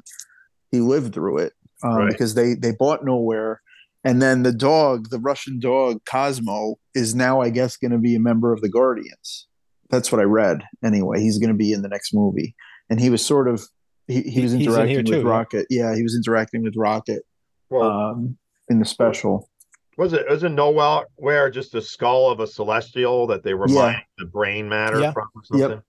he 0.71 0.79
lived 0.79 1.13
through 1.13 1.39
it 1.39 1.53
um, 1.83 1.95
Right. 1.95 2.11
because 2.11 2.33
they 2.35 2.53
they 2.55 2.71
bought 2.71 3.03
nowhere, 3.03 3.61
and 4.03 4.21
then 4.21 4.43
the 4.43 4.53
dog, 4.53 5.09
the 5.09 5.19
Russian 5.19 5.59
dog 5.59 5.99
Cosmo, 6.05 6.75
is 6.95 7.13
now 7.13 7.41
I 7.41 7.49
guess 7.49 7.75
going 7.77 7.91
to 7.91 7.97
be 7.97 8.15
a 8.15 8.19
member 8.19 8.53
of 8.53 8.61
the 8.61 8.69
Guardians. 8.69 9.47
That's 9.89 10.11
what 10.11 10.19
I 10.21 10.23
read. 10.23 10.63
Anyway, 10.83 11.19
he's 11.21 11.37
going 11.37 11.51
to 11.51 11.57
be 11.65 11.71
in 11.73 11.81
the 11.81 11.89
next 11.89 12.13
movie, 12.13 12.55
and 12.89 12.99
he 12.99 13.09
was 13.09 13.23
sort 13.25 13.47
of 13.47 13.61
he, 14.07 14.21
he 14.21 14.41
was 14.41 14.51
He's 14.51 14.53
in 14.53 14.59
here 14.59 14.69
interacting 14.71 14.97
with 14.97 15.05
too, 15.07 15.17
yeah. 15.21 15.29
Rocket. 15.29 15.67
Yeah, 15.69 15.95
he 15.95 16.03
was 16.03 16.15
interacting 16.15 16.63
with 16.63 16.75
Rocket 16.75 17.23
Well, 17.69 17.89
um, 17.89 18.37
in 18.69 18.79
the 18.79 18.85
special. 18.85 19.49
was 19.97 20.13
it 20.13 20.25
was 20.29 20.43
it 20.43 20.49
nowhere 20.49 21.49
just 21.49 21.71
the 21.71 21.81
skull 21.81 22.29
of 22.29 22.39
a 22.39 22.47
celestial 22.47 23.27
that 23.27 23.43
they 23.43 23.53
were 23.53 23.67
Yeah. 23.67 23.99
the 24.17 24.25
brain 24.25 24.67
matter 24.69 24.99
Yeah. 24.99 25.11
from 25.13 25.27
or 25.35 25.57
Yep. 25.57 25.69
something? 25.69 25.81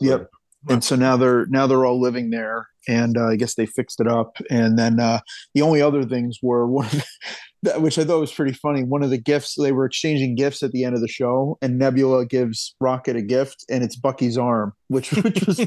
Yeah, 0.00 0.10
Yep. 0.10 0.20
like- 0.20 0.28
and 0.68 0.82
so 0.84 0.96
now 0.96 1.16
they're 1.16 1.46
now 1.46 1.66
they're 1.66 1.84
all 1.84 2.00
living 2.00 2.30
there 2.30 2.68
and 2.88 3.16
uh, 3.16 3.26
i 3.28 3.36
guess 3.36 3.54
they 3.54 3.66
fixed 3.66 4.00
it 4.00 4.06
up 4.08 4.36
and 4.50 4.78
then 4.78 5.00
uh, 5.00 5.18
the 5.54 5.62
only 5.62 5.80
other 5.82 6.04
things 6.04 6.38
were 6.42 6.66
one 6.66 6.86
of 6.86 7.04
the, 7.62 7.72
which 7.80 7.98
i 7.98 8.04
thought 8.04 8.20
was 8.20 8.32
pretty 8.32 8.52
funny 8.52 8.82
one 8.82 9.02
of 9.02 9.08
the 9.10 9.18
gifts 9.18 9.54
they 9.58 9.72
were 9.72 9.86
exchanging 9.86 10.34
gifts 10.34 10.62
at 10.62 10.70
the 10.72 10.84
end 10.84 10.94
of 10.94 11.00
the 11.00 11.08
show 11.08 11.56
and 11.62 11.78
nebula 11.78 12.24
gives 12.26 12.74
rocket 12.80 13.16
a 13.16 13.22
gift 13.22 13.64
and 13.70 13.82
it's 13.82 13.96
bucky's 13.96 14.36
arm 14.38 14.72
which 14.88 15.10
which 15.24 15.46
was 15.46 15.58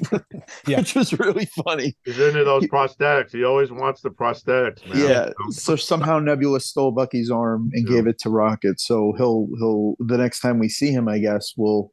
Yeah. 0.68 0.78
which 0.80 0.94
was 0.96 1.18
really 1.20 1.46
funny 1.66 1.96
He's 2.06 2.20
into 2.20 2.44
those 2.44 2.64
prosthetics. 2.66 3.32
He 3.32 3.44
always 3.44 3.72
wants 3.72 4.02
the 4.02 4.10
prosthetics, 4.12 4.86
man. 4.88 5.10
yeah 5.10 5.30
so 5.50 5.76
somehow 5.76 6.20
nebula 6.20 6.60
stole 6.60 6.92
bucky's 6.92 7.32
arm 7.32 7.70
and 7.74 7.88
Yeah. 7.88 7.96
gave 7.96 8.08
it 8.08 8.20
to 8.20 8.30
rocket 8.30 8.80
so 8.80 9.14
he'll 9.18 9.48
he'll 9.58 9.96
the 10.00 10.18
next 10.18 10.40
time 10.42 10.60
we 10.60 10.70
see 10.70 10.92
him 10.92 11.08
i 11.08 11.18
guess 11.18 11.54
we'll 11.58 11.92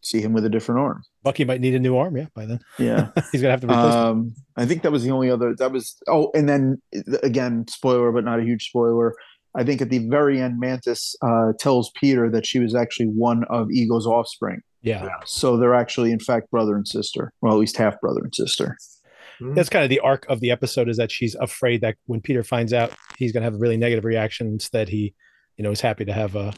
see 0.00 0.20
him 0.20 0.32
with 0.32 0.44
a 0.44 0.50
different 0.50 0.80
arm 0.80 1.02
Bucky 1.24 1.44
might 1.44 1.60
need 1.60 1.74
a 1.74 1.80
new 1.80 1.96
arm. 1.96 2.16
Yeah, 2.16 2.26
by 2.34 2.46
then 2.46 2.60
yeah 2.78 3.08
he's 3.32 3.40
gonna 3.42 3.50
have 3.52 3.60
to 3.62 3.66
replace. 3.66 3.94
Um, 3.94 4.34
I 4.56 4.66
think 4.66 4.82
that 4.82 4.92
was 4.92 5.02
the 5.02 5.10
only 5.10 5.30
other. 5.30 5.54
That 5.56 5.72
was 5.72 5.96
oh, 6.06 6.30
and 6.34 6.48
then 6.48 6.80
again, 7.22 7.66
spoiler, 7.68 8.12
but 8.12 8.24
not 8.24 8.38
a 8.38 8.42
huge 8.44 8.68
spoiler. 8.68 9.14
I 9.56 9.62
think 9.64 9.80
at 9.80 9.88
the 9.90 10.00
very 10.08 10.40
end, 10.40 10.58
Mantis 10.60 11.14
uh, 11.22 11.52
tells 11.58 11.90
Peter 12.00 12.28
that 12.30 12.44
she 12.44 12.58
was 12.58 12.74
actually 12.74 13.06
one 13.06 13.44
of 13.50 13.70
Ego's 13.70 14.06
offspring. 14.06 14.60
Yeah, 14.82 15.08
So 15.24 15.56
they're 15.56 15.74
actually, 15.74 16.10
in 16.12 16.18
fact, 16.18 16.50
brother 16.50 16.74
and 16.76 16.86
sister, 16.86 17.32
well, 17.40 17.54
at 17.54 17.58
least 17.58 17.76
half 17.78 17.98
brother 18.00 18.20
and 18.22 18.34
sister. 18.34 18.76
that's 19.54 19.68
kind 19.70 19.82
of 19.82 19.88
the 19.90 20.00
arc 20.00 20.26
of 20.28 20.40
the 20.40 20.50
episode 20.50 20.88
is 20.90 20.96
that 20.98 21.10
she's 21.10 21.34
afraid 21.36 21.80
that 21.80 21.94
when 22.06 22.20
Peter 22.20 22.42
finds 22.42 22.72
out, 22.74 22.92
he's 23.16 23.32
gonna 23.32 23.44
have 23.44 23.54
a 23.54 23.58
really 23.58 23.76
negative 23.78 24.04
reaction. 24.04 24.46
Instead, 24.48 24.88
he, 24.90 25.14
you 25.56 25.62
know, 25.64 25.70
is 25.70 25.80
happy 25.80 26.04
to 26.04 26.12
have 26.12 26.34
a, 26.36 26.52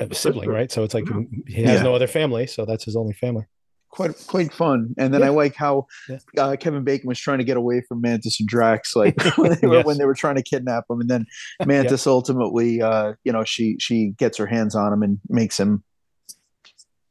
a 0.00 0.12
sibling, 0.14 0.48
right? 0.48 0.72
So 0.72 0.82
it's 0.82 0.94
like 0.94 1.04
Yeah. 1.08 1.20
he 1.46 1.62
has 1.64 1.76
Yeah. 1.80 1.82
no 1.84 1.94
other 1.94 2.06
family, 2.08 2.46
so 2.48 2.64
that's 2.64 2.84
his 2.84 2.96
only 2.96 3.12
family. 3.14 3.44
Quite 3.90 4.14
quite 4.26 4.52
fun. 4.52 4.94
And 4.98 5.12
then 5.14 5.22
I 5.22 5.30
like 5.30 5.54
how 5.54 5.86
Yeah. 6.08 6.18
uh, 6.36 6.56
Kevin 6.60 6.84
Bacon 6.84 7.08
was 7.08 7.18
trying 7.18 7.38
to 7.38 7.44
get 7.44 7.56
away 7.56 7.80
from 7.88 8.00
Mantis 8.02 8.38
and 8.38 8.48
Drax, 8.48 8.94
like 8.94 9.14
when, 9.36 9.56
they 9.60 9.66
were, 9.66 9.76
Yes. 9.76 9.86
when 9.86 9.98
they 9.98 10.04
were 10.04 10.14
trying 10.14 10.36
to 10.36 10.42
kidnap 10.42 10.84
him, 10.90 11.00
and 11.00 11.08
then 11.08 11.24
Mantis 11.66 12.06
ultimately, 12.06 12.82
uh, 12.82 13.14
you 13.24 13.32
know, 13.32 13.44
she 13.44 13.76
she 13.80 14.08
gets 14.18 14.36
her 14.36 14.46
hands 14.46 14.74
on 14.74 14.92
him 14.92 15.02
and 15.02 15.18
makes 15.28 15.58
him 15.58 15.82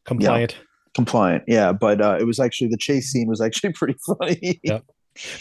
Compliant. 0.06 0.56
compliant. 0.96 1.44
Yeah, 1.48 1.72
but 1.74 2.00
uh, 2.02 2.18
it 2.20 2.24
was 2.26 2.40
actually 2.40 2.70
the 2.70 2.78
chase 2.78 3.12
scene 3.12 3.28
was 3.28 3.42
actually 3.42 3.74
pretty 3.74 3.96
funny. 4.06 4.60
Yeah. 4.64 4.80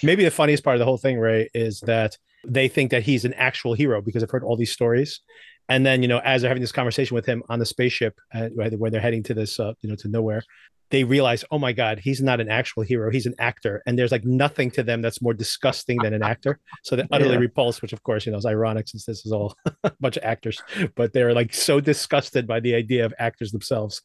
Maybe 0.03 0.25
the 0.25 0.31
funniest 0.31 0.65
part 0.65 0.75
of 0.75 0.79
the 0.79 0.85
whole 0.87 0.97
thing, 0.99 1.19
Ray, 1.19 1.51
is 1.55 1.81
that 1.81 2.17
they 2.47 2.67
think 2.69 2.91
that 2.91 3.03
he's 3.03 3.25
an 3.25 3.35
actual 3.35 3.75
hero 3.75 4.01
because 4.01 4.23
I've 4.23 4.31
heard 4.31 4.43
all 4.43 4.57
these 4.57 4.73
stories. 4.73 5.21
And 5.69 5.85
then, 5.85 6.03
you 6.03 6.09
know, 6.09 6.19
as 6.19 6.43
they're 6.43 6.49
having 6.49 6.61
this 6.63 6.73
conversation 6.73 7.15
with 7.15 7.27
him 7.27 7.43
on 7.49 7.59
the 7.59 7.67
spaceship, 7.67 8.19
uh, 8.35 8.49
right, 8.55 8.73
when 8.79 8.93
they're 8.93 9.01
heading 9.01 9.23
to 9.25 9.35
this, 9.35 9.59
uh, 9.59 9.73
you 9.83 9.89
know, 9.91 9.97
to 9.97 10.09
nowhere, 10.09 10.43
they 10.91 11.03
realize, 11.03 11.45
oh 11.51 11.59
my 11.59 11.73
God, 11.73 11.99
he's 11.99 12.23
not 12.23 12.41
an 12.41 12.49
actual 12.49 12.85
hero. 12.85 13.11
He's 13.11 13.27
an 13.27 13.35
actor. 13.41 13.83
And 13.87 13.99
there's 13.99 14.13
like 14.13 14.25
nothing 14.25 14.71
to 14.73 14.85
them 14.85 15.03
that's 15.03 15.21
more 15.21 15.35
disgusting 15.35 16.01
than 16.01 16.15
an 16.15 16.23
actor. 16.23 16.61
So 16.85 16.95
they're 16.95 17.09
utterly 17.13 17.33
Yeah. 17.33 17.41
repulsed, 17.41 17.83
which 17.83 17.93
of 17.93 18.03
course, 18.05 18.25
you 18.27 18.31
know, 18.33 18.39
is 18.39 18.47
ironic 18.47 18.87
since 18.87 19.05
this 19.05 19.27
is 19.27 19.33
all 19.33 19.57
a 19.85 19.93
bunch 19.99 20.17
of 20.17 20.23
actors, 20.23 20.63
but 20.95 21.13
they're 21.13 21.35
like 21.35 21.53
so 21.53 21.81
disgusted 21.81 22.47
by 22.47 22.61
the 22.61 22.75
idea 22.77 23.05
of 23.05 23.13
actors 23.19 23.51
themselves. 23.51 24.03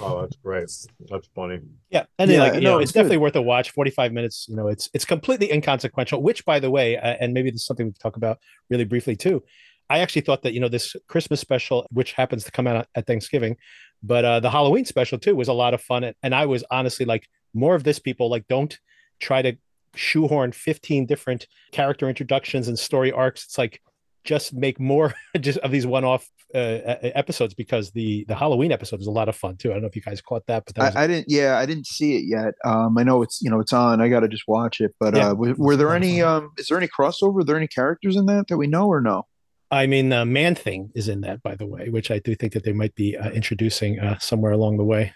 Oh, 0.00 0.20
that's 0.20 0.36
great. 0.36 0.70
That's 1.10 1.28
funny. 1.34 1.58
Yeah, 1.90 2.04
and 2.18 2.30
Yeah, 2.30 2.38
like 2.40 2.54
you 2.54 2.60
no, 2.60 2.72
know, 2.72 2.78
it's 2.78 2.90
it's 2.90 2.92
definitely 2.92 3.16
worth 3.16 3.34
a 3.34 3.42
watch. 3.42 3.70
Forty-five 3.70 4.12
minutes. 4.12 4.46
You 4.48 4.54
know, 4.54 4.68
it's 4.68 4.88
it's 4.94 5.04
completely 5.04 5.50
inconsequential. 5.50 6.22
Which, 6.22 6.44
by 6.44 6.60
the 6.60 6.70
way, 6.70 6.96
uh, 6.96 7.16
and 7.20 7.32
maybe 7.32 7.50
this 7.50 7.62
is 7.62 7.66
something 7.66 7.86
we 7.86 7.92
can 7.92 7.98
talk 8.00 8.16
about 8.16 8.38
really 8.70 8.84
briefly 8.84 9.16
too. 9.16 9.42
I 9.90 10.00
actually 10.00 10.22
thought 10.22 10.42
that 10.42 10.52
you 10.52 10.60
know 10.60 10.68
this 10.68 10.94
Christmas 11.08 11.40
special, 11.40 11.86
which 11.90 12.12
happens 12.12 12.44
to 12.44 12.50
come 12.50 12.66
out 12.66 12.86
at 12.94 13.06
Thanksgiving, 13.06 13.56
but 14.02 14.24
uh, 14.24 14.40
the 14.40 14.50
Halloween 14.50 14.84
special 14.84 15.18
too 15.18 15.34
was 15.34 15.48
a 15.48 15.52
lot 15.52 15.74
of 15.74 15.80
fun. 15.80 16.04
And, 16.04 16.14
and 16.22 16.34
I 16.34 16.46
was 16.46 16.64
honestly 16.70 17.06
like, 17.06 17.26
more 17.54 17.74
of 17.74 17.84
this, 17.84 17.98
people. 17.98 18.28
Like, 18.30 18.46
don't 18.48 18.78
try 19.20 19.42
to 19.42 19.56
shoehorn 19.94 20.52
fifteen 20.52 21.06
different 21.06 21.46
character 21.72 22.08
introductions 22.08 22.68
and 22.68 22.78
story 22.78 23.10
arcs. 23.12 23.44
It's 23.44 23.58
like 23.58 23.80
just 24.24 24.52
make 24.52 24.78
more 24.78 25.14
just 25.40 25.58
of 25.60 25.70
these 25.70 25.86
one-off 25.86 26.28
uh, 26.54 26.58
episodes 27.02 27.54
because 27.54 27.90
the 27.92 28.24
the 28.28 28.34
Halloween 28.34 28.72
episode 28.72 28.98
was 28.98 29.06
a 29.06 29.10
lot 29.10 29.28
of 29.28 29.36
fun 29.36 29.56
too. 29.56 29.70
I 29.70 29.74
don't 29.74 29.82
know 29.82 29.88
if 29.88 29.96
you 29.96 30.02
guys 30.02 30.20
caught 30.20 30.46
that, 30.46 30.64
but 30.66 30.74
that 30.76 30.96
I 30.96 31.06
didn't. 31.06 31.26
Yeah, 31.28 31.56
I 31.58 31.64
didn't 31.66 31.86
see 31.86 32.16
it 32.16 32.24
yet. 32.26 32.54
Um, 32.64 32.98
I 32.98 33.02
know 33.04 33.22
it's 33.22 33.40
you 33.40 33.50
know 33.50 33.60
it's 33.60 33.72
on. 33.72 34.00
I 34.02 34.08
got 34.08 34.20
to 34.20 34.28
just 34.28 34.44
watch 34.46 34.80
it. 34.80 34.94
But 35.00 35.16
Yeah. 35.16 35.30
uh, 35.30 35.34
were, 35.34 35.54
were 35.56 35.76
there 35.76 35.94
any? 35.94 36.20
Um, 36.22 36.50
is 36.58 36.68
there 36.68 36.76
any 36.78 36.88
crossover? 36.88 37.40
Are 37.40 37.44
there 37.44 37.56
any 37.56 37.68
characters 37.68 38.16
in 38.16 38.26
that 38.26 38.48
that 38.48 38.58
we 38.58 38.66
know 38.66 38.86
or 38.86 39.00
no? 39.00 39.24
I 39.70 39.86
mean, 39.86 40.12
uh, 40.12 40.24
Man 40.24 40.54
Thing 40.54 40.90
is 40.94 41.08
in 41.08 41.20
that, 41.22 41.42
by 41.42 41.54
the 41.54 41.66
way, 41.66 41.90
which 41.90 42.10
I 42.10 42.18
do 42.20 42.34
think 42.34 42.52
that 42.54 42.64
they 42.64 42.72
might 42.72 42.94
be 42.94 43.16
uh, 43.16 43.30
introducing 43.30 44.00
uh, 44.00 44.18
somewhere 44.18 44.52
along 44.52 44.78
the 44.78 44.84
way. 44.84 45.12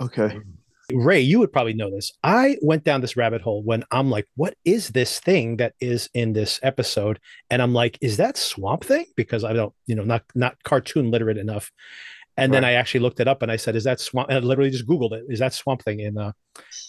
Okay. 0.00 0.38
Ray, 0.92 1.20
you 1.20 1.40
would 1.40 1.52
probably 1.52 1.72
know 1.72 1.90
this. 1.90 2.12
I 2.22 2.58
went 2.62 2.84
down 2.84 3.00
this 3.00 3.16
rabbit 3.16 3.42
hole 3.42 3.64
when 3.64 3.82
I'm 3.90 4.08
like, 4.08 4.28
what 4.36 4.54
is 4.64 4.90
this 4.90 5.18
thing 5.18 5.56
that 5.56 5.74
is 5.80 6.08
in 6.14 6.32
this 6.32 6.60
episode? 6.62 7.18
And 7.50 7.60
I'm 7.60 7.74
like, 7.74 7.98
is 8.00 8.18
that 8.18 8.36
Swamp 8.36 8.84
Thing? 8.84 9.06
Because 9.16 9.42
I 9.42 9.52
don't, 9.52 9.74
you 9.86 9.96
know, 9.96 10.04
not 10.04 10.22
not 10.36 10.62
cartoon 10.62 11.10
literate 11.10 11.38
enough. 11.38 11.72
And 12.36 12.52
then 12.52 12.64
I 12.64 12.72
actually 12.72 13.00
looked 13.00 13.18
it 13.18 13.26
up 13.26 13.40
and 13.42 13.50
I 13.50 13.56
said, 13.56 13.76
is 13.76 13.84
that 13.84 13.98
Swamp? 13.98 14.28
And 14.28 14.38
I 14.38 14.40
literally 14.40 14.70
just 14.70 14.86
Googled 14.86 15.12
it. 15.12 15.24
Is 15.28 15.38
that 15.38 15.54
Swamp 15.54 15.82
Thing 15.82 16.00
in 16.00 16.18
uh, 16.18 16.32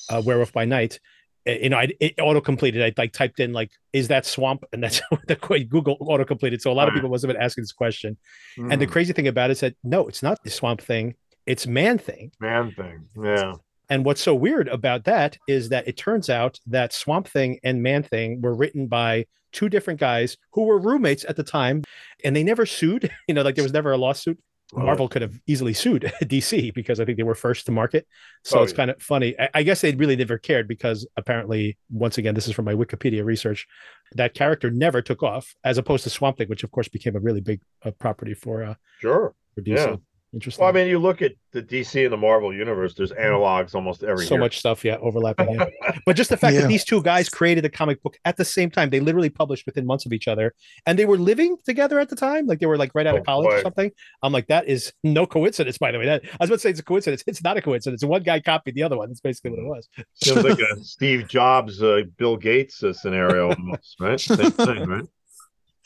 uh, 0.09 0.21
Werewolf 0.23 0.51
by 0.51 0.65
Night? 0.65 0.99
Uh, 1.47 1.51
You 1.51 1.69
know, 1.69 1.77
I, 1.77 1.89
it 1.99 2.15
auto 2.19 2.41
completed. 2.41 2.83
I 2.83 2.93
like 2.97 3.13
typed 3.13 3.39
in 3.39 3.53
like, 3.53 3.71
is 3.93 4.07
that 4.09 4.25
swamp? 4.25 4.63
And 4.73 4.83
that's 4.83 5.01
what 5.09 5.25
the 5.27 5.35
Google 5.69 5.97
auto 6.01 6.25
completed. 6.25 6.61
So 6.61 6.71
a 6.71 6.73
lot 6.73 6.87
of 6.87 6.93
people 6.93 7.09
must 7.09 7.23
have 7.23 7.31
been 7.33 7.41
asking 7.41 7.63
this 7.63 7.71
question. 7.71 8.17
Mm, 8.57 8.73
And 8.73 8.81
the 8.81 8.87
crazy 8.87 9.13
thing 9.13 9.27
about 9.27 9.49
it 9.49 9.53
is 9.53 9.59
that 9.61 9.75
no, 9.83 10.07
it's 10.07 10.23
not 10.23 10.43
the 10.43 10.49
swamp 10.49 10.81
thing, 10.81 11.15
it's 11.45 11.65
man 11.65 11.97
thing. 11.97 12.31
man 12.39 12.71
thing. 12.71 13.05
Yeah. 13.21 13.53
And 13.89 14.03
what's 14.03 14.21
so 14.21 14.35
weird 14.35 14.67
about 14.67 15.05
that 15.05 15.37
is 15.47 15.69
that 15.69 15.87
it 15.87 15.95
turns 15.95 16.29
out 16.29 16.59
that 16.67 16.91
Swamp 16.91 17.25
Thing 17.25 17.57
and 17.63 17.81
Man 17.81 18.03
Thing 18.03 18.41
were 18.41 18.53
written 18.53 18.87
by 18.87 19.25
two 19.53 19.69
different 19.69 19.97
guys 19.97 20.35
who 20.51 20.63
were 20.63 20.77
roommates 20.77 21.23
at 21.29 21.37
the 21.37 21.43
time 21.43 21.83
and 22.23 22.35
they 22.35 22.43
never 22.43 22.65
sued. 22.65 23.09
You 23.29 23.33
know, 23.33 23.43
like 23.43 23.55
there 23.55 23.63
was 23.63 23.71
never 23.71 23.93
a 23.93 23.97
lawsuit. 23.97 24.37
Marvel 24.73 25.07
could 25.07 25.21
have 25.21 25.39
easily 25.47 25.73
sued 25.73 26.01
DC 26.23 26.73
because 26.73 26.99
I 26.99 27.05
think 27.05 27.17
they 27.17 27.23
were 27.23 27.35
first 27.35 27.65
to 27.67 27.71
market. 27.71 28.05
So 28.43 28.59
Oh, 28.59 28.63
it's 28.63 28.73
yeah. 28.73 28.77
kind 28.77 28.91
of 28.91 29.01
funny. 29.01 29.33
I, 29.39 29.49
I 29.55 29.63
guess 29.63 29.79
they 29.81 29.93
really 29.95 30.15
never 30.17 30.37
cared 30.37 30.67
because 30.67 31.07
apparently, 31.15 31.77
once 31.89 32.17
again, 32.17 32.35
this 32.35 32.47
is 32.49 32.53
from 32.53 32.65
my 32.65 32.73
Wikipedia 32.73 33.23
research, 33.23 33.65
that 34.13 34.33
character 34.33 34.69
never 34.69 35.01
took 35.01 35.23
off 35.23 35.55
as 35.63 35.77
opposed 35.77 36.03
to 36.03 36.09
Swamp 36.09 36.37
Thing, 36.37 36.47
which 36.49 36.63
of 36.65 36.71
course 36.71 36.89
became 36.89 37.15
a 37.15 37.19
really 37.19 37.39
big 37.41 37.61
uh, 37.85 37.91
property 37.91 38.33
for 38.33 38.63
uh, 38.63 38.75
Sure. 38.99 39.33
for 39.55 39.61
DC. 39.61 39.77
Yeah. 39.77 39.95
Interesting. 40.37 40.61
Well, 40.61 40.69
I 40.69 40.71
mean, 40.71 40.87
you 40.87 40.99
look 40.99 41.23
at 41.23 41.31
the 41.51 41.63
DC 41.63 42.03
and 42.03 42.13
the 42.13 42.17
Marvel 42.17 42.53
universe. 42.53 42.93
There's 42.93 43.11
analogs 43.13 43.73
almost 43.73 44.03
every 44.03 44.23
so 44.27 44.35
year. 44.35 44.39
much 44.41 44.59
stuff, 44.59 44.85
yeah, 44.85 44.97
overlapping. 44.97 45.49
Yeah. 45.55 45.65
but 46.05 46.15
just 46.15 46.29
the 46.29 46.37
fact 46.37 46.53
Yeah. 46.53 46.61
that 46.61 46.67
these 46.67 46.85
two 46.85 47.01
guys 47.01 47.27
created 47.27 47.65
a 47.65 47.69
comic 47.69 48.03
book 48.03 48.15
at 48.23 48.37
the 48.37 48.45
same 48.45 48.69
time, 48.69 48.91
they 48.91 48.99
literally 48.99 49.31
published 49.31 49.65
within 49.65 49.87
months 49.87 50.05
of 50.05 50.13
each 50.13 50.27
other, 50.27 50.53
and 50.85 50.99
they 50.99 51.05
were 51.05 51.17
living 51.17 51.57
together 51.65 51.99
at 51.99 52.09
the 52.09 52.15
time, 52.15 52.45
like 52.45 52.59
they 52.59 52.67
were 52.67 52.77
like 52.77 52.91
right 52.93 53.07
out 53.07 53.15
Oh, 53.15 53.17
of 53.17 53.25
college 53.25 53.51
or 53.51 53.61
something. 53.63 53.89
I'm 54.21 54.31
like, 54.31 54.45
that 54.47 54.67
is 54.67 54.93
no 55.03 55.25
coincidence, 55.25 55.79
by 55.79 55.91
the 55.91 55.97
way. 55.97 56.05
That 56.05 56.21
I 56.25 56.37
was 56.41 56.49
about 56.51 56.55
to 56.57 56.59
say 56.59 56.69
it's 56.69 56.81
a 56.81 56.83
coincidence. 56.83 57.23
It's 57.25 57.43
not 57.43 57.57
a 57.57 57.61
coincidence. 57.63 58.05
One 58.05 58.21
guy 58.21 58.39
copied 58.39 58.75
the 58.75 58.83
other 58.83 58.95
one. 58.97 59.09
That's 59.09 59.21
basically 59.21 59.51
what 59.51 59.59
it 59.61 59.65
was. 59.65 59.89
Seems 60.13 60.43
like 60.43 60.59
a 60.77 60.83
Steve 60.83 61.27
Jobs, 61.27 61.81
uh, 61.81 62.01
Bill 62.17 62.37
Gates 62.37 62.83
uh, 62.83 62.93
scenario, 62.93 63.49
almost, 63.55 63.95
right? 63.99 64.19
Same 64.19 64.51
thing, 64.51 64.85
right? 64.85 65.05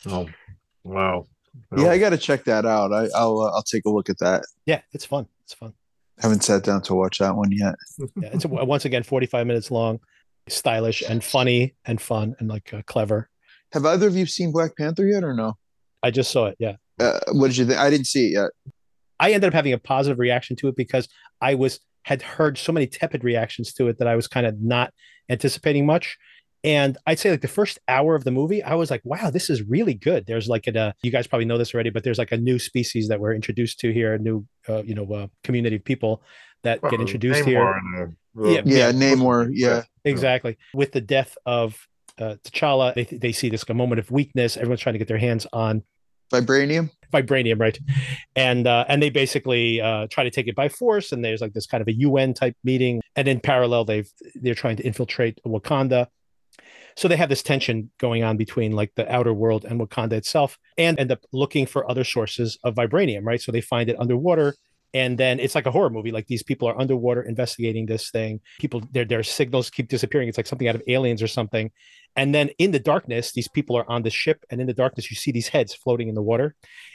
Oh, 0.09 0.27
wow. 0.83 1.27
Yeah, 1.77 1.89
I 1.89 1.97
got 1.97 2.11
to 2.11 2.17
check 2.17 2.43
that 2.45 2.65
out. 2.65 2.93
I, 2.93 3.07
I'll 3.15 3.39
uh, 3.39 3.51
I'll 3.51 3.63
take 3.63 3.85
a 3.85 3.89
look 3.89 4.09
at 4.09 4.19
that. 4.19 4.43
Yeah, 4.65 4.81
it's 4.93 5.05
fun. 5.05 5.27
It's 5.43 5.53
fun. 5.53 5.73
I 6.19 6.23
Haven't 6.23 6.43
sat 6.43 6.63
down 6.63 6.81
to 6.83 6.95
watch 6.95 7.17
that 7.19 7.35
one 7.35 7.51
yet. 7.51 7.75
Yeah, 8.15 8.29
it's 8.33 8.45
once 8.45 8.85
again 8.85 9.03
45 9.03 9.47
minutes 9.47 9.71
long, 9.71 9.99
stylish 10.47 11.01
and 11.01 11.23
funny 11.23 11.75
and 11.85 11.99
fun 11.99 12.35
and 12.39 12.47
like 12.47 12.73
uh, 12.73 12.81
clever. 12.85 13.29
Have 13.73 13.85
either 13.85 14.07
of 14.07 14.15
you 14.15 14.25
seen 14.25 14.51
Black 14.51 14.75
Panther 14.77 15.05
yet 15.05 15.23
or 15.23 15.33
no? 15.33 15.57
I 16.03 16.11
just 16.11 16.31
saw 16.31 16.47
it. 16.47 16.57
Yeah. 16.59 16.75
Uh, 16.99 17.19
what 17.31 17.47
did 17.47 17.57
you 17.57 17.65
think? 17.65 17.79
I 17.79 17.89
didn't 17.89 18.07
see 18.07 18.27
it 18.27 18.31
yet. 18.33 18.51
I 19.19 19.31
ended 19.31 19.47
up 19.47 19.53
having 19.53 19.73
a 19.73 19.77
positive 19.77 20.19
reaction 20.19 20.55
to 20.57 20.67
it 20.67 20.75
because 20.75 21.07
I 21.41 21.55
was 21.55 21.79
had 22.03 22.21
heard 22.21 22.57
so 22.57 22.71
many 22.71 22.87
tepid 22.87 23.23
reactions 23.23 23.73
to 23.73 23.87
it 23.87 23.99
that 23.99 24.07
I 24.07 24.15
was 24.15 24.27
kind 24.27 24.45
of 24.45 24.59
not 24.59 24.93
anticipating 25.29 25.85
much. 25.85 26.17
And 26.63 26.97
I'd 27.07 27.19
say 27.19 27.31
like 27.31 27.41
the 27.41 27.47
first 27.47 27.79
hour 27.87 28.15
of 28.15 28.23
the 28.23 28.31
movie, 28.31 28.61
I 28.61 28.75
was 28.75 28.91
like, 28.91 29.01
wow, 29.03 29.31
this 29.31 29.49
is 29.49 29.63
really 29.63 29.93
good. 29.93 30.27
There's 30.27 30.47
like 30.47 30.67
a, 30.67 30.79
uh, 30.79 30.91
you 31.01 31.11
guys 31.11 31.25
probably 31.25 31.45
know 31.45 31.57
this 31.57 31.73
already, 31.73 31.89
but 31.89 32.03
there's 32.03 32.19
like 32.19 32.31
a 32.31 32.37
new 32.37 32.59
species 32.59 33.07
that 33.07 33.19
we're 33.19 33.33
introduced 33.33 33.79
to 33.79 33.91
here, 33.91 34.13
a 34.13 34.19
new, 34.19 34.45
uh, 34.69 34.83
you 34.83 34.93
know, 34.93 35.11
uh, 35.11 35.27
community 35.43 35.77
of 35.77 35.83
people 35.83 36.21
that 36.63 36.81
get 36.83 36.99
introduced 37.01 37.41
Namor 37.41 37.45
here. 37.45 37.71
and, 37.71 38.15
uh, 38.37 38.49
Yeah, 38.49 38.61
Yeah, 38.63 38.91
Namor. 38.91 39.49
Yeah, 39.51 39.83
Exactly. 40.05 40.57
With 40.73 40.91
the 40.91 41.01
death 41.01 41.35
of 41.45 41.87
uh, 42.21 42.35
T'Challa. 42.43 42.93
They 42.93 43.03
they 43.05 43.31
see 43.31 43.49
this 43.49 43.63
like, 43.63 43.69
a 43.69 43.73
moment 43.73 43.99
of 43.99 44.11
weakness. 44.11 44.57
Everyone's 44.57 44.81
trying 44.81 44.93
to 44.93 44.99
get 44.99 45.07
their 45.07 45.17
hands 45.17 45.47
on 45.51 45.83
Vibranium. 46.31 46.89
vibranium, 47.11 47.59
right? 47.59 47.77
And 48.35 48.67
uh, 48.67 48.85
and 48.87 49.01
they 49.01 49.09
basically 49.09 49.81
uh, 49.81 50.07
try 50.09 50.23
to 50.23 50.31
take 50.31 50.47
it 50.47 50.55
by 50.55 50.69
force. 50.69 51.11
And 51.11 51.25
there's 51.25 51.41
like 51.41 51.53
this 51.53 51.65
kind 51.65 51.81
of 51.81 51.87
a 51.87 51.93
UN 51.93 52.33
type 52.33 52.55
meeting. 52.63 53.01
And 53.15 53.27
in 53.27 53.39
parallel, 53.39 53.85
they've 53.85 54.09
they're 54.35 54.55
trying 54.55 54.77
to 54.77 54.83
infiltrate 54.83 55.39
Wakanda. 55.45 56.07
So 57.01 57.07
they 57.07 57.17
have 57.17 57.29
this 57.29 57.41
tension 57.41 57.89
going 57.97 58.23
on 58.23 58.37
between 58.37 58.73
like 58.73 58.91
the 58.93 59.11
outer 59.11 59.33
world 59.33 59.65
and 59.65 59.81
Wakanda 59.81 60.13
itself, 60.13 60.59
and 60.77 60.99
end 60.99 61.11
up 61.11 61.25
looking 61.33 61.65
for 61.65 61.89
other 61.89 62.03
sources 62.03 62.59
of 62.63 62.75
vibranium, 62.75 63.25
right? 63.25 63.41
So 63.41 63.51
they 63.51 63.59
find 63.59 63.89
it 63.89 63.99
underwater. 63.99 64.53
And 64.93 65.17
then 65.17 65.39
it's 65.39 65.55
like 65.55 65.65
a 65.65 65.71
horror 65.71 65.89
movie. 65.89 66.11
Like 66.11 66.27
these 66.27 66.43
people 66.43 66.67
are 66.67 66.79
underwater 66.79 67.23
investigating 67.23 67.87
this 67.87 68.11
thing. 68.11 68.39
People, 68.59 68.83
their 68.91 69.03
their 69.03 69.23
signals 69.23 69.71
keep 69.71 69.87
disappearing. 69.87 70.27
It's 70.29 70.37
like 70.37 70.45
something 70.45 70.67
out 70.67 70.75
of 70.75 70.83
aliens 70.87 71.23
or 71.23 71.27
something. 71.27 71.71
And 72.15 72.35
then 72.35 72.49
in 72.59 72.69
the 72.69 72.79
darkness, 72.79 73.31
these 73.31 73.47
people 73.47 73.75
are 73.77 73.89
on 73.89 74.03
the 74.03 74.11
ship, 74.11 74.45
and 74.51 74.61
in 74.61 74.67
the 74.67 74.73
darkness, 74.73 75.09
you 75.09 75.15
see 75.15 75.31
these 75.31 75.47
heads 75.47 75.73
floating 75.73 76.07
in 76.07 76.13
the 76.13 76.21
water, 76.21 76.53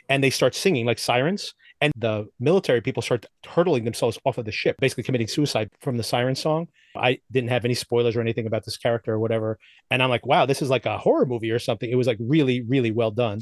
and 0.09 0.23
they 0.23 0.31
start 0.31 0.55
singing 0.55 0.87
like 0.87 1.01
sirens. 1.01 1.53
And 1.81 1.93
the 1.97 2.27
military 2.41 2.81
people 2.81 3.03
start 3.03 3.27
hurtling 3.47 3.85
themselves 3.85 4.19
off 4.25 4.39
of 4.39 4.47
the 4.47 4.53
ship, 4.53 4.77
basically 4.79 5.05
committing 5.05 5.29
suicide 5.29 5.71
from 5.81 5.97
the 5.97 6.03
siren 6.03 6.35
song. 6.35 6.69
I 6.97 7.19
didn't 7.31 7.51
have 7.51 7.65
any 7.65 7.75
spoilers 7.75 8.17
or 8.17 8.23
anything 8.23 8.47
about 8.47 8.65
this 8.65 8.79
character 8.79 9.13
or 9.13 9.19
whatever. 9.19 9.59
And 9.91 10.03
I'm 10.03 10.09
like, 10.09 10.25
wow, 10.25 10.47
this 10.47 10.63
is 10.63 10.71
like 10.71 10.87
a 10.87 10.97
horror 10.97 11.27
movie 11.27 11.51
or 11.51 11.59
something. 11.59 11.91
It 11.91 11.97
was 11.97 12.07
like 12.07 12.19
really, 12.21 12.63
really 12.63 12.93
well 12.93 13.11
done. 13.11 13.41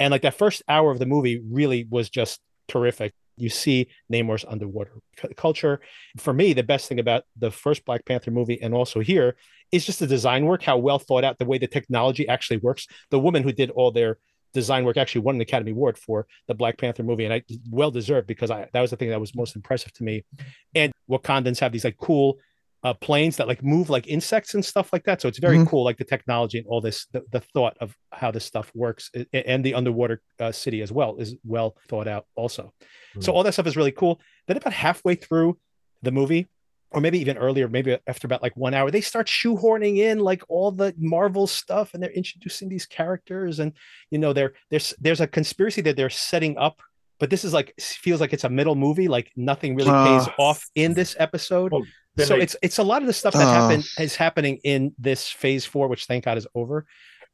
And 0.00 0.10
like 0.10 0.22
that 0.22 0.34
first 0.34 0.62
hour 0.68 0.90
of 0.90 0.98
the 0.98 1.06
movie 1.06 1.42
really 1.50 1.86
was 1.90 2.08
just 2.08 2.40
terrific. 2.68 3.12
You 3.36 3.48
see 3.48 3.88
Namor's 4.10 4.44
underwater 4.46 4.92
cu- 5.16 5.34
culture. 5.36 5.80
For 6.16 6.32
me, 6.32 6.52
the 6.52 6.62
best 6.62 6.88
thing 6.88 7.00
about 7.00 7.24
the 7.36 7.50
first 7.50 7.84
Black 7.84 8.04
Panther 8.06 8.30
movie 8.30 8.60
and 8.62 8.72
also 8.72 9.00
here 9.00 9.36
is 9.72 9.84
just 9.84 9.98
the 9.98 10.06
design 10.06 10.46
work, 10.46 10.62
how 10.62 10.78
well 10.78 10.98
thought 10.98 11.24
out, 11.24 11.38
the 11.38 11.44
way 11.44 11.58
the 11.58 11.66
technology 11.66 12.28
actually 12.28 12.58
works. 12.58 12.86
The 13.10 13.18
woman 13.18 13.42
who 13.42 13.52
did 13.52 13.70
all 13.70 13.90
their 13.90 14.18
design 14.54 14.84
work 14.84 14.96
actually 14.96 15.20
won 15.20 15.34
an 15.34 15.40
Academy 15.42 15.72
Award 15.72 15.98
for 15.98 16.26
the 16.48 16.54
Black 16.54 16.78
Panther 16.78 17.02
movie, 17.02 17.24
and 17.26 17.34
I 17.34 17.42
well 17.70 17.90
deserved 17.90 18.26
because 18.26 18.50
I 18.50 18.68
that 18.72 18.80
was 18.80 18.90
the 18.90 18.96
thing 18.96 19.10
that 19.10 19.20
was 19.20 19.34
most 19.34 19.54
impressive 19.56 19.92
to 19.94 20.04
me. 20.04 20.24
And 20.74 20.92
Wakandans 21.10 21.58
have 21.60 21.72
these 21.72 21.84
like 21.84 21.98
cool 21.98 22.38
uh, 22.84 22.92
planes 22.92 23.38
that 23.38 23.48
like 23.48 23.62
move 23.62 23.88
like 23.88 24.06
insects 24.06 24.52
and 24.54 24.62
stuff 24.62 24.92
like 24.92 25.04
that. 25.04 25.20
So 25.22 25.26
it's 25.26 25.38
very 25.38 25.56
Mhm. 25.56 25.68
cool, 25.68 25.84
like 25.84 25.96
the 25.96 26.04
technology 26.04 26.58
and 26.58 26.66
all 26.66 26.82
this, 26.82 27.06
the, 27.12 27.24
the 27.32 27.40
thought 27.40 27.74
of 27.80 27.96
how 28.12 28.30
this 28.30 28.44
stuff 28.44 28.70
works, 28.74 29.10
and 29.32 29.64
the 29.64 29.72
underwater 29.72 30.20
uh, 30.38 30.52
city 30.52 30.82
as 30.82 30.92
well 30.92 31.16
is 31.16 31.34
well 31.44 31.76
thought 31.88 32.06
out 32.06 32.26
also. 32.36 32.74
So 33.20 33.32
all 33.32 33.42
that 33.44 33.52
stuff 33.54 33.66
is 33.66 33.76
really 33.76 33.92
cool. 33.92 34.20
Then 34.46 34.58
about 34.58 34.74
halfway 34.74 35.14
through 35.14 35.56
the 36.02 36.12
movie, 36.12 36.46
or 36.94 37.00
maybe 37.00 37.18
even 37.18 37.36
earlier, 37.36 37.68
maybe 37.68 37.98
after 38.06 38.26
about 38.26 38.42
like 38.42 38.56
one 38.56 38.72
hour, 38.74 38.90
they 38.90 39.00
start 39.00 39.26
shoehorning 39.26 39.98
in 39.98 40.20
like 40.20 40.42
all 40.48 40.70
the 40.72 40.94
Marvel 40.96 41.46
stuff, 41.46 41.92
and 41.92 42.02
they're 42.02 42.10
introducing 42.12 42.68
these 42.68 42.86
characters, 42.86 43.58
and 43.58 43.72
you 44.10 44.18
know, 44.18 44.32
there 44.32 44.54
there's 44.70 44.94
there's 45.00 45.20
a 45.20 45.26
conspiracy 45.26 45.80
that 45.82 45.96
they're 45.96 46.10
setting 46.10 46.56
up. 46.56 46.80
But 47.20 47.30
this 47.30 47.44
is 47.44 47.52
like 47.52 47.74
feels 47.78 48.20
like 48.20 48.32
it's 48.32 48.44
a 48.44 48.48
middle 48.48 48.74
movie, 48.74 49.08
like 49.08 49.30
nothing 49.36 49.76
really 49.76 49.90
pays 49.90 50.26
Ah. 50.28 50.34
off 50.38 50.66
in 50.74 50.94
this 50.94 51.14
episode. 51.18 51.70
Well, 51.72 51.84
so 52.18 52.36
they- 52.36 52.42
it's 52.42 52.56
it's 52.62 52.78
a 52.78 52.82
lot 52.82 53.02
of 53.02 53.06
the 53.06 53.12
stuff 53.12 53.34
that 53.34 53.46
Ah. 53.46 53.52
happened 53.68 53.84
is 53.98 54.16
happening 54.16 54.58
in 54.64 54.94
this 54.98 55.28
phase 55.28 55.64
four, 55.64 55.88
which 55.88 56.06
thank 56.06 56.24
God 56.24 56.38
is 56.38 56.46
over. 56.54 56.86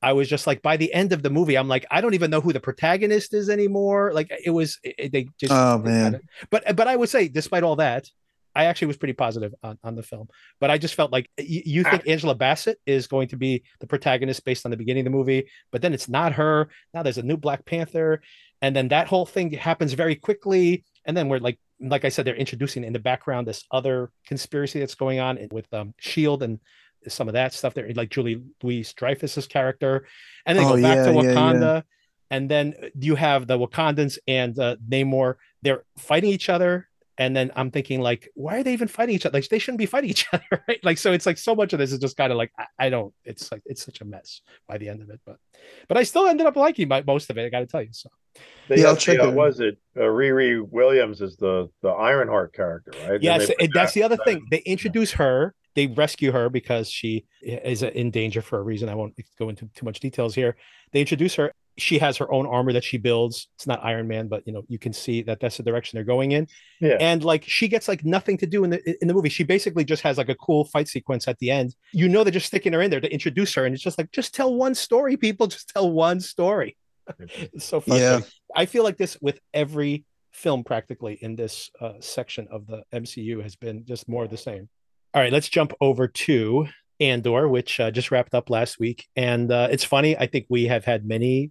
I 0.02 0.14
was 0.14 0.28
just 0.28 0.46
like, 0.46 0.62
by 0.62 0.78
the 0.78 0.92
end 0.94 1.12
of 1.12 1.22
the 1.22 1.28
movie, 1.28 1.56
I'm 1.58 1.68
like, 1.68 1.84
I 1.90 2.00
don't 2.00 2.14
even 2.14 2.30
know 2.30 2.40
who 2.40 2.54
the 2.54 2.60
protagonist 2.60 3.34
is 3.34 3.50
anymore. 3.50 4.12
Like 4.14 4.30
it 4.44 4.48
was, 4.50 4.78
it, 4.82 5.12
they 5.12 5.28
just. 5.38 5.52
Oh, 5.52 5.76
man. 5.78 6.20
but 6.50 6.74
but 6.76 6.86
I 6.88 6.96
would 6.96 7.08
say, 7.10 7.28
despite 7.28 7.62
all 7.62 7.76
that, 7.76 8.08
I 8.54 8.64
actually 8.64 8.88
was 8.88 8.96
pretty 8.96 9.12
positive 9.14 9.54
on, 9.62 9.78
on 9.84 9.94
the 9.94 10.02
film. 10.02 10.28
But 10.60 10.70
I 10.70 10.78
just 10.78 10.94
felt 10.94 11.12
like 11.12 11.30
you, 11.38 11.62
you 11.64 11.84
think 11.84 12.08
Angela 12.08 12.34
Bassett 12.34 12.78
is 12.86 13.06
going 13.06 13.28
to 13.28 13.36
be 13.36 13.62
the 13.80 13.86
protagonist 13.86 14.44
based 14.44 14.64
on 14.64 14.70
the 14.70 14.76
beginning 14.76 15.06
of 15.06 15.12
the 15.12 15.16
movie, 15.16 15.48
but 15.70 15.82
then 15.82 15.94
it's 15.94 16.08
not 16.08 16.32
her. 16.32 16.68
Now 16.92 17.02
there's 17.02 17.18
a 17.18 17.22
new 17.22 17.36
Black 17.36 17.64
Panther, 17.64 18.22
and 18.62 18.74
then 18.74 18.88
that 18.88 19.06
whole 19.06 19.26
thing 19.26 19.52
happens 19.52 19.92
very 19.92 20.16
quickly. 20.16 20.84
And 21.06 21.16
then 21.16 21.28
we're 21.28 21.38
like, 21.38 21.58
like 21.80 22.04
I 22.04 22.10
said, 22.10 22.26
they're 22.26 22.34
introducing 22.34 22.84
in 22.84 22.92
the 22.92 22.98
background 22.98 23.46
this 23.46 23.64
other 23.70 24.10
conspiracy 24.26 24.80
that's 24.80 24.94
going 24.94 25.18
on 25.18 25.38
with 25.50 25.72
um, 25.72 25.94
Shield 25.98 26.42
and 26.42 26.58
some 27.08 27.28
of 27.28 27.34
that 27.34 27.54
stuff. 27.54 27.72
There, 27.72 27.90
like 27.94 28.10
Julie 28.10 28.42
Louise 28.62 28.92
Dreyfus's 28.92 29.46
character, 29.46 30.06
and 30.44 30.58
then 30.58 30.66
Oh, 30.66 30.76
go 30.76 30.82
back 30.82 30.96
yeah, 30.96 31.04
to 31.06 31.12
yeah, 31.14 31.22
yeah. 31.22 31.34
Wakanda, 31.34 31.82
and 32.30 32.50
then 32.50 32.74
you 32.98 33.14
have 33.14 33.46
the 33.46 33.58
Wakandans 33.58 34.18
and 34.28 34.58
uh, 34.58 34.76
Namor. 34.86 35.36
They're 35.62 35.84
fighting 35.96 36.30
each 36.30 36.50
other, 36.50 36.89
and 37.20 37.36
then 37.36 37.52
I'm 37.54 37.70
thinking 37.70 38.00
like, 38.00 38.30
why 38.34 38.56
are 38.56 38.62
they 38.62 38.72
even 38.72 38.88
fighting 38.88 39.14
each 39.14 39.26
other? 39.26 39.36
Like 39.36 39.48
they 39.48 39.58
shouldn't 39.58 39.78
be 39.78 39.84
fighting 39.86 40.08
each 40.14 40.26
other, 40.32 40.64
right? 40.66 40.80
Like 40.82 40.96
so, 40.96 41.12
it's 41.12 41.26
like 41.26 41.36
so 41.36 41.54
much 41.54 41.74
of 41.74 41.78
this 41.78 41.92
is 41.92 41.98
just 41.98 42.16
kind 42.16 42.32
of 42.32 42.38
like 42.38 42.50
I, 42.58 42.86
I 42.86 42.88
don't. 42.88 43.12
It's 43.24 43.52
like 43.52 43.62
it's 43.66 43.84
such 43.84 44.00
a 44.00 44.06
mess 44.06 44.40
by 44.66 44.78
the 44.78 44.88
end 44.88 45.02
of 45.02 45.10
it, 45.10 45.20
but 45.26 45.36
but 45.86 45.98
I 45.98 46.02
still 46.02 46.26
ended 46.26 46.46
up 46.46 46.56
liking 46.56 46.88
my, 46.88 47.02
most 47.06 47.28
of 47.28 47.36
it. 47.36 47.44
I 47.44 47.50
got 47.50 47.60
to 47.60 47.66
tell 47.66 47.82
you. 47.82 47.90
So 47.92 48.08
They 48.68 48.80
Yeah, 48.80 48.88
I'll 48.88 48.96
check 48.96 49.18
the, 49.18 49.24
uh, 49.24 49.28
it. 49.28 49.34
was 49.34 49.60
it 49.60 49.76
uh, 49.96 50.00
Riri 50.00 50.66
Williams 50.66 51.20
is 51.20 51.36
the 51.36 51.68
the 51.82 51.90
Ironheart 51.90 52.54
character, 52.54 52.92
right? 52.98 53.22
Yes, 53.22 53.48
they 53.48 53.54
put 53.54 53.64
and 53.64 53.74
that's 53.74 53.92
the 53.92 54.02
other 54.02 54.16
thing. 54.16 54.46
They 54.50 54.62
introduce 54.64 55.12
her. 55.12 55.54
They 55.76 55.88
rescue 55.88 56.32
her 56.32 56.48
because 56.48 56.90
she 56.90 57.26
is 57.42 57.82
in 57.82 58.10
danger 58.10 58.40
for 58.40 58.58
a 58.58 58.62
reason. 58.62 58.88
I 58.88 58.94
won't 58.94 59.14
go 59.38 59.50
into 59.50 59.68
too 59.74 59.84
much 59.84 60.00
details 60.00 60.34
here. 60.34 60.56
They 60.92 61.00
introduce 61.00 61.34
her. 61.36 61.52
She 61.78 61.98
has 61.98 62.16
her 62.18 62.30
own 62.32 62.46
armor 62.46 62.72
that 62.72 62.84
she 62.84 62.98
builds. 62.98 63.48
It's 63.56 63.66
not 63.66 63.84
Iron 63.84 64.06
Man, 64.06 64.28
but 64.28 64.46
you 64.46 64.52
know 64.52 64.64
you 64.68 64.78
can 64.78 64.92
see 64.92 65.22
that 65.22 65.40
that's 65.40 65.56
the 65.56 65.62
direction 65.62 65.96
they're 65.96 66.04
going 66.04 66.32
in. 66.32 66.46
Yeah. 66.80 66.96
And 67.00 67.24
like 67.24 67.44
she 67.44 67.68
gets 67.68 67.88
like 67.88 68.04
nothing 68.04 68.36
to 68.38 68.46
do 68.46 68.64
in 68.64 68.70
the 68.70 69.02
in 69.02 69.08
the 69.08 69.14
movie. 69.14 69.28
She 69.28 69.44
basically 69.44 69.84
just 69.84 70.02
has 70.02 70.18
like 70.18 70.28
a 70.28 70.34
cool 70.34 70.64
fight 70.66 70.88
sequence 70.88 71.26
at 71.28 71.38
the 71.38 71.50
end. 71.50 71.74
You 71.92 72.08
know 72.08 72.24
they're 72.24 72.32
just 72.32 72.46
sticking 72.46 72.72
her 72.72 72.82
in 72.82 72.90
there 72.90 73.00
to 73.00 73.12
introduce 73.12 73.54
her, 73.54 73.64
and 73.64 73.74
it's 73.74 73.82
just 73.82 73.98
like 73.98 74.12
just 74.12 74.34
tell 74.34 74.54
one 74.54 74.74
story, 74.74 75.16
people. 75.16 75.46
Just 75.46 75.70
tell 75.70 75.90
one 75.90 76.20
story. 76.20 76.76
it's 77.18 77.64
so 77.64 77.80
frustrating. 77.80 78.26
I 78.54 78.66
feel 78.66 78.84
like 78.84 78.96
this 78.96 79.16
with 79.20 79.40
every 79.54 80.04
film 80.32 80.64
practically 80.64 81.18
in 81.20 81.36
this 81.36 81.70
uh, 81.80 81.94
section 82.00 82.48
of 82.50 82.66
the 82.66 82.82
MCU 82.92 83.42
has 83.42 83.56
been 83.56 83.84
just 83.84 84.08
more 84.08 84.24
of 84.24 84.30
the 84.30 84.36
same. 84.36 84.68
All 85.12 85.22
right, 85.22 85.32
let's 85.32 85.48
jump 85.48 85.72
over 85.80 86.06
to 86.06 86.68
Andor, 87.00 87.48
which 87.48 87.80
uh, 87.80 87.90
just 87.90 88.10
wrapped 88.10 88.34
up 88.34 88.50
last 88.50 88.78
week. 88.78 89.08
And 89.16 89.50
uh, 89.50 89.68
it's 89.70 89.84
funny, 89.84 90.16
I 90.16 90.26
think 90.26 90.46
we 90.48 90.66
have 90.66 90.84
had 90.84 91.04
many 91.04 91.50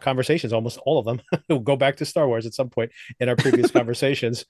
conversations, 0.00 0.52
almost 0.52 0.78
all 0.84 0.98
of 0.98 1.04
them. 1.04 1.20
we'll 1.48 1.60
go 1.60 1.76
back 1.76 1.96
to 1.96 2.04
Star 2.04 2.26
Wars 2.26 2.46
at 2.46 2.54
some 2.54 2.70
point 2.70 2.92
in 3.20 3.28
our 3.28 3.36
previous 3.36 3.70
conversations. 3.78 4.44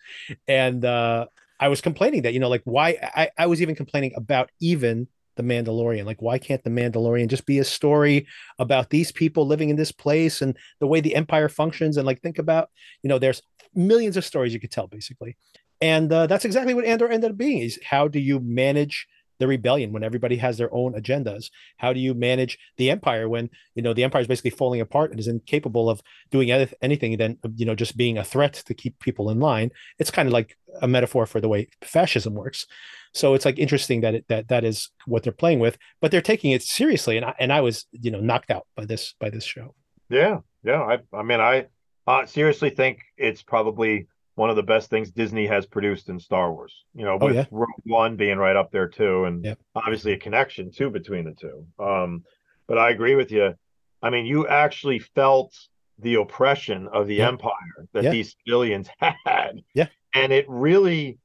And 0.46 0.84
uh, 0.84 1.26
I 1.60 1.68
was 1.68 1.80
complaining 1.80 2.22
that, 2.22 2.34
you 2.34 2.40
know, 2.40 2.48
like 2.48 2.62
why 2.64 2.96
I, 3.14 3.30
I 3.38 3.46
was 3.46 3.62
even 3.62 3.74
complaining 3.74 4.12
about 4.16 4.50
even 4.60 5.08
the 5.36 5.42
Mandalorian. 5.42 6.04
Like, 6.04 6.20
why 6.20 6.38
can't 6.38 6.62
the 6.62 6.70
Mandalorian 6.70 7.28
just 7.28 7.46
be 7.46 7.58
a 7.58 7.64
story 7.64 8.26
about 8.58 8.90
these 8.90 9.12
people 9.12 9.46
living 9.46 9.70
in 9.70 9.76
this 9.76 9.92
place 9.92 10.42
and 10.42 10.56
the 10.80 10.86
way 10.86 11.00
the 11.00 11.14
empire 11.14 11.48
functions? 11.48 11.96
And 11.96 12.06
like, 12.06 12.20
think 12.20 12.38
about, 12.38 12.68
you 13.02 13.08
know, 13.08 13.18
there's 13.18 13.42
millions 13.74 14.16
of 14.16 14.24
stories 14.24 14.52
you 14.52 14.60
could 14.60 14.70
tell 14.70 14.86
basically. 14.86 15.36
And 15.80 16.12
uh, 16.12 16.26
that's 16.26 16.44
exactly 16.44 16.74
what 16.74 16.84
Andor 16.84 17.08
ended 17.08 17.32
up 17.32 17.36
being 17.36 17.58
is 17.58 17.78
how 17.84 18.06
do 18.06 18.20
you 18.20 18.38
manage 18.40 19.06
the 19.38 19.46
rebellion 19.46 19.92
when 19.92 20.02
everybody 20.02 20.36
has 20.36 20.58
their 20.58 20.72
own 20.72 20.94
agendas? 20.94 21.50
How 21.76 21.92
do 21.92 22.00
you 22.00 22.14
manage 22.14 22.58
the 22.76 22.90
empire 22.90 23.28
when, 23.28 23.50
you 23.74 23.82
know, 23.82 23.92
the 23.92 24.04
empire 24.04 24.22
is 24.22 24.28
basically 24.28 24.50
falling 24.50 24.80
apart 24.80 25.10
and 25.10 25.20
is 25.20 25.28
incapable 25.28 25.90
of 25.90 26.02
doing 26.30 26.50
anything 26.50 27.16
than, 27.16 27.38
you 27.56 27.66
know, 27.66 27.74
just 27.74 27.96
being 27.96 28.18
a 28.18 28.24
threat 28.24 28.54
to 28.66 28.74
keep 28.74 28.98
people 28.98 29.30
in 29.30 29.40
line? 29.40 29.70
It's 29.98 30.10
kind 30.10 30.28
of 30.28 30.32
like 30.32 30.56
a 30.80 30.88
metaphor 30.88 31.26
for 31.26 31.40
the 31.40 31.48
way 31.48 31.68
fascism 31.82 32.34
works. 32.34 32.66
So 33.14 33.34
it's 33.34 33.44
like 33.44 33.58
interesting 33.58 34.00
that 34.02 34.14
it, 34.14 34.24
that 34.28 34.48
that 34.48 34.64
is 34.64 34.90
what 35.06 35.22
they're 35.22 35.32
playing 35.32 35.58
with, 35.58 35.76
but 36.00 36.10
they're 36.10 36.22
taking 36.22 36.52
it 36.52 36.62
seriously. 36.62 37.16
And 37.16 37.26
I, 37.26 37.34
and 37.38 37.52
I 37.52 37.60
was, 37.60 37.86
you 37.92 38.10
know, 38.10 38.20
knocked 38.20 38.50
out 38.50 38.66
by 38.74 38.86
this 38.86 39.14
by 39.20 39.28
this 39.30 39.44
show. 39.44 39.74
Yeah, 40.08 40.38
yeah. 40.64 40.80
I 40.82 40.98
I 41.12 41.22
mean, 41.22 41.40
I 41.40 41.66
uh, 42.06 42.26
seriously 42.26 42.70
think 42.70 43.00
it's 43.16 43.42
probably 43.42 44.08
one 44.34 44.48
of 44.50 44.56
the 44.56 44.62
best 44.62 44.88
things 44.90 45.10
Disney 45.10 45.46
has 45.46 45.66
produced 45.66 46.08
in 46.08 46.18
Star 46.18 46.52
Wars. 46.52 46.84
You 46.94 47.04
know, 47.04 47.18
Oh, 47.20 47.26
with 47.26 47.34
yeah. 47.36 47.44
Rogue 47.50 47.68
One 47.84 48.16
being 48.16 48.38
right 48.38 48.56
up 48.56 48.70
there 48.70 48.88
too, 48.88 49.24
and 49.24 49.44
Yep. 49.44 49.58
obviously 49.74 50.12
a 50.12 50.18
connection 50.18 50.70
too 50.70 50.88
between 50.90 51.24
the 51.24 51.32
two. 51.32 51.66
Um, 51.78 52.24
but 52.66 52.78
I 52.78 52.90
agree 52.90 53.14
with 53.14 53.30
you. 53.30 53.54
I 54.02 54.10
mean, 54.10 54.24
you 54.26 54.46
actually 54.48 54.98
felt 55.00 55.54
the 55.98 56.14
oppression 56.14 56.88
of 56.88 57.06
the 57.06 57.16
Yeah. 57.16 57.28
empire 57.28 57.86
that 57.92 58.04
Yeah. 58.04 58.10
these 58.10 58.34
civilians 58.44 58.88
had. 59.26 59.62
Yeah. 59.74 59.88
And 60.14 60.32
it 60.32 60.46
really 60.48 61.18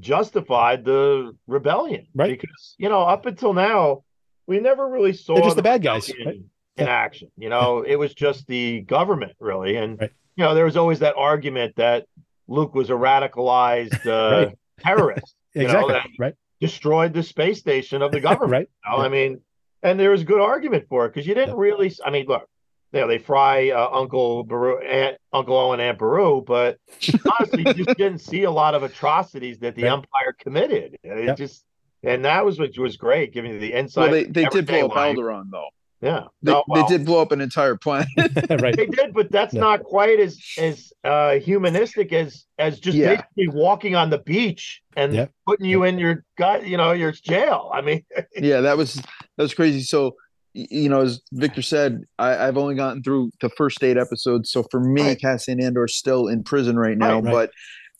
justified 0.00 0.84
the 0.84 1.36
rebellion. 1.46 2.06
Right. 2.14 2.30
Because, 2.40 2.74
you 2.78 2.88
know, 2.88 3.02
up 3.02 3.26
until 3.26 3.52
now, 3.52 4.04
we 4.46 4.60
never 4.60 4.88
really 4.88 5.12
saw 5.12 5.34
They're 5.34 5.44
just 5.44 5.56
the 5.56 5.62
bad 5.62 5.82
guys, 5.82 6.08
rebellion 6.08 6.50
right? 6.78 6.82
in 6.82 6.88
action. 6.88 7.30
You 7.36 7.48
know, 7.48 7.82
it 7.82 7.96
was 7.96 8.12
just 8.14 8.46
the 8.46 8.80
government 8.82 9.32
really. 9.38 9.76
And 9.76 10.00
Right. 10.00 10.10
you 10.36 10.44
know, 10.44 10.54
there 10.54 10.64
was 10.64 10.76
always 10.76 10.98
that 10.98 11.14
argument 11.16 11.76
that 11.76 12.06
Luke 12.48 12.74
was 12.74 12.90
a 12.90 12.94
radicalized 12.94 14.06
uh, 14.06 14.46
Right. 14.46 14.58
terrorist, 14.80 15.34
you 15.54 15.68
know, 15.68 15.88
that 15.88 16.06
right. 16.18 16.34
destroyed 16.60 17.12
the 17.14 17.22
space 17.22 17.58
station 17.58 18.02
of 18.02 18.12
the 18.12 18.20
government. 18.28 18.50
right. 18.52 18.68
You 18.86 18.90
know, 18.98 19.04
I 19.04 19.08
mean, 19.08 19.40
and 19.82 19.98
there 20.00 20.10
was 20.10 20.24
good 20.24 20.40
argument 20.40 20.86
for 20.88 21.06
it 21.06 21.10
because 21.14 21.26
you 21.26 21.34
didn't 21.34 21.50
Yep. 21.50 21.58
really. 21.58 21.92
I 22.04 22.10
mean, 22.10 22.26
look, 22.26 22.48
you 22.92 23.00
know, 23.00 23.08
they 23.08 23.18
fry 23.18 23.70
uh, 23.70 23.88
Uncle 23.92 24.44
Beru, 24.44 24.78
Aunt, 24.80 25.16
Uncle 25.32 25.56
Owen, 25.56 25.80
Aunt 25.80 25.98
Beru, 25.98 26.42
but 26.46 26.78
honestly, 27.38 27.64
you 27.64 27.74
just 27.74 27.96
didn't 27.96 28.18
see 28.20 28.44
a 28.44 28.50
lot 28.50 28.74
of 28.74 28.82
atrocities 28.82 29.58
that 29.60 29.74
the 29.74 29.82
Right. 29.84 29.92
Empire 29.92 30.34
committed. 30.38 30.96
It 31.02 31.24
Yep. 31.26 31.36
just, 31.36 31.64
and 32.02 32.24
that 32.24 32.44
was 32.44 32.58
what 32.58 32.76
was 32.78 32.96
great, 32.96 33.32
giving 33.32 33.52
you 33.52 33.58
the 33.58 33.72
insight. 33.72 34.02
Well, 34.02 34.10
they, 34.12 34.24
they 34.24 34.30
did 34.42 34.46
everyday 34.46 34.80
blow 34.82 34.90
up 34.90 34.94
life. 34.96 35.16
Alderaan 35.16 35.50
though. 35.50 35.68
Yeah, 36.04 36.24
They, 36.42 36.52
No, 36.52 36.62
they 36.74 36.82
did 36.84 37.06
blow 37.06 37.22
up 37.22 37.32
an 37.32 37.40
entire 37.40 37.76
planet. 37.76 38.06
right. 38.60 38.76
They 38.76 38.84
did, 38.86 39.14
but 39.14 39.32
that's 39.32 39.54
No. 39.54 39.62
not 39.62 39.82
quite 39.84 40.20
as 40.20 40.38
as 40.58 40.92
uh, 41.02 41.36
humanistic 41.36 42.12
as 42.12 42.44
as 42.58 42.78
just 42.78 42.98
Yeah. 42.98 43.16
basically 43.16 43.48
walking 43.48 43.94
on 43.94 44.10
the 44.10 44.18
beach 44.18 44.82
and 44.96 45.14
Yeah. 45.14 45.26
putting 45.46 45.64
you 45.66 45.84
in 45.84 45.98
your 45.98 46.24
gut, 46.36 46.66
you 46.66 46.76
know, 46.76 46.92
your 46.92 47.12
jail. 47.12 47.70
I 47.72 47.80
mean, 47.80 48.04
yeah, 48.36 48.60
that 48.60 48.76
was 48.76 48.94
that 48.96 49.42
was 49.42 49.54
crazy. 49.54 49.80
So 49.80 50.14
you 50.52 50.88
know, 50.88 51.00
as 51.00 51.20
Victor 51.32 51.62
said, 51.62 52.02
I, 52.18 52.46
I've 52.46 52.56
only 52.56 52.76
gotten 52.76 53.02
through 53.02 53.30
the 53.40 53.48
first 53.48 53.82
eight 53.82 53.96
episodes. 53.96 54.52
So 54.52 54.62
for 54.70 54.78
me, 54.80 55.02
Right. 55.02 55.20
Cassian 55.20 55.60
Andor's 55.60 55.96
still 55.96 56.28
in 56.28 56.44
prison 56.44 56.78
right 56.78 56.96
now. 56.98 57.14
Right, 57.14 57.24
right. 57.24 57.32
But 57.32 57.50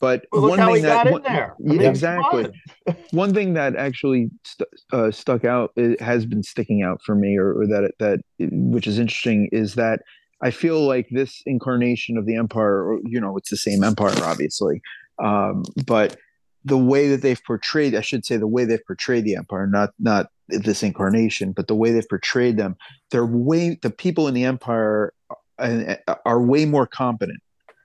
but 0.01 0.24
well, 0.32 0.42
look 0.42 0.51
one 0.51 0.59
how 0.59 0.66
thing 0.66 0.76
he 0.76 0.82
that 0.82 1.05
got 1.05 1.12
one- 1.12 1.26
in 1.26 1.32
there. 1.32 1.55
Yeah, 1.59 1.72
it's 1.74 1.84
exactly. 1.84 2.51
one 3.12 3.32
thing 3.32 3.55
that 3.55 3.76
actually 3.76 4.30
st- 4.45 4.68
uh, 4.92 5.11
stuck 5.11 5.45
out 5.45 5.70
it 5.76 6.01
has 6.01 6.26
been 6.26 6.42
sticking 6.42 6.82
out 6.82 7.01
for 7.05 7.14
me 7.14 7.36
or, 7.38 7.53
or 7.61 7.66
that 7.66 7.92
that 7.99 8.20
which 8.38 8.86
is 8.86 8.99
interesting 8.99 9.49
is 9.53 9.74
that 9.76 10.01
i 10.42 10.51
feel 10.51 10.80
like 10.86 11.07
this 11.11 11.42
incarnation 11.47 12.18
of 12.18 12.26
the 12.26 12.34
empire 12.36 12.84
or 12.84 13.01
you 13.05 13.20
know 13.20 13.36
it's 13.36 13.51
the 13.51 13.57
same 13.57 13.82
empire 13.84 14.12
obviously 14.24 14.82
um, 15.22 15.62
but 15.86 16.16
the 16.64 16.76
way 16.78 17.09
that 17.09 17.22
they've 17.22 17.42
portrayed 17.47 17.95
i 17.95 18.01
should 18.01 18.26
say 18.26 18.36
the 18.36 18.47
way 18.49 18.64
they've 18.64 18.84
portrayed 18.86 19.24
the 19.24 19.36
empire 19.36 19.66
not 19.66 19.90
not 20.01 20.26
this 20.49 20.82
incarnation 20.82 21.53
but 21.53 21.68
the 21.68 21.74
way 21.74 21.92
they've 21.92 22.09
portrayed 22.09 22.57
them 22.57 22.76
they're 23.11 23.24
way 23.24 23.78
the 23.82 23.90
people 23.90 24.26
in 24.28 24.34
the 24.34 24.45
empire 24.45 25.14
are, 25.59 25.99
are 26.26 26.40
way 26.42 26.64
more 26.66 26.86
competent 26.86 27.40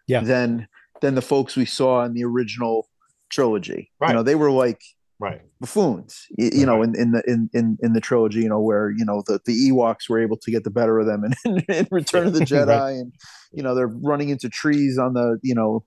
Yeah. 0.07 0.21
than 0.21 0.67
than 1.01 1.15
the 1.15 1.21
folks 1.21 1.55
we 1.55 1.65
saw 1.65 2.03
in 2.03 2.13
the 2.13 2.23
original 2.23 2.87
trilogy 3.29 3.91
Right. 3.99 4.09
you 4.09 4.13
know 4.15 4.23
they 4.23 4.35
were 4.35 4.51
like 4.51 4.81
Right. 5.21 5.41
buffoons 5.59 6.25
you, 6.37 6.49
you 6.53 6.65
know 6.65 6.81
in, 6.81 6.95
in 6.97 7.11
the 7.11 7.21
in, 7.27 7.49
in 7.53 7.77
in 7.81 7.91
the 7.93 7.99
trilogy 7.99 8.39
you 8.39 8.47
know 8.49 8.61
where 8.61 8.89
you 8.89 9.03
know 9.03 9.21
the 9.27 9.39
the 9.45 9.69
ewoks 9.69 10.07
were 10.09 10.19
able 10.21 10.37
to 10.37 10.49
get 10.51 10.63
the 10.63 10.71
better 10.71 10.97
of 10.97 11.05
them 11.07 11.23
in, 11.45 11.59
in 11.67 11.87
return 11.91 12.27
of 12.27 12.33
the 12.33 12.39
jedi 12.51 12.67
Right. 12.67 12.91
and 12.91 13.11
you 13.51 13.61
know 13.61 13.75
they're 13.75 13.87
running 13.87 14.29
into 14.29 14.47
trees 14.49 14.97
on 14.97 15.13
the 15.13 15.37
you 15.43 15.53
know 15.53 15.83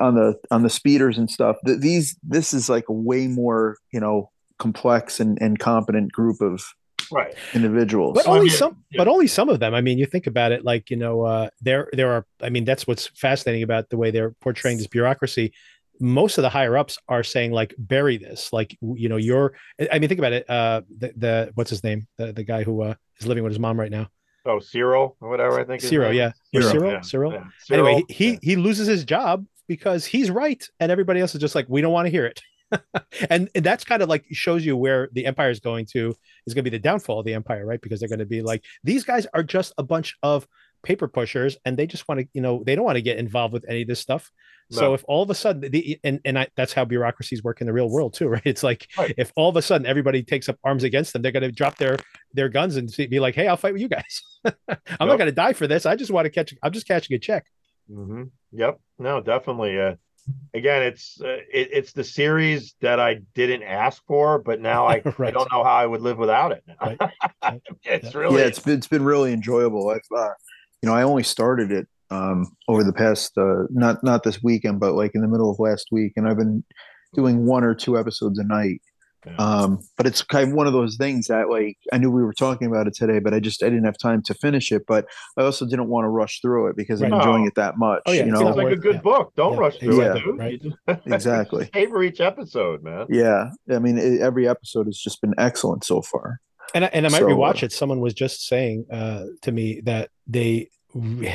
on 0.00 0.14
the 0.16 0.34
on 0.50 0.62
the 0.62 0.70
speeders 0.70 1.16
and 1.18 1.30
stuff 1.30 1.56
these 1.64 2.16
this 2.22 2.52
is 2.52 2.68
like 2.68 2.88
a 2.88 2.92
way 2.92 3.28
more 3.28 3.76
you 3.92 4.00
know 4.00 4.30
complex 4.58 5.20
and, 5.20 5.38
and 5.40 5.58
competent 5.58 6.10
group 6.12 6.40
of 6.40 6.62
Right. 7.10 7.34
individuals 7.54 8.14
but 8.14 8.26
Well, 8.26 8.34
I 8.34 8.38
only 8.38 8.48
mean, 8.50 8.58
some 8.58 8.84
yeah. 8.90 8.98
but 8.98 9.08
only 9.08 9.26
some 9.26 9.48
of 9.48 9.60
them 9.60 9.74
i 9.74 9.80
mean 9.80 9.98
you 9.98 10.06
think 10.06 10.26
about 10.26 10.52
it 10.52 10.64
like 10.64 10.90
you 10.90 10.96
know 10.96 11.22
uh 11.22 11.48
there 11.60 11.88
there 11.92 12.10
are 12.12 12.26
i 12.42 12.48
mean 12.48 12.64
that's 12.64 12.86
what's 12.86 13.06
fascinating 13.08 13.62
about 13.62 13.90
the 13.90 13.96
way 13.96 14.10
they're 14.10 14.32
portraying 14.40 14.78
this 14.78 14.86
bureaucracy 14.86 15.52
most 16.00 16.36
of 16.38 16.42
the 16.42 16.48
higher 16.50 16.76
ups 16.76 16.98
are 17.08 17.22
saying 17.22 17.52
like 17.52 17.74
bury 17.78 18.16
this 18.18 18.52
like 18.52 18.76
you 18.82 19.08
know 19.08 19.16
you're 19.16 19.54
i 19.92 19.98
mean 19.98 20.08
think 20.08 20.18
about 20.18 20.32
it 20.32 20.48
uh 20.50 20.82
the, 20.98 21.12
the 21.16 21.50
what's 21.54 21.70
his 21.70 21.82
name 21.82 22.06
the, 22.18 22.32
the 22.32 22.44
guy 22.44 22.62
who 22.62 22.82
uh 22.82 22.94
is 23.18 23.26
living 23.26 23.42
with 23.42 23.52
his 23.52 23.60
mom 23.60 23.78
right 23.78 23.90
now 23.90 24.08
Oh, 24.48 24.58
Syril 24.58 25.16
or 25.20 25.28
whatever 25.28 25.58
I 25.58 25.64
think. 25.64 25.82
Syril, 25.82 26.10
name 26.10 26.14
yeah. 26.14 26.32
is. 26.52 26.66
Syril? 26.66 26.92
yeah, 26.92 27.00
Syril? 27.00 27.32
yeah. 27.32 27.74
anyway 27.74 27.94
Syril, 27.94 28.04
he, 28.08 28.14
he 28.14 28.30
yeah. 28.30 28.38
he 28.42 28.56
loses 28.56 28.86
his 28.86 29.04
job 29.04 29.44
because 29.66 30.04
he's 30.04 30.30
right 30.30 30.64
and 30.78 30.92
everybody 30.92 31.20
else 31.20 31.34
is 31.34 31.40
just 31.40 31.56
like 31.56 31.66
we 31.68 31.80
don't 31.80 31.92
want 31.92 32.06
to 32.06 32.10
hear 32.10 32.26
it 32.26 32.40
and, 33.30 33.48
and 33.54 33.64
that's 33.64 33.84
kind 33.84 34.02
of 34.02 34.08
like 34.08 34.24
shows 34.32 34.64
you 34.64 34.76
where 34.76 35.08
the 35.12 35.26
empire 35.26 35.50
is 35.50 35.60
going 35.60 35.86
to 35.86 36.14
is 36.46 36.54
going 36.54 36.64
to 36.64 36.70
be 36.70 36.76
the 36.76 36.82
downfall 36.82 37.20
of 37.20 37.24
the 37.26 37.34
empire 37.34 37.64
right? 37.64 37.80
Because 37.80 38.00
they're 38.00 38.08
going 38.08 38.18
to 38.18 38.26
be 38.26 38.42
like 38.42 38.64
these 38.84 39.04
guys 39.04 39.26
are 39.34 39.42
just 39.42 39.72
a 39.78 39.82
bunch 39.82 40.16
of 40.22 40.46
paper 40.82 41.08
pushers 41.08 41.56
and 41.64 41.76
they 41.76 41.86
just 41.86 42.06
want 42.08 42.20
to 42.20 42.26
you 42.32 42.40
know 42.40 42.62
they 42.64 42.74
don't 42.74 42.84
want 42.84 42.96
to 42.96 43.02
get 43.02 43.18
involved 43.18 43.52
with 43.52 43.64
any 43.68 43.82
of 43.82 43.88
this 43.88 44.00
stuff. 44.00 44.30
So 44.68 44.94
if 44.94 45.04
all 45.06 45.22
of 45.22 45.30
a 45.30 45.34
sudden 45.34 45.70
the 45.70 46.00
and 46.02 46.20
and 46.24 46.36
I, 46.40 46.48
that's 46.56 46.72
how 46.72 46.84
bureaucracies 46.84 47.42
work 47.44 47.60
in 47.60 47.68
the 47.68 47.72
real 47.72 47.88
world 47.88 48.14
too 48.14 48.26
right? 48.36 48.42
It's 48.44 48.64
like 48.64 48.88
Right. 48.98 49.14
if 49.16 49.32
all 49.36 49.48
of 49.48 49.56
a 49.56 49.62
sudden 49.62 49.86
everybody 49.86 50.24
takes 50.24 50.48
up 50.48 50.58
arms 50.64 50.82
against 50.82 51.12
them 51.12 51.22
they're 51.22 51.30
going 51.32 51.44
to 51.44 51.52
drop 51.52 51.76
their 51.76 51.96
their 52.34 52.48
guns 52.48 52.76
and 52.76 52.92
be 53.08 53.20
like 53.20 53.36
hey 53.36 53.46
i'll 53.46 53.56
fight 53.56 53.72
with 53.74 53.82
you 53.82 53.88
guys. 53.88 54.22
I'm 54.44 55.08
not 55.08 55.18
going 55.18 55.26
to 55.26 55.32
die 55.32 55.52
for 55.52 55.68
this. 55.68 55.86
I 55.86 55.94
just 55.94 56.10
want 56.10 56.24
to 56.24 56.30
catch 56.30 56.52
i'm 56.64 56.72
just 56.72 56.88
catching 56.88 57.14
a 57.14 57.18
check. 57.18 57.46
Hmm 57.88 58.24
Yep. 58.52 58.80
No, 58.98 59.20
definitely. 59.20 59.78
Uh, 59.78 59.94
again, 60.54 60.82
it's 60.82 61.20
uh, 61.20 61.38
it, 61.52 61.68
it's 61.72 61.92
the 61.92 62.04
series 62.04 62.74
that 62.80 63.00
I 63.00 63.20
didn't 63.34 63.62
ask 63.62 64.02
for, 64.06 64.38
but 64.38 64.60
now 64.60 64.86
I, 64.86 65.02
I 65.18 65.30
don't 65.30 65.50
know 65.52 65.64
how 65.64 65.76
I 65.76 65.86
would 65.86 66.00
live 66.00 66.18
without 66.18 66.52
it. 66.52 66.64
Right. 66.80 66.98
it's 67.84 68.14
really 68.14 68.40
yeah 68.40 68.46
it's 68.46 68.58
been 68.58 68.74
it's 68.74 68.88
been 68.88 69.04
really 69.04 69.32
enjoyable. 69.32 69.90
I've 69.90 70.00
uh, 70.16 70.30
you 70.82 70.88
know 70.88 70.94
i 70.94 71.02
only 71.02 71.22
started 71.22 71.72
it 71.72 71.88
um 72.10 72.46
over 72.68 72.84
the 72.84 72.92
past 72.92 73.36
uh 73.36 73.64
not 73.70 74.02
not 74.04 74.22
this 74.22 74.42
weekend 74.42 74.78
but 74.78 74.94
like 74.94 75.12
in 75.14 75.20
the 75.20 75.28
middle 75.28 75.50
of 75.50 75.58
last 75.58 75.88
week 75.90 76.12
and 76.16 76.28
i've 76.28 76.36
been 76.36 76.62
doing 77.14 77.46
one 77.46 77.64
or 77.64 77.74
two 77.74 77.98
episodes 77.98 78.38
a 78.38 78.44
night 78.44 78.80
Yeah. 79.26 79.34
um 79.38 79.80
but 79.96 80.06
it's 80.06 80.22
kind 80.22 80.48
of 80.50 80.54
one 80.54 80.66
of 80.68 80.72
those 80.72 80.96
things 80.96 81.26
that 81.26 81.48
like 81.50 81.76
i 81.92 81.98
knew 81.98 82.10
we 82.10 82.22
were 82.22 82.32
talking 82.32 82.68
about 82.68 82.86
it 82.86 82.94
today 82.94 83.18
but 83.18 83.34
i 83.34 83.40
just 83.40 83.62
i 83.62 83.66
didn't 83.68 83.84
have 83.84 83.98
time 83.98 84.22
to 84.22 84.34
finish 84.34 84.70
it 84.70 84.82
but 84.86 85.06
i 85.36 85.42
also 85.42 85.66
didn't 85.66 85.88
want 85.88 86.04
to 86.04 86.08
rush 86.08 86.40
through 86.40 86.68
it 86.68 86.76
because 86.76 87.02
i'm 87.02 87.12
enjoying 87.12 87.42
No. 87.42 87.48
it 87.48 87.54
that 87.56 87.76
much 87.76 88.02
Oh, 88.06 88.12
yeah, 88.12 88.24
you 88.24 88.30
know 88.30 88.40
not 88.40 88.48
it's 88.50 88.56
like 88.58 88.72
a 88.72 88.76
good 88.76 88.94
yeah. 88.96 89.00
book. 89.00 89.32
Don't 89.36 89.54
Yeah, 89.54 89.58
rush 89.58 89.78
through 89.78 90.00
exactly, 90.00 90.20
it, 90.20 90.24
dude. 90.24 90.38
right. 90.38 90.62
Just- 90.62 91.06
Exactly. 91.06 91.60
just 91.64 91.74
savor 91.74 92.02
each 92.04 92.20
episode, 92.20 92.82
man. 92.84 93.06
yeah 93.08 93.50
i 93.70 93.78
mean 93.78 93.98
it, 93.98 94.20
every 94.20 94.46
episode 94.48 94.86
has 94.86 94.96
just 94.98 95.20
been 95.20 95.34
excellent 95.38 95.82
so 95.84 96.02
far 96.02 96.40
And 96.74 96.84
I, 96.84 96.88
and 96.92 97.06
I 97.06 97.08
might 97.10 97.18
So, 97.18 97.26
rewatch 97.26 97.62
uh, 97.62 97.66
it. 97.66 97.72
Someone 97.72 98.00
was 98.00 98.14
just 98.14 98.46
saying 98.46 98.86
uh, 98.92 99.24
to 99.42 99.50
me 99.52 99.80
that 99.84 100.10
they 100.26 100.68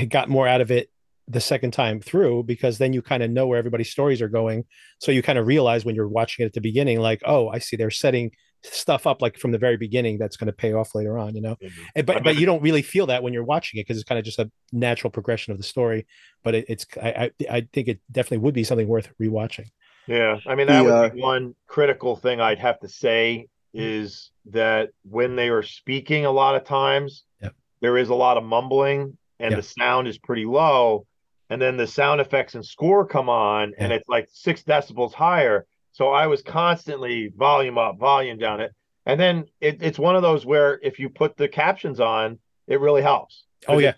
got 0.10 0.30
more 0.30 0.48
out 0.48 0.62
of 0.62 0.72
it 0.72 0.90
the 1.28 1.40
second 1.42 1.72
time 1.72 2.00
through 2.02 2.44
because 2.44 2.78
then 2.78 2.94
you 2.94 3.02
kind 3.02 3.24
of 3.24 3.30
know 3.32 3.48
where 3.48 3.58
everybody's 3.60 3.92
stories 3.92 4.22
are 4.22 4.28
going. 4.30 4.66
So 5.00 5.12
you 5.12 5.22
kind 5.24 5.40
of 5.40 5.48
realize 5.48 5.86
when 5.86 5.96
you're 5.96 6.08
watching 6.08 6.44
it 6.44 6.48
at 6.48 6.54
the 6.54 6.62
beginning, 6.62 7.00
like, 7.00 7.22
oh, 7.26 7.48
I 7.50 7.60
see 7.60 7.76
they're 7.78 7.90
setting 7.92 8.32
stuff 8.64 9.08
up 9.08 9.22
like 9.24 9.38
from 9.38 9.52
the 9.52 9.58
very 9.58 9.76
beginning 9.78 10.20
that's 10.20 10.38
going 10.38 10.48
to 10.48 10.54
pay 10.54 10.74
off 10.74 10.94
later 10.94 11.18
on, 11.18 11.36
you 11.36 11.42
know. 11.42 11.56
Mhm. 11.64 11.72
And, 11.96 12.06
but 12.06 12.24
but 12.24 12.38
you 12.38 12.46
don't 12.46 12.62
really 12.62 12.82
feel 12.84 13.08
that 13.08 13.24
when 13.24 13.34
you're 13.34 13.44
watching 13.44 13.80
it 13.80 13.84
because 13.88 13.98
it's 13.98 14.08
kind 14.08 14.20
of 14.20 14.26
just 14.26 14.40
a 14.40 14.52
natural 14.72 15.10
progression 15.10 15.52
of 15.52 15.58
the 15.58 15.64
story. 15.64 16.06
But 16.44 16.56
it, 16.56 16.66
it's 16.68 16.86
I, 17.02 17.10
I 17.10 17.32
I 17.58 17.68
think 17.74 17.88
it 17.88 18.00
definitely 18.12 18.40
would 18.40 18.54
be 18.54 18.64
something 18.64 18.88
worth 18.88 19.10
rewatching. 19.22 19.66
Yeah, 20.08 20.40
I 20.46 20.56
mean 20.56 20.68
that 20.68 20.80
The, 20.80 20.84
would 20.84 20.94
uh, 20.94 21.10
be 21.10 21.22
one 21.22 21.56
critical 21.68 22.16
thing 22.16 22.42
I'd 22.42 22.60
have 22.60 22.80
to 22.82 22.90
say 22.90 23.48
is 23.74 24.32
that 24.48 24.90
when 25.04 25.36
they 25.36 25.50
are 25.50 25.64
speaking, 25.64 26.26
a 26.26 26.32
lot 26.32 26.56
of 26.56 26.64
times 26.66 27.24
Yep. 27.42 27.56
there 27.82 27.98
is 27.98 28.10
a 28.10 28.16
lot 28.16 28.38
of 28.38 28.44
mumbling, 28.44 29.18
and 29.40 29.52
Yeah. 29.52 29.56
the 29.58 29.64
sound 29.64 30.08
is 30.08 30.18
pretty 30.18 30.46
low, 30.46 31.06
and 31.52 31.62
then 31.62 31.76
the 31.76 31.86
sound 31.86 32.22
effects 32.22 32.56
and 32.56 32.66
score 32.66 33.06
come 33.06 33.28
on, 33.28 33.74
and 33.78 33.92
it's 33.92 34.08
like 34.08 34.30
six 34.32 34.64
decibels 34.64 35.14
higher. 35.14 35.68
So 35.92 36.08
I 36.08 36.28
was 36.28 36.42
constantly 36.42 37.28
volume 37.36 37.78
up, 37.78 38.00
volume 38.00 38.38
down 38.38 38.62
it, 38.62 38.74
and 39.06 39.20
then 39.20 39.46
it, 39.60 39.84
it's 39.84 40.00
one 40.00 40.16
of 40.16 40.22
those 40.22 40.46
where 40.46 40.80
if 40.82 40.98
you 40.98 41.10
put 41.10 41.36
the 41.36 41.50
captions 41.50 42.00
on, 42.00 42.40
it 42.68 42.80
really 42.80 43.02
helps. 43.02 43.44
oh 43.68 43.80
yeah. 43.80 43.92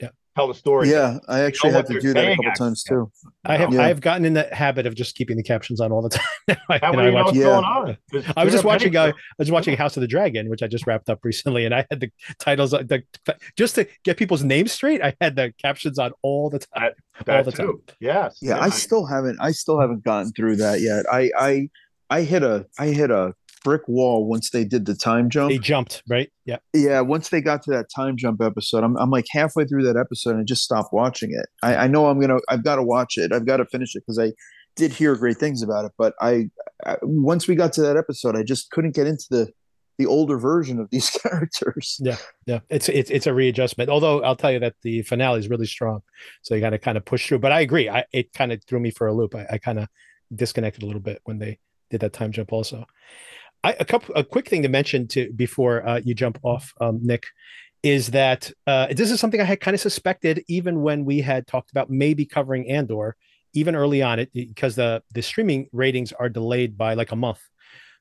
Yeah. 0.00 0.10
Tell 0.36 0.46
the 0.48 0.54
story. 0.54 0.88
yeah 0.90 1.18
i 1.28 1.40
actually 1.40 1.72
what 1.72 1.86
had 1.88 1.94
to 1.94 2.00
do 2.00 2.12
that 2.14 2.24
a 2.24 2.30
couple 2.36 2.46
actually. 2.50 2.66
times 2.66 2.82
too 2.84 3.10
I 3.44 3.56
have 3.56 3.72
Yeah. 3.72 3.82
I 3.82 3.88
have 3.88 4.00
gotten 4.00 4.24
in 4.26 4.34
the 4.34 4.48
habit 4.52 4.86
of 4.86 4.94
just 4.94 5.14
keeping 5.16 5.36
the 5.36 5.42
captions 5.42 5.80
on 5.80 5.92
all 5.92 6.02
the 6.02 6.08
time. 6.48 6.56
I, 6.68 6.78
That 6.78 6.94
way 6.94 7.06
I 7.08 7.10
watch- 7.10 7.34
Yeah. 7.34 7.44
going 7.44 7.64
on. 7.64 7.96
'Cause 8.12 8.24
I 8.36 8.44
was 8.44 8.52
just 8.52 8.62
they're 8.64 8.68
watching. 8.70 8.94
Uh, 8.96 9.06
I 9.08 9.12
was 9.38 9.50
watching 9.50 9.76
House 9.78 9.96
of 9.96 10.02
the 10.02 10.06
Dragon, 10.06 10.50
which 10.50 10.62
I 10.62 10.66
just 10.66 10.86
wrapped 10.86 11.08
up 11.08 11.20
recently, 11.24 11.64
and 11.64 11.74
I 11.74 11.86
had 11.90 12.00
the 12.00 12.10
titles. 12.38 12.74
uh, 12.74 12.82
The, 12.82 13.02
just 13.56 13.74
to 13.76 13.86
get 14.04 14.18
people's 14.18 14.44
names 14.44 14.72
straight, 14.72 15.02
I 15.02 15.14
had 15.22 15.36
the 15.36 15.52
captions 15.60 15.98
on 15.98 16.12
all 16.22 16.50
the 16.50 16.58
time. 16.58 16.92
for 17.14 17.24
that 17.24 17.36
all 17.38 17.44
the 17.44 17.52
time. 17.52 17.66
too. 17.66 17.82
Yes. 18.00 18.38
yeah 18.42 18.58
i 18.60 18.68
still 18.68 19.06
haven't 19.06 19.38
i 19.40 19.50
still 19.52 19.80
haven't 19.80 20.04
gotten 20.04 20.32
through 20.32 20.56
that 20.56 20.80
yet 20.80 21.06
i 21.12 21.30
i 21.38 21.68
i 22.10 22.22
hit 22.22 22.42
a 22.42 22.66
i 22.78 22.86
hit 22.88 23.10
a 23.10 23.34
brick 23.62 23.82
wall 23.86 24.26
once 24.26 24.50
they 24.50 24.64
did 24.64 24.86
the 24.86 24.94
time 24.94 25.28
jump 25.30 25.50
They 25.50 25.58
jumped 25.58 26.02
right. 26.08 26.30
Yeah, 26.44 26.58
yeah 26.74 27.00
once 27.00 27.28
they 27.28 27.40
got 27.40 27.62
to 27.64 27.70
that 27.72 27.86
time 27.94 28.16
jump 28.16 28.40
episode 28.42 28.84
i'm, 28.84 28.96
I'm 28.96 29.10
like 29.10 29.26
halfway 29.30 29.64
through 29.64 29.84
that 29.84 29.96
episode 29.96 30.30
and 30.30 30.40
I 30.40 30.44
just 30.44 30.62
stopped 30.62 30.92
watching 30.92 31.32
it 31.32 31.46
i, 31.62 31.84
I 31.84 31.86
know 31.86 32.06
i'm 32.06 32.20
gonna 32.20 32.38
i've 32.48 32.64
got 32.64 32.76
to 32.76 32.82
watch 32.82 33.18
it 33.18 33.32
i've 33.32 33.46
got 33.46 33.58
to 33.58 33.66
finish 33.66 33.94
it 33.94 34.02
because 34.06 34.18
i 34.18 34.32
did 34.76 34.92
hear 34.92 35.14
great 35.16 35.36
things 35.36 35.62
about 35.62 35.84
it 35.84 35.92
but 35.98 36.14
I, 36.20 36.48
I 36.86 36.96
once 37.02 37.48
we 37.48 37.54
got 37.54 37.72
to 37.74 37.82
that 37.82 37.96
episode 37.96 38.36
i 38.36 38.42
just 38.42 38.70
couldn't 38.70 38.94
get 38.94 39.06
into 39.06 39.26
the 39.30 39.52
the 40.00 40.06
older 40.06 40.38
version 40.38 40.80
of 40.80 40.88
these 40.90 41.10
characters 41.22 42.00
yeah. 42.02 42.16
Yeah, 42.46 42.60
it's 42.70 42.88
it's 42.88 43.10
it's 43.10 43.26
a 43.26 43.34
readjustment. 43.34 43.90
Although 43.90 44.22
I'll 44.22 44.34
tell 44.34 44.50
you 44.50 44.58
that 44.60 44.74
the 44.82 45.02
finale 45.02 45.38
is 45.38 45.50
really 45.50 45.66
strong, 45.66 46.00
so 46.40 46.54
you 46.54 46.60
got 46.62 46.70
to 46.70 46.78
kind 46.78 46.96
of 46.96 47.04
push 47.04 47.28
through. 47.28 47.40
But 47.40 47.52
I 47.52 47.60
agree. 47.60 47.88
I 47.88 48.04
it 48.12 48.32
kind 48.32 48.50
of 48.50 48.64
threw 48.64 48.80
me 48.80 48.90
for 48.90 49.06
a 49.06 49.12
loop. 49.12 49.34
I, 49.34 49.46
I 49.52 49.58
kind 49.58 49.78
of 49.78 49.88
disconnected 50.34 50.82
a 50.82 50.86
little 50.86 51.02
bit 51.02 51.20
when 51.24 51.38
they 51.38 51.58
did 51.90 52.00
that 52.00 52.14
time 52.14 52.32
jump. 52.32 52.52
Also, 52.52 52.86
I, 53.62 53.76
a 53.78 53.84
couple 53.84 54.14
a 54.14 54.24
quick 54.24 54.48
thing 54.48 54.62
to 54.62 54.68
mention 54.68 55.06
to 55.08 55.32
before 55.32 55.86
uh, 55.86 56.00
you 56.02 56.14
jump 56.14 56.38
off, 56.42 56.72
um, 56.80 57.00
Nick, 57.02 57.26
is 57.82 58.08
that 58.08 58.50
uh, 58.66 58.88
this 58.92 59.10
is 59.10 59.20
something 59.20 59.40
I 59.40 59.44
had 59.44 59.60
kind 59.60 59.74
of 59.74 59.80
suspected 59.80 60.42
even 60.48 60.82
when 60.82 61.04
we 61.04 61.20
had 61.20 61.46
talked 61.46 61.70
about 61.70 61.90
maybe 61.90 62.24
covering 62.24 62.70
Andor, 62.70 63.16
even 63.54 63.74
early 63.74 64.02
on 64.02 64.18
it 64.18 64.32
because 64.32 64.76
the 64.76 65.02
the 65.12 65.22
streaming 65.22 65.68
ratings 65.72 66.12
are 66.12 66.28
delayed 66.28 66.78
by 66.78 66.94
like 66.94 67.12
a 67.12 67.16
month. 67.16 67.40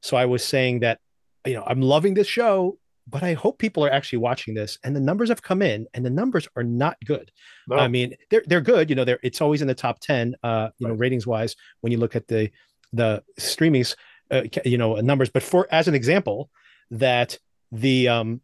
So 0.01 0.16
I 0.16 0.26
was 0.26 0.43
saying 0.43 0.80
that 0.80 0.99
you 1.45 1.53
know 1.53 1.64
I'm 1.66 1.82
loving 1.82 2.14
this 2.14 2.28
show, 2.28 2.78
but 3.07 3.24
I 3.24 3.34
hope 3.34 3.57
people 3.57 3.86
are 3.86 3.91
actually 3.91 4.20
watching 4.20 4.53
this. 4.53 4.78
And 4.84 4.95
the 4.95 5.01
numbers 5.01 5.30
have 5.30 5.41
come 5.41 5.62
in, 5.62 5.88
and 5.93 6.05
the 6.05 6.10
numbers 6.10 6.47
are 6.55 6.64
not 6.64 6.97
good. 7.05 7.32
No. 7.68 7.78
I 7.78 7.88
mean, 7.88 8.16
they're 8.30 8.43
they're 8.45 8.62
good. 8.62 8.89
You 8.89 8.95
know, 8.95 9.05
they're 9.05 9.20
it's 9.24 9.41
always 9.41 9.62
in 9.62 9.68
the 9.68 9.76
top 9.76 9.99
ten. 9.99 10.36
Uh, 10.43 10.70
you 10.78 10.88
know, 10.88 10.93
ratings 10.93 11.28
wise 11.28 11.55
when 11.82 11.91
you 11.91 11.97
look 11.97 12.16
at 12.16 12.28
the 12.28 12.49
the 12.93 13.24
streamings. 13.39 13.95
Uh, 14.32 14.43
you 14.65 14.77
know 14.77 14.95
numbers, 14.95 15.30
but 15.30 15.43
for 15.43 15.67
as 15.71 15.88
an 15.88 15.95
example, 15.95 16.49
that 16.91 17.38
the 17.71 18.07
um 18.07 18.41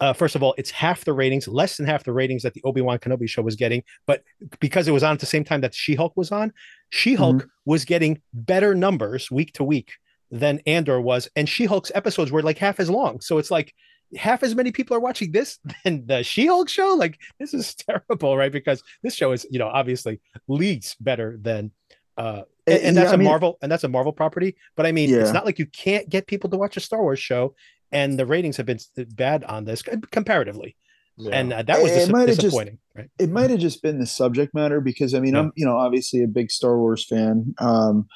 uh, 0.00 0.14
first 0.14 0.34
of 0.34 0.42
all, 0.42 0.54
it's 0.56 0.70
half 0.70 1.04
the 1.04 1.12
ratings, 1.12 1.46
less 1.46 1.76
than 1.76 1.86
half 1.86 2.04
the 2.04 2.12
ratings 2.12 2.42
that 2.42 2.54
the 2.54 2.62
Obi 2.64 2.80
Wan 2.80 2.98
Kenobi 2.98 3.28
show 3.28 3.42
was 3.42 3.54
getting. 3.54 3.82
But 4.06 4.22
because 4.58 4.88
it 4.88 4.92
was 4.92 5.02
on 5.02 5.12
at 5.12 5.20
the 5.20 5.26
same 5.26 5.44
time 5.44 5.60
that 5.60 5.74
She 5.74 5.94
Hulk 5.94 6.16
was 6.16 6.32
on, 6.32 6.52
She 6.88 7.14
Hulk 7.14 7.46
was 7.66 7.84
getting 7.84 8.22
better 8.32 8.74
numbers 8.74 9.30
week 9.30 9.52
to 9.54 9.64
week 9.64 9.92
than 10.30 10.60
Andor 10.66 11.00
was, 11.00 11.28
and 11.36 11.48
She 11.48 11.66
Hulk's 11.66 11.92
episodes 11.94 12.32
were 12.32 12.42
like 12.42 12.56
half 12.56 12.80
as 12.80 12.88
long. 12.88 13.20
So 13.20 13.36
it's 13.36 13.50
like 13.50 13.74
half 14.16 14.42
as 14.42 14.54
many 14.54 14.72
people 14.72 14.96
are 14.96 15.00
watching 15.00 15.32
this 15.32 15.58
than 15.84 16.06
the 16.06 16.22
She 16.22 16.46
Hulk 16.46 16.70
show. 16.70 16.94
Like 16.94 17.18
this 17.38 17.52
is 17.52 17.74
terrible, 17.88 18.36
right? 18.36 18.52
Because 18.52 18.82
this 19.02 19.14
show 19.14 19.32
is, 19.32 19.46
you 19.50 19.58
know, 19.58 19.68
obviously 19.68 20.20
leagues 20.48 20.96
better 20.98 21.38
than. 21.40 21.72
Uh, 22.20 22.42
and, 22.66 22.76
and 22.86 22.96
Yeah, 22.96 23.02
that's 23.02 23.12
I 23.12 23.14
a 23.14 23.18
mean- 23.18 23.28
Marvel, 23.28 23.58
and 23.62 23.72
that's 23.72 23.84
a 23.84 23.88
Marvel 23.88 24.12
property. 24.12 24.54
But 24.76 24.84
I 24.86 24.92
mean, 24.92 25.08
it's 25.12 25.32
not 25.32 25.46
like 25.46 25.58
you 25.58 25.66
can't 25.66 26.08
get 26.08 26.26
people 26.26 26.50
to 26.50 26.56
watch 26.58 26.76
a 26.76 26.80
Star 26.80 27.00
Wars 27.02 27.18
show, 27.18 27.54
and 27.92 28.18
the 28.18 28.26
ratings 28.26 28.56
have 28.58 28.66
been 28.66 28.78
bad 29.14 29.42
on 29.44 29.64
this 29.64 29.82
comparatively, 30.10 30.76
Yeah. 31.16 31.30
and 31.38 31.52
uh, 31.52 31.62
that 31.62 31.82
was 31.82 31.90
It 31.92 31.94
dis- 31.96 32.08
might 32.10 32.28
have 32.28 32.38
just- 32.38 32.40
disappointing, 32.42 32.78
right? 32.94 33.10
it 33.18 33.30
might 33.30 33.50
have 33.50 33.58
just 33.60 33.82
been 33.82 33.98
the 33.98 34.06
subject 34.06 34.54
matter 34.54 34.80
because 34.80 35.14
I 35.14 35.20
mean 35.20 35.34
Yeah. 35.34 35.40
I'm 35.40 35.52
you 35.56 35.64
know 35.66 35.76
obviously 35.76 36.22
a 36.22 36.28
big 36.28 36.50
Star 36.50 36.78
Wars 36.78 37.04
fan, 37.06 37.54
um, 37.58 38.06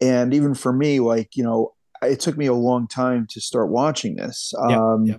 and 0.00 0.32
even 0.32 0.54
for 0.54 0.72
me 0.72 1.00
like 1.00 1.36
you 1.36 1.42
know 1.44 1.74
it 2.02 2.20
took 2.20 2.36
me 2.36 2.46
a 2.46 2.54
long 2.54 2.86
time 2.86 3.26
to 3.30 3.40
start 3.40 3.70
watching 3.70 4.14
this, 4.16 4.54
Yeah, 4.68 4.80
um, 4.80 5.04
yeah. 5.06 5.16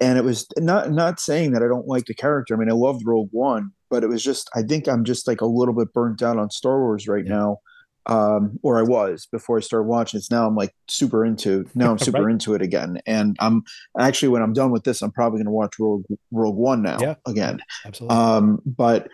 and 0.00 0.18
it 0.18 0.24
was 0.24 0.46
not 0.58 0.90
not 0.90 1.20
saying 1.20 1.52
that 1.52 1.62
I 1.62 1.68
don't 1.68 1.86
like 1.86 2.06
the 2.06 2.14
character. 2.14 2.54
I 2.54 2.58
mean 2.58 2.70
I 2.70 2.74
loved 2.74 3.02
Rogue 3.06 3.28
One, 3.30 3.70
but 3.88 4.02
it 4.04 4.08
was 4.08 4.22
just 4.24 4.50
I 4.54 4.62
think 4.62 4.88
I'm 4.88 5.04
just 5.04 5.28
like 5.28 5.40
a 5.40 5.46
little 5.46 5.74
bit 5.74 5.92
burnt 5.94 6.22
out 6.22 6.36
on 6.38 6.50
Star 6.50 6.80
Wars 6.80 7.06
right 7.06 7.24
Yeah. 7.24 7.36
now. 7.38 7.58
Um, 8.08 8.58
or 8.62 8.78
I 8.78 8.82
was 8.82 9.26
before 9.30 9.58
I 9.58 9.60
started 9.60 9.86
watching 9.86 10.16
It's 10.18 10.30
Now 10.30 10.46
I'm 10.46 10.56
like 10.56 10.74
super 10.88 11.24
into. 11.24 11.66
Now 11.74 11.90
I'm 11.90 11.98
super 12.08 12.24
Right. 12.24 12.32
into 12.32 12.54
it 12.54 12.62
again, 12.62 13.00
and 13.06 13.36
I'm 13.38 13.62
actually 13.98 14.28
when 14.30 14.42
I'm 14.42 14.52
done 14.54 14.70
with 14.70 14.84
this, 14.84 15.02
I'm 15.02 15.12
probably 15.12 15.38
going 15.38 15.46
to 15.46 15.52
watch 15.52 15.74
Rogue 15.78 16.04
Rogue 16.32 16.56
One 16.56 16.82
now 16.82 16.98
Yeah. 17.00 17.14
again. 17.26 17.60
Absolutely. 17.84 18.16
Um, 18.16 18.60
but 18.64 19.08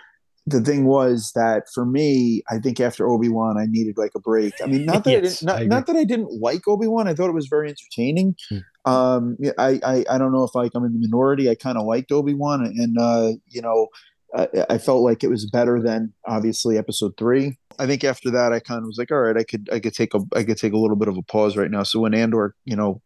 the 0.47 0.61
thing 0.61 0.85
was 0.85 1.33
that 1.35 1.63
for 1.75 1.87
me, 1.87 2.43
I 2.51 2.59
think 2.59 2.79
after 2.79 3.09
Obi 3.09 3.31
Wan, 3.31 3.57
I 3.59 3.65
needed 3.67 3.95
like 3.97 4.11
a 4.15 4.21
break. 4.21 4.53
I 4.63 4.67
mean, 4.67 4.85
not 4.85 5.03
that 5.05 5.11
I 5.17 5.21
didn't, 5.23 5.43
not, 5.43 5.67
not 5.67 5.87
that 5.87 5.97
I 5.97 6.05
didn't 6.05 6.39
like 6.41 6.69
Obi 6.69 6.87
Wan. 6.87 7.09
I 7.09 7.15
thought 7.15 7.31
it 7.31 7.35
was 7.35 7.47
very 7.49 7.69
entertaining. 7.71 8.37
Hmm. 8.51 8.59
Um, 8.85 9.37
I, 9.59 9.81
I 9.83 10.05
I 10.11 10.19
don't 10.19 10.33
know 10.33 10.45
if 10.45 10.55
like 10.55 10.73
I'm 10.75 10.85
in 10.85 10.93
the 10.93 10.99
minority. 11.01 11.49
I 11.49 11.55
kind 11.55 11.79
of 11.79 11.87
liked 11.87 12.13
Obi 12.13 12.35
Wan, 12.35 12.63
and 12.65 12.97
uh, 13.01 13.33
you 13.49 13.63
know, 13.63 13.89
I, 14.35 14.79
felt 14.79 15.03
like 15.03 15.23
it 15.23 15.31
was 15.31 15.49
better 15.51 15.81
than 15.81 16.13
obviously 16.27 16.77
Episode 16.77 17.17
three. 17.17 17.57
I 17.79 17.87
think 17.87 18.05
after 18.05 18.31
that, 18.31 18.53
I 18.53 18.61
kind 18.61 18.81
of 18.81 18.87
was 18.87 18.99
like, 18.99 19.11
all 19.11 19.21
right, 19.21 19.37
I 19.37 19.45
could 19.45 19.69
I 19.73 19.81
could 19.81 19.95
take 19.95 20.15
a 20.15 20.21
I 20.35 20.43
could 20.43 20.59
take 20.59 20.73
a 20.73 20.79
little 20.79 20.97
bit 20.97 21.09
of 21.09 21.17
a 21.17 21.23
pause 21.23 21.57
right 21.57 21.71
now. 21.71 21.83
So 21.83 22.01
when 22.01 22.15
Andor, 22.15 22.55
you 22.65 22.77
know, 22.77 23.01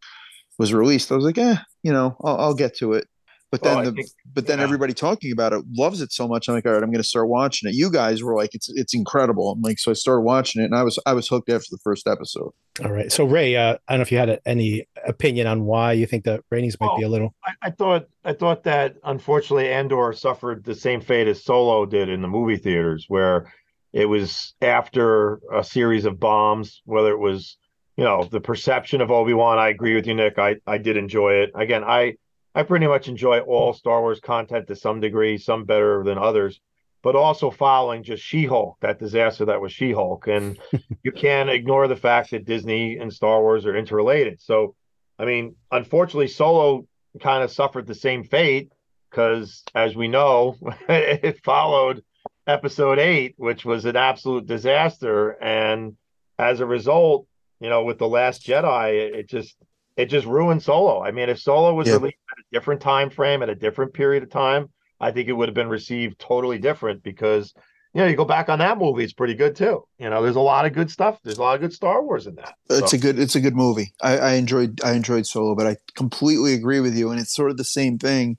was 0.58 0.72
released, 0.72 1.12
I 1.12 1.16
was 1.16 1.24
like, 1.24 1.38
eh, 1.38 1.56
you 1.82 1.92
know, 1.92 2.16
I'll, 2.24 2.38
I'll 2.38 2.54
get 2.54 2.76
to 2.76 2.94
it. 2.94 3.08
But 3.50 3.62
then 3.62 3.76
Well, 3.76 3.84
the 3.86 3.92
think- 3.92 4.08
but 4.34 4.46
then 4.46 4.58
yeah. 4.58 4.64
everybody 4.64 4.92
talking 4.92 5.32
about 5.32 5.54
it 5.54 5.62
loves 5.72 6.02
it 6.02 6.12
so 6.12 6.28
much. 6.28 6.48
I'm 6.48 6.54
like, 6.54 6.66
all 6.66 6.72
right, 6.72 6.82
I'm 6.82 6.90
going 6.90 7.02
to 7.02 7.08
start 7.08 7.28
watching 7.28 7.68
it. 7.68 7.74
You 7.74 7.90
guys 7.90 8.22
were 8.22 8.34
like, 8.36 8.54
it's 8.54 8.68
it's 8.68 8.94
incredible. 8.94 9.52
I'm 9.52 9.62
like, 9.62 9.78
so 9.78 9.90
I 9.90 9.94
started 9.94 10.20
watching 10.20 10.60
it, 10.62 10.66
and 10.66 10.74
I 10.74 10.82
was 10.82 10.98
I 11.06 11.14
was 11.14 11.28
hooked 11.28 11.48
after 11.48 11.68
the 11.70 11.78
first 11.82 12.06
episode. 12.06 12.52
All 12.84 12.92
right. 12.92 13.10
So 13.10 13.24
Ray, 13.24 13.56
uh, 13.56 13.76
I 13.88 13.92
don't 13.92 13.98
know 14.00 14.02
if 14.02 14.12
you 14.12 14.18
had 14.18 14.28
a, 14.28 14.46
any 14.46 14.86
opinion 15.06 15.46
on 15.46 15.64
why 15.64 15.92
you 15.94 16.04
think 16.06 16.24
the 16.24 16.44
ratings 16.50 16.78
might 16.78 16.96
be 16.98 17.04
a 17.04 17.08
little. 17.08 17.34
I, 17.44 17.52
I 17.62 17.70
thought 17.70 18.06
I 18.24 18.34
thought 18.34 18.64
that 18.64 18.96
unfortunately 19.04 19.68
Andor 19.70 20.12
suffered 20.12 20.64
the 20.64 20.74
same 20.74 21.00
fate 21.00 21.26
as 21.26 21.42
Solo 21.42 21.86
did 21.86 22.08
in 22.10 22.20
the 22.22 22.28
movie 22.28 22.58
theaters, 22.58 23.06
where 23.08 23.50
it 23.94 24.04
was 24.04 24.52
after 24.60 25.40
a 25.52 25.64
series 25.64 26.04
of 26.04 26.20
bombs, 26.20 26.82
whether 26.84 27.10
it 27.12 27.18
was 27.18 27.56
you 27.96 28.04
know 28.04 28.24
the 28.30 28.40
perception 28.40 29.00
of 29.00 29.10
Obi 29.10 29.32
Wan. 29.32 29.58
I 29.58 29.70
agree 29.70 29.94
with 29.94 30.06
you, 30.06 30.14
Nick. 30.14 30.38
I 30.38 30.56
I 30.66 30.76
did 30.76 30.98
enjoy 30.98 31.32
it. 31.32 31.50
Again, 31.54 31.82
I 31.82 32.16
I 32.58 32.64
pretty 32.64 32.88
much 32.88 33.06
enjoy 33.06 33.38
all 33.38 33.72
Star 33.72 34.00
Wars 34.00 34.18
content 34.18 34.66
to 34.66 34.74
some 34.74 34.98
degree, 34.98 35.38
some 35.38 35.64
better 35.64 36.02
than 36.02 36.18
others. 36.18 36.58
But 37.04 37.14
also 37.14 37.52
following 37.52 38.02
just 38.02 38.24
She-Hulk, 38.24 38.78
that 38.80 38.98
disaster 38.98 39.44
that 39.44 39.60
was 39.60 39.70
She-Hulk, 39.70 40.26
and 40.26 40.58
you 41.04 41.12
can't 41.12 41.48
ignore 41.48 41.86
the 41.86 41.94
fact 41.94 42.32
that 42.32 42.44
Disney 42.44 42.96
and 42.96 43.12
Star 43.12 43.40
Wars 43.40 43.64
are 43.64 43.76
interrelated. 43.76 44.40
So, 44.40 44.74
I 45.20 45.24
mean, 45.24 45.54
unfortunately, 45.70 46.26
Solo 46.26 46.88
kind 47.22 47.44
of 47.44 47.52
suffered 47.52 47.86
the 47.86 47.94
same 47.94 48.24
fate 48.24 48.72
because, 49.08 49.62
as 49.76 49.94
we 49.94 50.08
know, 50.08 50.56
it 50.88 51.44
followed 51.44 52.02
episode 52.48 52.98
eight, 52.98 53.34
which 53.36 53.64
was 53.64 53.84
an 53.84 53.94
absolute 53.94 54.46
disaster. 54.46 55.30
And 55.40 55.96
as 56.40 56.58
a 56.58 56.66
result, 56.66 57.28
you 57.60 57.68
know, 57.68 57.84
with 57.84 57.98
the 57.98 58.08
Last 58.08 58.44
Jedi, 58.44 58.94
it, 58.94 59.14
it 59.14 59.28
just 59.28 59.54
it 59.96 60.06
just 60.06 60.26
ruined 60.26 60.62
Solo. 60.62 61.02
I 61.02 61.10
mean, 61.10 61.28
if 61.28 61.40
Solo 61.40 61.74
was 61.74 61.88
Yeah. 61.88 61.94
released 61.94 62.16
different 62.52 62.80
time 62.80 63.10
frame 63.10 63.42
at 63.42 63.48
a 63.48 63.54
different 63.54 63.92
period 63.94 64.22
of 64.22 64.30
time, 64.30 64.68
I 65.00 65.10
think 65.12 65.28
it 65.28 65.32
would 65.32 65.48
have 65.48 65.54
been 65.54 65.68
received 65.68 66.18
totally 66.18 66.58
different 66.58 67.02
because 67.02 67.52
you 67.94 68.02
know, 68.02 68.06
you 68.06 68.16
go 68.16 68.24
back 68.26 68.50
on 68.50 68.58
that 68.58 68.76
movie, 68.76 69.02
it's 69.02 69.14
pretty 69.14 69.34
good 69.34 69.56
too. 69.56 69.82
You 69.98 70.10
know, 70.10 70.22
there's 70.22 70.36
a 70.36 70.40
lot 70.40 70.66
of 70.66 70.74
good 70.74 70.90
stuff. 70.90 71.18
There's 71.24 71.38
a 71.38 71.42
lot 71.42 71.54
of 71.54 71.62
good 71.62 71.72
Star 71.72 72.02
Wars 72.04 72.26
in 72.26 72.34
that. 72.34 72.54
It's 72.68 72.90
So- 72.90 72.96
a 72.96 73.00
good 73.00 73.18
it's 73.18 73.34
a 73.34 73.40
good 73.40 73.56
movie. 73.56 73.94
I, 74.02 74.18
I 74.18 74.32
enjoyed 74.34 74.80
I 74.84 74.92
enjoyed 74.92 75.26
Solo, 75.26 75.54
but 75.54 75.66
I 75.66 75.76
completely 75.96 76.52
agree 76.52 76.80
with 76.80 76.94
you, 76.96 77.10
and 77.10 77.18
it's 77.18 77.34
sort 77.34 77.50
of 77.50 77.56
the 77.56 77.64
same 77.64 77.98
thing. 77.98 78.36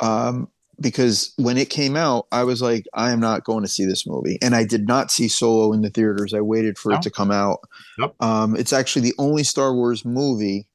Um, 0.00 0.48
because 0.80 1.32
when 1.36 1.58
it 1.58 1.70
came 1.70 1.96
out, 1.96 2.26
I 2.32 2.44
was 2.44 2.60
like, 2.60 2.86
I 2.92 3.12
am 3.12 3.20
not 3.20 3.44
going 3.44 3.62
to 3.62 3.68
see 3.68 3.84
this 3.84 4.06
movie, 4.06 4.38
and 4.42 4.54
I 4.54 4.64
did 4.64 4.86
not 4.88 5.10
see 5.10 5.28
Solo 5.28 5.72
in 5.72 5.80
the 5.82 5.90
theaters. 5.90 6.34
I 6.34 6.40
waited 6.40 6.76
for 6.76 6.90
No. 6.90 6.96
it 6.96 7.02
to 7.02 7.10
come 7.10 7.30
out. 7.30 7.60
Yep. 7.98 8.14
Um, 8.20 8.56
it's 8.56 8.72
actually 8.72 9.02
the 9.02 9.14
only 9.18 9.44
Star 9.44 9.74
Wars 9.74 10.04
movie 10.04 10.66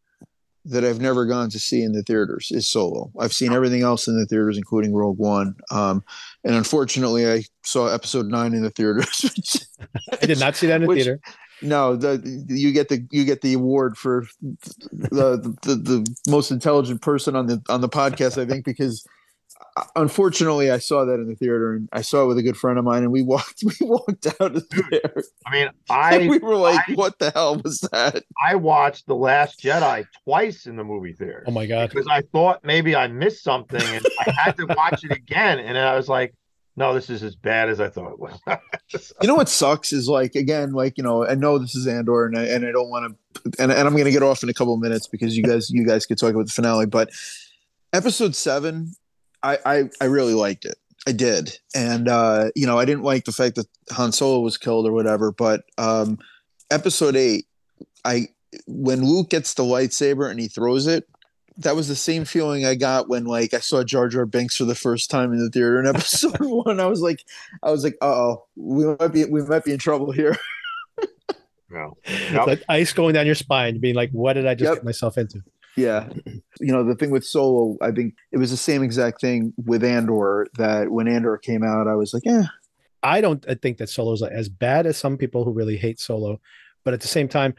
that 0.70 0.84
I've 0.86 1.00
never 1.02 1.26
gone 1.26 1.50
to 1.50 1.60
see 1.60 1.82
in 1.82 1.92
the 1.94 2.04
theaters 2.04 2.50
is 2.52 2.70
Solo. 2.70 3.12
I've 3.20 3.34
seen 3.34 3.54
everything 3.54 3.82
else 3.84 4.08
in 4.08 4.18
the 4.20 4.26
theaters, 4.26 4.58
including 4.58 4.94
Rogue 4.94 5.18
One. 5.18 5.56
Um, 5.72 6.04
and 6.44 6.56
unfortunately, 6.56 7.30
I 7.32 7.44
saw 7.64 7.88
Episode 7.88 8.28
Nine 8.28 8.54
in 8.54 8.64
the 8.64 8.70
theaters. 8.70 9.22
which- 9.24 9.58
I 10.22 10.26
did 10.26 10.40
not 10.40 10.56
see 10.56 10.68
that 10.68 10.76
in 10.76 10.82
the 10.84 10.88
which- 10.88 11.04
theater. 11.04 11.20
no, 11.62 11.96
the, 11.96 12.22
you 12.50 12.72
get 12.72 12.90
the 12.90 13.06
you 13.12 13.26
get 13.26 13.42
the 13.42 13.54
award 13.54 13.98
for 13.98 14.26
the, 14.92 15.56
the 15.64 15.76
the 15.76 16.16
most 16.30 16.52
intelligent 16.52 17.02
person 17.02 17.36
on 17.36 17.48
the 17.48 17.62
on 17.70 17.82
the 17.82 17.90
podcast, 17.90 18.42
I 18.42 18.46
think, 18.46 18.64
because 18.66 19.06
unfortunately 19.96 20.72
I 20.72 20.80
saw 20.80 21.06
that 21.06 21.16
in 21.16 21.28
the 21.28 21.36
theater 21.36 21.74
and 21.74 21.90
I 21.92 22.02
saw 22.02 22.24
it 22.24 22.28
with 22.28 22.38
a 22.38 22.44
good 22.44 22.58
friend 22.58 22.78
of 22.80 22.86
mine, 22.86 23.04
and 23.04 23.12
we 23.12 23.22
walked 23.24 23.64
we 23.64 23.74
walked 23.88 24.28
out 24.40 24.56
of 24.56 24.68
there. 24.70 25.24
I 25.46 25.52
mean, 25.52 25.68
And 25.68 25.72
I 25.90 26.28
we 26.28 26.40
were 26.40 26.56
like, 26.56 26.80
I- 26.90 26.94
"What 26.94 27.20
the 27.20 27.32
hell 27.32 27.60
was 27.64 27.80
that?" 27.92 28.24
I 28.46 28.56
watched 28.56 29.08
The 29.08 29.16
Last 29.16 29.62
Jedi 29.62 30.06
twice 30.24 30.66
in 30.66 30.76
the 30.76 30.84
movie 30.84 31.14
theater. 31.14 31.44
Oh 31.48 31.52
my 31.52 31.66
god. 31.66 31.90
Because 31.90 32.08
I 32.10 32.22
thought 32.34 32.62
maybe 32.64 32.96
I 32.96 33.08
missed 33.08 33.44
something 33.44 33.82
and 33.82 34.06
I 34.26 34.32
had 34.32 34.58
to 34.58 34.66
watch 34.66 35.04
it 35.04 35.12
again. 35.12 35.60
And 35.60 35.78
I 35.78 35.96
was 35.96 36.08
like, 36.10 36.34
no, 36.76 36.94
this 36.94 37.10
is 37.10 37.24
as 37.24 37.36
bad 37.36 37.70
as 37.70 37.80
I 37.80 37.90
thought 37.90 38.12
it 38.14 38.20
was. 38.20 38.40
You 39.22 39.28
know 39.28 39.36
what 39.36 39.50
sucks 39.50 39.92
is 39.92 40.08
like 40.08 40.36
again, 40.36 40.72
like 40.72 40.98
you 40.98 41.04
know, 41.04 41.26
I 41.28 41.36
know 41.36 41.58
this 41.58 41.76
is 41.76 41.88
Andor, 41.88 42.26
and 42.26 42.38
I 42.38 42.44
and 42.46 42.66
I 42.66 42.72
don't 42.72 42.90
want 42.90 43.14
to, 43.34 43.52
and, 43.62 43.70
and 43.70 43.86
I'm 43.86 43.92
going 43.94 44.06
to 44.06 44.12
get 44.12 44.24
off 44.24 44.44
in 44.44 44.48
a 44.50 44.54
couple 44.54 44.74
of 44.74 44.80
minutes 44.80 45.08
because 45.08 45.36
you 45.36 45.44
guys 45.44 45.70
you 45.70 45.86
guys 45.86 46.06
could 46.06 46.18
talk 46.18 46.34
about 46.34 46.46
the 46.46 46.54
finale, 46.54 46.86
but 46.86 47.10
episode 47.92 48.34
seven, 48.34 48.94
I 49.44 49.58
I, 49.66 49.90
I 50.02 50.06
really 50.06 50.34
liked 50.34 50.66
it. 50.66 50.78
I 51.08 51.12
did, 51.14 51.58
and 51.74 52.10
uh, 52.10 52.50
you 52.56 52.66
know, 52.68 52.78
I 52.78 52.86
didn't 52.86 53.04
like 53.04 53.24
the 53.26 53.32
fact 53.32 53.56
that 53.56 53.68
Han 53.92 54.12
Solo 54.12 54.42
was 54.42 54.58
killed 54.58 54.86
or 54.86 54.92
whatever, 54.92 55.32
but 55.32 55.64
um, 55.78 56.18
episode 56.70 57.16
eight, 57.16 57.46
I 58.04 58.28
when 58.68 59.06
Luke 59.06 59.30
gets 59.30 59.54
the 59.54 59.64
lightsaber 59.64 60.30
and 60.30 60.40
he 60.40 60.48
throws 60.48 60.86
it. 60.88 61.08
That 61.60 61.76
was 61.76 61.88
the 61.88 61.96
same 61.96 62.24
feeling 62.24 62.66
I 62.68 62.76
got 62.76 63.10
when 63.10 63.26
like 63.26 63.54
I 63.56 63.60
saw 63.60 63.84
Jar 63.84 64.08
Jar 64.10 64.26
Binks 64.28 64.58
for 64.58 64.66
the 64.66 64.76
first 64.76 65.10
time 65.10 65.32
in 65.34 65.40
the 65.40 65.50
theater 65.50 65.80
in 65.80 65.88
episode 65.96 66.38
one. 66.40 66.80
I 66.80 66.86
was 66.86 67.02
like, 67.02 67.24
I 67.64 67.72
was 67.72 67.84
like, 67.84 67.96
oh, 68.02 68.44
we 68.56 68.86
might 68.86 69.08
be 69.08 69.26
we 69.26 69.42
might 69.42 69.64
be 69.64 69.72
in 69.72 69.80
trouble 69.80 70.12
here. 70.12 70.38
no. 71.70 71.98
It's 72.06 72.48
like 72.48 72.64
ice 72.70 72.94
going 72.94 73.14
down 73.14 73.26
your 73.26 73.36
spine, 73.36 73.80
being 73.80 73.96
like, 73.96 74.12
"What 74.12 74.34
did 74.34 74.46
I 74.48 74.56
just 74.56 74.70
Yep. 74.70 74.76
get 74.78 74.84
myself 74.86 75.18
into?" 75.18 75.42
Yeah. 75.78 76.10
You 76.60 76.74
know, 76.74 76.84
the 76.84 76.96
thing 76.96 77.12
with 77.12 77.24
Solo, 77.24 77.78
I 77.82 77.92
think 77.92 78.16
it 78.32 78.38
was 78.38 78.50
the 78.50 78.58
same 78.58 78.82
exact 78.82 79.22
thing 79.22 79.54
with 79.64 79.84
Andor 79.84 80.48
that 80.58 80.90
when 80.92 81.08
Andor 81.08 81.38
came 81.38 81.64
out, 81.64 81.88
I 81.88 81.96
was 81.96 82.14
like, 82.14 82.24
yeah. 82.26 82.46
I 83.04 83.22
don't 83.22 83.46
I 83.48 83.54
think 83.54 83.78
that 83.78 83.90
Solo's 83.90 84.24
as 84.24 84.50
bad 84.50 84.88
as 84.88 84.98
some 84.98 85.18
people 85.18 85.46
who 85.46 85.52
really 85.52 85.78
hate 85.78 86.00
Solo, 86.00 86.42
but 86.84 86.96
at 86.96 87.02
the 87.02 87.08
same 87.08 87.28
time, 87.28 87.54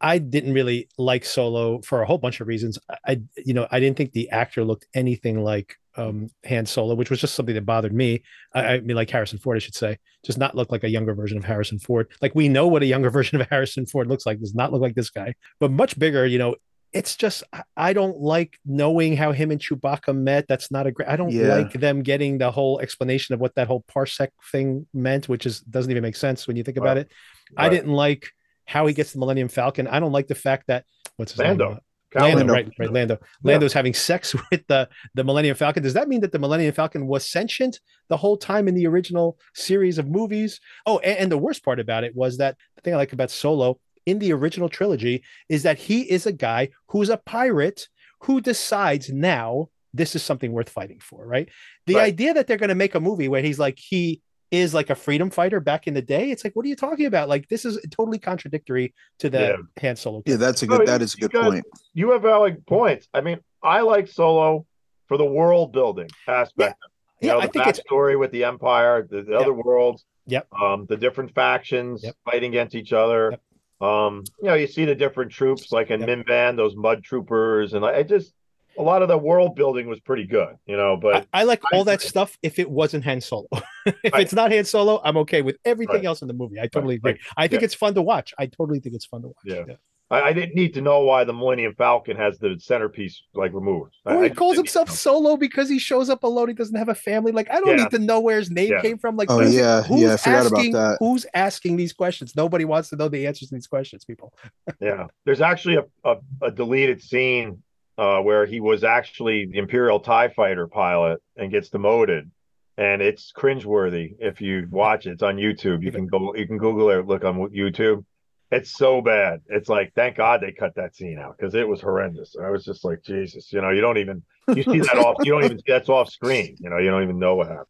I, 0.00 0.18
didn't 0.18 0.52
really 0.52 0.88
like 0.98 1.24
Solo 1.24 1.80
for 1.80 2.02
a 2.02 2.06
whole 2.06 2.18
bunch 2.18 2.40
of 2.40 2.48
reasons. 2.48 2.78
I, 3.06 3.20
you 3.36 3.54
know, 3.54 3.66
I 3.70 3.80
didn't 3.80 3.96
think 3.96 4.12
the 4.12 4.28
actor 4.30 4.64
looked 4.64 4.86
anything 4.94 5.42
like 5.42 5.76
um 5.96 6.28
Han 6.46 6.66
Solo, 6.66 6.94
which 6.94 7.10
was 7.10 7.20
just 7.20 7.34
something 7.34 7.54
that 7.54 7.66
bothered 7.66 7.92
me. 7.92 8.22
I, 8.54 8.74
I 8.74 8.80
mean, 8.80 8.96
like 8.96 9.10
Harrison 9.10 9.38
Ford, 9.38 9.56
I 9.56 9.60
should 9.60 9.74
say, 9.74 9.98
just 10.24 10.38
not 10.38 10.54
look 10.54 10.70
like 10.70 10.84
a 10.84 10.88
younger 10.88 11.14
version 11.14 11.38
of 11.38 11.44
Harrison 11.44 11.78
Ford. 11.78 12.08
Like 12.22 12.34
we 12.34 12.48
know 12.48 12.66
what 12.66 12.82
a 12.82 12.86
younger 12.86 13.10
version 13.18 13.40
of 13.40 13.48
Harrison 13.48 13.86
Ford 13.86 14.06
looks 14.06 14.26
like. 14.26 14.40
Does 14.40 14.54
not 14.54 14.72
look 14.72 14.82
like 14.82 14.94
this 14.94 15.10
guy, 15.10 15.34
but 15.58 15.70
much 15.70 15.98
bigger. 15.98 16.26
You 16.26 16.38
know, 16.38 16.56
it's 16.92 17.16
just 17.16 17.44
I- 17.76 17.92
don't 17.92 18.18
like 18.18 18.58
knowing 18.64 19.16
how 19.16 19.32
him 19.32 19.50
and 19.50 19.60
Chewbacca 19.60 20.14
met. 20.16 20.46
That's 20.48 20.70
not 20.70 20.86
a 20.86 20.92
great. 20.92 21.08
I 21.08 21.16
don't 21.16 21.30
Yeah. 21.30 21.54
like 21.56 21.72
them 21.72 22.02
getting 22.02 22.38
the 22.38 22.50
whole 22.50 22.80
explanation 22.80 23.34
of 23.34 23.40
what 23.40 23.54
that 23.54 23.66
whole 23.68 23.84
parsec 23.94 24.28
thing 24.50 24.86
meant, 24.92 25.28
which 25.28 25.46
is 25.46 25.60
doesn't 25.60 25.90
even 25.90 26.02
make 26.02 26.16
sense 26.16 26.46
when 26.48 26.56
you 26.56 26.62
think 26.64 26.76
about 26.76 26.96
Right. 26.96 27.06
it. 27.06 27.12
I 27.56 27.68
didn't 27.68 27.92
like 27.92 28.28
how 28.66 28.86
he 28.86 28.94
gets 28.94 29.12
the 29.12 29.18
Millennium 29.18 29.48
Falcon. 29.48 29.86
I 29.88 29.98
don't 30.00 30.12
like 30.12 30.28
the 30.28 30.34
fact 30.34 30.66
that 30.68 30.84
what's 31.16 31.32
his 31.32 31.38
Lando. 31.40 31.68
name? 31.70 31.78
Uh, 32.16 32.22
Lando, 32.22 32.36
Lando. 32.38 32.52
right, 32.54 32.68
right, 32.76 32.92
Lando. 32.92 33.18
Lando's 33.44 33.72
having 33.72 33.94
sex 33.94 34.34
with 34.50 34.66
the 34.66 34.88
the 35.14 35.22
Millennium 35.22 35.54
Falcon. 35.56 35.82
Does 35.84 35.94
that 35.94 36.08
mean 36.08 36.20
that 36.22 36.32
the 36.32 36.40
Millennium 36.40 36.72
Falcon 36.74 37.06
was 37.06 37.28
sentient 37.30 37.78
the 38.08 38.16
whole 38.16 38.36
time 38.36 38.66
in 38.66 38.74
the 38.74 38.86
original 38.88 39.38
series 39.54 39.96
of 39.98 40.08
movies? 40.08 40.58
Oh, 40.86 40.98
and, 40.98 41.18
and 41.18 41.32
the 41.32 41.38
worst 41.38 41.64
part 41.64 41.78
about 41.78 42.02
it 42.02 42.16
was 42.16 42.38
that 42.38 42.56
the 42.74 42.82
thing 42.82 42.94
I 42.94 42.96
like 42.96 43.12
about 43.12 43.30
Solo 43.30 43.78
in 44.06 44.18
the 44.18 44.32
original 44.32 44.68
trilogy 44.68 45.22
is 45.48 45.62
that 45.62 45.78
he 45.78 46.02
is 46.10 46.26
a 46.26 46.32
guy 46.32 46.68
who's 46.88 47.08
a 47.10 47.16
pirate 47.16 47.88
who 48.22 48.40
decides 48.40 49.10
now 49.10 49.68
this 49.92 50.14
is 50.14 50.22
something 50.22 50.52
worth 50.52 50.68
fighting 50.68 51.00
for, 51.00 51.26
right? 51.26 51.48
The 51.86 51.96
Right. 51.96 52.04
idea 52.04 52.34
that 52.34 52.46
they're 52.46 52.56
going 52.56 52.68
to 52.68 52.74
make 52.74 52.94
a 52.94 53.00
movie 53.00 53.28
where 53.28 53.42
he's 53.42 53.58
like 53.58 53.78
he 53.78 54.20
is 54.50 54.74
like 54.74 54.90
a 54.90 54.94
freedom 54.94 55.30
fighter 55.30 55.60
back 55.60 55.86
in 55.86 55.94
the 55.94 56.02
day, 56.02 56.30
it's 56.30 56.42
like 56.44 56.54
what 56.54 56.64
are 56.64 56.68
you 56.68 56.76
talking 56.76 57.06
about? 57.06 57.28
Like 57.28 57.48
this 57.48 57.64
is 57.64 57.78
totally 57.90 58.18
contradictory 58.18 58.94
to 59.20 59.30
the 59.30 59.38
Yeah. 59.40 59.56
Han 59.82 59.96
Solo. 59.96 60.22
Yeah, 60.26 60.36
that's 60.36 60.62
a 60.62 60.66
good. 60.66 60.80
you- 60.80 60.86
That 60.86 61.02
is 61.02 61.14
a 61.14 61.18
good 61.18 61.32
got- 61.32 61.44
point. 61.44 61.64
You 61.94 62.10
have 62.12 62.22
valid 62.22 62.66
points. 62.66 63.08
I 63.14 63.20
mean, 63.20 63.38
I 63.62 63.80
like 63.82 64.08
Solo 64.08 64.66
for 65.06 65.16
the 65.16 65.24
world 65.24 65.72
building 65.72 66.08
aspect. 66.26 66.78
You 67.20 67.28
Yeah, 67.28 67.34
know, 67.34 67.40
I 67.40 67.46
think 67.48 67.66
it's 67.66 67.80
backstory 67.80 68.18
with 68.18 68.32
the 68.32 68.44
Empire, 68.44 69.06
the, 69.08 69.22
the 69.22 69.36
other 69.36 69.52
worlds. 69.52 70.04
Yep. 70.26 70.46
Um, 70.52 70.86
the 70.88 70.96
different 70.96 71.34
factions 71.34 72.02
Yep. 72.04 72.14
fighting 72.24 72.50
against 72.52 72.74
each 72.74 72.92
other. 72.92 73.30
Yep. 73.32 73.40
Um, 73.80 74.24
you 74.40 74.48
know, 74.48 74.54
you 74.54 74.66
see 74.66 74.84
the 74.84 74.94
different 74.94 75.32
troops 75.32 75.72
like 75.72 75.90
in 75.90 76.00
Yep. 76.00 76.08
Mimban, 76.26 76.56
those 76.56 76.76
mud 76.76 77.02
troopers, 77.02 77.72
and 77.74 77.84
I 77.84 78.02
just 78.02 78.34
a 78.78 78.82
lot 78.82 79.02
of 79.02 79.08
the 79.08 79.18
world 79.18 79.56
building 79.56 79.88
was 79.88 79.98
pretty 80.00 80.24
good, 80.26 80.54
you 80.66 80.76
know. 80.76 80.96
But 80.96 81.26
I, 81.32 81.40
I 81.40 81.42
like 81.44 81.60
all 81.72 81.80
I 81.82 81.92
that 81.92 82.02
stuff 82.02 82.38
if 82.42 82.58
it 82.58 82.70
wasn't 82.70 83.04
Han 83.04 83.20
Solo. 83.20 83.46
if 83.86 84.12
Right. 84.12 84.22
it's 84.22 84.32
not 84.32 84.52
Han 84.52 84.64
Solo, 84.64 85.00
I'm 85.04 85.16
okay 85.18 85.42
with 85.42 85.56
everything 85.64 85.96
Right. 85.96 86.04
else 86.04 86.22
in 86.22 86.28
the 86.28 86.34
movie. 86.34 86.60
I 86.60 86.66
totally 86.66 86.96
agree. 86.96 87.12
right. 87.12 87.20
I 87.36 87.48
think 87.48 87.62
Yeah. 87.62 87.66
it's 87.66 87.74
fun 87.74 87.94
to 87.94 88.02
watch. 88.02 88.32
I 88.38 88.46
totally 88.46 88.80
think 88.80 88.94
it's 88.94 89.06
fun 89.06 89.22
to 89.22 89.28
watch. 89.28 89.36
Yeah. 89.44 89.64
I, 90.10 90.22
I 90.22 90.32
didn't 90.32 90.54
need 90.56 90.74
to 90.74 90.80
know 90.80 91.00
why 91.00 91.24
the 91.24 91.32
Millennium 91.32 91.74
Falcon 91.76 92.16
has 92.16 92.38
the 92.38 92.56
centerpiece 92.58 93.22
like 93.34 93.52
removed. 93.54 93.94
I- 94.04 94.14
Or 94.14 94.24
I 94.24 94.28
he 94.28 94.34
calls 94.34 94.56
didn't 94.56 94.66
need 94.66 94.72
to 94.72 94.78
himself. 94.80 94.90
Solo 94.90 95.36
because 95.36 95.68
he 95.68 95.78
shows 95.78 96.10
up 96.10 96.24
alone. 96.24 96.48
He 96.48 96.54
doesn't 96.54 96.76
have 96.76 96.88
a 96.88 96.94
family. 96.94 97.32
Like 97.32 97.50
I 97.50 97.60
don't 97.60 97.68
Yeah. 97.78 97.84
need 97.84 97.90
to 97.92 97.98
know 98.00 98.20
where 98.20 98.38
his 98.38 98.50
name 98.50 98.70
Yeah. 98.72 98.80
came 98.80 98.98
from. 98.98 99.16
Like 99.16 99.30
Oh, 99.30 99.38
who's- 99.38 99.54
yeah. 99.54 99.82
who's 99.82 100.00
Yeah, 100.00 100.14
I 100.14 100.16
forgot 100.16 100.46
about 100.46 100.58
asking, 100.58 100.72
that. 100.72 100.96
Who's 101.00 101.26
asking 101.34 101.76
these 101.76 101.92
questions? 101.92 102.34
Nobody 102.34 102.64
wants 102.64 102.88
to 102.90 102.96
know 102.96 103.08
the 103.08 103.26
answers 103.26 103.48
to 103.50 103.54
these 103.54 103.66
questions. 103.66 104.04
People. 104.04 104.32
Yeah, 104.80 105.06
there's 105.26 105.40
actually 105.42 105.76
a, 105.76 105.84
a, 106.04 106.16
a 106.42 106.50
deleted 106.50 107.02
scene 107.02 107.62
uh, 107.98 108.20
where 108.20 108.46
he 108.46 108.60
was 108.60 108.82
actually 108.82 109.46
the 109.46 109.58
Imperial 109.58 110.00
Tie 110.00 110.28
Fighter 110.28 110.66
pilot 110.66 111.20
and 111.36 111.50
gets 111.50 111.68
demoted, 111.68 112.30
and 112.78 113.02
it's 113.02 113.30
cringeworthy 113.36 114.14
if 114.20 114.40
you 114.40 114.66
watch 114.70 115.06
it. 115.06 115.10
It's 115.12 115.22
on 115.22 115.36
YouTube. 115.36 115.82
You 115.82 115.92
can 115.92 116.06
go, 116.06 116.34
you 116.34 116.46
can 116.46 116.56
Google 116.56 116.90
it, 116.90 117.06
look 117.06 117.24
on 117.24 117.36
YouTube. 117.50 118.04
It's 118.52 118.72
so 118.76 119.00
bad. 119.00 119.40
It's 119.48 119.68
like, 119.68 119.92
thank 119.94 120.16
God 120.16 120.40
they 120.40 120.50
cut 120.52 120.74
that 120.74 120.96
scene 120.96 121.18
out 121.18 121.36
because 121.38 121.54
it 121.54 121.66
was 121.68 121.80
horrendous. 121.80 122.34
I 122.42 122.50
was 122.50 122.64
just 122.64 122.84
like, 122.84 123.02
Jesus, 123.04 123.52
you 123.52 123.60
know, 123.60 123.70
you 123.70 123.80
don't 123.80 123.98
even 123.98 124.22
you 124.54 124.62
see 124.64 124.80
that 124.80 124.96
off, 124.98 125.16
you 125.24 125.30
don't 125.32 125.44
even 125.44 125.58
see 125.58 125.64
that's 125.68 125.88
off 125.88 126.08
screen. 126.10 126.56
You 126.58 126.68
know, 126.70 126.78
you 126.78 126.90
don't 126.90 127.02
even 127.04 127.18
know 127.20 127.36
what 127.36 127.46
happened. 127.46 127.66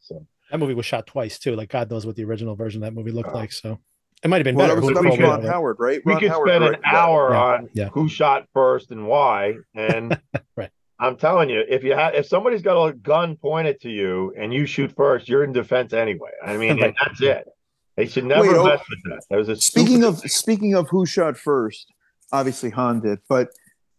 So 0.00 0.26
That 0.50 0.58
movie 0.58 0.74
was 0.74 0.86
shot 0.86 1.06
twice 1.06 1.38
too. 1.38 1.54
Like 1.54 1.68
God 1.70 1.88
knows 1.90 2.04
what 2.04 2.16
the 2.16 2.24
original 2.24 2.56
version 2.56 2.82
of 2.82 2.86
that 2.88 2.94
movie 2.98 3.12
looked 3.12 3.30
Oh. 3.30 3.34
like. 3.38 3.52
So 3.52 3.78
it 4.24 4.28
might 4.28 4.38
have 4.38 4.44
been 4.44 4.56
Well, 4.56 4.66
better. 4.68 4.80
that 4.80 4.86
was, 4.86 4.88
Who- 4.88 4.94
that 4.94 5.04
who 5.04 5.10
was 5.10 5.18
knows, 5.20 5.44
Ron? 5.44 5.52
Howard, 5.52 5.76
right? 5.78 6.00
we 6.04 6.16
could 6.18 6.30
Howard 6.30 6.48
spend 6.48 6.64
an 6.64 6.70
directed 6.72 6.96
hour 6.96 7.30
Yeah, 7.32 7.40
on 7.40 7.68
yeah. 7.74 7.88
who 7.90 8.08
shot 8.08 8.48
first 8.54 8.90
and 8.90 9.06
why, 9.06 9.54
and 9.74 10.20
Right. 10.56 10.70
I'm 10.98 11.16
telling 11.16 11.48
you, 11.50 11.62
if 11.68 11.84
you 11.84 11.92
have 11.94 12.14
if 12.14 12.26
somebody's 12.26 12.62
got 12.62 12.82
a 12.86 12.92
gun 12.92 13.36
pointed 13.36 13.80
to 13.82 13.90
you 13.90 14.32
and 14.36 14.52
you 14.52 14.66
shoot 14.66 14.92
first, 14.96 15.28
you're 15.28 15.44
in 15.44 15.52
defense 15.52 15.92
anyway. 15.92 16.30
I 16.44 16.56
mean, 16.56 16.70
Right. 16.80 16.86
and 16.86 16.96
that's 17.00 17.20
it. 17.22 17.46
They 17.96 18.06
should 18.06 18.24
never 18.24 18.48
Wait, 18.48 18.56
oh, 18.56 18.64
mess 18.64 18.80
with 18.90 18.98
that. 19.12 19.24
That 19.30 19.36
was 19.36 19.48
a 19.48 19.56
Speaking 19.56 20.02
stupid- 20.02 20.24
of 20.24 20.30
speaking 20.30 20.74
of 20.74 20.88
who 20.88 21.06
shot 21.06 21.36
first, 21.36 21.92
obviously 22.32 22.70
Han 22.70 23.00
did, 23.00 23.20
but 23.28 23.48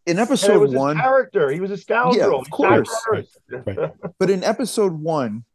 in 0.05 0.17
and 0.17 0.19
it 0.19 0.21
episode 0.23 0.59
was 0.59 0.71
his 0.71 0.77
one, 0.79 0.97
character. 0.97 1.49
He 1.49 1.59
was 1.59 1.71
a 1.71 1.77
scoundrel. 1.77 2.15
Yeah, 2.31 2.37
of 2.39 2.49
course. 2.51 2.89
first. 3.09 3.37
Right. 3.49 3.77
but 4.19 4.29
in 4.29 4.43
episode 4.43 4.93
one, 4.93 5.45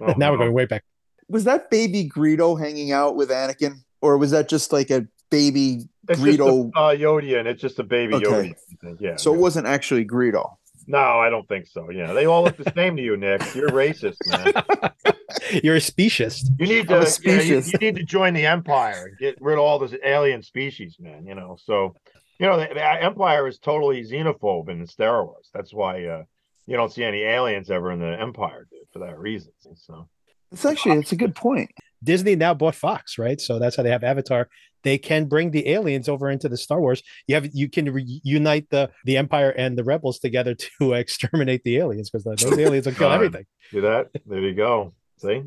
Oh, 0.00 0.14
now 0.16 0.32
we're 0.32 0.38
going 0.38 0.52
way 0.52 0.66
back. 0.66 0.84
was 1.28 1.44
that 1.44 1.70
baby 1.70 2.08
Greedo 2.08 2.58
hanging 2.58 2.90
out 2.92 3.14
with 3.14 3.30
Anakin, 3.30 3.76
or 4.00 4.18
was 4.18 4.32
that 4.32 4.48
just 4.48 4.72
like 4.72 4.90
a 4.90 5.06
baby? 5.30 5.84
It's 6.08 6.20
Greedo- 6.20 6.64
just 6.66 6.76
a 6.76 6.80
uh, 6.80 6.94
Rodian. 6.96 7.46
It's 7.46 7.60
just 7.62 7.78
a 7.78 7.84
baby 7.84 8.14
Okay. 8.14 8.26
Rodian. 8.26 8.50
I 8.54 8.86
think. 8.86 9.00
Yeah. 9.00 9.16
So 9.16 9.32
it 9.32 9.38
wasn't 9.38 9.66
actually 9.68 10.04
Greedo. 10.04 10.56
No, 10.86 10.98
I 10.98 11.30
don't 11.30 11.46
think 11.48 11.66
so. 11.66 11.90
Yeah, 11.90 12.12
they 12.12 12.26
all 12.26 12.44
look 12.44 12.56
the 12.56 12.72
same 12.74 12.96
to 12.96 13.02
you, 13.02 13.16
Nick. 13.16 13.42
You're 13.54 13.70
racist, 13.70 14.16
man. 14.26 15.14
You're 15.62 15.76
a 15.76 15.80
speciest. 15.80 16.50
You 16.58 16.66
need 16.66 16.88
to 16.88 16.94
a 16.94 16.98
yeah, 16.98 17.04
you, 17.04 17.06
species. 17.06 17.72
you 17.72 17.78
need 17.78 17.96
to 17.96 18.04
join 18.04 18.34
the 18.34 18.46
empire 18.46 19.06
and 19.08 19.18
get 19.18 19.36
rid 19.40 19.54
of 19.54 19.64
all 19.64 19.78
this 19.78 19.94
alien 20.04 20.42
species, 20.42 20.96
man. 20.98 21.26
You 21.26 21.34
know, 21.34 21.56
so 21.62 21.94
you 22.38 22.46
know 22.46 22.58
the, 22.58 22.68
the 22.72 23.02
empire 23.02 23.46
is 23.46 23.58
totally 23.58 24.02
xenophobe 24.02 24.68
in 24.68 24.86
Star 24.86 25.24
Wars. 25.24 25.50
That's 25.52 25.74
why 25.74 26.04
uh, 26.04 26.22
you 26.66 26.76
don't 26.76 26.92
see 26.92 27.04
any 27.04 27.22
aliens 27.22 27.70
ever 27.70 27.92
in 27.92 28.00
the 28.00 28.20
empire, 28.20 28.66
dude, 28.70 28.80
for 28.92 29.00
that 29.00 29.18
reason. 29.18 29.52
So 29.74 30.08
It's 30.52 30.64
actually 30.64 30.98
it's 30.98 31.12
a 31.12 31.16
good 31.16 31.34
point. 31.34 31.70
Disney 32.06 32.36
now 32.36 32.54
bought 32.54 32.74
Fox, 32.74 33.18
right? 33.18 33.40
So 33.40 33.58
that's 33.58 33.76
how 33.76 33.82
they 33.82 33.90
have 33.90 34.04
Avatar. 34.04 34.48
They 34.84 34.96
can 34.98 35.26
bring 35.26 35.50
the 35.50 35.68
aliens 35.68 36.08
over 36.08 36.30
into 36.30 36.48
the 36.48 36.56
Star 36.56 36.80
Wars. 36.80 37.02
You 37.26 37.34
have 37.34 37.48
you 37.52 37.68
can 37.68 37.92
reunite 37.92 38.70
the 38.70 38.90
the 39.04 39.16
Empire 39.16 39.50
and 39.50 39.76
the 39.76 39.84
Rebels 39.84 40.18
together 40.20 40.54
to 40.78 40.92
exterminate 40.94 41.64
the 41.64 41.76
aliens 41.78 42.08
because 42.08 42.24
those 42.24 42.58
aliens 42.58 42.86
will 42.86 42.94
kill 42.94 43.10
everything. 43.12 43.44
see 43.70 43.80
that? 43.80 44.10
There 44.24 44.38
you 44.40 44.54
go. 44.54 44.94
See, 45.18 45.42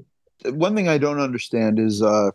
One 0.45 0.76
thing 0.76 0.88
I 0.89 0.97
don't 0.97 1.20
understand 1.22 1.80
is 1.80 2.01
uh, 2.03 2.32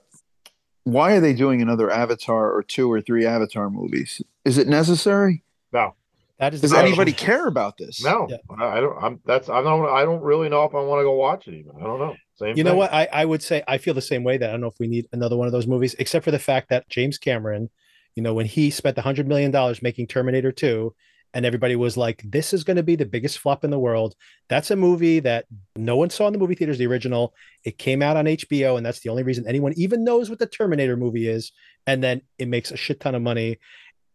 why 0.85 1.13
are 1.13 1.21
they 1.21 1.35
doing 1.35 1.61
another 1.63 1.91
Avatar 1.91 2.53
or 2.53 2.63
two 2.63 2.91
or 2.91 3.01
three 3.01 3.27
Avatar 3.27 3.71
movies? 3.71 4.23
Is 4.45 4.57
it 4.59 4.69
necessary? 4.69 5.43
no, 5.73 5.95
That 6.39 6.55
is 6.55 6.61
Does 6.63 6.71
the 6.71 6.79
anybody 6.79 7.13
care 7.13 7.47
about 7.47 7.77
this? 7.77 8.03
no, 8.05 8.29
Yeah. 8.31 8.37
I, 8.59 8.79
I 8.79 8.81
don't. 8.81 8.97
I'm 9.03 9.21
that's 9.27 9.49
I 9.51 9.61
don't. 9.63 9.87
I 9.89 10.05
don't 10.05 10.23
really 10.23 10.49
know 10.49 10.65
if 10.65 10.75
I 10.75 10.81
want 10.81 11.01
to 11.01 11.05
go 11.05 11.15
watch 11.15 11.49
it. 11.49 11.55
Even 11.55 11.73
I 11.77 11.85
don't 11.85 11.99
know. 11.99 12.15
Same. 12.37 12.57
You 12.57 12.65
know 12.65 12.75
what? 12.75 12.93
I, 12.93 13.09
I 13.13 13.25
would 13.25 13.43
say 13.43 13.63
I 13.69 13.79
feel 13.79 13.95
the 13.95 14.03
same 14.03 14.25
way 14.25 14.39
that 14.39 14.49
I 14.49 14.53
don't 14.53 14.61
know 14.61 14.69
if 14.69 14.79
we 14.81 14.89
need 14.89 15.07
another 15.13 15.37
one 15.37 15.47
of 15.47 15.53
those 15.53 15.67
movies, 15.67 15.95
except 15.99 16.25
for 16.25 16.31
the 16.31 16.39
fact 16.39 16.69
that 16.71 16.89
James 16.89 17.17
Cameron, 17.17 17.71
you 18.17 18.23
know, 18.23 18.35
when 18.35 18.47
he 18.47 18.71
spent 18.71 18.97
the 18.97 19.03
hundred 19.03 19.29
million 19.29 19.51
dollars 19.51 19.83
making 19.83 20.09
Terminator 20.09 20.51
2, 20.51 20.93
and 21.35 21.45
everybody 21.45 21.75
was 21.77 21.97
like, 21.97 22.23
This 22.25 22.53
is 22.53 22.65
going 22.65 22.77
to 22.77 22.83
be 22.83 22.97
the 22.97 23.05
biggest 23.05 23.39
flop 23.39 23.65
in 23.65 23.71
the 23.71 23.79
world. 23.79 24.15
That's 24.49 24.71
a 24.71 24.77
movie 24.77 25.21
that 25.21 25.47
no 25.77 25.97
one 25.97 26.11
saw 26.11 26.29
in 26.29 26.33
the 26.33 26.39
movie 26.39 26.55
theaters, 26.55 26.79
the 26.79 26.87
original. 26.87 27.35
It 27.65 27.77
came 27.77 28.03
out 28.03 28.17
on 28.17 28.25
HBO, 28.27 28.77
and 28.77 28.87
that's 28.87 29.01
the 29.01 29.11
only 29.11 29.25
reason 29.25 29.47
anyone 29.47 29.75
even 29.77 30.05
knows 30.05 30.31
what 30.31 30.39
the 30.39 30.47
Terminator 30.47 30.97
movie 30.97 31.29
is. 31.29 31.53
And 31.87 32.03
then 32.03 32.23
it 32.39 32.49
makes 32.49 32.71
a 32.71 32.77
shit 32.77 33.01
ton 33.01 33.15
of 33.15 33.23
money. 33.23 33.59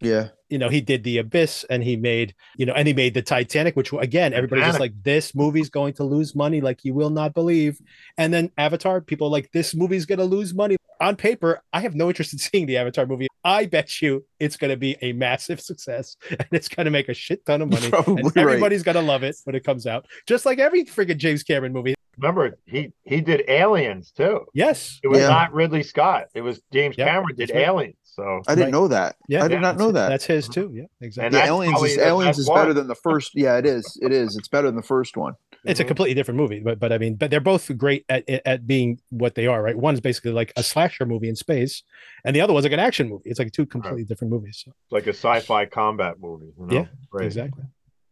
Yeah. 0.02 0.30
You 0.50 0.58
know, 0.58 0.70
he 0.70 0.82
did 0.82 1.04
the 1.04 1.20
Abyss 1.20 1.64
and 1.70 1.84
he 1.84 1.95
made, 1.95 2.34
you 2.58 2.66
know, 2.66 2.74
and 2.74 2.88
he 2.88 2.93
made 2.93 3.14
the 3.14 3.22
Titanic, 3.22 3.76
which 3.76 3.93
again, 3.93 4.34
everybody's 4.34 4.66
just 4.66 4.80
like, 4.80 4.93
this 5.04 5.36
movie's 5.36 5.70
going 5.70 5.93
to 5.93 6.04
lose 6.04 6.34
money 6.34 6.60
like 6.62 6.84
you 6.84 6.93
will 6.95 7.12
not 7.12 7.34
believe. 7.36 7.80
And 8.18 8.34
then 8.34 8.52
Avatar, 8.58 9.00
people 9.02 9.28
are 9.28 9.32
like, 9.32 9.52
this 9.52 9.76
movie's 9.76 10.06
going 10.08 10.18
to 10.20 10.26
lose 10.26 10.54
money. 10.54 10.78
On 11.02 11.16
paper, 11.16 11.62
I 11.72 11.82
have 11.82 11.93
no 11.95 12.08
interest 12.08 12.34
in 12.34 12.39
seeing 12.39 12.66
the 12.66 12.78
Avatar 12.78 13.06
movie. 13.06 13.28
I 13.43 13.68
bet 13.68 14.02
you 14.02 14.26
it's 14.39 14.58
going 14.58 14.72
to 14.72 14.78
be 14.78 14.97
a 15.02 15.14
massive 15.14 15.62
success 15.62 16.18
and 16.30 16.47
it's 16.52 16.68
going 16.68 16.86
to 16.86 16.91
make 16.91 17.10
a 17.10 17.14
shit 17.14 17.45
ton 17.45 17.62
of 17.62 17.70
money. 17.72 17.89
Probably 17.89 18.16
and 18.24 18.26
right. 18.36 18.38
everybody's 18.38 18.84
going 18.84 18.95
to 18.95 19.02
love 19.02 19.24
it 19.24 19.36
when 19.43 19.56
it 19.56 19.64
comes 19.64 19.86
out, 19.86 20.08
just 20.26 20.45
like 20.45 20.58
every 20.60 20.84
friggin' 20.86 21.18
James 21.18 21.43
Cameron 21.43 21.74
movie. 21.74 21.93
Remember, 22.18 22.58
he 22.66 22.91
he 23.06 23.22
did 23.22 23.43
Aliens 23.47 24.12
too. 24.12 24.41
Yes. 24.54 25.00
It 25.04 25.08
was 25.08 25.20
Yeah. 25.20 25.30
not 25.30 25.54
Ridley 25.54 25.84
Scott. 25.84 26.26
It 26.34 26.41
was 26.41 26.60
James 26.74 26.95
Yeah, 26.97 27.06
Cameron 27.06 27.36
did. 27.38 27.50
Aliens. 27.52 27.95
So 28.20 28.44
I 28.48 28.56
didn't 28.56 28.66
Right. 28.66 28.72
know 28.72 28.88
that. 28.90 29.16
Yeah. 29.28 29.44
I 29.44 29.48
did 29.48 29.62
not 29.62 29.78
know 29.78 29.92
that. 29.92 30.10
That's 30.10 30.26
his 30.26 30.48
too. 30.48 30.72
Yeah, 30.74 30.84
exactly. 31.02 31.26
And 31.28 31.36
yeah, 31.36 31.52
Aliens 31.54 31.82
is 31.84 31.96
the 31.96 32.08
Aliens 32.08 32.38
is 32.40 32.50
better 32.50 32.74
than 32.74 32.88
the 32.88 32.96
first. 32.96 33.32
Yeah, 33.36 33.58
it 33.58 33.66
is. 33.66 33.98
It 34.02 34.12
is. 34.12 34.36
It's 34.36 34.48
better 34.48 34.68
than 34.68 34.76
the 34.76 34.82
first 34.84 35.18
one. 35.18 35.34
it's 35.66 35.80
a 35.82 35.84
Mhm. 35.84 35.88
completely 35.88 36.14
different 36.14 36.38
movie 36.38 36.62
but 36.62 36.80
but 36.80 36.94
i 36.94 36.98
mean 36.98 37.16
but 37.16 37.30
they're 37.30 37.42
both 37.42 37.70
great 37.78 38.06
at 38.08 38.24
at 38.46 38.66
being 38.66 38.98
what 39.10 39.36
they 39.36 39.46
are 39.46 39.62
right 39.62 39.78
one's 39.78 40.00
basically 40.00 40.32
like 40.32 40.54
a 40.56 40.64
slasher 40.64 41.06
movie 41.06 41.28
in 41.28 41.36
space 41.36 41.84
and 42.24 42.34
the 42.34 42.40
other 42.40 42.54
one's 42.54 42.64
like 42.64 42.72
an 42.72 42.80
action 42.80 43.10
movie 43.10 43.30
it's 43.30 43.40
like 43.40 43.52
two 43.52 43.66
completely 43.66 44.06
different 44.06 44.32
movies 44.32 44.64
so, 44.66 44.72
like 44.90 45.06
a 45.06 45.10
sci-fi 45.10 45.66
combat 45.66 46.16
movie. 46.22 46.54
You 46.58 46.66
know? 46.66 46.74
Yeah, 46.74 46.86
Great. 47.12 47.26
exactly 47.26 47.66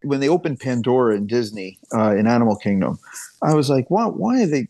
When 0.04 0.20
they 0.20 0.28
opened 0.28 0.60
Pandora 0.60 1.16
in 1.16 1.26
Disney 1.26 1.80
uh, 1.98 2.14
in 2.20 2.28
Animal 2.28 2.58
Kingdom, 2.58 3.00
I 3.42 3.54
was 3.54 3.70
like, 3.70 3.86
"Why? 3.90 4.06
Why 4.08 4.44
are 4.44 4.46
they 4.56 4.68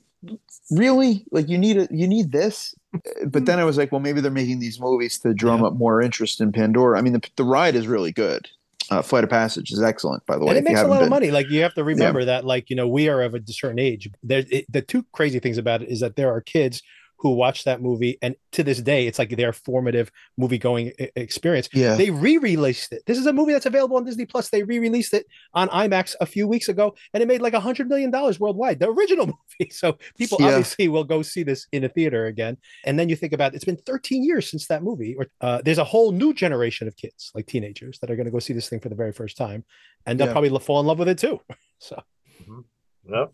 really 0.71 1.25
like 1.31 1.49
you 1.49 1.57
need 1.57 1.77
a 1.77 1.87
you 1.91 2.07
need 2.07 2.31
this?" 2.31 2.75
But 3.27 3.45
then 3.45 3.59
I 3.59 3.63
was 3.63 3.77
like, 3.77 3.91
"Well, 3.91 4.01
maybe 4.01 4.21
they're 4.21 4.31
making 4.31 4.59
these 4.59 4.79
movies 4.79 5.19
to 5.19 5.33
drum 5.33 5.61
Yeah. 5.61 5.67
up 5.67 5.73
more 5.73 6.01
interest 6.01 6.41
in 6.41 6.51
Pandora." 6.51 6.97
I 6.97 7.01
mean, 7.01 7.13
the, 7.13 7.21
the 7.35 7.43
ride 7.43 7.75
is 7.75 7.87
really 7.87 8.11
good. 8.11 8.47
Uh, 8.89 9.01
Flight 9.01 9.25
of 9.25 9.29
Passage 9.29 9.71
is 9.71 9.81
excellent, 9.81 10.25
by 10.25 10.37
the 10.37 10.45
way. 10.45 10.51
and 10.51 10.57
it 10.57 10.63
makes 10.63 10.79
a 10.79 10.87
lot 10.87 11.03
of 11.03 11.09
money 11.09 11.29
like 11.29 11.49
you 11.49 11.61
have 11.61 11.73
to 11.73 11.83
remember 11.83 12.23
that 12.23 12.45
like 12.45 12.69
you 12.69 12.75
know 12.75 12.87
we 12.87 13.09
are 13.09 13.21
of 13.21 13.33
a 13.33 13.41
certain 13.47 13.79
age 13.79 14.09
there 14.23 14.45
it, 14.49 14.65
the 14.71 14.81
two 14.81 15.03
crazy 15.11 15.39
things 15.39 15.57
about 15.57 15.81
it 15.81 15.89
is 15.89 15.99
that 15.99 16.15
there 16.15 16.31
are 16.31 16.39
kids 16.39 16.81
who 17.19 17.31
watched 17.31 17.65
that 17.65 17.81
movie, 17.81 18.17
and 18.21 18.35
to 18.51 18.63
this 18.63 18.79
day, 18.81 19.07
it's 19.07 19.17
like 19.19 19.35
their 19.35 19.51
formative 19.53 20.11
movie 20.37 20.57
going 20.57 20.91
experience. 21.15 21.67
Yeah. 21.73 21.95
They 21.95 22.09
re-released 22.11 22.93
it. 22.93 23.03
This 23.07 23.17
is 23.17 23.25
a 23.25 23.33
movie 23.33 23.53
that's 23.53 23.65
available 23.65 23.97
on 23.97 24.05
Disney 24.05 24.25
Plus. 24.25 24.49
They 24.49 24.63
re-released 24.63 25.13
it 25.13 25.25
on 25.53 25.67
IMAX 25.69 26.15
a 26.21 26.25
few 26.25 26.47
weeks 26.47 26.69
ago, 26.69 26.95
and 27.13 27.23
it 27.23 27.27
made 27.27 27.41
like 27.41 27.53
a 27.53 27.59
hundred 27.59 27.89
million 27.89 28.11
dollars 28.11 28.39
worldwide. 28.39 28.79
The 28.79 28.89
original 28.89 29.25
movie. 29.59 29.71
So 29.71 29.97
people 30.17 30.37
Yeah. 30.39 30.47
obviously 30.49 30.87
will 30.87 31.03
go 31.03 31.21
see 31.23 31.43
this 31.43 31.67
in 31.71 31.83
a 31.83 31.89
theater 31.89 32.27
again. 32.27 32.57
And 32.85 32.99
then 32.99 33.09
you 33.09 33.15
think 33.15 33.33
about 33.33 33.55
it's 33.55 33.65
been 33.65 33.77
13 33.77 34.23
years 34.23 34.49
since 34.49 34.67
that 34.67 34.83
movie. 34.83 35.15
Or 35.17 35.25
uh, 35.41 35.61
there's 35.65 35.77
a 35.79 35.83
whole 35.83 36.11
new 36.11 36.33
generation 36.33 36.87
of 36.87 36.95
kids, 36.95 37.31
like 37.33 37.47
teenagers, 37.47 37.99
that 37.99 38.11
are 38.11 38.15
going 38.15 38.25
to 38.25 38.31
go 38.31 38.39
see 38.39 38.53
this 38.53 38.69
thing 38.69 38.79
for 38.79 38.89
the 38.89 38.95
very 38.95 39.11
first 39.11 39.37
time, 39.37 39.65
and 40.05 40.19
they'll 40.19 40.27
Yeah. 40.27 40.33
probably 40.33 40.57
fall 40.59 40.79
in 40.79 40.85
love 40.85 40.99
with 40.99 41.09
it 41.09 41.17
too. 41.17 41.39
So 41.79 42.01
Yep. 43.09 43.31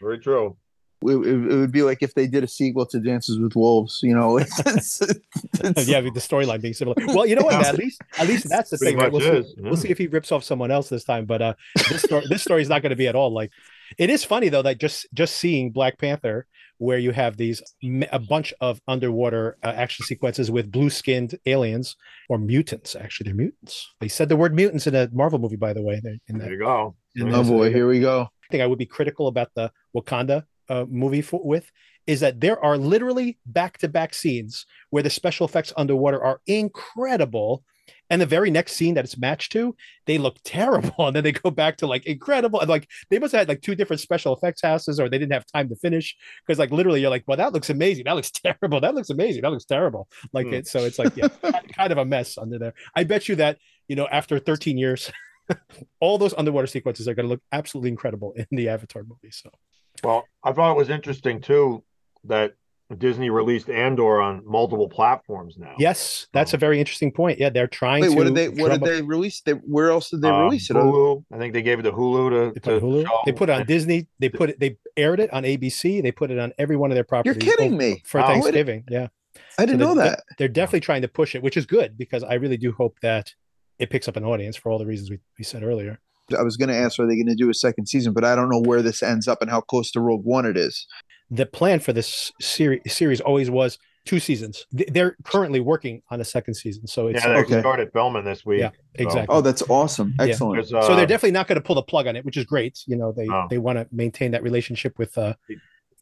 Very 0.00 0.18
true. 0.18 0.56
It, 1.04 1.16
it, 1.16 1.52
it 1.52 1.56
would 1.56 1.72
be 1.72 1.82
like 1.82 2.02
if 2.02 2.14
they 2.14 2.26
did 2.26 2.44
a 2.44 2.48
sequel 2.48 2.86
to 2.86 3.00
Dances 3.00 3.38
with 3.38 3.54
Wolves. 3.56 4.00
You 4.02 4.14
know, 4.14 4.36
it's, 4.42 4.58
it's, 4.66 5.00
it's- 5.02 5.88
yeah, 5.88 6.00
the 6.00 6.10
storyline 6.20 6.60
being 6.62 6.74
similar. 6.74 6.94
Well, 7.08 7.26
you 7.26 7.36
know 7.36 7.44
what? 7.44 7.54
At 7.64 7.76
least, 7.78 8.00
at 8.18 8.26
least 8.28 8.48
that's 8.48 8.70
the 8.70 8.78
thing. 8.78 8.96
Right? 8.98 9.10
We'll, 9.12 9.20
see, 9.20 9.54
yeah. 9.56 9.68
we'll 9.68 9.76
see 9.76 9.90
if 9.90 9.98
he 9.98 10.06
rips 10.06 10.32
off 10.32 10.44
someone 10.44 10.70
else 10.70 10.88
this 10.88 11.04
time. 11.04 11.24
But 11.26 11.42
uh, 11.42 11.54
this 11.88 12.02
story, 12.02 12.24
this 12.28 12.42
story 12.42 12.62
is 12.62 12.68
not 12.68 12.82
going 12.82 12.90
to 12.90 12.96
be 12.96 13.08
at 13.08 13.14
all 13.14 13.32
like. 13.32 13.50
It 13.98 14.10
is 14.10 14.24
funny 14.24 14.48
though 14.48 14.62
that 14.62 14.78
just 14.78 15.06
just 15.14 15.36
seeing 15.36 15.70
Black 15.70 15.98
Panther, 15.98 16.46
where 16.78 16.98
you 16.98 17.12
have 17.12 17.36
these 17.36 17.62
a 18.10 18.18
bunch 18.18 18.52
of 18.60 18.80
underwater 18.88 19.56
uh, 19.62 19.68
action 19.68 20.04
sequences 20.06 20.50
with 20.50 20.72
blue 20.72 20.90
skinned 20.90 21.38
aliens 21.46 21.94
or 22.28 22.38
mutants. 22.38 22.96
Actually, 22.96 23.24
they're 23.26 23.34
mutants. 23.36 23.92
They 24.00 24.08
said 24.08 24.28
the 24.28 24.36
word 24.36 24.54
mutants 24.54 24.86
in 24.86 24.94
a 24.94 25.08
Marvel 25.12 25.38
movie, 25.38 25.56
by 25.56 25.72
the 25.74 25.82
way. 25.82 26.00
They're 26.02 26.16
In 26.28 26.38
There 26.38 26.52
you 26.52 26.58
go. 26.58 26.96
in 27.14 27.32
oh 27.32 27.38
this- 27.38 27.48
boy, 27.50 27.72
here 27.72 27.86
we 27.86 28.00
go. 28.00 28.22
I 28.22 28.46
think 28.50 28.62
I 28.62 28.66
would 28.66 28.78
be 28.78 28.86
critical 28.86 29.28
about 29.28 29.50
the 29.54 29.70
Wakanda 29.96 30.44
uh, 30.68 30.84
movie 30.88 31.22
for, 31.22 31.40
with 31.44 31.70
is 32.06 32.20
that 32.20 32.40
there 32.40 32.62
are 32.62 32.76
literally 32.76 33.38
back 33.46 33.78
to 33.78 33.88
back 33.88 34.12
scenes 34.12 34.66
where 34.90 35.02
the 35.02 35.10
special 35.10 35.46
effects 35.46 35.72
underwater 35.76 36.22
are 36.22 36.40
incredible. 36.46 37.64
And 38.10 38.20
the 38.20 38.26
very 38.26 38.50
next 38.50 38.72
scene 38.74 38.94
that 38.94 39.04
it's 39.04 39.16
matched 39.18 39.52
to, 39.52 39.74
they 40.06 40.18
look 40.18 40.36
terrible. 40.44 41.06
And 41.06 41.16
then 41.16 41.24
they 41.24 41.32
go 41.32 41.50
back 41.50 41.78
to 41.78 41.86
like 41.86 42.04
incredible. 42.06 42.60
And 42.60 42.68
like 42.68 42.88
they 43.10 43.18
must 43.18 43.32
have 43.32 43.40
had 43.40 43.48
like 43.48 43.62
two 43.62 43.74
different 43.74 44.00
special 44.00 44.34
effects 44.34 44.62
houses 44.62 45.00
or 45.00 45.08
they 45.08 45.18
didn't 45.18 45.32
have 45.32 45.46
time 45.46 45.68
to 45.70 45.76
finish. 45.76 46.14
Because 46.46 46.58
like 46.58 46.70
literally 46.70 47.00
you're 47.00 47.10
like, 47.10 47.24
well, 47.26 47.38
that 47.38 47.52
looks 47.52 47.70
amazing. 47.70 48.04
That 48.04 48.16
looks 48.16 48.30
terrible. 48.44 48.80
That 48.80 48.94
looks 48.94 49.10
amazing. 49.10 49.42
That 49.42 49.50
looks 49.52 49.64
terrible. 49.64 50.08
Like 50.32 50.46
Hmm. 50.46 50.54
it. 50.54 50.66
So 50.68 50.80
it's 50.84 50.98
like, 50.98 51.16
yeah, 51.16 51.28
kind 51.74 51.92
of 51.92 51.98
a 51.98 52.04
mess 52.04 52.36
under 52.36 52.58
there. 52.58 52.74
I 52.94 53.04
bet 53.04 53.28
you 53.28 53.36
that, 53.36 53.58
you 53.88 53.96
know, 53.96 54.06
after 54.10 54.38
13 54.38 54.76
years, 54.78 55.10
all 56.00 56.16
those 56.18 56.34
underwater 56.34 56.66
sequences 56.66 57.06
are 57.08 57.14
going 57.14 57.24
to 57.26 57.30
look 57.30 57.42
absolutely 57.52 57.90
incredible 57.90 58.32
in 58.36 58.46
the 58.50 58.68
Avatar 58.68 59.02
movie. 59.02 59.30
So 59.30 59.50
Well, 60.04 60.24
I 60.42 60.52
thought 60.52 60.72
it 60.72 60.76
was 60.76 60.90
interesting 60.90 61.40
too 61.40 61.82
that 62.24 62.54
Disney 62.98 63.30
released 63.30 63.70
Andor 63.70 64.20
on 64.20 64.42
multiple 64.44 64.88
platforms 64.88 65.56
now. 65.58 65.74
yes, 65.78 66.26
that's 66.32 66.52
a 66.52 66.56
very 66.58 66.78
interesting 66.78 67.10
point. 67.10 67.38
Yeah, 67.40 67.48
they're 67.48 67.66
trying 67.66 68.02
Wait, 68.02 68.10
to. 68.10 68.14
what 68.16 68.24
did 68.24 68.34
they? 68.34 68.48
What 68.50 68.70
did 68.70 68.82
up- 68.82 68.88
they 68.88 69.02
release? 69.02 69.40
They, 69.40 69.52
where 69.52 69.90
else 69.90 70.10
did 70.10 70.20
they 70.20 70.28
Um, 70.28 70.42
release 70.44 70.70
it? 70.70 70.76
Hulu. 70.76 71.24
I 71.32 71.38
think 71.38 71.54
they 71.54 71.62
gave 71.62 71.78
it 71.80 71.84
to 71.84 71.92
Hulu 71.92 72.52
They 72.54 72.60
to, 72.60 72.60
put 72.60 72.74
it 72.74 72.80
to 72.80 72.86
on 72.86 72.92
Hulu. 72.92 73.06
show. 73.06 73.18
They 73.24 73.32
put 73.32 73.48
it 73.48 73.52
on 73.52 73.66
Disney. 73.66 74.06
They 74.18 74.28
put 74.28 74.50
it. 74.50 74.60
They 74.60 74.76
aired 74.96 75.18
it 75.18 75.32
on 75.32 75.44
ABC. 75.44 76.02
They 76.02 76.12
put 76.12 76.30
it 76.30 76.38
on 76.38 76.52
every 76.58 76.76
one 76.76 76.90
of 76.90 76.94
their 76.94 77.04
properties. 77.04 77.42
You're 77.44 77.56
kidding 77.56 77.76
me. 77.76 78.02
For 78.04 78.20
Wow. 78.20 78.26
Thanksgiving, 78.28 78.84
yeah. 78.90 79.08
I 79.58 79.64
didn't 79.66 79.80
So 79.80 79.86
know 79.88 79.94
they're- 79.94 80.10
that. 80.10 80.22
They're 80.38 80.48
definitely 80.48 80.80
trying 80.80 81.02
to 81.02 81.08
push 81.08 81.34
it, 81.34 81.42
which 81.42 81.56
is 81.56 81.64
good 81.66 81.96
because 81.98 82.22
I 82.22 82.34
really 82.34 82.58
do 82.58 82.70
hope 82.70 82.98
that 83.00 83.34
it 83.78 83.90
picks 83.90 84.06
up 84.08 84.16
an 84.16 84.24
audience 84.24 84.56
for 84.56 84.70
all 84.70 84.78
the 84.78 84.86
reasons 84.86 85.10
we, 85.10 85.18
we 85.38 85.44
said 85.44 85.64
earlier. 85.64 85.98
I 86.36 86.42
was 86.42 86.56
going 86.56 86.68
to 86.68 86.74
ask, 86.76 86.98
are 86.98 87.06
they 87.06 87.14
going 87.16 87.26
to 87.26 87.34
do 87.34 87.50
a 87.50 87.54
second 87.54 87.86
season? 87.86 88.12
But 88.12 88.24
I 88.24 88.34
don't 88.34 88.48
know 88.48 88.60
where 88.60 88.82
this 88.82 89.02
ends 89.02 89.28
up 89.28 89.42
and 89.42 89.50
how 89.50 89.60
close 89.60 89.90
to 89.92 90.00
Rogue 90.00 90.24
One 90.24 90.46
it 90.46 90.56
is. 90.56 90.86
The 91.30 91.46
plan 91.46 91.80
for 91.80 91.92
this 91.92 92.32
series 92.40 92.80
series 92.86 93.20
always 93.20 93.50
was 93.50 93.78
two 94.04 94.20
seasons. 94.20 94.66
They're 94.70 95.16
currently 95.24 95.60
working 95.60 96.02
on 96.10 96.20
a 96.20 96.24
second 96.24 96.54
season, 96.54 96.86
so 96.86 97.08
it's 97.08 97.22
Yeah, 97.24 97.32
they 97.32 97.40
Okay. 97.40 97.60
started 97.60 97.90
filming 97.92 98.24
this 98.24 98.44
week. 98.44 98.60
Yeah, 98.60 98.70
exactly. 98.94 99.34
Oh, 99.34 99.40
that's 99.40 99.62
awesome! 99.68 100.14
Excellent. 100.18 100.56
There's, 100.56 100.72
uh, 100.72 100.86
so 100.86 100.94
they're 100.96 101.06
definitely 101.06 101.32
not 101.32 101.48
going 101.48 101.56
to 101.56 101.62
pull 101.62 101.76
the 101.76 101.82
plug 101.82 102.06
on 102.06 102.14
it, 102.16 102.24
which 102.24 102.36
is 102.36 102.44
great. 102.44 102.78
You 102.86 102.96
know, 102.96 103.12
they 103.12 103.26
Oh. 103.28 103.46
they 103.50 103.58
want 103.58 103.78
to 103.78 103.86
maintain 103.90 104.30
that 104.32 104.42
relationship 104.42 104.98
with 104.98 105.16
uh, 105.18 105.34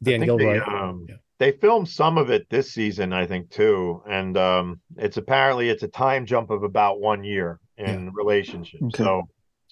Dan 0.02 0.20
Gilroy. 0.24 0.54
They, 0.54 0.58
um, 0.60 1.06
Yeah. 1.08 1.16
they 1.38 1.52
filmed 1.52 1.88
some 1.88 2.18
of 2.18 2.30
it 2.30 2.50
this 2.50 2.72
season, 2.72 3.12
I 3.12 3.26
think, 3.26 3.50
too. 3.50 4.02
And 4.08 4.36
um, 4.36 4.80
it's 4.96 5.16
apparently 5.16 5.68
it's 5.68 5.84
a 5.84 5.88
time 5.88 6.26
jump 6.26 6.50
of 6.50 6.64
about 6.64 7.00
one 7.00 7.22
year 7.22 7.60
in 7.78 8.10
relationship. 8.12 8.82
Okay. 8.82 9.04
So 9.04 9.22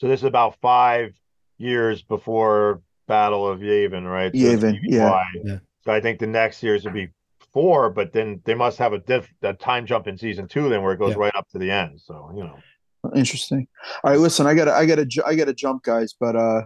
so 0.01 0.09
this 0.09 0.21
is 0.21 0.25
about 0.25 0.57
five 0.63 1.13
years 1.59 2.01
before 2.01 2.81
Battle 3.07 3.47
of 3.47 3.61
Yavin, 3.61 4.11
right? 4.11 4.33
So 4.33 4.39
Yavin, 4.39 4.73
maybe 4.73 4.81
yeah. 4.89 5.23
Yeah. 5.45 5.59
So 5.85 5.93
I 5.93 6.01
think 6.01 6.21
the 6.21 6.27
next 6.27 6.63
years 6.63 6.85
would 6.85 6.95
be 6.95 7.11
four, 7.53 7.91
but 7.91 8.11
then 8.15 8.41
they 8.47 8.55
must 8.55 8.79
have 8.79 8.95
a 8.95 8.99
diff 8.99 9.31
that 9.43 9.61
time 9.61 9.85
jump 9.85 10.07
in 10.07 10.17
season 10.17 10.49
two, 10.49 10.71
then 10.71 10.83
where 10.83 10.95
it 10.95 10.99
goes 10.99 11.11
Yeah. 11.11 11.19
right 11.19 11.35
up 11.37 11.47
to 11.51 11.59
the 11.59 11.71
end. 11.71 12.01
So 12.01 12.31
you 12.35 12.45
know. 12.45 12.57
Interesting. 13.15 13.69
All 14.03 14.11
right, 14.11 14.19
listen, 14.21 14.47
I 14.47 14.55
got 14.55 14.67
to 14.67 14.73
I 14.73 14.87
got 14.87 14.97
to 14.97 15.23
I 15.27 15.35
got 15.35 15.47
to 15.47 15.55
jump, 15.55 15.83
guys. 15.83 16.15
But 16.19 16.35
uh, 16.35 16.63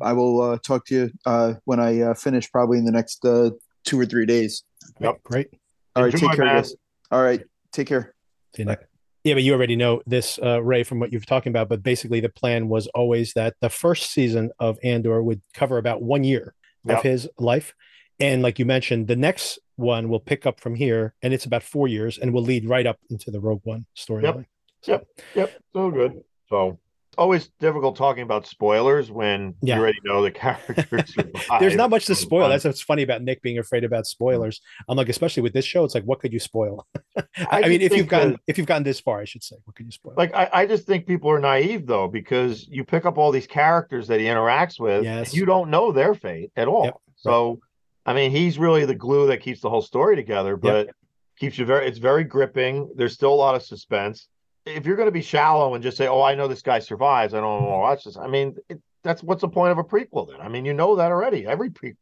I 0.00 0.12
will 0.12 0.40
uh, 0.40 0.58
talk 0.58 0.86
to 0.86 0.94
you 0.94 1.10
uh, 1.24 1.54
when 1.64 1.80
I 1.80 2.02
uh, 2.02 2.14
finish, 2.14 2.48
probably 2.52 2.78
in 2.78 2.84
the 2.84 2.92
next 2.92 3.24
uh, 3.24 3.50
two 3.84 3.98
or 3.98 4.06
three 4.06 4.26
days. 4.26 4.62
Yep. 5.00 5.22
Great. 5.24 5.48
All 5.96 6.04
right, 6.04 6.14
Enjoy, 6.14 6.28
take 6.28 6.36
care, 6.36 6.44
man. 6.44 6.56
guys. 6.56 6.74
All 7.10 7.22
right, 7.22 7.42
take 7.72 7.88
care. 7.88 8.14
See 8.54 8.62
you 8.62 8.66
next. 8.66 8.86
Yeah, 9.26 9.34
but 9.34 9.42
you 9.42 9.52
already 9.54 9.74
know 9.74 10.02
this, 10.06 10.38
uh, 10.40 10.62
Ray, 10.62 10.84
from 10.84 11.00
what 11.00 11.12
you've 11.12 11.26
talking 11.26 11.50
about. 11.50 11.68
But 11.68 11.82
basically, 11.82 12.20
the 12.20 12.28
plan 12.28 12.68
was 12.68 12.86
always 12.94 13.32
that 13.32 13.56
the 13.60 13.68
first 13.68 14.12
season 14.12 14.52
of 14.60 14.78
Andor 14.84 15.20
would 15.20 15.42
cover 15.52 15.78
about 15.78 16.00
one 16.00 16.22
year 16.22 16.54
Yep. 16.84 16.98
of 16.98 17.02
his 17.02 17.28
life, 17.36 17.74
and 18.20 18.40
like 18.40 18.60
you 18.60 18.64
mentioned, 18.64 19.08
the 19.08 19.16
next 19.16 19.58
one 19.74 20.08
will 20.08 20.20
pick 20.20 20.46
up 20.46 20.60
from 20.60 20.76
here, 20.76 21.12
and 21.22 21.34
it's 21.34 21.44
about 21.44 21.64
four 21.64 21.88
years, 21.88 22.18
and 22.18 22.32
will 22.32 22.44
lead 22.44 22.68
right 22.68 22.86
up 22.86 23.00
into 23.10 23.32
the 23.32 23.40
Rogue 23.40 23.62
One 23.64 23.86
storyline. 23.96 24.22
Yep. 24.22 24.46
Yep, 24.86 25.06
Yep. 25.34 25.62
so 25.72 25.90
good. 25.90 26.22
So 26.48 26.68
it's 26.68 26.78
always 27.18 27.48
difficult 27.60 27.96
talking 27.96 28.22
about 28.22 28.46
spoilers 28.46 29.10
when 29.10 29.54
Yeah. 29.62 29.76
you 29.76 29.80
already 29.82 29.98
know 30.04 30.22
the 30.22 30.30
characters. 30.30 31.14
There's 31.60 31.74
not 31.76 31.90
much 31.90 32.06
to 32.06 32.14
spoil. 32.14 32.48
That's 32.48 32.64
what's 32.64 32.82
funny 32.82 33.02
about 33.02 33.22
Nick 33.22 33.42
being 33.42 33.58
afraid 33.58 33.84
about 33.84 34.06
spoilers. 34.06 34.58
Mm-hmm. 34.58 34.90
I'm 34.92 34.96
like, 34.96 35.08
especially 35.08 35.42
with 35.42 35.52
this 35.52 35.64
show, 35.64 35.84
it's 35.84 35.94
like, 35.94 36.04
what 36.04 36.20
could 36.20 36.32
you 36.32 36.38
spoil? 36.38 36.86
I, 37.16 37.24
I 37.50 37.68
mean, 37.68 37.80
if 37.82 37.92
you've 37.96 38.08
gotten 38.08 38.32
that- 38.32 38.40
if 38.46 38.58
you've 38.58 38.66
gotten 38.66 38.82
this 38.84 39.00
far, 39.00 39.20
I 39.20 39.24
should 39.24 39.42
say, 39.44 39.56
what 39.64 39.74
can 39.76 39.86
you 39.86 39.92
spoil? 39.92 40.14
like 40.16 40.34
I, 40.34 40.48
I 40.52 40.66
just 40.66 40.86
think 40.86 41.06
people 41.06 41.30
are 41.30 41.40
naive 41.40 41.86
though 41.86 42.08
because 42.08 42.66
you 42.68 42.84
pick 42.84 43.06
up 43.06 43.18
all 43.18 43.32
these 43.32 43.46
characters 43.46 44.08
that 44.08 44.20
he 44.20 44.26
interacts 44.26 44.78
with 44.80 45.04
Yes. 45.04 45.34
you 45.34 45.44
don't 45.46 45.70
know 45.70 45.92
their 45.92 46.14
fate 46.14 46.50
at 46.56 46.68
all. 46.68 46.84
Yep. 46.84 46.94
So 47.16 47.60
I 48.04 48.12
mean 48.14 48.30
he's 48.30 48.58
really 48.58 48.84
the 48.84 48.94
glue 48.94 49.26
that 49.28 49.40
keeps 49.40 49.60
the 49.60 49.70
whole 49.70 49.82
story 49.82 50.16
together, 50.16 50.56
but 50.56 50.90
keeps 51.38 51.58
you 51.58 51.64
very 51.64 51.86
it's 51.88 51.98
very 51.98 52.24
gripping. 52.24 52.90
There's 52.94 53.14
still 53.14 53.32
a 53.32 53.36
lot 53.36 53.54
of 53.54 53.62
suspense. 53.62 54.28
If 54.66 54.84
you're 54.84 54.96
going 54.96 55.06
to 55.06 55.12
be 55.12 55.22
shallow 55.22 55.74
and 55.74 55.82
just 55.82 55.96
say, 55.96 56.08
"Oh, 56.08 56.22
I 56.22 56.34
know 56.34 56.48
this 56.48 56.62
guy 56.62 56.80
survives. 56.80 57.34
I 57.34 57.40
don't 57.40 57.48
want 57.48 57.62
to 57.62 57.66
mm-hmm. 57.66 57.80
watch 57.80 58.04
this." 58.04 58.16
I 58.16 58.26
mean, 58.26 58.56
it, 58.68 58.80
that's 59.02 59.22
what's 59.22 59.40
the 59.40 59.48
point 59.48 59.72
of 59.72 59.78
a 59.78 59.84
prequel 59.84 60.28
then? 60.28 60.40
I 60.40 60.48
mean, 60.48 60.64
you 60.64 60.74
know 60.74 60.96
that 60.96 61.12
already. 61.12 61.46
Every 61.46 61.70
prequel. 61.70 61.96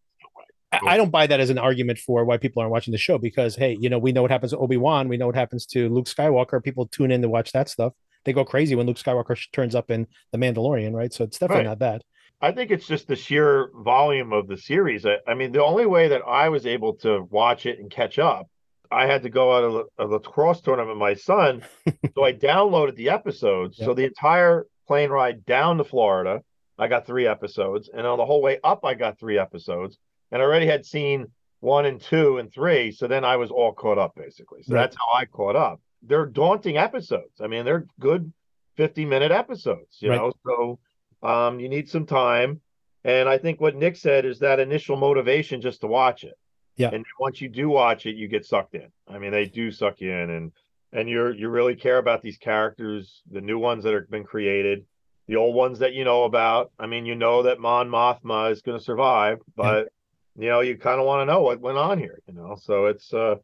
I 0.72 0.94
I 0.94 0.96
don't 0.96 1.10
buy 1.10 1.26
that 1.26 1.40
as 1.40 1.50
an 1.50 1.58
argument 1.58 1.98
for 1.98 2.24
why 2.24 2.36
people 2.36 2.60
aren't 2.60 2.72
watching 2.72 2.92
the 2.92 2.98
show 2.98 3.18
because 3.18 3.54
hey, 3.54 3.76
you 3.78 3.88
know, 3.88 3.98
we 3.98 4.12
know 4.12 4.22
what 4.22 4.30
happens 4.30 4.52
to 4.52 4.58
Obi 4.58 4.76
Wan, 4.76 5.08
we 5.08 5.16
know 5.16 5.26
what 5.26 5.36
happens 5.36 5.66
to 5.66 5.88
Luke 5.88 6.06
Skywalker. 6.06 6.62
People 6.62 6.86
tune 6.86 7.10
in 7.10 7.22
to 7.22 7.28
watch 7.28 7.52
that 7.52 7.68
stuff. 7.68 7.92
They 8.24 8.32
go 8.32 8.44
crazy 8.44 8.74
when 8.74 8.86
Luke 8.86 8.96
Skywalker 8.96 9.38
turns 9.52 9.74
up 9.74 9.90
in 9.90 10.06
The 10.32 10.38
Mandalorian, 10.38 10.94
right? 10.94 11.12
So 11.12 11.24
it's 11.24 11.38
definitely 11.38 11.66
Right. 11.66 11.70
not 11.70 11.78
that. 11.80 12.02
I 12.40 12.52
think 12.52 12.70
it's 12.70 12.86
just 12.86 13.06
the 13.06 13.16
sheer 13.16 13.70
volume 13.74 14.32
of 14.32 14.48
the 14.48 14.56
series. 14.56 15.06
I, 15.06 15.18
I 15.26 15.34
mean, 15.34 15.52
the 15.52 15.64
only 15.64 15.86
way 15.86 16.08
that 16.08 16.22
I 16.26 16.48
was 16.48 16.66
able 16.66 16.94
to 16.96 17.26
watch 17.30 17.64
it 17.66 17.78
and 17.78 17.90
catch 17.90 18.18
up, 18.18 18.48
I 18.94 19.06
had 19.06 19.22
to 19.24 19.30
go 19.30 19.54
out 19.56 19.86
of 19.98 20.10
the, 20.10 20.18
cross 20.20 20.60
tournament 20.60 20.96
with 20.96 20.98
my 20.98 21.14
son. 21.14 21.62
so 22.14 22.24
I 22.24 22.32
downloaded 22.50 22.96
the 22.96 23.10
episodes. 23.10 23.76
So 23.76 23.92
the 23.94 24.04
entire 24.04 24.66
plane 24.86 25.10
ride 25.10 25.44
down 25.44 25.78
to 25.78 25.84
Florida, 25.84 26.42
I 26.78 26.88
got 26.88 27.06
three 27.06 27.26
episodes. 27.26 27.90
And 27.92 28.06
on 28.06 28.18
the 28.18 28.26
whole 28.26 28.42
way 28.42 28.58
up, 28.64 28.84
I 28.84 28.94
got 28.94 29.18
three 29.18 29.38
episodes. 29.38 29.98
And 30.30 30.40
I 30.40 30.44
already 30.44 30.66
had 30.66 30.84
seen 30.86 31.26
one 31.60 31.86
and 31.86 32.00
two 32.00 32.38
and 32.38 32.52
three. 32.52 32.92
So 32.92 33.06
then 33.06 33.24
I 33.24 33.36
was 33.36 33.50
all 33.50 33.72
caught 33.72 33.98
up, 33.98 34.14
basically. 34.14 34.62
So 34.62 34.74
Right. 34.74 34.82
that's 34.82 34.96
how 34.96 35.18
I 35.18 35.24
caught 35.24 35.56
up. 35.56 35.80
They're 36.02 36.26
daunting 36.26 36.76
episodes. 36.76 37.40
I 37.40 37.46
mean, 37.46 37.64
they're 37.64 37.86
good 38.00 38.32
50 38.76 39.04
minute 39.06 39.32
episodes, 39.32 39.98
you 40.00 40.10
Right. 40.10 40.16
know? 40.20 40.32
So 40.46 40.78
um, 41.28 41.60
you 41.60 41.68
need 41.68 41.88
some 41.88 42.06
time. 42.06 42.60
And 43.04 43.28
I 43.28 43.38
think 43.38 43.60
what 43.60 43.76
Nick 43.76 43.96
said 43.96 44.24
is 44.24 44.38
that 44.40 44.60
initial 44.60 44.96
motivation 44.96 45.60
just 45.60 45.80
to 45.82 45.86
watch 45.86 46.24
it. 46.24 46.34
Yeah. 46.76 46.90
And 46.92 47.04
once 47.20 47.40
you 47.40 47.48
do 47.48 47.68
watch 47.68 48.06
it, 48.06 48.16
you 48.16 48.28
get 48.28 48.44
sucked 48.44 48.74
in. 48.74 48.88
I 49.08 49.18
mean, 49.18 49.30
they 49.30 49.46
do 49.46 49.70
suck 49.70 50.00
you 50.00 50.12
in, 50.12 50.30
and 50.30 50.52
and 50.92 51.08
you're 51.08 51.32
you 51.34 51.48
really 51.48 51.76
care 51.76 51.98
about 51.98 52.22
these 52.22 52.38
characters, 52.38 53.22
the 53.30 53.40
new 53.40 53.58
ones 53.58 53.84
that 53.84 53.94
have 53.94 54.10
been 54.10 54.24
created, 54.24 54.84
the 55.28 55.36
old 55.36 55.54
ones 55.54 55.78
that 55.80 55.94
you 55.94 56.04
know 56.04 56.24
about. 56.24 56.72
I 56.78 56.86
mean, 56.86 57.06
you 57.06 57.14
know 57.14 57.44
that 57.44 57.60
Mon 57.60 57.88
Mothma 57.88 58.50
is 58.50 58.62
going 58.62 58.78
to 58.78 58.84
survive, 58.84 59.38
but 59.56 59.88
you 60.36 60.48
know 60.48 60.60
you 60.60 60.76
kind 60.76 61.00
of 61.00 61.06
want 61.06 61.20
to 61.22 61.32
know 61.32 61.42
what 61.42 61.60
went 61.60 61.78
on 61.78 61.98
here. 61.98 62.18
You 62.26 62.34
know, 62.34 62.56
so 62.60 62.86
it's 62.86 63.12
uh, 63.14 63.36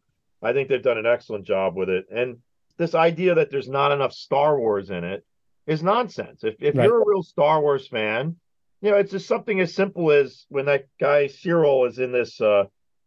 I 0.43 0.53
think 0.53 0.69
they've 0.69 0.83
done 0.83 0.99
an 0.99 1.07
excellent 1.07 1.45
job 1.47 1.77
with 1.77 1.89
it, 1.89 2.07
and 2.11 2.39
this 2.79 2.95
idea 2.95 3.35
that 3.37 3.51
there's 3.51 3.69
not 3.69 3.93
enough 3.93 4.13
Star 4.13 4.59
Wars 4.59 4.91
in 4.91 5.05
it 5.05 5.25
is 5.67 5.83
nonsense. 5.83 6.43
If 6.43 6.57
if 6.61 6.75
Right. 6.75 6.85
you're 6.87 7.03
a 7.03 7.07
real 7.07 7.23
Star 7.23 7.61
Wars 7.61 7.87
fan, 7.87 8.37
you 8.81 8.91
know, 8.91 8.97
it's 8.97 9.13
just 9.13 9.29
something 9.29 9.61
as 9.61 9.75
simple 9.75 10.11
as 10.11 10.47
when 10.49 10.65
that 10.67 10.87
guy 10.99 11.27
Syril 11.27 11.87
is 11.89 11.99
in 12.01 12.11
this 12.11 12.41
uh 12.41 12.65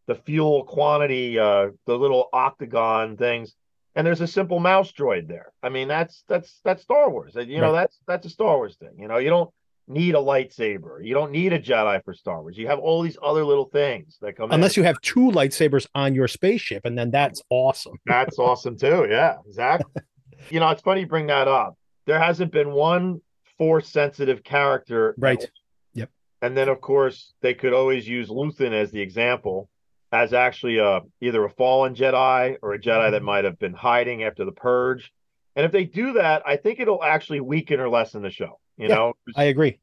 the 0.08 0.16
fuel 0.16 0.64
quantity, 0.64 1.40
uh, 1.40 1.70
the 1.86 1.98
little 1.98 2.30
octagon 2.34 3.18
things, 3.18 3.56
and 3.96 4.06
there's 4.06 4.22
a 4.22 4.28
simple 4.28 4.60
mouse 4.60 4.92
droid 4.92 5.28
there. 5.28 5.52
I 5.62 5.70
mean, 5.70 5.88
that's 5.88 6.24
that's 6.28 6.60
that's 6.64 6.82
Star 6.84 7.10
Wars. 7.10 7.36
You 7.36 7.62
know, 7.62 7.72
Right. 7.72 7.82
that's 7.82 8.00
that's 8.08 8.26
a 8.26 8.30
Star 8.30 8.58
Wars 8.58 8.76
thing. 8.78 8.98
You 8.98 9.08
know, 9.08 9.18
you 9.18 9.30
don't 9.30 9.50
need 9.88 10.16
a 10.16 10.20
lightsaber. 10.20 11.06
You 11.06 11.14
don't 11.14 11.32
need 11.32 11.54
a 11.54 11.60
Jedi 11.60 12.04
for 12.04 12.14
Star 12.14 12.42
Wars. 12.42 12.58
You 12.58 12.68
have 12.68 12.80
all 12.80 13.02
these 13.02 13.18
other 13.22 13.44
little 13.46 13.66
things 13.66 14.18
that 14.22 14.36
come. 14.36 14.52
Unless 14.52 14.78
in. 14.78 14.82
you 14.84 14.88
have 14.88 15.00
two 15.02 15.30
lightsabers 15.32 15.88
on 15.94 16.16
your 16.16 16.28
spaceship, 16.28 16.86
and 16.86 16.98
then 16.98 17.12
that's 17.12 17.42
awesome. 17.50 17.98
That's 18.06 18.40
awesome 18.40 18.78
too. 18.78 19.08
Yeah, 19.10 19.38
exactly. 19.46 20.02
you 20.50 20.60
know, 20.60 20.70
it's 20.70 20.82
funny 20.82 21.02
you 21.02 21.08
bring 21.08 21.28
that 21.28 21.48
up. 21.48 21.78
There 22.06 22.20
hasn't 22.20 22.52
been 22.52 22.72
one 22.72 23.22
force 23.58 23.88
sensitive 23.88 24.44
character. 24.44 25.16
Right. 25.18 25.46
Yep. 25.94 26.10
And 26.42 26.58
then, 26.58 26.68
of 26.68 26.82
course, 26.82 27.34
they 27.42 27.54
could 27.54 27.72
always 27.74 28.08
use 28.08 28.28
Luthen 28.30 28.74
as 28.74 28.92
the 28.92 29.00
example, 29.00 29.70
as 30.14 30.32
actually 30.32 30.78
a 30.78 31.02
either 31.22 31.44
a 31.44 31.50
fallen 31.50 31.96
Jedi 31.96 32.58
or 32.62 32.74
a 32.74 32.80
Jedi 32.80 33.10
that 33.12 33.18
mm-hmm. 33.18 33.26
might 33.26 33.46
have 33.46 33.58
been 33.58 33.74
hiding 33.74 34.24
after 34.24 34.46
the 34.46 34.52
purge. 34.52 35.12
And 35.56 35.66
if 35.66 35.72
they 35.72 35.86
do 35.86 36.14
that, 36.14 36.44
I 36.46 36.56
think 36.58 36.80
it'll 36.80 37.04
actually 37.04 37.42
weaken 37.42 37.80
or 37.80 37.90
lessen 37.90 38.22
the 38.22 38.30
show. 38.30 38.60
You 38.78 38.90
Yeah. 38.90 38.96
know, 38.96 39.14
I 39.36 39.46
agree. 39.46 39.80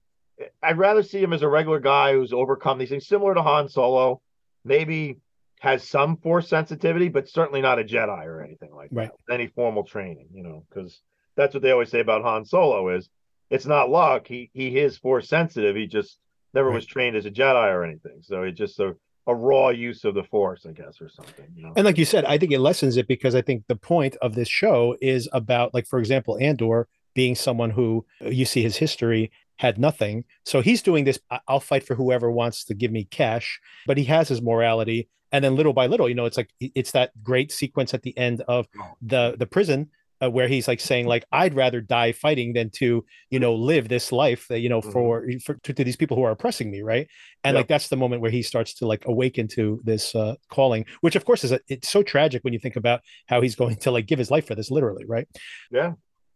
I'd 0.63 0.79
rather 0.79 1.03
see 1.03 1.21
him 1.21 1.33
as 1.33 1.43
a 1.43 1.49
regular 1.49 1.81
guy 1.81 2.13
who's 2.13 2.33
overcome 2.33 2.79
these 2.79 2.91
things, 2.91 3.09
similar 3.09 3.35
to 3.35 3.43
Han 3.43 3.69
Solo. 3.69 4.23
Maybe 4.65 5.19
has 5.59 5.87
some 5.87 6.17
force 6.17 6.49
sensitivity, 6.49 7.09
but 7.09 7.29
certainly 7.29 7.61
not 7.61 7.79
a 7.81 7.85
Jedi 7.85 8.25
or 8.25 8.43
anything 8.43 8.73
like 8.73 8.91
Right. 8.93 9.11
that. 9.27 9.35
Any 9.35 9.49
formal 9.49 9.85
training, 9.85 10.29
you 10.33 10.45
know, 10.45 10.65
because 10.69 11.03
that's 11.35 11.55
what 11.55 11.63
they 11.63 11.73
always 11.73 11.91
say 11.91 12.01
about 12.01 12.23
Han 12.23 12.45
Solo 12.45 12.89
is 12.91 13.11
it's 13.51 13.67
not 13.67 13.91
luck. 13.91 14.29
He 14.29 14.49
he 14.55 14.79
is 14.79 14.97
force 14.97 15.29
sensitive. 15.29 15.75
He 15.75 15.87
just 15.89 16.19
never 16.55 16.69
Right. 16.69 16.77
was 16.77 16.87
trained 16.87 17.17
as 17.17 17.27
a 17.27 17.31
Jedi 17.31 17.75
or 17.75 17.85
anything. 17.85 18.23
So 18.23 18.45
it's 18.45 18.57
just 18.59 18.79
a, 18.79 18.97
a 19.27 19.35
raw 19.35 19.69
use 19.69 20.05
of 20.05 20.15
the 20.15 20.25
force, 20.25 20.67
I 20.67 20.73
guess, 20.73 21.01
or 21.01 21.09
something. 21.09 21.47
You 21.55 21.63
know? 21.65 21.73
And 21.77 21.85
like 21.85 21.99
you 21.99 22.05
said, 22.05 22.25
I 22.25 22.39
think 22.39 22.53
it 22.53 22.61
lessens 22.61 22.97
it 22.97 23.07
because 23.07 23.35
I 23.35 23.43
think 23.43 23.65
the 23.69 23.77
point 23.77 24.17
of 24.23 24.35
this 24.35 24.49
show 24.49 24.97
is 25.01 25.29
about, 25.33 25.75
like, 25.75 25.87
for 25.87 25.99
example, 25.99 26.39
Andor 26.41 26.89
being 27.15 27.35
someone 27.35 27.71
who 27.71 28.07
uh, 28.25 28.29
you 28.29 28.45
see 28.45 28.63
his 28.63 28.77
history 28.77 29.31
had 29.57 29.79
nothing. 29.79 30.25
So 30.45 30.63
he's 30.63 30.83
doing 30.83 31.05
this. 31.05 31.21
"I- 31.31 31.41
I'll 31.47 31.61
fight 31.61 31.87
for 31.87 31.95
whoever 31.95 32.31
wants 32.31 32.65
to 32.65 32.75
give 32.75 32.91
me 32.91 33.05
cash, 33.05 33.61
but 33.87 33.99
he 33.99 34.05
has 34.05 34.29
his 34.29 34.41
morality. 34.41 35.09
And 35.33 35.45
then 35.45 35.55
little 35.55 35.73
by 35.73 35.87
little, 35.87 36.09
you 36.09 36.15
know, 36.15 36.25
it's 36.25 36.37
like 36.37 36.51
it's 36.61 36.91
that 36.93 37.13
great 37.23 37.53
sequence 37.53 37.95
at 37.95 38.03
the 38.03 38.17
end 38.19 38.41
of 38.49 38.67
oh. 38.81 38.97
the 39.01 39.37
the 39.39 39.47
prison 39.47 39.91
uh, 40.23 40.31
where 40.31 40.49
he's 40.49 40.69
like 40.69 40.81
saying 40.81 41.07
like 41.07 41.25
I'd 41.33 41.55
rather 41.55 41.81
die 41.81 42.13
fighting 42.13 42.53
than 42.53 42.71
to 42.77 43.05
you 43.31 43.39
know 43.39 43.55
live 43.55 43.89
this 43.89 44.13
life 44.13 44.47
that 44.49 44.61
you 44.61 44.69
know 44.69 44.81
for, 44.81 45.27
for 45.45 45.55
to, 45.55 45.73
to 45.73 45.85
these 45.85 45.97
people 45.97 46.17
who 46.17 46.23
are 46.25 46.31
oppressing 46.31 46.71
me, 46.71 46.83
right? 46.83 47.07
And 47.45 47.55
Yep. 47.55 47.61
like 47.61 47.69
that's 47.69 47.89
the 47.89 47.97
moment 47.97 48.23
where 48.23 48.31
he 48.31 48.43
starts 48.43 48.75
to 48.75 48.87
like 48.87 49.05
awaken 49.07 49.49
to 49.49 49.81
this 49.85 50.15
uh, 50.15 50.35
calling, 50.51 50.85
which 51.01 51.17
of 51.17 51.25
course 51.25 51.45
is 51.45 51.53
a, 51.53 51.61
it's 51.69 51.89
so 51.89 52.03
tragic 52.03 52.43
when 52.45 52.53
you 52.53 52.59
think 52.59 52.77
about 52.77 53.01
how 53.29 53.41
he's 53.41 53.55
going 53.55 53.77
to 53.85 53.91
like 53.91 54.07
give 54.07 54.19
his 54.19 54.31
life 54.31 54.47
for 54.47 54.55
this, 54.55 54.71
literally, 54.71 55.05
right? 55.07 55.27
Yeah. 55.71 55.93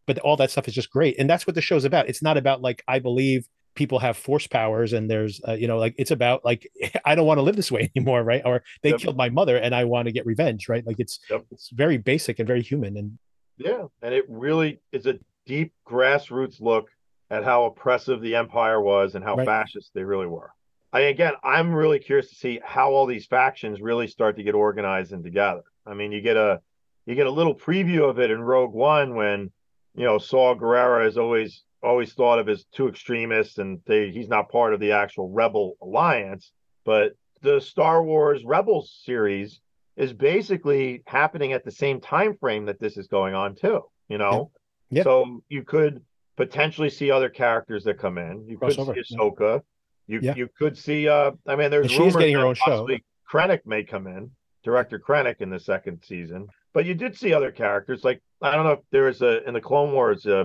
But 0.07 0.19
all 0.21 0.37
that 0.37 0.51
stuff 0.51 0.69
is 0.69 0.75
just 0.75 0.91
great, 0.91 1.19
and 1.19 1.29
that's 1.31 1.47
what 1.47 1.55
the 1.55 1.63
show's 1.63 1.85
about. 1.85 2.09
It's 2.09 2.23
not 2.23 2.37
about 2.37 2.61
like 2.63 2.83
I 2.87 2.99
believe 2.99 3.47
people 3.75 3.99
have 3.99 4.17
force 4.17 4.47
powers 4.47 4.93
and 4.93 5.11
there's 5.11 5.41
uh, 5.49 5.55
you 5.55 5.67
know 5.67 5.79
like 5.79 5.95
it's 5.99 6.13
about 6.13 6.45
like 6.45 6.71
i 7.05 7.17
don't 7.17 7.27
want 7.27 7.39
to 7.39 7.43
live 7.43 7.57
this 7.57 7.73
way 7.73 7.91
anymore 7.97 8.23
right 8.23 8.43
or 8.45 8.63
they 8.85 8.91
Yep. 8.91 9.01
killed 9.01 9.17
my 9.17 9.29
mother 9.31 9.57
and 9.57 9.75
i 9.75 9.83
want 9.83 10.07
to 10.07 10.13
get 10.13 10.25
revenge 10.25 10.69
right 10.69 10.87
like 10.87 11.01
it's 11.01 11.19
Yep. 11.29 11.47
it's 11.51 11.71
very 11.73 11.99
basic 11.99 12.39
and 12.39 12.47
very 12.47 12.63
human 12.63 12.97
and 12.97 13.19
Yeah, 13.57 13.87
and 14.03 14.15
it 14.15 14.25
really 14.29 14.81
is 14.93 15.07
a 15.07 15.19
deep 15.47 15.73
grassroots 15.87 16.61
look 16.61 16.89
at 17.31 17.45
how 17.45 17.65
oppressive 17.65 18.21
the 18.21 18.35
empire 18.37 18.81
was 18.81 19.15
and 19.15 19.25
how 19.25 19.37
Right. 19.37 19.47
fascist 19.47 19.93
they 19.95 20.05
really 20.05 20.27
were. 20.27 20.51
I 20.93 21.01
again, 21.01 21.35
I'm 21.43 21.75
really 21.75 21.99
curious 21.99 22.29
to 22.29 22.35
see 22.37 22.61
how 22.65 22.93
all 22.93 23.07
these 23.07 23.27
factions 23.27 23.81
really 23.81 24.07
start 24.07 24.37
to 24.37 24.43
get 24.43 24.55
organized 24.55 25.13
and 25.13 25.25
together. 25.25 25.63
I 25.87 25.95
mean, 25.95 26.13
you 26.13 26.21
get 26.21 26.37
a 26.37 26.61
you 27.07 27.15
get 27.15 27.27
a 27.27 27.31
little 27.31 27.55
preview 27.55 28.09
of 28.09 28.19
it 28.19 28.31
in 28.31 28.41
Rogue 28.41 28.73
One 28.73 29.15
when 29.15 29.51
you 29.95 30.05
know 30.05 30.19
Saw 30.19 30.55
Gerrera 30.55 31.07
is 31.07 31.19
always 31.19 31.65
always 31.83 32.13
thought 32.15 32.39
of 32.39 32.49
as 32.49 32.65
two 32.73 32.89
extremists 32.89 33.59
and 33.59 33.81
they, 33.87 34.11
he's 34.11 34.29
not 34.29 34.51
part 34.51 34.73
of 34.73 34.81
the 34.81 34.93
actual 34.93 35.29
rebel 35.31 35.77
alliance, 35.83 36.51
but 36.85 37.13
the 37.43 37.61
Star 37.61 38.03
Wars 38.03 38.43
Rebels 38.45 39.01
series 39.05 39.61
is 39.97 40.13
basically 40.13 41.03
happening 41.07 41.53
at 41.53 41.65
the 41.65 41.71
same 41.71 42.01
time 42.01 42.37
frame 42.39 42.67
that 42.67 42.81
this 42.81 42.97
is 42.97 43.07
going 43.09 43.35
on 43.35 43.55
too 43.55 43.83
you 44.09 44.19
know 44.19 44.51
Yeah. 44.91 45.05
so 45.05 45.43
you 45.49 45.63
could 45.63 46.03
potentially 46.37 46.91
see 46.91 47.11
other 47.11 47.29
characters 47.29 47.85
that 47.85 47.99
come 47.99 48.19
in 48.19 48.47
you 48.49 48.59
Crossover, 48.59 48.95
could 48.95 49.07
see 49.07 49.17
yeah. 49.17 49.59
You 50.07 50.21
Yeah. 50.23 50.35
you 50.37 50.49
could 50.59 50.77
see 50.77 51.09
uh 51.09 51.33
i 51.47 51.57
mean 51.57 51.71
there's 51.71 51.85
And 51.85 51.91
she's 51.91 51.99
rumors 52.01 52.17
getting 52.17 52.35
her 52.35 52.41
that 52.43 52.47
own 52.47 52.55
show. 52.55 52.89
Krennic 53.31 53.61
may 53.67 53.85
come 53.85 54.07
in 54.07 54.31
director 54.65 54.99
Krennic 54.99 55.41
in 55.41 55.51
the 55.51 55.61
second 55.61 56.03
season 56.05 56.47
but 56.73 56.85
you 56.87 56.95
did 56.95 57.17
see 57.17 57.33
other 57.33 57.51
characters 57.53 58.03
like 58.05 58.21
i 58.43 58.53
don't 58.53 58.65
know 58.65 58.73
if 58.73 58.81
there 58.91 59.05
was 59.05 59.23
a 59.23 59.47
in 59.47 59.55
the 59.55 59.61
clone 59.61 59.93
wars 59.93 60.27
uh 60.27 60.45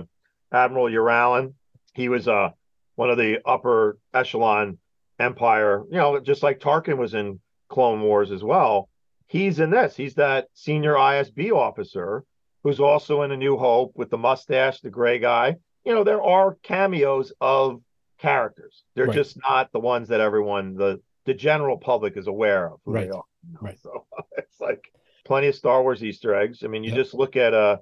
admiral 0.52 0.86
Yularen. 0.86 1.54
he 1.94 2.08
was 2.08 2.28
uh 2.28 2.50
one 2.96 3.10
of 3.10 3.18
the 3.18 3.38
upper 3.46 3.98
echelon 4.14 4.78
empire 5.18 5.82
you 5.90 5.96
know 5.98 6.20
just 6.20 6.42
like 6.42 6.60
tarkin 6.60 6.96
was 6.98 7.14
in 7.14 7.40
clone 7.68 8.00
wars 8.02 8.30
as 8.30 8.42
well 8.42 8.88
he's 9.30 9.60
in 9.60 9.70
this. 9.70 9.94
He's 9.96 10.14
that 10.16 10.48
senior 10.54 10.94
ISB 10.94 11.52
officer 11.52 12.24
who's 12.64 12.80
also 12.80 13.22
in 13.22 13.30
A 13.30 13.36
New 13.36 13.56
Hope 13.56 13.92
with 13.94 14.10
the 14.10 14.18
mustache, 14.18 14.80
the 14.80 14.90
gray 14.90 15.20
guy. 15.20 15.54
You 15.84 15.94
know, 15.94 16.02
there 16.04 16.20
are 16.22 16.56
cameos 16.64 17.32
of 17.40 17.80
characters. 18.18 18.82
They're 18.94 19.06
Right. 19.06 19.14
just 19.14 19.38
not 19.48 19.70
the 19.72 19.78
ones 19.80 20.08
that 20.08 20.20
everyone, 20.20 20.74
the 20.74 21.00
the 21.26 21.34
general 21.34 21.78
public, 21.78 22.16
is 22.16 22.26
aware 22.26 22.66
of 22.72 22.80
who 22.84 22.92
Right. 22.92 23.04
they 23.06 23.10
are. 23.16 23.24
you 23.46 23.52
know? 23.54 23.58
Right. 23.62 23.78
So 23.78 24.04
it's 24.36 24.60
like 24.60 24.92
plenty 25.24 25.46
of 25.46 25.54
Star 25.54 25.80
Wars 25.82 26.02
Easter 26.02 26.34
eggs. 26.34 26.64
I 26.64 26.66
mean, 26.66 26.82
you 26.82 26.90
Yep. 26.90 26.96
just 26.98 27.14
look 27.14 27.36
at 27.36 27.54
uh 27.54 27.76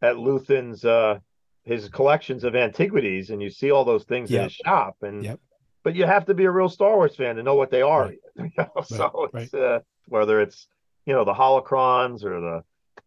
at 0.00 0.16
Luthen's 0.16 0.84
uh 0.86 1.18
his 1.64 1.88
collections 1.90 2.44
of 2.44 2.56
antiquities, 2.56 3.28
and 3.30 3.42
you 3.42 3.50
see 3.50 3.70
all 3.70 3.84
those 3.84 4.04
things 4.04 4.30
in 4.32 4.42
his 4.44 4.52
shop, 4.52 4.96
and 5.02 5.22
Yep. 5.22 5.40
but 5.82 5.94
you 5.94 6.06
have 6.06 6.24
to 6.26 6.34
be 6.34 6.44
a 6.46 6.50
real 6.50 6.68
Star 6.70 6.96
Wars 6.96 7.14
fan 7.14 7.36
to 7.36 7.42
know 7.42 7.54
what 7.56 7.70
they 7.70 7.82
are. 7.82 8.06
Right. 8.06 8.18
you 8.36 8.50
know? 8.56 8.82
So 8.82 9.28
it's 9.34 9.52
uh, 9.54 9.80
whether 10.08 10.40
it's 10.40 10.66
you 11.06 11.14
know 11.14 11.24
the 11.24 11.34
holocrons 11.34 12.24
or 12.24 12.40
the 12.40 12.64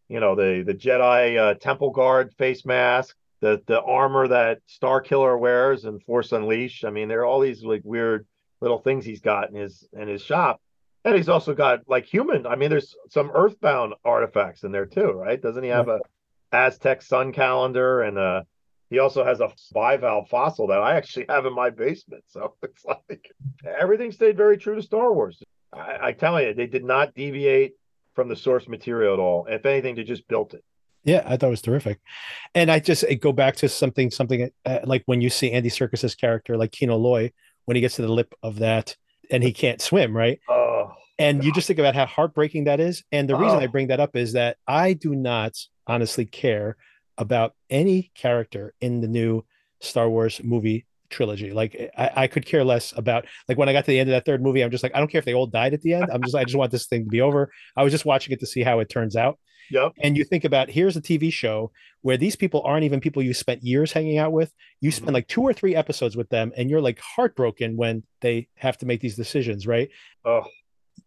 you 0.08 0.20
know 0.20 0.36
the 0.36 0.64
the 0.66 0.74
Jedi 0.74 1.38
uh, 1.38 1.54
temple 1.56 1.91
guard 1.91 2.34
face 2.38 2.66
mask, 2.66 3.16
the 3.41 3.62
the 3.68 3.82
armor 3.82 4.28
that 4.28 4.60
Star 4.68 5.02
Killer 5.02 5.38
wears 5.38 5.86
in 5.86 6.00
Force 6.00 6.32
Unleashed. 6.32 6.86
I 6.86 6.89
mean, 6.89 7.08
there 7.08 7.22
are 7.22 7.26
all 7.26 7.39
these 7.39 7.64
like 7.64 7.82
weird 7.84 8.26
little 8.62 8.80
things 8.80 9.06
he's 9.06 9.22
got 9.22 9.50
in 9.50 9.56
his 9.56 9.88
in 9.93 10.08
his 10.08 10.22
shop. 10.22 10.62
And 11.06 11.16
he's 11.16 11.30
also 11.30 11.54
got 11.54 11.82
like 11.88 12.06
human. 12.06 12.45
I 12.45 12.56
mean, 12.56 12.70
there's 12.70 12.95
some 13.10 13.32
earthbound 13.34 13.93
artifacts 14.04 14.64
in 14.64 14.72
there 14.72 14.86
too, 14.86 15.12
right? 15.12 15.41
Doesn't 15.41 15.64
he 15.64 15.70
have 15.70 15.88
a 15.88 16.02
Aztec 16.52 17.02
sun 17.02 17.32
calendar 17.32 18.02
and 18.02 18.18
uh 18.18 18.43
he 18.89 19.00
also 19.00 19.24
has 19.24 19.41
a 19.41 19.52
bivalve 19.74 20.30
fossil 20.30 20.68
that 20.68 20.80
I 20.80 20.95
actually 20.95 21.26
have 21.28 21.45
in 21.45 21.54
my 21.54 21.70
basement. 21.70 22.24
So 22.28 22.56
it's 22.64 22.86
like 22.86 23.32
everything 23.66 24.12
stayed 24.12 24.38
very 24.38 24.58
true 24.58 24.76
to 24.76 24.82
Star 24.82 25.12
Wars. 25.14 25.41
I, 25.74 25.98
I 26.02 26.12
tell 26.14 26.41
you, 26.41 26.54
they 26.54 26.68
did 26.68 26.86
not 26.86 27.14
deviate 27.14 27.74
from 28.18 28.28
the 28.30 28.36
source 28.36 28.68
material 28.68 29.13
at 29.13 29.20
all. 29.20 29.45
If 29.47 29.63
anything, 29.68 29.93
they 29.93 30.03
just 30.03 30.28
built 30.28 30.55
it. 30.55 30.63
Yeah, 31.03 31.22
I 31.24 31.38
thought 31.38 31.47
it 31.47 31.49
was 31.51 31.61
terrific. 31.61 31.99
And 32.55 32.72
I 32.72 32.80
just 32.80 33.05
I 33.07 33.13
go 33.13 33.32
back 33.32 33.55
to 33.57 33.70
something 33.70 34.09
something 34.09 34.49
uh, 34.65 34.80
like 34.86 35.03
when 35.05 35.22
you 35.22 35.30
see 35.30 35.51
Andy 35.51 35.70
Serkis's 35.70 36.15
character 36.15 36.57
like 36.57 36.72
Kino 36.72 36.97
Loy 36.97 37.32
when 37.65 37.76
he 37.76 37.82
gets 37.82 37.95
to 37.97 38.01
the 38.01 38.11
lip 38.11 38.34
of 38.41 38.57
that 38.57 38.95
and 39.30 39.43
he 39.43 39.53
can't 39.53 39.80
swim, 39.80 40.18
right? 40.18 40.39
Oh, 40.49 40.93
And 41.20 41.43
you 41.43 41.53
just 41.53 41.68
think 41.68 41.78
about 41.78 41.93
how 41.93 42.07
heartbreaking 42.07 42.63
that 42.63 42.80
is. 42.80 43.03
And 43.11 43.30
the 43.30 43.36
reason 43.36 43.59
I 43.59 43.65
Oh. 43.68 43.68
bring 43.68 43.88
that 43.89 43.99
up 43.99 44.15
is 44.15 44.34
that 44.34 44.57
I 44.68 44.93
do 44.93 45.13
not 45.13 45.53
honestly 45.86 46.26
care 46.26 46.76
about 47.20 47.53
any 47.70 48.09
character 48.15 48.74
in 48.82 49.01
the 49.01 49.07
new 49.07 49.45
Star 49.80 50.10
Wars 50.10 50.41
movie 50.44 50.88
trilogy. 51.09 51.51
Like 51.51 51.75
eh, 51.77 51.88
I, 51.97 52.23
I 52.23 52.27
could 52.27 52.45
care 52.45 52.63
less 52.63 52.93
about 52.97 53.25
like 53.47 53.57
when 53.57 53.69
I 53.69 53.73
got 53.73 53.85
to 53.85 53.91
the 53.91 53.99
end 53.99 54.09
of 54.09 54.13
that 54.13 54.25
third 54.25 54.41
movie, 54.41 54.61
I'm 54.61 54.71
just 54.71 54.84
like, 54.84 54.95
I 54.95 54.99
don't 54.99 55.09
care 55.09 55.19
if 55.19 55.25
they 55.25 55.34
all 55.34 55.47
died 55.47 55.73
at 55.73 55.81
the 55.81 55.93
end. 55.93 56.09
I'm 56.11 56.21
just 56.21 56.35
I 56.35 56.43
just 56.43 56.55
want 56.55 56.71
this 56.71 56.88
thing 56.88 57.03
to 57.05 57.09
be 57.09 57.21
over. 57.21 57.51
I 57.75 57.84
was 57.84 57.91
just 57.91 58.05
watching 58.05 58.34
it 58.34 58.39
to 58.39 58.47
see 58.47 58.63
how 58.63 58.79
it 58.79 58.89
turns 58.89 59.15
out. 59.15 59.39
yep. 59.69 59.93
And 60.01 60.15
you 60.15 60.23
think 60.23 60.43
about 60.43 60.69
here's 60.69 60.95
a 60.97 61.01
TV 61.01 61.31
show 61.31 61.71
where 62.01 62.17
these 62.17 62.35
people 62.35 62.61
aren't 62.63 62.84
even 62.84 62.99
people 62.99 63.21
you 63.21 63.34
spent 63.34 63.63
years 63.63 63.91
hanging 63.91 64.17
out 64.17 64.31
with. 64.31 64.53
You 64.81 64.91
spend 64.91 65.07
mm-hmm. 65.07 65.15
like 65.15 65.27
two 65.27 65.41
or 65.41 65.53
three 65.53 65.75
episodes 65.75 66.15
with 66.15 66.29
them, 66.29 66.51
and 66.55 66.69
you're 66.69 66.81
like 66.81 66.99
heartbroken 66.99 67.75
when 67.77 68.03
they 68.21 68.47
have 68.55 68.77
to 68.79 68.85
make 68.85 69.01
these 69.01 69.15
decisions, 69.15 69.67
right? 69.67 69.89
Oh, 70.25 70.45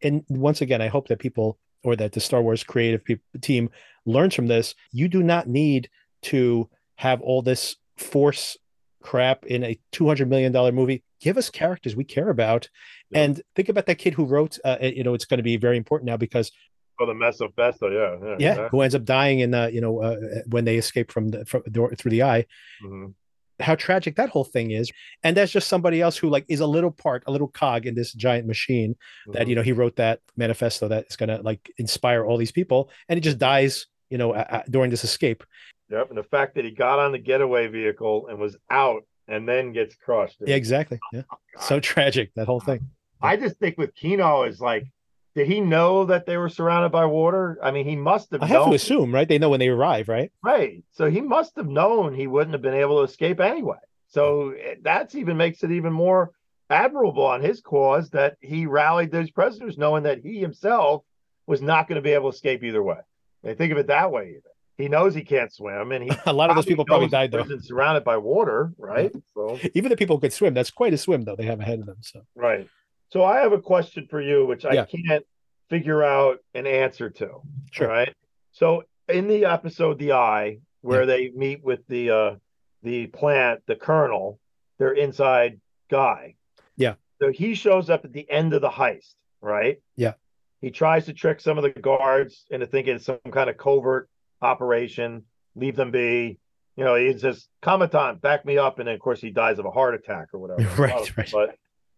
and 0.03 0.25
once 0.29 0.61
again, 0.61 0.83
I 0.83 0.89
hope 0.89 1.09
that 1.09 1.19
people 1.19 1.59
or 1.83 1.97
that 1.97 2.13
the 2.13 2.21
Star 2.21 2.43
Wars 2.43 2.63
creative 2.63 3.05
peop 3.05 3.21
team 3.41 3.71
learns 4.05 4.35
from 4.35 4.47
this. 4.47 4.75
You 4.93 5.09
do 5.09 5.23
not 5.23 5.49
need 5.49 5.89
to 6.23 6.69
have 6.97 7.21
all 7.23 7.43
this 7.43 7.77
force 7.97 8.57
crap 9.03 9.47
in 9.47 9.65
a 9.65 9.79
two 9.93 10.07
hundred 10.07 10.29
million 10.29 10.53
dollar 10.53 10.73
movie. 10.73 11.03
Give 11.21 11.37
us 11.37 11.51
characters 11.51 11.95
we 11.97 12.05
care 12.05 12.31
about, 12.31 12.69
Yeah. 13.11 13.23
and 13.23 13.43
think 13.57 13.69
about 13.69 13.87
that 13.87 13.97
kid 13.97 14.15
who 14.15 14.25
wrote. 14.25 14.59
Uh, 14.65 14.79
you 14.81 15.05
know, 15.05 15.15
it's 15.15 15.25
going 15.27 15.39
to 15.39 15.45
be 15.45 15.57
very 15.57 15.77
important 15.77 16.07
now 16.09 16.17
because 16.17 16.51
for 16.97 17.07
the 17.07 17.15
mess 17.15 17.41
of 17.41 17.55
Festo, 17.55 17.91
yeah. 17.93 18.29
Yeah. 18.29 18.37
yeah, 18.63 18.69
who 18.69 18.83
ends 18.83 18.95
up 18.95 19.05
dying 19.05 19.41
in 19.41 19.51
the 19.53 19.71
you 19.73 19.81
know 19.81 20.03
uh, 20.03 20.17
when 20.49 20.65
they 20.65 20.77
escape 20.77 21.11
from 21.11 21.29
the 21.29 21.45
from 21.47 21.63
door 21.71 21.95
through 21.95 22.11
the 22.13 22.23
eye. 22.23 22.47
Mhm. 22.85 23.15
how 23.61 23.75
tragic 23.75 24.17
that 24.17 24.31
whole 24.31 24.45
thing 24.45 24.71
is. 24.71 24.91
And 25.23 25.37
that's 25.37 25.53
just 25.53 25.69
somebody 25.69 26.01
else 26.01 26.17
who 26.17 26.31
like 26.31 26.47
is 26.49 26.61
a 26.61 26.67
little 26.67 26.91
part, 26.91 27.23
a 27.27 27.31
little 27.31 27.49
cog 27.49 27.85
in 27.87 27.95
this 27.95 28.15
giant 28.15 28.47
machine 28.47 28.97
that, 29.35 29.49
you 29.49 29.55
know, 29.55 29.61
he 29.61 29.73
wrote 29.73 29.97
that 29.97 30.21
manifesto 30.35 30.89
that 30.89 31.05
is 31.11 31.17
going 31.17 31.29
to 31.29 31.43
like 31.43 31.71
inspire 31.77 32.25
all 32.25 32.39
these 32.39 32.53
people. 32.53 32.89
And 33.11 33.19
he 33.19 33.21
just 33.21 33.37
dies, 33.39 33.85
you 34.09 34.17
know, 34.17 34.33
a- 34.35 34.65
during 34.71 34.91
this 34.91 35.05
escape. 35.05 35.45
Yep. 35.91 36.11
And 36.11 36.19
the 36.19 36.23
fact 36.23 36.55
that 36.55 36.65
he 36.65 36.71
got 36.71 36.99
on 36.99 37.13
the 37.13 37.19
getaway 37.19 37.67
vehicle 37.67 38.29
and 38.29 38.39
was 38.39 38.57
out 38.71 39.05
and 39.29 39.49
then 39.49 39.73
gets 39.73 39.95
crushed. 39.95 40.39
Yeah, 40.47 40.57
exactly. 40.57 40.99
Yeah. 41.13 41.23
So 41.61 41.81
tragic, 41.81 42.33
that 42.35 42.47
whole 42.47 42.61
thing. 42.61 42.89
I 43.23 43.37
just 43.37 43.59
think 43.59 43.77
with 43.77 43.95
Kino 43.95 44.45
is 44.45 44.61
like, 44.61 44.87
did 45.35 45.47
he 45.47 45.61
know 45.61 46.07
that 46.07 46.27
they 46.27 46.37
were 46.37 46.49
surrounded 46.49 46.91
by 46.91 47.05
water? 47.05 47.59
I 47.63 47.71
mean, 47.71 47.87
he 47.87 47.95
must 47.95 48.33
have 48.33 48.43
I 48.43 48.47
have 48.47 48.67
to 48.67 48.75
assume, 48.75 49.15
right? 49.15 49.29
They 49.29 49.39
know 49.39 49.51
when 49.51 49.61
they 49.61 49.69
arrive, 49.69 50.09
right? 50.09 50.33
Right. 50.43 50.83
So 50.91 51.09
he 51.09 51.21
must 51.21 51.55
have 51.57 51.69
known 51.69 52.15
he 52.15 52.27
wouldn't 52.27 52.55
have 52.55 52.63
been 52.63 52.75
able 52.75 52.99
to 52.99 53.11
escape 53.11 53.39
anyway. 53.39 53.77
So 54.09 54.55
that's 54.83 55.15
even 55.15 55.37
makes 55.37 55.63
it 55.63 55.71
even 55.71 55.93
more 55.93 56.33
admirable 56.69 57.25
on 57.25 57.43
his 57.43 57.61
cause 57.61 58.11
that 58.11 58.37
he 58.41 58.67
rallied 58.67 59.13
those 59.13 59.31
prisoners 59.31 59.79
knowing 59.79 60.03
that 60.05 60.21
he 60.21 60.41
himself 60.41 61.05
was 61.47 61.63
not 61.63 61.89
going 61.89 61.97
to 61.97 62.03
be 62.03 62.13
able 62.13 62.31
to 62.31 62.35
escape 62.35 62.65
either 62.65 62.83
way. 62.83 62.99
They 63.43 63.55
think 63.55 63.73
of 63.73 63.79
it 63.79 63.87
that 63.87 64.11
way 64.11 64.31
even. 64.31 64.43
He 64.81 64.89
knows 64.89 65.15
he 65.15 65.23
can't 65.23 65.53
swim 65.53 65.93
and 65.93 66.05
he 66.05 66.11
A 66.27 66.33
lot 66.33 66.51
of 66.51 66.57
those 66.57 66.67
people 66.67 66.85
probably 66.85 67.09
died 67.09 67.31
though. 67.31 67.45
surrounded 67.61 68.05
by 68.05 68.17
water, 68.17 68.73
right? 68.79 69.13
So 69.35 69.59
Even 69.75 69.91
the 69.91 69.97
people 69.97 70.17
who 70.17 70.21
could 70.21 70.33
swim, 70.33 70.55
that's 70.55 70.71
quite 70.71 70.95
a 70.95 70.99
swim 70.99 71.25
though 71.25 71.37
they 71.37 71.45
have 71.45 71.61
ahead 71.61 71.81
of 71.81 71.87
them. 71.87 71.99
So 72.01 72.23
Right. 72.35 72.69
So 73.11 73.25
I 73.25 73.39
have 73.41 73.53
a 73.53 73.61
question 73.61 74.07
for 74.09 74.21
you, 74.21 74.47
which 74.47 74.65
I 74.65 74.85
can't 74.85 75.25
figure 75.69 76.03
out 76.03 76.39
an 76.55 76.67
answer 76.67 77.11
to. 77.11 77.43
Sure. 77.73 77.89
Right. 77.89 78.15
So 78.53 78.85
in 79.09 79.29
the 79.29 79.45
episode 79.45 79.99
The 79.99 80.13
Eye, 80.13 80.59
where 80.81 81.07
they 81.07 81.31
meet 81.35 81.63
with 81.63 81.87
the 81.89 82.11
uh 82.11 82.35
the 82.83 83.09
plant, 83.09 83.61
the 83.67 83.77
colonel, 83.77 84.39
their 84.79 84.93
inside 84.93 85.61
guy. 85.91 86.37
Yeah. 86.77 86.95
So 87.21 87.31
he 87.31 87.55
shows 87.55 87.91
up 87.91 88.07
at 88.07 88.13
the 88.13 88.29
end 88.31 88.55
of 88.55 88.63
the 88.63 88.71
heist, 88.71 89.15
right? 89.43 89.83
Yeah. 89.97 90.15
He 90.63 90.71
tries 90.71 91.07
to 91.07 91.13
trick 91.13 91.41
some 91.41 91.59
of 91.59 91.65
the 91.65 91.71
guards 91.71 92.47
into 92.51 92.67
thinking 92.67 92.97
it's 92.97 93.05
some 93.05 93.19
kind 93.31 93.51
of 93.51 93.57
covert 93.57 94.09
operation, 94.43 95.25
leave 95.55 95.77
them 95.77 95.91
be. 95.91 96.39
You 96.77 96.85
know, 96.85 96.95
he 96.95 97.17
says, 97.19 97.47
Commandant, 97.63 98.23
back 98.23 98.45
me 98.47 98.57
up. 98.57 98.79
And 98.79 98.89
then, 98.89 98.95
of 98.95 99.01
course, 99.01 99.21
he 99.21 99.31
dies 99.31 99.59
of 99.59 99.67
a 99.67 99.71
heart 99.71 99.95
attack 99.95 100.29
or 100.33 100.39
whatever. 100.41 100.63
Right, 100.83 101.17
right. 101.17 101.33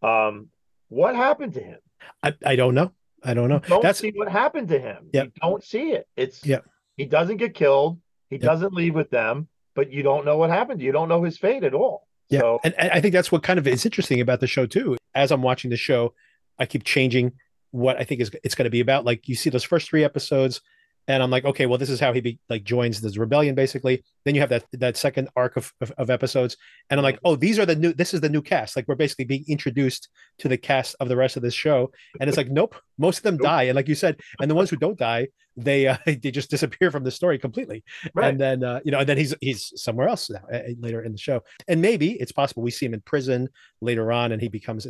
But 0.01 0.06
um, 0.09 0.48
what 0.89 1.14
happened 1.14 1.55
to 1.55 1.60
him? 1.60 1.78
I, 2.23 2.35
I 2.44 2.56
don't 2.56 2.74
know. 2.74 2.93
I 3.23 3.35
don't 3.35 3.48
know. 3.48 3.60
You 3.62 3.69
don't 3.69 3.82
That's 3.82 4.01
see 4.01 4.12
what 4.14 4.28
happened 4.28 4.69
to 4.69 4.78
him. 4.81 5.09
Yep. 5.12 5.24
You 5.27 5.32
don't 5.40 5.62
see 5.62 5.93
it. 5.93 6.09
It's 6.16 6.44
Yep. 6.44 6.64
he 6.97 7.06
doesn't 7.06 7.36
get 7.36 7.55
killed. 7.55 8.01
He 8.28 8.39
doesn't 8.39 8.73
leave 8.73 8.94
with 8.94 9.10
them, 9.10 9.47
but 9.74 9.93
you 9.93 10.02
don't 10.02 10.24
know 10.24 10.39
what 10.39 10.51
happened. 10.51 10.81
You 10.81 10.90
don't 10.90 11.09
know 11.09 11.23
his 11.23 11.39
fate 11.39 11.64
at 11.64 11.74
all. 11.74 12.09
Yeah, 12.31 12.40
So 12.40 12.60
and, 12.64 12.74
and 12.78 12.90
I 12.90 13.01
think 13.01 13.12
that's 13.12 13.31
what 13.31 13.43
kind 13.43 13.59
of 13.59 13.66
is 13.69 13.85
interesting 13.85 14.20
about 14.20 14.40
the 14.40 14.47
show 14.47 14.64
too. 14.66 14.97
As 15.14 15.31
I'm 15.31 15.43
watching 15.43 15.70
the 15.70 15.77
show, 15.77 16.14
I 16.59 16.66
keep 16.66 16.82
changing 16.82 17.32
what 17.73 17.98
I 17.98 18.05
think 18.05 18.20
is 18.23 18.31
it's 18.43 18.55
going 18.55 18.64
to 18.64 18.70
be 18.70 18.81
about. 18.81 19.05
Like 19.05 19.28
you 19.28 19.35
see 19.35 19.51
those 19.51 19.64
first 19.64 19.89
three 19.89 20.02
episodes, 20.02 20.62
and 21.08 21.22
I'm 21.22 21.30
like, 21.30 21.44
okay, 21.44 21.66
well, 21.66 21.78
this 21.78 21.90
is 21.90 22.00
how 22.00 22.12
he 22.12 22.20
be, 22.20 22.38
like 22.48 22.64
joins 22.64 23.00
this 23.00 23.16
rebellion 23.16 23.54
basically. 23.54 24.02
Then 24.24 24.34
you 24.34 24.40
have 24.40 24.50
that 24.50 24.64
that 24.74 24.96
second 24.96 25.28
arc 25.34 25.56
of, 25.56 25.72
of, 25.80 25.90
of 25.98 26.10
episodes, 26.10 26.56
and 26.90 27.00
I'm 27.00 27.04
like, 27.04 27.18
oh, 27.24 27.34
these 27.34 27.58
are 27.58 27.66
the 27.66 27.74
new. 27.74 27.92
This 27.92 28.14
is 28.14 28.20
the 28.20 28.28
new 28.28 28.42
cast. 28.42 28.76
Like 28.76 28.86
we're 28.86 28.94
basically 28.94 29.24
being 29.24 29.44
introduced 29.48 30.08
to 30.38 30.48
the 30.48 30.56
cast 30.56 30.94
of 31.00 31.08
the 31.08 31.16
rest 31.16 31.36
of 31.36 31.42
this 31.42 31.54
show, 31.54 31.90
and 32.20 32.28
it's 32.28 32.36
like, 32.36 32.50
nope, 32.50 32.76
most 32.98 33.18
of 33.18 33.22
them 33.24 33.36
die, 33.36 33.64
and 33.64 33.76
like 33.76 33.88
you 33.88 33.94
said, 33.94 34.20
and 34.40 34.50
the 34.50 34.54
ones 34.54 34.70
who 34.70 34.76
don't 34.76 34.98
die, 34.98 35.28
they 35.56 35.86
uh, 35.86 35.96
they 36.06 36.16
just 36.16 36.50
disappear 36.50 36.90
from 36.90 37.04
the 37.04 37.10
story 37.10 37.38
completely. 37.38 37.82
Right. 38.14 38.28
And 38.28 38.40
then 38.40 38.64
uh, 38.64 38.80
you 38.84 38.92
know, 38.92 39.00
and 39.00 39.08
then 39.08 39.18
he's 39.18 39.34
he's 39.40 39.72
somewhere 39.80 40.08
else 40.08 40.30
now 40.30 40.42
uh, 40.52 40.60
later 40.78 41.02
in 41.02 41.12
the 41.12 41.18
show, 41.18 41.42
and 41.68 41.80
maybe 41.82 42.12
it's 42.12 42.32
possible 42.32 42.62
we 42.62 42.70
see 42.70 42.86
him 42.86 42.94
in 42.94 43.00
prison 43.00 43.48
later 43.80 44.12
on, 44.12 44.32
and 44.32 44.40
he 44.40 44.48
becomes 44.48 44.86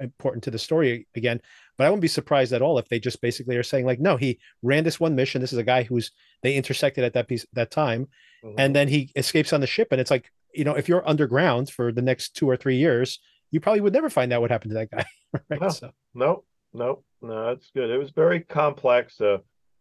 important 0.00 0.44
to 0.44 0.50
the 0.50 0.58
story 0.58 1.06
again. 1.14 1.40
But 1.76 1.86
I 1.86 1.90
wouldn't 1.90 2.02
be 2.02 2.08
surprised 2.08 2.52
at 2.52 2.62
all 2.62 2.78
if 2.78 2.88
they 2.88 3.00
just 3.00 3.20
basically 3.20 3.56
are 3.56 3.62
saying 3.64 3.84
like, 3.86 3.98
no, 4.00 4.16
he 4.16 4.38
ran 4.62 4.84
this 4.84 5.00
one 5.00 5.14
mission. 5.16 5.40
This 5.40 5.52
is 5.52 5.58
a 5.58 5.64
guy 5.64 5.82
who's 5.82 6.12
they 6.42 6.54
intersected 6.54 7.02
at 7.04 7.14
that 7.14 7.28
piece 7.28 7.44
that 7.54 7.70
time, 7.70 8.08
Mhm. 8.44 8.54
and 8.58 8.76
then 8.76 8.88
he 8.88 9.10
escapes 9.16 9.52
on 9.52 9.60
the 9.60 9.66
ship, 9.66 9.88
and 9.90 10.00
it's 10.00 10.10
like 10.10 10.30
you 10.52 10.62
know, 10.64 10.74
if 10.74 10.88
you're 10.88 11.08
underground 11.08 11.68
for 11.68 11.90
the 11.90 12.02
next 12.02 12.36
two 12.36 12.48
or 12.48 12.56
three 12.56 12.76
years, 12.76 13.18
you 13.50 13.58
probably 13.60 13.80
would 13.80 13.92
never 13.92 14.08
find 14.08 14.32
out 14.32 14.40
what 14.40 14.52
happened 14.52 14.70
to 14.70 14.74
that 14.74 14.90
guy. 14.90 15.04
right? 15.50 15.60
No. 15.60 15.68
So 15.68 15.90
no, 16.14 16.44
no, 16.72 17.02
no, 17.22 17.46
that's 17.46 17.70
good. 17.72 17.90
It 17.90 17.98
was 17.98 18.10
very 18.10 18.40
complex. 18.40 19.20
Uh, 19.20 19.38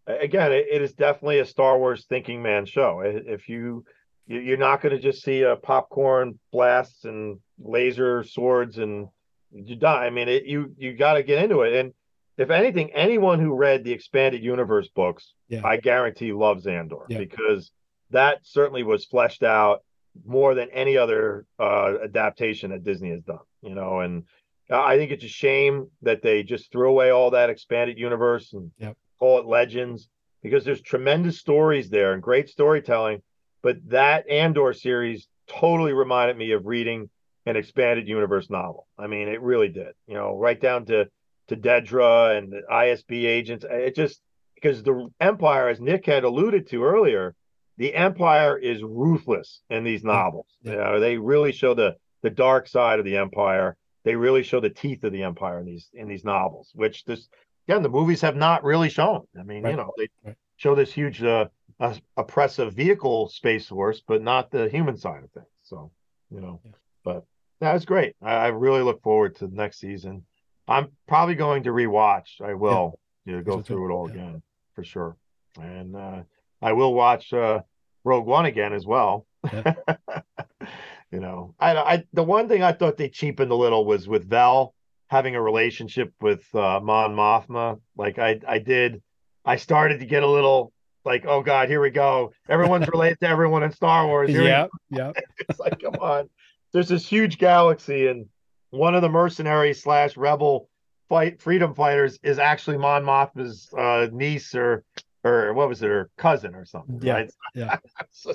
again, 0.08 0.52
it, 0.52 0.66
it 0.72 0.82
is 0.82 0.94
definitely 0.94 1.40
a 1.40 1.46
Star 1.46 1.78
Wars 1.78 2.06
thinking 2.10 2.42
man 2.42 2.66
show. 2.66 3.02
If 3.02 3.48
you 3.50 3.86
you- 4.26 4.40
you're 4.40 4.58
not 4.58 4.82
going 4.82 4.96
to 4.96 5.02
just 5.02 5.22
see 5.22 5.42
a 5.42 5.58
popcorn 5.58 6.40
blasts 6.52 7.04
and 7.04 7.40
laser 7.60 8.24
swords 8.24 8.78
and 8.78 9.10
you 9.54 9.76
die. 9.76 10.06
I 10.06 10.10
mean, 10.10 10.28
it, 10.30 10.46
you 10.46 10.74
you 10.78 10.94
got 10.94 11.14
to 11.14 11.24
get 11.24 11.44
into 11.44 11.62
it. 11.62 11.74
And 11.74 11.94
if 12.38 12.50
anything, 12.50 12.92
anyone 12.94 13.40
who 13.40 13.54
read 13.54 13.84
the 13.84 13.92
expanded 13.92 14.44
universe 14.44 14.88
books, 14.90 15.34
Yeah. 15.50 15.62
I 15.64 15.78
guarantee 15.78 16.34
loves 16.34 16.66
Andor 16.68 17.06
Yeah. 17.08 17.20
because 17.20 17.72
that 18.10 18.40
certainly 18.44 18.84
was 18.84 19.06
fleshed 19.06 19.44
out 19.44 19.84
more 20.26 20.54
than 20.56 20.70
any 20.72 20.98
other 20.98 21.46
uh, 21.60 21.94
adaptation 22.04 22.72
that 22.72 22.84
Disney 22.84 23.10
has 23.12 23.22
done. 23.24 23.40
You 23.62 23.76
know, 23.76 24.00
and 24.00 24.24
I 24.70 24.98
think 24.98 25.12
it's 25.12 25.24
a 25.24 25.28
shame 25.30 25.90
that 26.02 26.22
they 26.22 26.44
just 26.44 26.72
threw 26.72 26.90
away 26.90 27.12
all 27.12 27.32
that 27.32 27.50
expanded 27.50 27.98
universe 28.00 28.54
and 28.54 28.72
Yep. 28.80 28.98
call 29.20 29.40
it 29.40 29.46
Legends 29.46 30.10
because 30.42 30.66
there's 30.66 30.82
tremendous 30.82 31.40
stories 31.40 31.90
there 31.90 32.14
and 32.14 32.22
great 32.22 32.50
storytelling. 32.50 33.22
But 33.62 33.78
that 33.90 34.28
Andor 34.30 34.74
series 34.74 35.28
totally 35.48 35.94
reminded 35.94 36.36
me 36.38 36.52
of 36.52 36.66
reading 36.66 37.10
an 37.46 37.56
expanded 37.56 38.08
universe 38.08 38.50
novel. 38.50 38.88
I 38.98 39.08
mean, 39.08 39.28
it 39.28 39.42
really 39.42 39.70
did. 39.70 39.94
You 40.08 40.16
know, 40.16 40.38
right 40.38 40.60
down 40.60 40.86
to 40.86 41.10
to 41.48 41.58
Dedra 41.58 42.38
and 42.38 42.52
the 42.52 42.62
ISB 42.72 43.26
agents. 43.26 43.66
It 43.70 43.96
just 43.96 44.22
because 44.56 44.82
the 44.84 45.10
Empire, 45.20 45.68
as 45.68 45.82
Nick 45.82 46.06
had 46.06 46.24
alluded 46.24 46.70
to 46.70 46.84
earlier, 46.84 47.36
the 47.78 47.94
Empire 47.94 48.58
is 48.58 48.82
ruthless 48.82 49.62
in 49.70 49.84
these 49.84 50.04
novels. 50.04 50.48
Yeah. 50.62 50.72
You 50.72 50.78
know, 50.78 51.00
they 51.00 51.18
really 51.18 51.52
show 51.52 51.74
the 51.74 51.96
the 52.22 52.30
dark 52.30 52.68
side 52.68 53.00
of 53.00 53.06
the 53.06 53.18
Empire. 53.18 53.76
They 54.06 54.16
really 54.16 54.44
show 54.44 54.60
the 54.62 54.70
teeth 54.70 55.04
of 55.04 55.12
the 55.12 55.24
Empire 55.24 55.60
in 55.60 55.66
these 55.66 55.90
in 55.94 56.08
these 56.08 56.24
novels, 56.24 56.72
which 56.76 57.04
this 57.06 57.28
again 57.68 57.84
the 57.84 57.90
movies 57.90 58.22
have 58.22 58.36
not 58.38 58.64
really 58.64 58.90
shown. 58.90 59.28
I 59.38 59.44
mean, 59.44 59.64
Right. 59.64 59.72
you 59.72 59.78
know, 59.78 59.92
they 59.98 60.08
Right. 60.24 60.36
show 60.56 60.76
this 60.76 60.94
huge 60.94 61.22
uh, 61.24 61.48
uh, 61.80 61.96
oppressive 62.16 62.74
vehicle 62.74 63.28
space 63.30 63.68
force, 63.68 64.02
but 64.08 64.22
not 64.22 64.50
the 64.52 64.70
human 64.70 64.96
side 64.96 65.24
of 65.24 65.32
things. 65.32 65.48
So, 65.64 65.92
you 66.30 66.40
know, 66.40 66.62
Yeah. 66.64 66.72
but 67.04 67.26
that 67.64 67.74
was 67.74 67.86
great. 67.86 68.16
I, 68.22 68.34
I 68.34 68.48
really 68.48 68.82
look 68.82 69.02
forward 69.02 69.36
to 69.38 69.48
the 69.48 69.56
next 69.56 69.80
season. 69.80 70.26
I'm 70.68 70.90
probably 71.08 71.36
going 71.36 71.64
to 71.64 71.72
rewatch. 71.72 72.42
I 72.42 72.54
will, 72.54 73.00
you 73.26 73.36
know, 73.36 73.42
go 73.42 73.62
through 73.62 73.90
it 73.90 73.94
all 73.94 74.08
Yeah. 74.08 74.16
again 74.16 74.42
for 74.76 74.84
sure, 74.84 75.18
and 75.60 75.96
uh, 75.96 76.24
I 76.62 76.74
will 76.74 76.94
watch 76.94 77.34
uh, 77.34 77.62
Rogue 78.04 78.26
One 78.26 78.46
again 78.46 78.74
as 78.74 78.86
well. 78.86 79.26
Yeah. 79.52 79.74
you 81.12 81.20
know, 81.20 81.54
I, 81.60 81.76
I 81.76 82.04
the 82.14 82.24
one 82.24 82.48
thing 82.48 82.64
I 82.64 82.72
thought 82.72 82.98
they 82.98 83.10
cheapened 83.10 83.52
a 83.52 83.56
little 83.56 83.86
was 83.86 84.08
with 84.08 84.30
Vel 84.30 84.74
having 85.08 85.36
a 85.36 85.42
relationship 85.42 86.12
with 86.22 86.44
uh, 86.56 86.80
Mon 86.82 87.16
Mothma. 87.16 87.80
Like 87.96 88.18
I, 88.18 88.40
I 88.48 88.60
did, 88.60 89.02
I 89.46 89.58
started 89.58 90.00
to 90.00 90.06
get 90.06 90.24
a 90.24 90.28
little 90.28 90.74
like, 91.06 91.26
oh 91.28 91.44
god, 91.44 91.70
here 91.70 91.82
we 91.82 91.92
go. 91.92 92.32
Everyone's 92.50 92.88
related 92.94 93.20
to 93.20 93.28
everyone 93.28 93.64
in 93.64 93.72
Star 93.72 94.08
Wars. 94.08 94.30
Here 94.30 94.42
yeah, 94.44 94.68
yeah. 94.90 95.12
it's 95.50 95.60
like, 95.60 95.80
come 95.82 95.96
on. 96.02 96.30
There's 96.74 96.90
this 96.90 97.08
huge 97.08 97.38
galaxy, 97.38 98.08
and 98.08 98.28
one 98.72 98.96
of 98.96 99.02
the 99.02 99.10
mercenary 99.10 99.74
slash 99.74 100.18
rebel 100.18 100.70
fight 101.10 101.42
freedom 101.42 101.76
fighters 101.76 102.18
is 102.24 102.40
actually 102.40 102.78
Mon 102.78 103.04
Mothma's 103.04 103.72
uh, 103.78 104.08
niece 104.12 104.56
or 104.56 104.84
or 105.24 105.54
what 105.54 105.70
was 105.70 105.82
it, 105.82 105.88
her 105.88 106.10
cousin 106.18 106.56
or 106.56 106.66
something. 106.66 107.00
Yeah, 107.02 107.14
right? 107.14 107.32
yeah. 107.56 107.78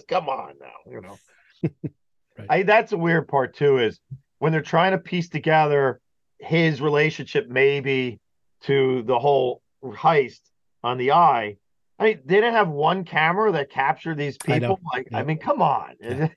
Come 0.08 0.28
on 0.28 0.54
now, 0.60 0.90
you 0.90 1.00
know. 1.00 1.18
Right. 2.38 2.46
I 2.50 2.62
that's 2.62 2.92
a 2.92 2.96
weird 2.96 3.26
part 3.26 3.56
too, 3.56 3.78
is 3.78 3.98
when 4.38 4.52
they're 4.52 4.62
trying 4.62 4.92
to 4.92 4.98
piece 4.98 5.28
together 5.28 6.00
his 6.38 6.80
relationship 6.80 7.48
maybe 7.48 8.20
to 8.62 9.02
the 9.02 9.18
whole 9.18 9.60
heist 9.82 10.42
on 10.84 10.98
the 10.98 11.10
eye. 11.10 11.56
I 11.98 12.04
mean, 12.04 12.20
they 12.24 12.36
didn't 12.36 12.54
have 12.54 12.68
one 12.68 13.04
camera 13.04 13.50
that 13.50 13.70
captured 13.70 14.18
these 14.18 14.38
people. 14.38 14.78
Like, 14.94 15.08
I 15.12 15.24
mean, 15.24 15.38
come 15.38 15.60
on. 15.60 15.94
Yeah. 16.00 16.28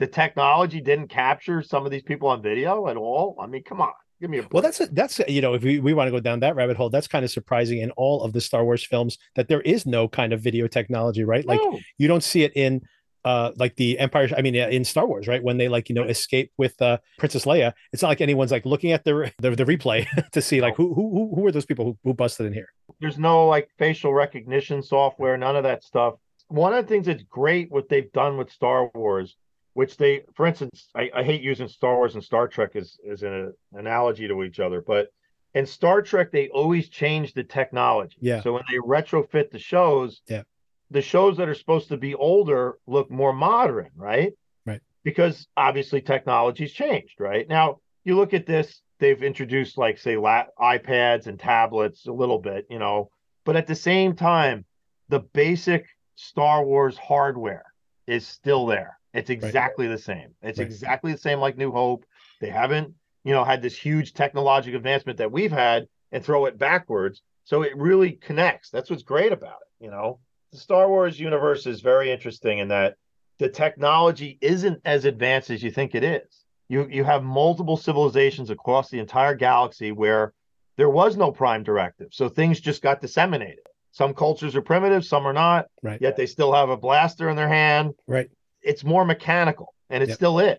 The 0.00 0.06
technology 0.08 0.80
didn't 0.80 1.08
capture 1.08 1.62
some 1.62 1.84
of 1.84 1.92
these 1.92 2.02
people 2.02 2.28
on 2.28 2.42
video 2.42 2.88
at 2.88 2.96
all. 2.96 3.36
I 3.40 3.46
mean, 3.46 3.62
come 3.62 3.80
on. 3.80 3.92
Give 4.20 4.28
me 4.28 4.38
a 4.38 4.46
Well, 4.50 4.62
that's 4.62 4.78
that's 4.92 5.18
you 5.28 5.40
know, 5.40 5.54
if 5.54 5.62
we, 5.62 5.78
we 5.80 5.94
want 5.94 6.08
to 6.08 6.10
go 6.10 6.20
down 6.20 6.40
that 6.40 6.56
rabbit 6.56 6.76
hole, 6.76 6.90
that's 6.90 7.06
kind 7.08 7.24
of 7.24 7.30
surprising 7.30 7.78
in 7.80 7.90
all 7.92 8.22
of 8.22 8.32
the 8.32 8.40
Star 8.40 8.64
Wars 8.64 8.84
films 8.84 9.16
that 9.36 9.48
there 9.48 9.60
is 9.62 9.86
no 9.86 10.08
kind 10.08 10.32
of 10.32 10.40
video 10.42 10.66
technology, 10.66 11.22
right? 11.24 11.46
Like 11.46 11.60
No. 11.62 11.78
you 11.96 12.08
don't 12.08 12.22
see 12.24 12.42
it 12.42 12.52
in 12.56 12.82
uh 13.24 13.52
like 13.56 13.76
the 13.76 13.98
Empire. 13.98 14.28
I 14.36 14.40
mean, 14.42 14.54
in 14.54 14.84
Star 14.84 15.06
Wars, 15.06 15.26
right? 15.28 15.42
When 15.42 15.56
they 15.58 15.68
like 15.68 15.88
you 15.90 15.94
know 15.94 16.04
escape 16.04 16.50
with 16.58 16.80
uh 16.82 16.98
Princess 17.18 17.44
Leia, 17.46 17.72
it's 17.92 18.02
not 18.02 18.08
like 18.08 18.20
anyone's 18.22 18.50
like 18.50 18.64
looking 18.66 18.92
at 18.92 19.04
the 19.04 19.32
the, 19.38 19.50
the 19.50 19.64
replay 19.64 20.06
to 20.32 20.40
see 20.42 20.60
like 20.60 20.76
who 20.76 20.94
who 20.94 21.10
who- 21.14 21.34
who 21.34 21.46
are 21.46 21.52
those 21.52 21.66
people 21.66 21.84
who, 21.86 21.98
who 22.04 22.12
busted 22.14 22.46
in 22.46 22.52
here? 22.52 22.68
there's 23.00 23.18
no 23.18 23.46
like 23.46 23.68
facial 23.78 24.12
recognition 24.12 24.82
software, 24.82 25.36
none 25.38 25.56
of 25.56 25.62
that 25.64 25.82
stuff. 25.84 26.14
One 26.48 26.74
of 26.74 26.84
the 26.84 26.88
things 26.88 27.06
that's 27.06 27.22
great 27.22 27.70
what 27.70 27.88
they've 27.88 28.10
done 28.12 28.36
with 28.36 28.50
Star 28.50 28.90
Wars 28.94 29.36
which 29.74 29.96
they, 29.96 30.22
for 30.34 30.46
instance, 30.46 30.88
I, 30.94 31.10
I 31.14 31.22
hate 31.22 31.42
using 31.42 31.68
Star 31.68 31.96
Wars 31.96 32.14
and 32.14 32.24
Star 32.24 32.48
Trek 32.48 32.76
as 32.76 32.98
as 33.10 33.22
an 33.22 33.52
uh, 33.74 33.78
analogy 33.78 34.26
to 34.28 34.42
each 34.42 34.60
other, 34.60 34.82
but 34.84 35.08
in 35.54 35.66
Star 35.66 36.02
Trek 36.02 36.30
they 36.32 36.48
always 36.48 36.88
change 36.88 37.34
the 37.34 37.44
technology. 37.44 38.16
Yeah. 38.20 38.40
So 38.42 38.52
when 38.52 38.62
they 38.70 38.78
retrofit 38.78 39.50
the 39.50 39.58
shows, 39.58 40.22
Yeah. 40.28 40.42
the 40.90 41.02
shows 41.02 41.36
that 41.38 41.48
are 41.48 41.54
supposed 41.54 41.88
to 41.88 41.96
be 41.96 42.14
older 42.14 42.78
look 42.86 43.10
more 43.10 43.32
modern, 43.32 43.90
right? 43.96 44.32
Right. 44.66 44.80
Because 45.02 45.48
obviously 45.56 46.00
technology's 46.00 46.72
changed, 46.72 47.20
right? 47.20 47.48
Now 47.48 47.78
you 48.04 48.16
look 48.16 48.32
at 48.34 48.46
this, 48.46 48.80
they've 48.98 49.22
introduced 49.22 49.76
like 49.78 49.98
say 49.98 50.16
la- 50.16 50.46
iPads 50.60 51.26
and 51.26 51.38
tablets 51.38 52.06
a 52.06 52.12
little 52.12 52.38
bit, 52.38 52.66
you 52.70 52.78
know, 52.78 53.10
but 53.44 53.56
at 53.56 53.66
the 53.66 53.74
same 53.74 54.14
time, 54.14 54.64
the 55.08 55.20
basic 55.20 55.86
Star 56.14 56.64
Wars 56.64 56.96
hardware 56.96 57.64
is 58.06 58.26
still 58.26 58.66
there. 58.66 58.98
It's 59.12 59.30
exactly 59.30 59.86
the 59.88 59.98
same. 59.98 60.34
It's 60.42 60.58
Right. 60.58 60.66
exactly 60.66 61.12
the 61.12 61.18
same 61.18 61.40
like 61.40 61.56
New 61.56 61.72
Hope. 61.72 62.04
They 62.40 62.50
haven't, 62.50 62.94
you 63.24 63.32
know, 63.32 63.44
had 63.44 63.62
this 63.62 63.76
huge 63.76 64.14
technological 64.14 64.76
advancement 64.76 65.18
that 65.18 65.32
we've 65.32 65.52
had 65.52 65.88
and 66.12 66.24
throw 66.24 66.46
it 66.46 66.58
backwards. 66.58 67.22
So 67.44 67.62
it 67.62 67.76
really 67.76 68.12
connects. 68.12 68.70
That's 68.70 68.90
what's 68.90 69.02
great 69.02 69.32
about 69.32 69.58
it. 69.62 69.84
You 69.84 69.90
know, 69.90 70.20
the 70.52 70.58
Star 70.58 70.88
Wars 70.88 71.18
universe 71.18 71.66
is 71.66 71.80
very 71.80 72.10
interesting 72.10 72.58
in 72.58 72.68
that 72.68 72.96
the 73.38 73.48
technology 73.48 74.38
isn't 74.40 74.80
as 74.84 75.04
advanced 75.04 75.50
as 75.50 75.62
you 75.62 75.70
think 75.70 75.94
it 75.94 76.04
is. 76.04 76.44
You 76.68 76.86
you 76.88 77.02
have 77.04 77.24
multiple 77.24 77.76
civilizations 77.76 78.50
across 78.50 78.90
the 78.90 79.00
entire 79.00 79.34
galaxy 79.34 79.90
where 79.90 80.32
there 80.76 80.90
was 80.90 81.16
no 81.16 81.32
prime 81.32 81.62
directive. 81.64 82.08
So 82.12 82.28
things 82.28 82.60
just 82.60 82.82
got 82.82 83.00
disseminated. 83.00 83.66
Some 83.92 84.14
cultures 84.14 84.54
are 84.54 84.62
primitive, 84.62 85.04
some 85.04 85.26
are 85.26 85.32
not, 85.32 85.66
Right. 85.82 86.00
yet 86.00 86.16
they 86.16 86.26
still 86.26 86.52
have 86.52 86.70
a 86.70 86.76
blaster 86.76 87.28
in 87.28 87.36
their 87.36 87.48
hand. 87.48 87.94
Right. 88.06 88.30
It's 88.62 88.84
more 88.84 89.04
mechanical, 89.04 89.74
and 89.88 90.02
it 90.02 90.08
Yep. 90.10 90.16
still 90.16 90.38
is. 90.38 90.58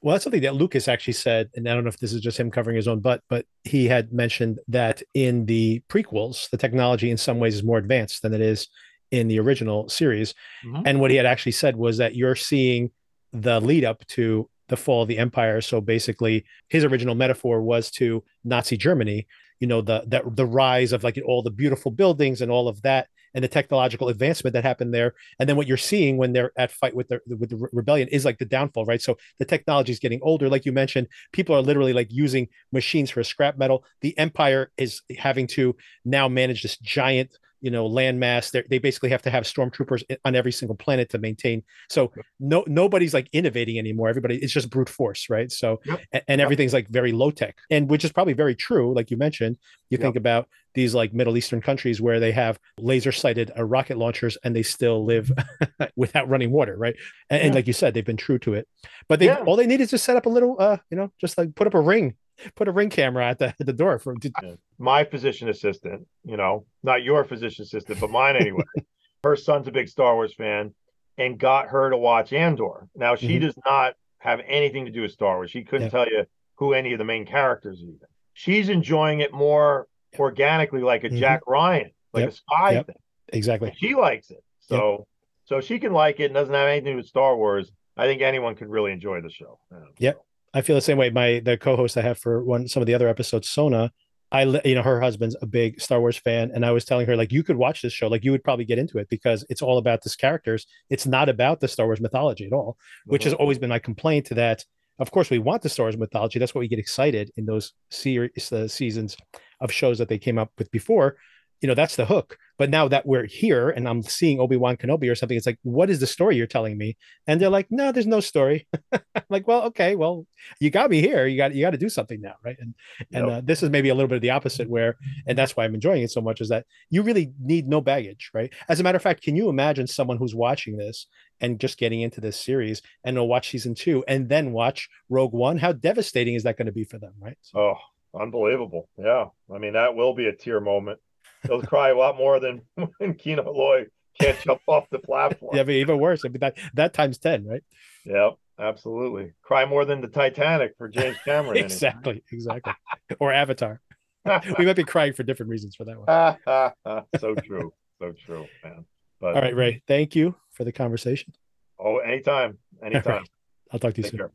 Well, 0.00 0.14
that's 0.14 0.22
something 0.22 0.42
that 0.42 0.54
Lucas 0.54 0.86
actually 0.86 1.14
said, 1.14 1.50
and 1.56 1.68
I 1.68 1.74
don't 1.74 1.82
know 1.82 1.88
if 1.88 1.98
this 1.98 2.12
is 2.12 2.20
just 2.20 2.38
him 2.38 2.50
covering 2.52 2.76
his 2.76 2.86
own 2.86 3.00
butt, 3.00 3.20
but 3.28 3.46
he 3.64 3.86
had 3.86 4.12
mentioned 4.12 4.60
that 4.68 5.02
in 5.14 5.46
the 5.46 5.82
prequels, 5.88 6.48
the 6.50 6.56
technology 6.56 7.10
in 7.10 7.16
some 7.16 7.40
ways 7.40 7.56
is 7.56 7.64
more 7.64 7.78
advanced 7.78 8.22
than 8.22 8.32
it 8.32 8.40
is 8.40 8.68
in 9.10 9.26
the 9.26 9.40
original 9.40 9.88
series. 9.88 10.34
Mhm. 10.64 10.82
And 10.86 11.00
what 11.00 11.10
he 11.10 11.16
had 11.16 11.26
actually 11.26 11.52
said 11.52 11.74
was 11.76 11.96
that 11.96 12.14
you're 12.14 12.36
seeing 12.36 12.92
the 13.32 13.60
lead 13.60 13.84
up 13.84 14.06
to 14.08 14.48
the 14.68 14.76
fall 14.76 15.02
of 15.02 15.08
the 15.08 15.18
empire. 15.18 15.60
So 15.60 15.80
basically, 15.80 16.44
his 16.68 16.84
original 16.84 17.14
metaphor 17.16 17.60
was 17.62 17.90
to 17.92 18.22
Nazi 18.44 18.76
Germany. 18.76 19.26
You 19.60 19.66
know, 19.66 19.80
the 19.80 20.04
the, 20.06 20.22
the 20.30 20.46
rise 20.46 20.92
of 20.92 21.02
like 21.02 21.18
all 21.26 21.42
the 21.42 21.50
beautiful 21.50 21.90
buildings 21.90 22.40
and 22.40 22.52
all 22.52 22.68
of 22.68 22.82
that, 22.82 23.08
and 23.34 23.44
the 23.44 23.48
technological 23.48 24.08
advancement 24.08 24.54
that 24.54 24.64
happened 24.64 24.94
there. 24.94 25.14
And 25.38 25.48
then 25.48 25.56
what 25.56 25.66
you're 25.66 25.76
seeing 25.76 26.16
when 26.16 26.32
they're 26.32 26.52
at 26.56 26.70
fight 26.70 26.94
with 26.94 27.08
the 27.08 27.20
with 27.26 27.50
the 27.50 27.68
rebellion 27.72 28.08
is 28.08 28.24
like 28.24 28.38
the 28.38 28.44
downfall, 28.44 28.86
right? 28.86 29.02
So 29.02 29.16
the 29.38 29.44
technology 29.44 29.92
is 29.92 29.98
getting 29.98 30.20
older, 30.22 30.48
like 30.48 30.64
you 30.64 30.72
mentioned. 30.72 31.08
People 31.32 31.54
are 31.54 31.62
literally 31.62 31.92
like 31.92 32.08
using 32.10 32.48
machines 32.72 33.10
for 33.10 33.22
scrap 33.22 33.58
metal. 33.58 33.84
The 34.00 34.16
empire 34.18 34.70
is 34.76 35.02
having 35.18 35.46
to 35.48 35.76
now 36.04 36.28
manage 36.28 36.62
this 36.62 36.76
giant 36.78 37.38
you 37.60 37.70
know 37.70 37.88
landmass 37.88 38.50
they 38.68 38.78
basically 38.78 39.10
have 39.10 39.22
to 39.22 39.30
have 39.30 39.44
stormtroopers 39.44 40.02
on 40.24 40.34
every 40.34 40.52
single 40.52 40.76
planet 40.76 41.08
to 41.10 41.18
maintain. 41.18 41.62
So 41.88 42.12
no 42.40 42.64
nobody's 42.66 43.14
like 43.14 43.28
innovating 43.32 43.78
anymore. 43.78 44.08
Everybody 44.08 44.36
it's 44.36 44.52
just 44.52 44.70
brute 44.70 44.88
force 44.88 45.28
right? 45.30 45.50
So 45.50 45.80
Yep. 45.84 46.00
a- 46.14 46.30
and, 46.30 46.40
everything's 46.40 46.72
like 46.72 46.88
very 46.88 47.12
low 47.12 47.30
tech 47.30 47.56
and 47.70 47.88
which 47.90 48.04
is 48.04 48.12
probably 48.12 48.32
very 48.34 48.54
true 48.54 48.94
like 48.94 49.10
you 49.10 49.16
mentioned. 49.16 49.58
You 49.90 49.96
Yep. 49.96 50.00
think 50.02 50.16
about 50.16 50.48
these 50.74 50.94
like 50.94 51.12
middle 51.12 51.36
eastern 51.36 51.60
countries 51.60 52.00
where 52.00 52.20
they 52.20 52.30
have 52.32 52.58
laser 52.78 53.10
sighted 53.10 53.50
uh, 53.58 53.64
rocket 53.64 53.98
launchers 53.98 54.38
and 54.44 54.54
they 54.54 54.62
still 54.62 55.04
live 55.04 55.32
without 55.96 56.28
running 56.28 56.50
water 56.50 56.76
right? 56.76 56.94
And, 57.30 57.42
and 57.42 57.54
like 57.54 57.66
you 57.66 57.72
said 57.72 57.94
they've 57.94 58.04
been 58.04 58.16
true 58.16 58.38
to 58.40 58.54
it. 58.54 58.68
But 59.08 59.18
they 59.18 59.26
Yeah. 59.26 59.42
all 59.46 59.56
they 59.56 59.66
need 59.66 59.80
is 59.80 59.90
to 59.90 59.98
set 59.98 60.16
up 60.16 60.26
a 60.26 60.28
little 60.28 60.56
uh 60.60 60.76
you 60.90 60.96
know 60.96 61.10
just 61.20 61.36
like 61.38 61.54
put 61.54 61.66
up 61.66 61.74
a 61.74 61.80
ring 61.80 62.14
put 62.54 62.68
a 62.68 62.72
ring 62.72 62.90
camera 62.90 63.26
at 63.26 63.38
the 63.38 63.48
at 63.48 63.66
the 63.66 63.72
door 63.72 63.98
for 63.98 64.14
to, 64.14 64.58
my 64.78 65.04
physician 65.04 65.48
assistant, 65.48 66.06
you 66.24 66.36
know, 66.36 66.64
not 66.82 67.02
your 67.02 67.24
physician 67.24 67.62
assistant, 67.64 68.00
but 68.00 68.10
mine 68.10 68.36
anyway. 68.36 68.64
her 69.24 69.36
son's 69.36 69.66
a 69.68 69.72
big 69.72 69.88
Star 69.88 70.14
Wars 70.14 70.34
fan 70.34 70.74
and 71.16 71.38
got 71.38 71.68
her 71.68 71.90
to 71.90 71.96
watch 71.96 72.32
Andor. 72.32 72.88
Now 72.94 73.16
she 73.16 73.38
Mhm. 73.38 73.40
does 73.40 73.54
not 73.66 73.94
have 74.18 74.40
anything 74.46 74.84
to 74.86 74.90
do 74.92 75.02
with 75.02 75.10
Star 75.12 75.36
Wars. 75.36 75.50
She 75.50 75.64
couldn't 75.64 75.86
Yeah. 75.86 75.90
tell 75.90 76.06
you 76.06 76.24
who 76.56 76.72
any 76.74 76.92
of 76.92 76.98
the 76.98 77.04
main 77.04 77.24
characters 77.26 77.80
are 77.82 77.86
even. 77.86 77.98
She's 78.34 78.68
enjoying 78.68 79.20
it 79.20 79.32
more 79.32 79.88
organically, 80.18 80.80
like 80.82 81.04
a 81.04 81.10
Mhm. 81.10 81.18
Jack 81.18 81.40
Ryan, 81.46 81.90
like 82.12 82.22
Yep. 82.22 82.28
a 82.28 82.32
spy 82.32 82.70
Yep. 82.72 82.86
thing. 82.86 82.96
exactly 83.30 83.74
She 83.76 83.94
likes 83.94 84.30
it. 84.30 84.42
So 84.60 85.06
so 85.44 85.60
she 85.60 85.78
can 85.78 85.92
like 85.92 86.20
it 86.20 86.26
and 86.26 86.34
doesn't 86.34 86.54
have 86.54 86.68
anything 86.68 86.84
to 86.86 86.90
do 86.92 86.96
with 86.98 87.06
Star 87.06 87.36
Wars. 87.36 87.72
I 87.96 88.06
think 88.06 88.22
anyone 88.22 88.54
could 88.54 88.68
really 88.68 88.92
enjoy 88.92 89.20
the 89.22 89.30
show. 89.30 89.58
Yeah. 89.72 89.78
Yep. 89.98 90.24
I 90.54 90.62
feel 90.62 90.76
the 90.76 90.80
same 90.82 90.98
way. 90.98 91.10
My 91.10 91.40
the 91.44 91.56
co-host 91.56 91.96
I 91.96 92.02
have 92.02 92.18
for 92.18 92.42
one 92.44 92.68
some 92.68 92.82
of 92.82 92.86
the 92.86 92.94
other 92.94 93.08
episodes, 93.08 93.48
Sona, 93.50 93.92
I 94.32 94.42
you 94.64 94.74
know 94.74 94.82
her 94.82 95.00
husband's 95.00 95.36
a 95.42 95.46
big 95.46 95.80
Star 95.80 96.00
Wars 96.00 96.16
fan, 96.18 96.50
and 96.54 96.64
I 96.64 96.70
was 96.70 96.84
telling 96.84 97.06
her 97.06 97.16
like 97.16 97.32
you 97.32 97.42
could 97.42 97.56
watch 97.56 97.82
this 97.82 97.92
show, 97.92 98.08
like 98.08 98.24
you 98.24 98.30
would 98.32 98.44
probably 98.44 98.64
get 98.64 98.78
into 98.78 98.98
it 98.98 99.08
because 99.08 99.44
it's 99.48 99.62
all 99.62 99.78
about 99.78 100.02
these 100.02 100.16
characters. 100.16 100.66
It's 100.90 101.06
not 101.06 101.28
about 101.28 101.60
the 101.60 101.68
Star 101.68 101.86
Wars 101.86 102.00
mythology 102.00 102.46
at 102.46 102.52
all, 102.52 102.76
which 103.06 103.24
has 103.24 103.34
Mhm. 103.34 103.40
always 103.40 103.58
been 103.58 103.70
my 103.70 103.78
complaint. 103.78 104.28
That 104.30 104.64
of 104.98 105.10
course 105.10 105.30
we 105.30 105.38
want 105.38 105.62
the 105.62 105.68
Star 105.68 105.84
Wars 105.84 105.96
mythology. 105.96 106.38
That's 106.38 106.54
what 106.54 106.60
we 106.60 106.68
get 106.68 106.78
excited 106.78 107.30
in 107.36 107.46
those 107.46 107.72
series 107.90 108.52
uh, 108.52 108.68
seasons 108.68 109.16
of 109.60 109.72
shows 109.72 109.98
that 109.98 110.08
they 110.08 110.18
came 110.18 110.38
up 110.38 110.52
with 110.58 110.70
before. 110.70 111.16
You 111.60 111.68
know 111.68 111.74
that's 111.74 111.96
the 111.96 112.06
hook. 112.06 112.38
But 112.58 112.70
now 112.70 112.88
that 112.88 113.06
we're 113.06 113.26
here 113.26 113.70
and 113.70 113.88
I'm 113.88 114.02
seeing 114.02 114.40
Obi 114.40 114.56
Wan 114.56 114.76
Kenobi 114.76 115.10
or 115.10 115.14
something, 115.14 115.36
it's 115.36 115.46
like, 115.46 115.60
what 115.62 115.90
is 115.90 116.00
the 116.00 116.08
story 116.08 116.36
you're 116.36 116.48
telling 116.48 116.76
me? 116.76 116.96
And 117.26 117.40
they're 117.40 117.48
like, 117.48 117.68
no, 117.70 117.92
there's 117.92 118.06
no 118.06 118.18
story. 118.18 118.66
I'm 118.92 119.00
like, 119.28 119.46
well, 119.46 119.62
okay, 119.62 119.94
well, 119.94 120.26
you 120.58 120.70
got 120.70 120.90
me 120.90 121.00
here. 121.00 121.26
You 121.26 121.36
got 121.36 121.54
you 121.54 121.62
got 121.62 121.70
to 121.70 121.78
do 121.78 121.88
something 121.88 122.20
now, 122.20 122.34
right? 122.44 122.56
And 122.58 122.74
and 123.12 123.30
uh, 123.30 123.40
this 123.44 123.62
is 123.62 123.70
maybe 123.70 123.88
a 123.88 123.94
little 123.94 124.08
bit 124.08 124.16
of 124.16 124.22
the 124.22 124.30
opposite, 124.30 124.68
where 124.68 124.96
and 125.26 125.38
that's 125.38 125.56
why 125.56 125.64
I'm 125.64 125.74
enjoying 125.74 126.02
it 126.02 126.10
so 126.10 126.20
much 126.20 126.40
is 126.40 126.48
that 126.48 126.66
you 126.90 127.02
really 127.02 127.32
need 127.40 127.68
no 127.68 127.80
baggage, 127.80 128.30
right? 128.34 128.52
As 128.68 128.80
a 128.80 128.82
matter 128.82 128.96
of 128.96 129.02
fact, 129.02 129.22
can 129.22 129.36
you 129.36 129.48
imagine 129.48 129.86
someone 129.86 130.18
who's 130.18 130.34
watching 130.34 130.76
this 130.76 131.06
and 131.40 131.60
just 131.60 131.78
getting 131.78 132.00
into 132.00 132.20
this 132.20 132.38
series 132.38 132.82
and 133.04 133.16
they'll 133.16 133.28
watch 133.28 133.50
season 133.50 133.74
two 133.74 134.04
and 134.08 134.28
then 134.28 134.52
watch 134.52 134.88
Rogue 135.08 135.32
One? 135.32 135.58
How 135.58 135.72
devastating 135.72 136.34
is 136.34 136.42
that 136.42 136.56
going 136.56 136.66
to 136.66 136.72
be 136.72 136.84
for 136.84 136.98
them, 136.98 137.14
right? 137.20 137.38
So, 137.42 137.58
Oh, 137.58 137.76
unbelievable. 138.20 138.88
Yeah. 138.96 139.26
I 139.52 139.58
mean, 139.58 139.74
that 139.74 139.94
will 139.94 140.14
be 140.14 140.26
a 140.26 140.34
tear 140.34 140.60
moment. 140.60 140.98
They'll 141.44 141.62
cry 141.62 141.90
a 141.90 141.96
lot 141.96 142.16
more 142.16 142.40
than 142.40 142.62
when 142.98 143.14
Kino 143.14 143.50
Loy 143.50 143.86
can't 144.20 144.38
jump 144.40 144.60
off 144.66 144.88
the 144.90 144.98
platform. 144.98 145.56
yeah, 145.56 145.62
but 145.62 145.72
even 145.72 145.98
worse. 145.98 146.24
I 146.24 146.28
mean, 146.28 146.40
that 146.40 146.56
that 146.74 146.92
times 146.94 147.18
ten, 147.18 147.46
right? 147.46 147.62
Yep, 148.04 148.34
absolutely. 148.58 149.32
Cry 149.42 149.64
more 149.66 149.84
than 149.84 150.00
the 150.00 150.08
Titanic 150.08 150.74
for 150.76 150.88
James 150.88 151.16
Cameron. 151.24 151.58
exactly, 151.64 152.22
exactly. 152.32 152.72
Or 153.20 153.32
Avatar. 153.32 153.80
We 154.58 154.66
might 154.66 154.76
be 154.76 154.84
crying 154.84 155.14
for 155.14 155.22
different 155.22 155.48
reasons 155.48 155.74
for 155.74 155.84
that 155.84 155.96
one. 155.98 157.08
so 157.18 157.34
true. 157.36 157.72
So 157.98 158.12
true, 158.26 158.46
man. 158.62 158.84
But 159.20 159.36
All 159.36 159.40
right, 159.40 159.54
Ray. 159.56 159.82
Thank 159.88 160.14
you 160.14 160.34
for 160.52 160.64
the 160.64 160.72
conversation. 160.72 161.32
oh, 161.78 161.98
anytime. 161.98 162.58
Anytime. 162.84 163.24
I'll 163.72 163.78
talk 163.78 163.94
to 163.94 163.98
you 163.98 164.02
Take 164.02 164.10
soon. 164.12 164.18
care. 164.18 164.30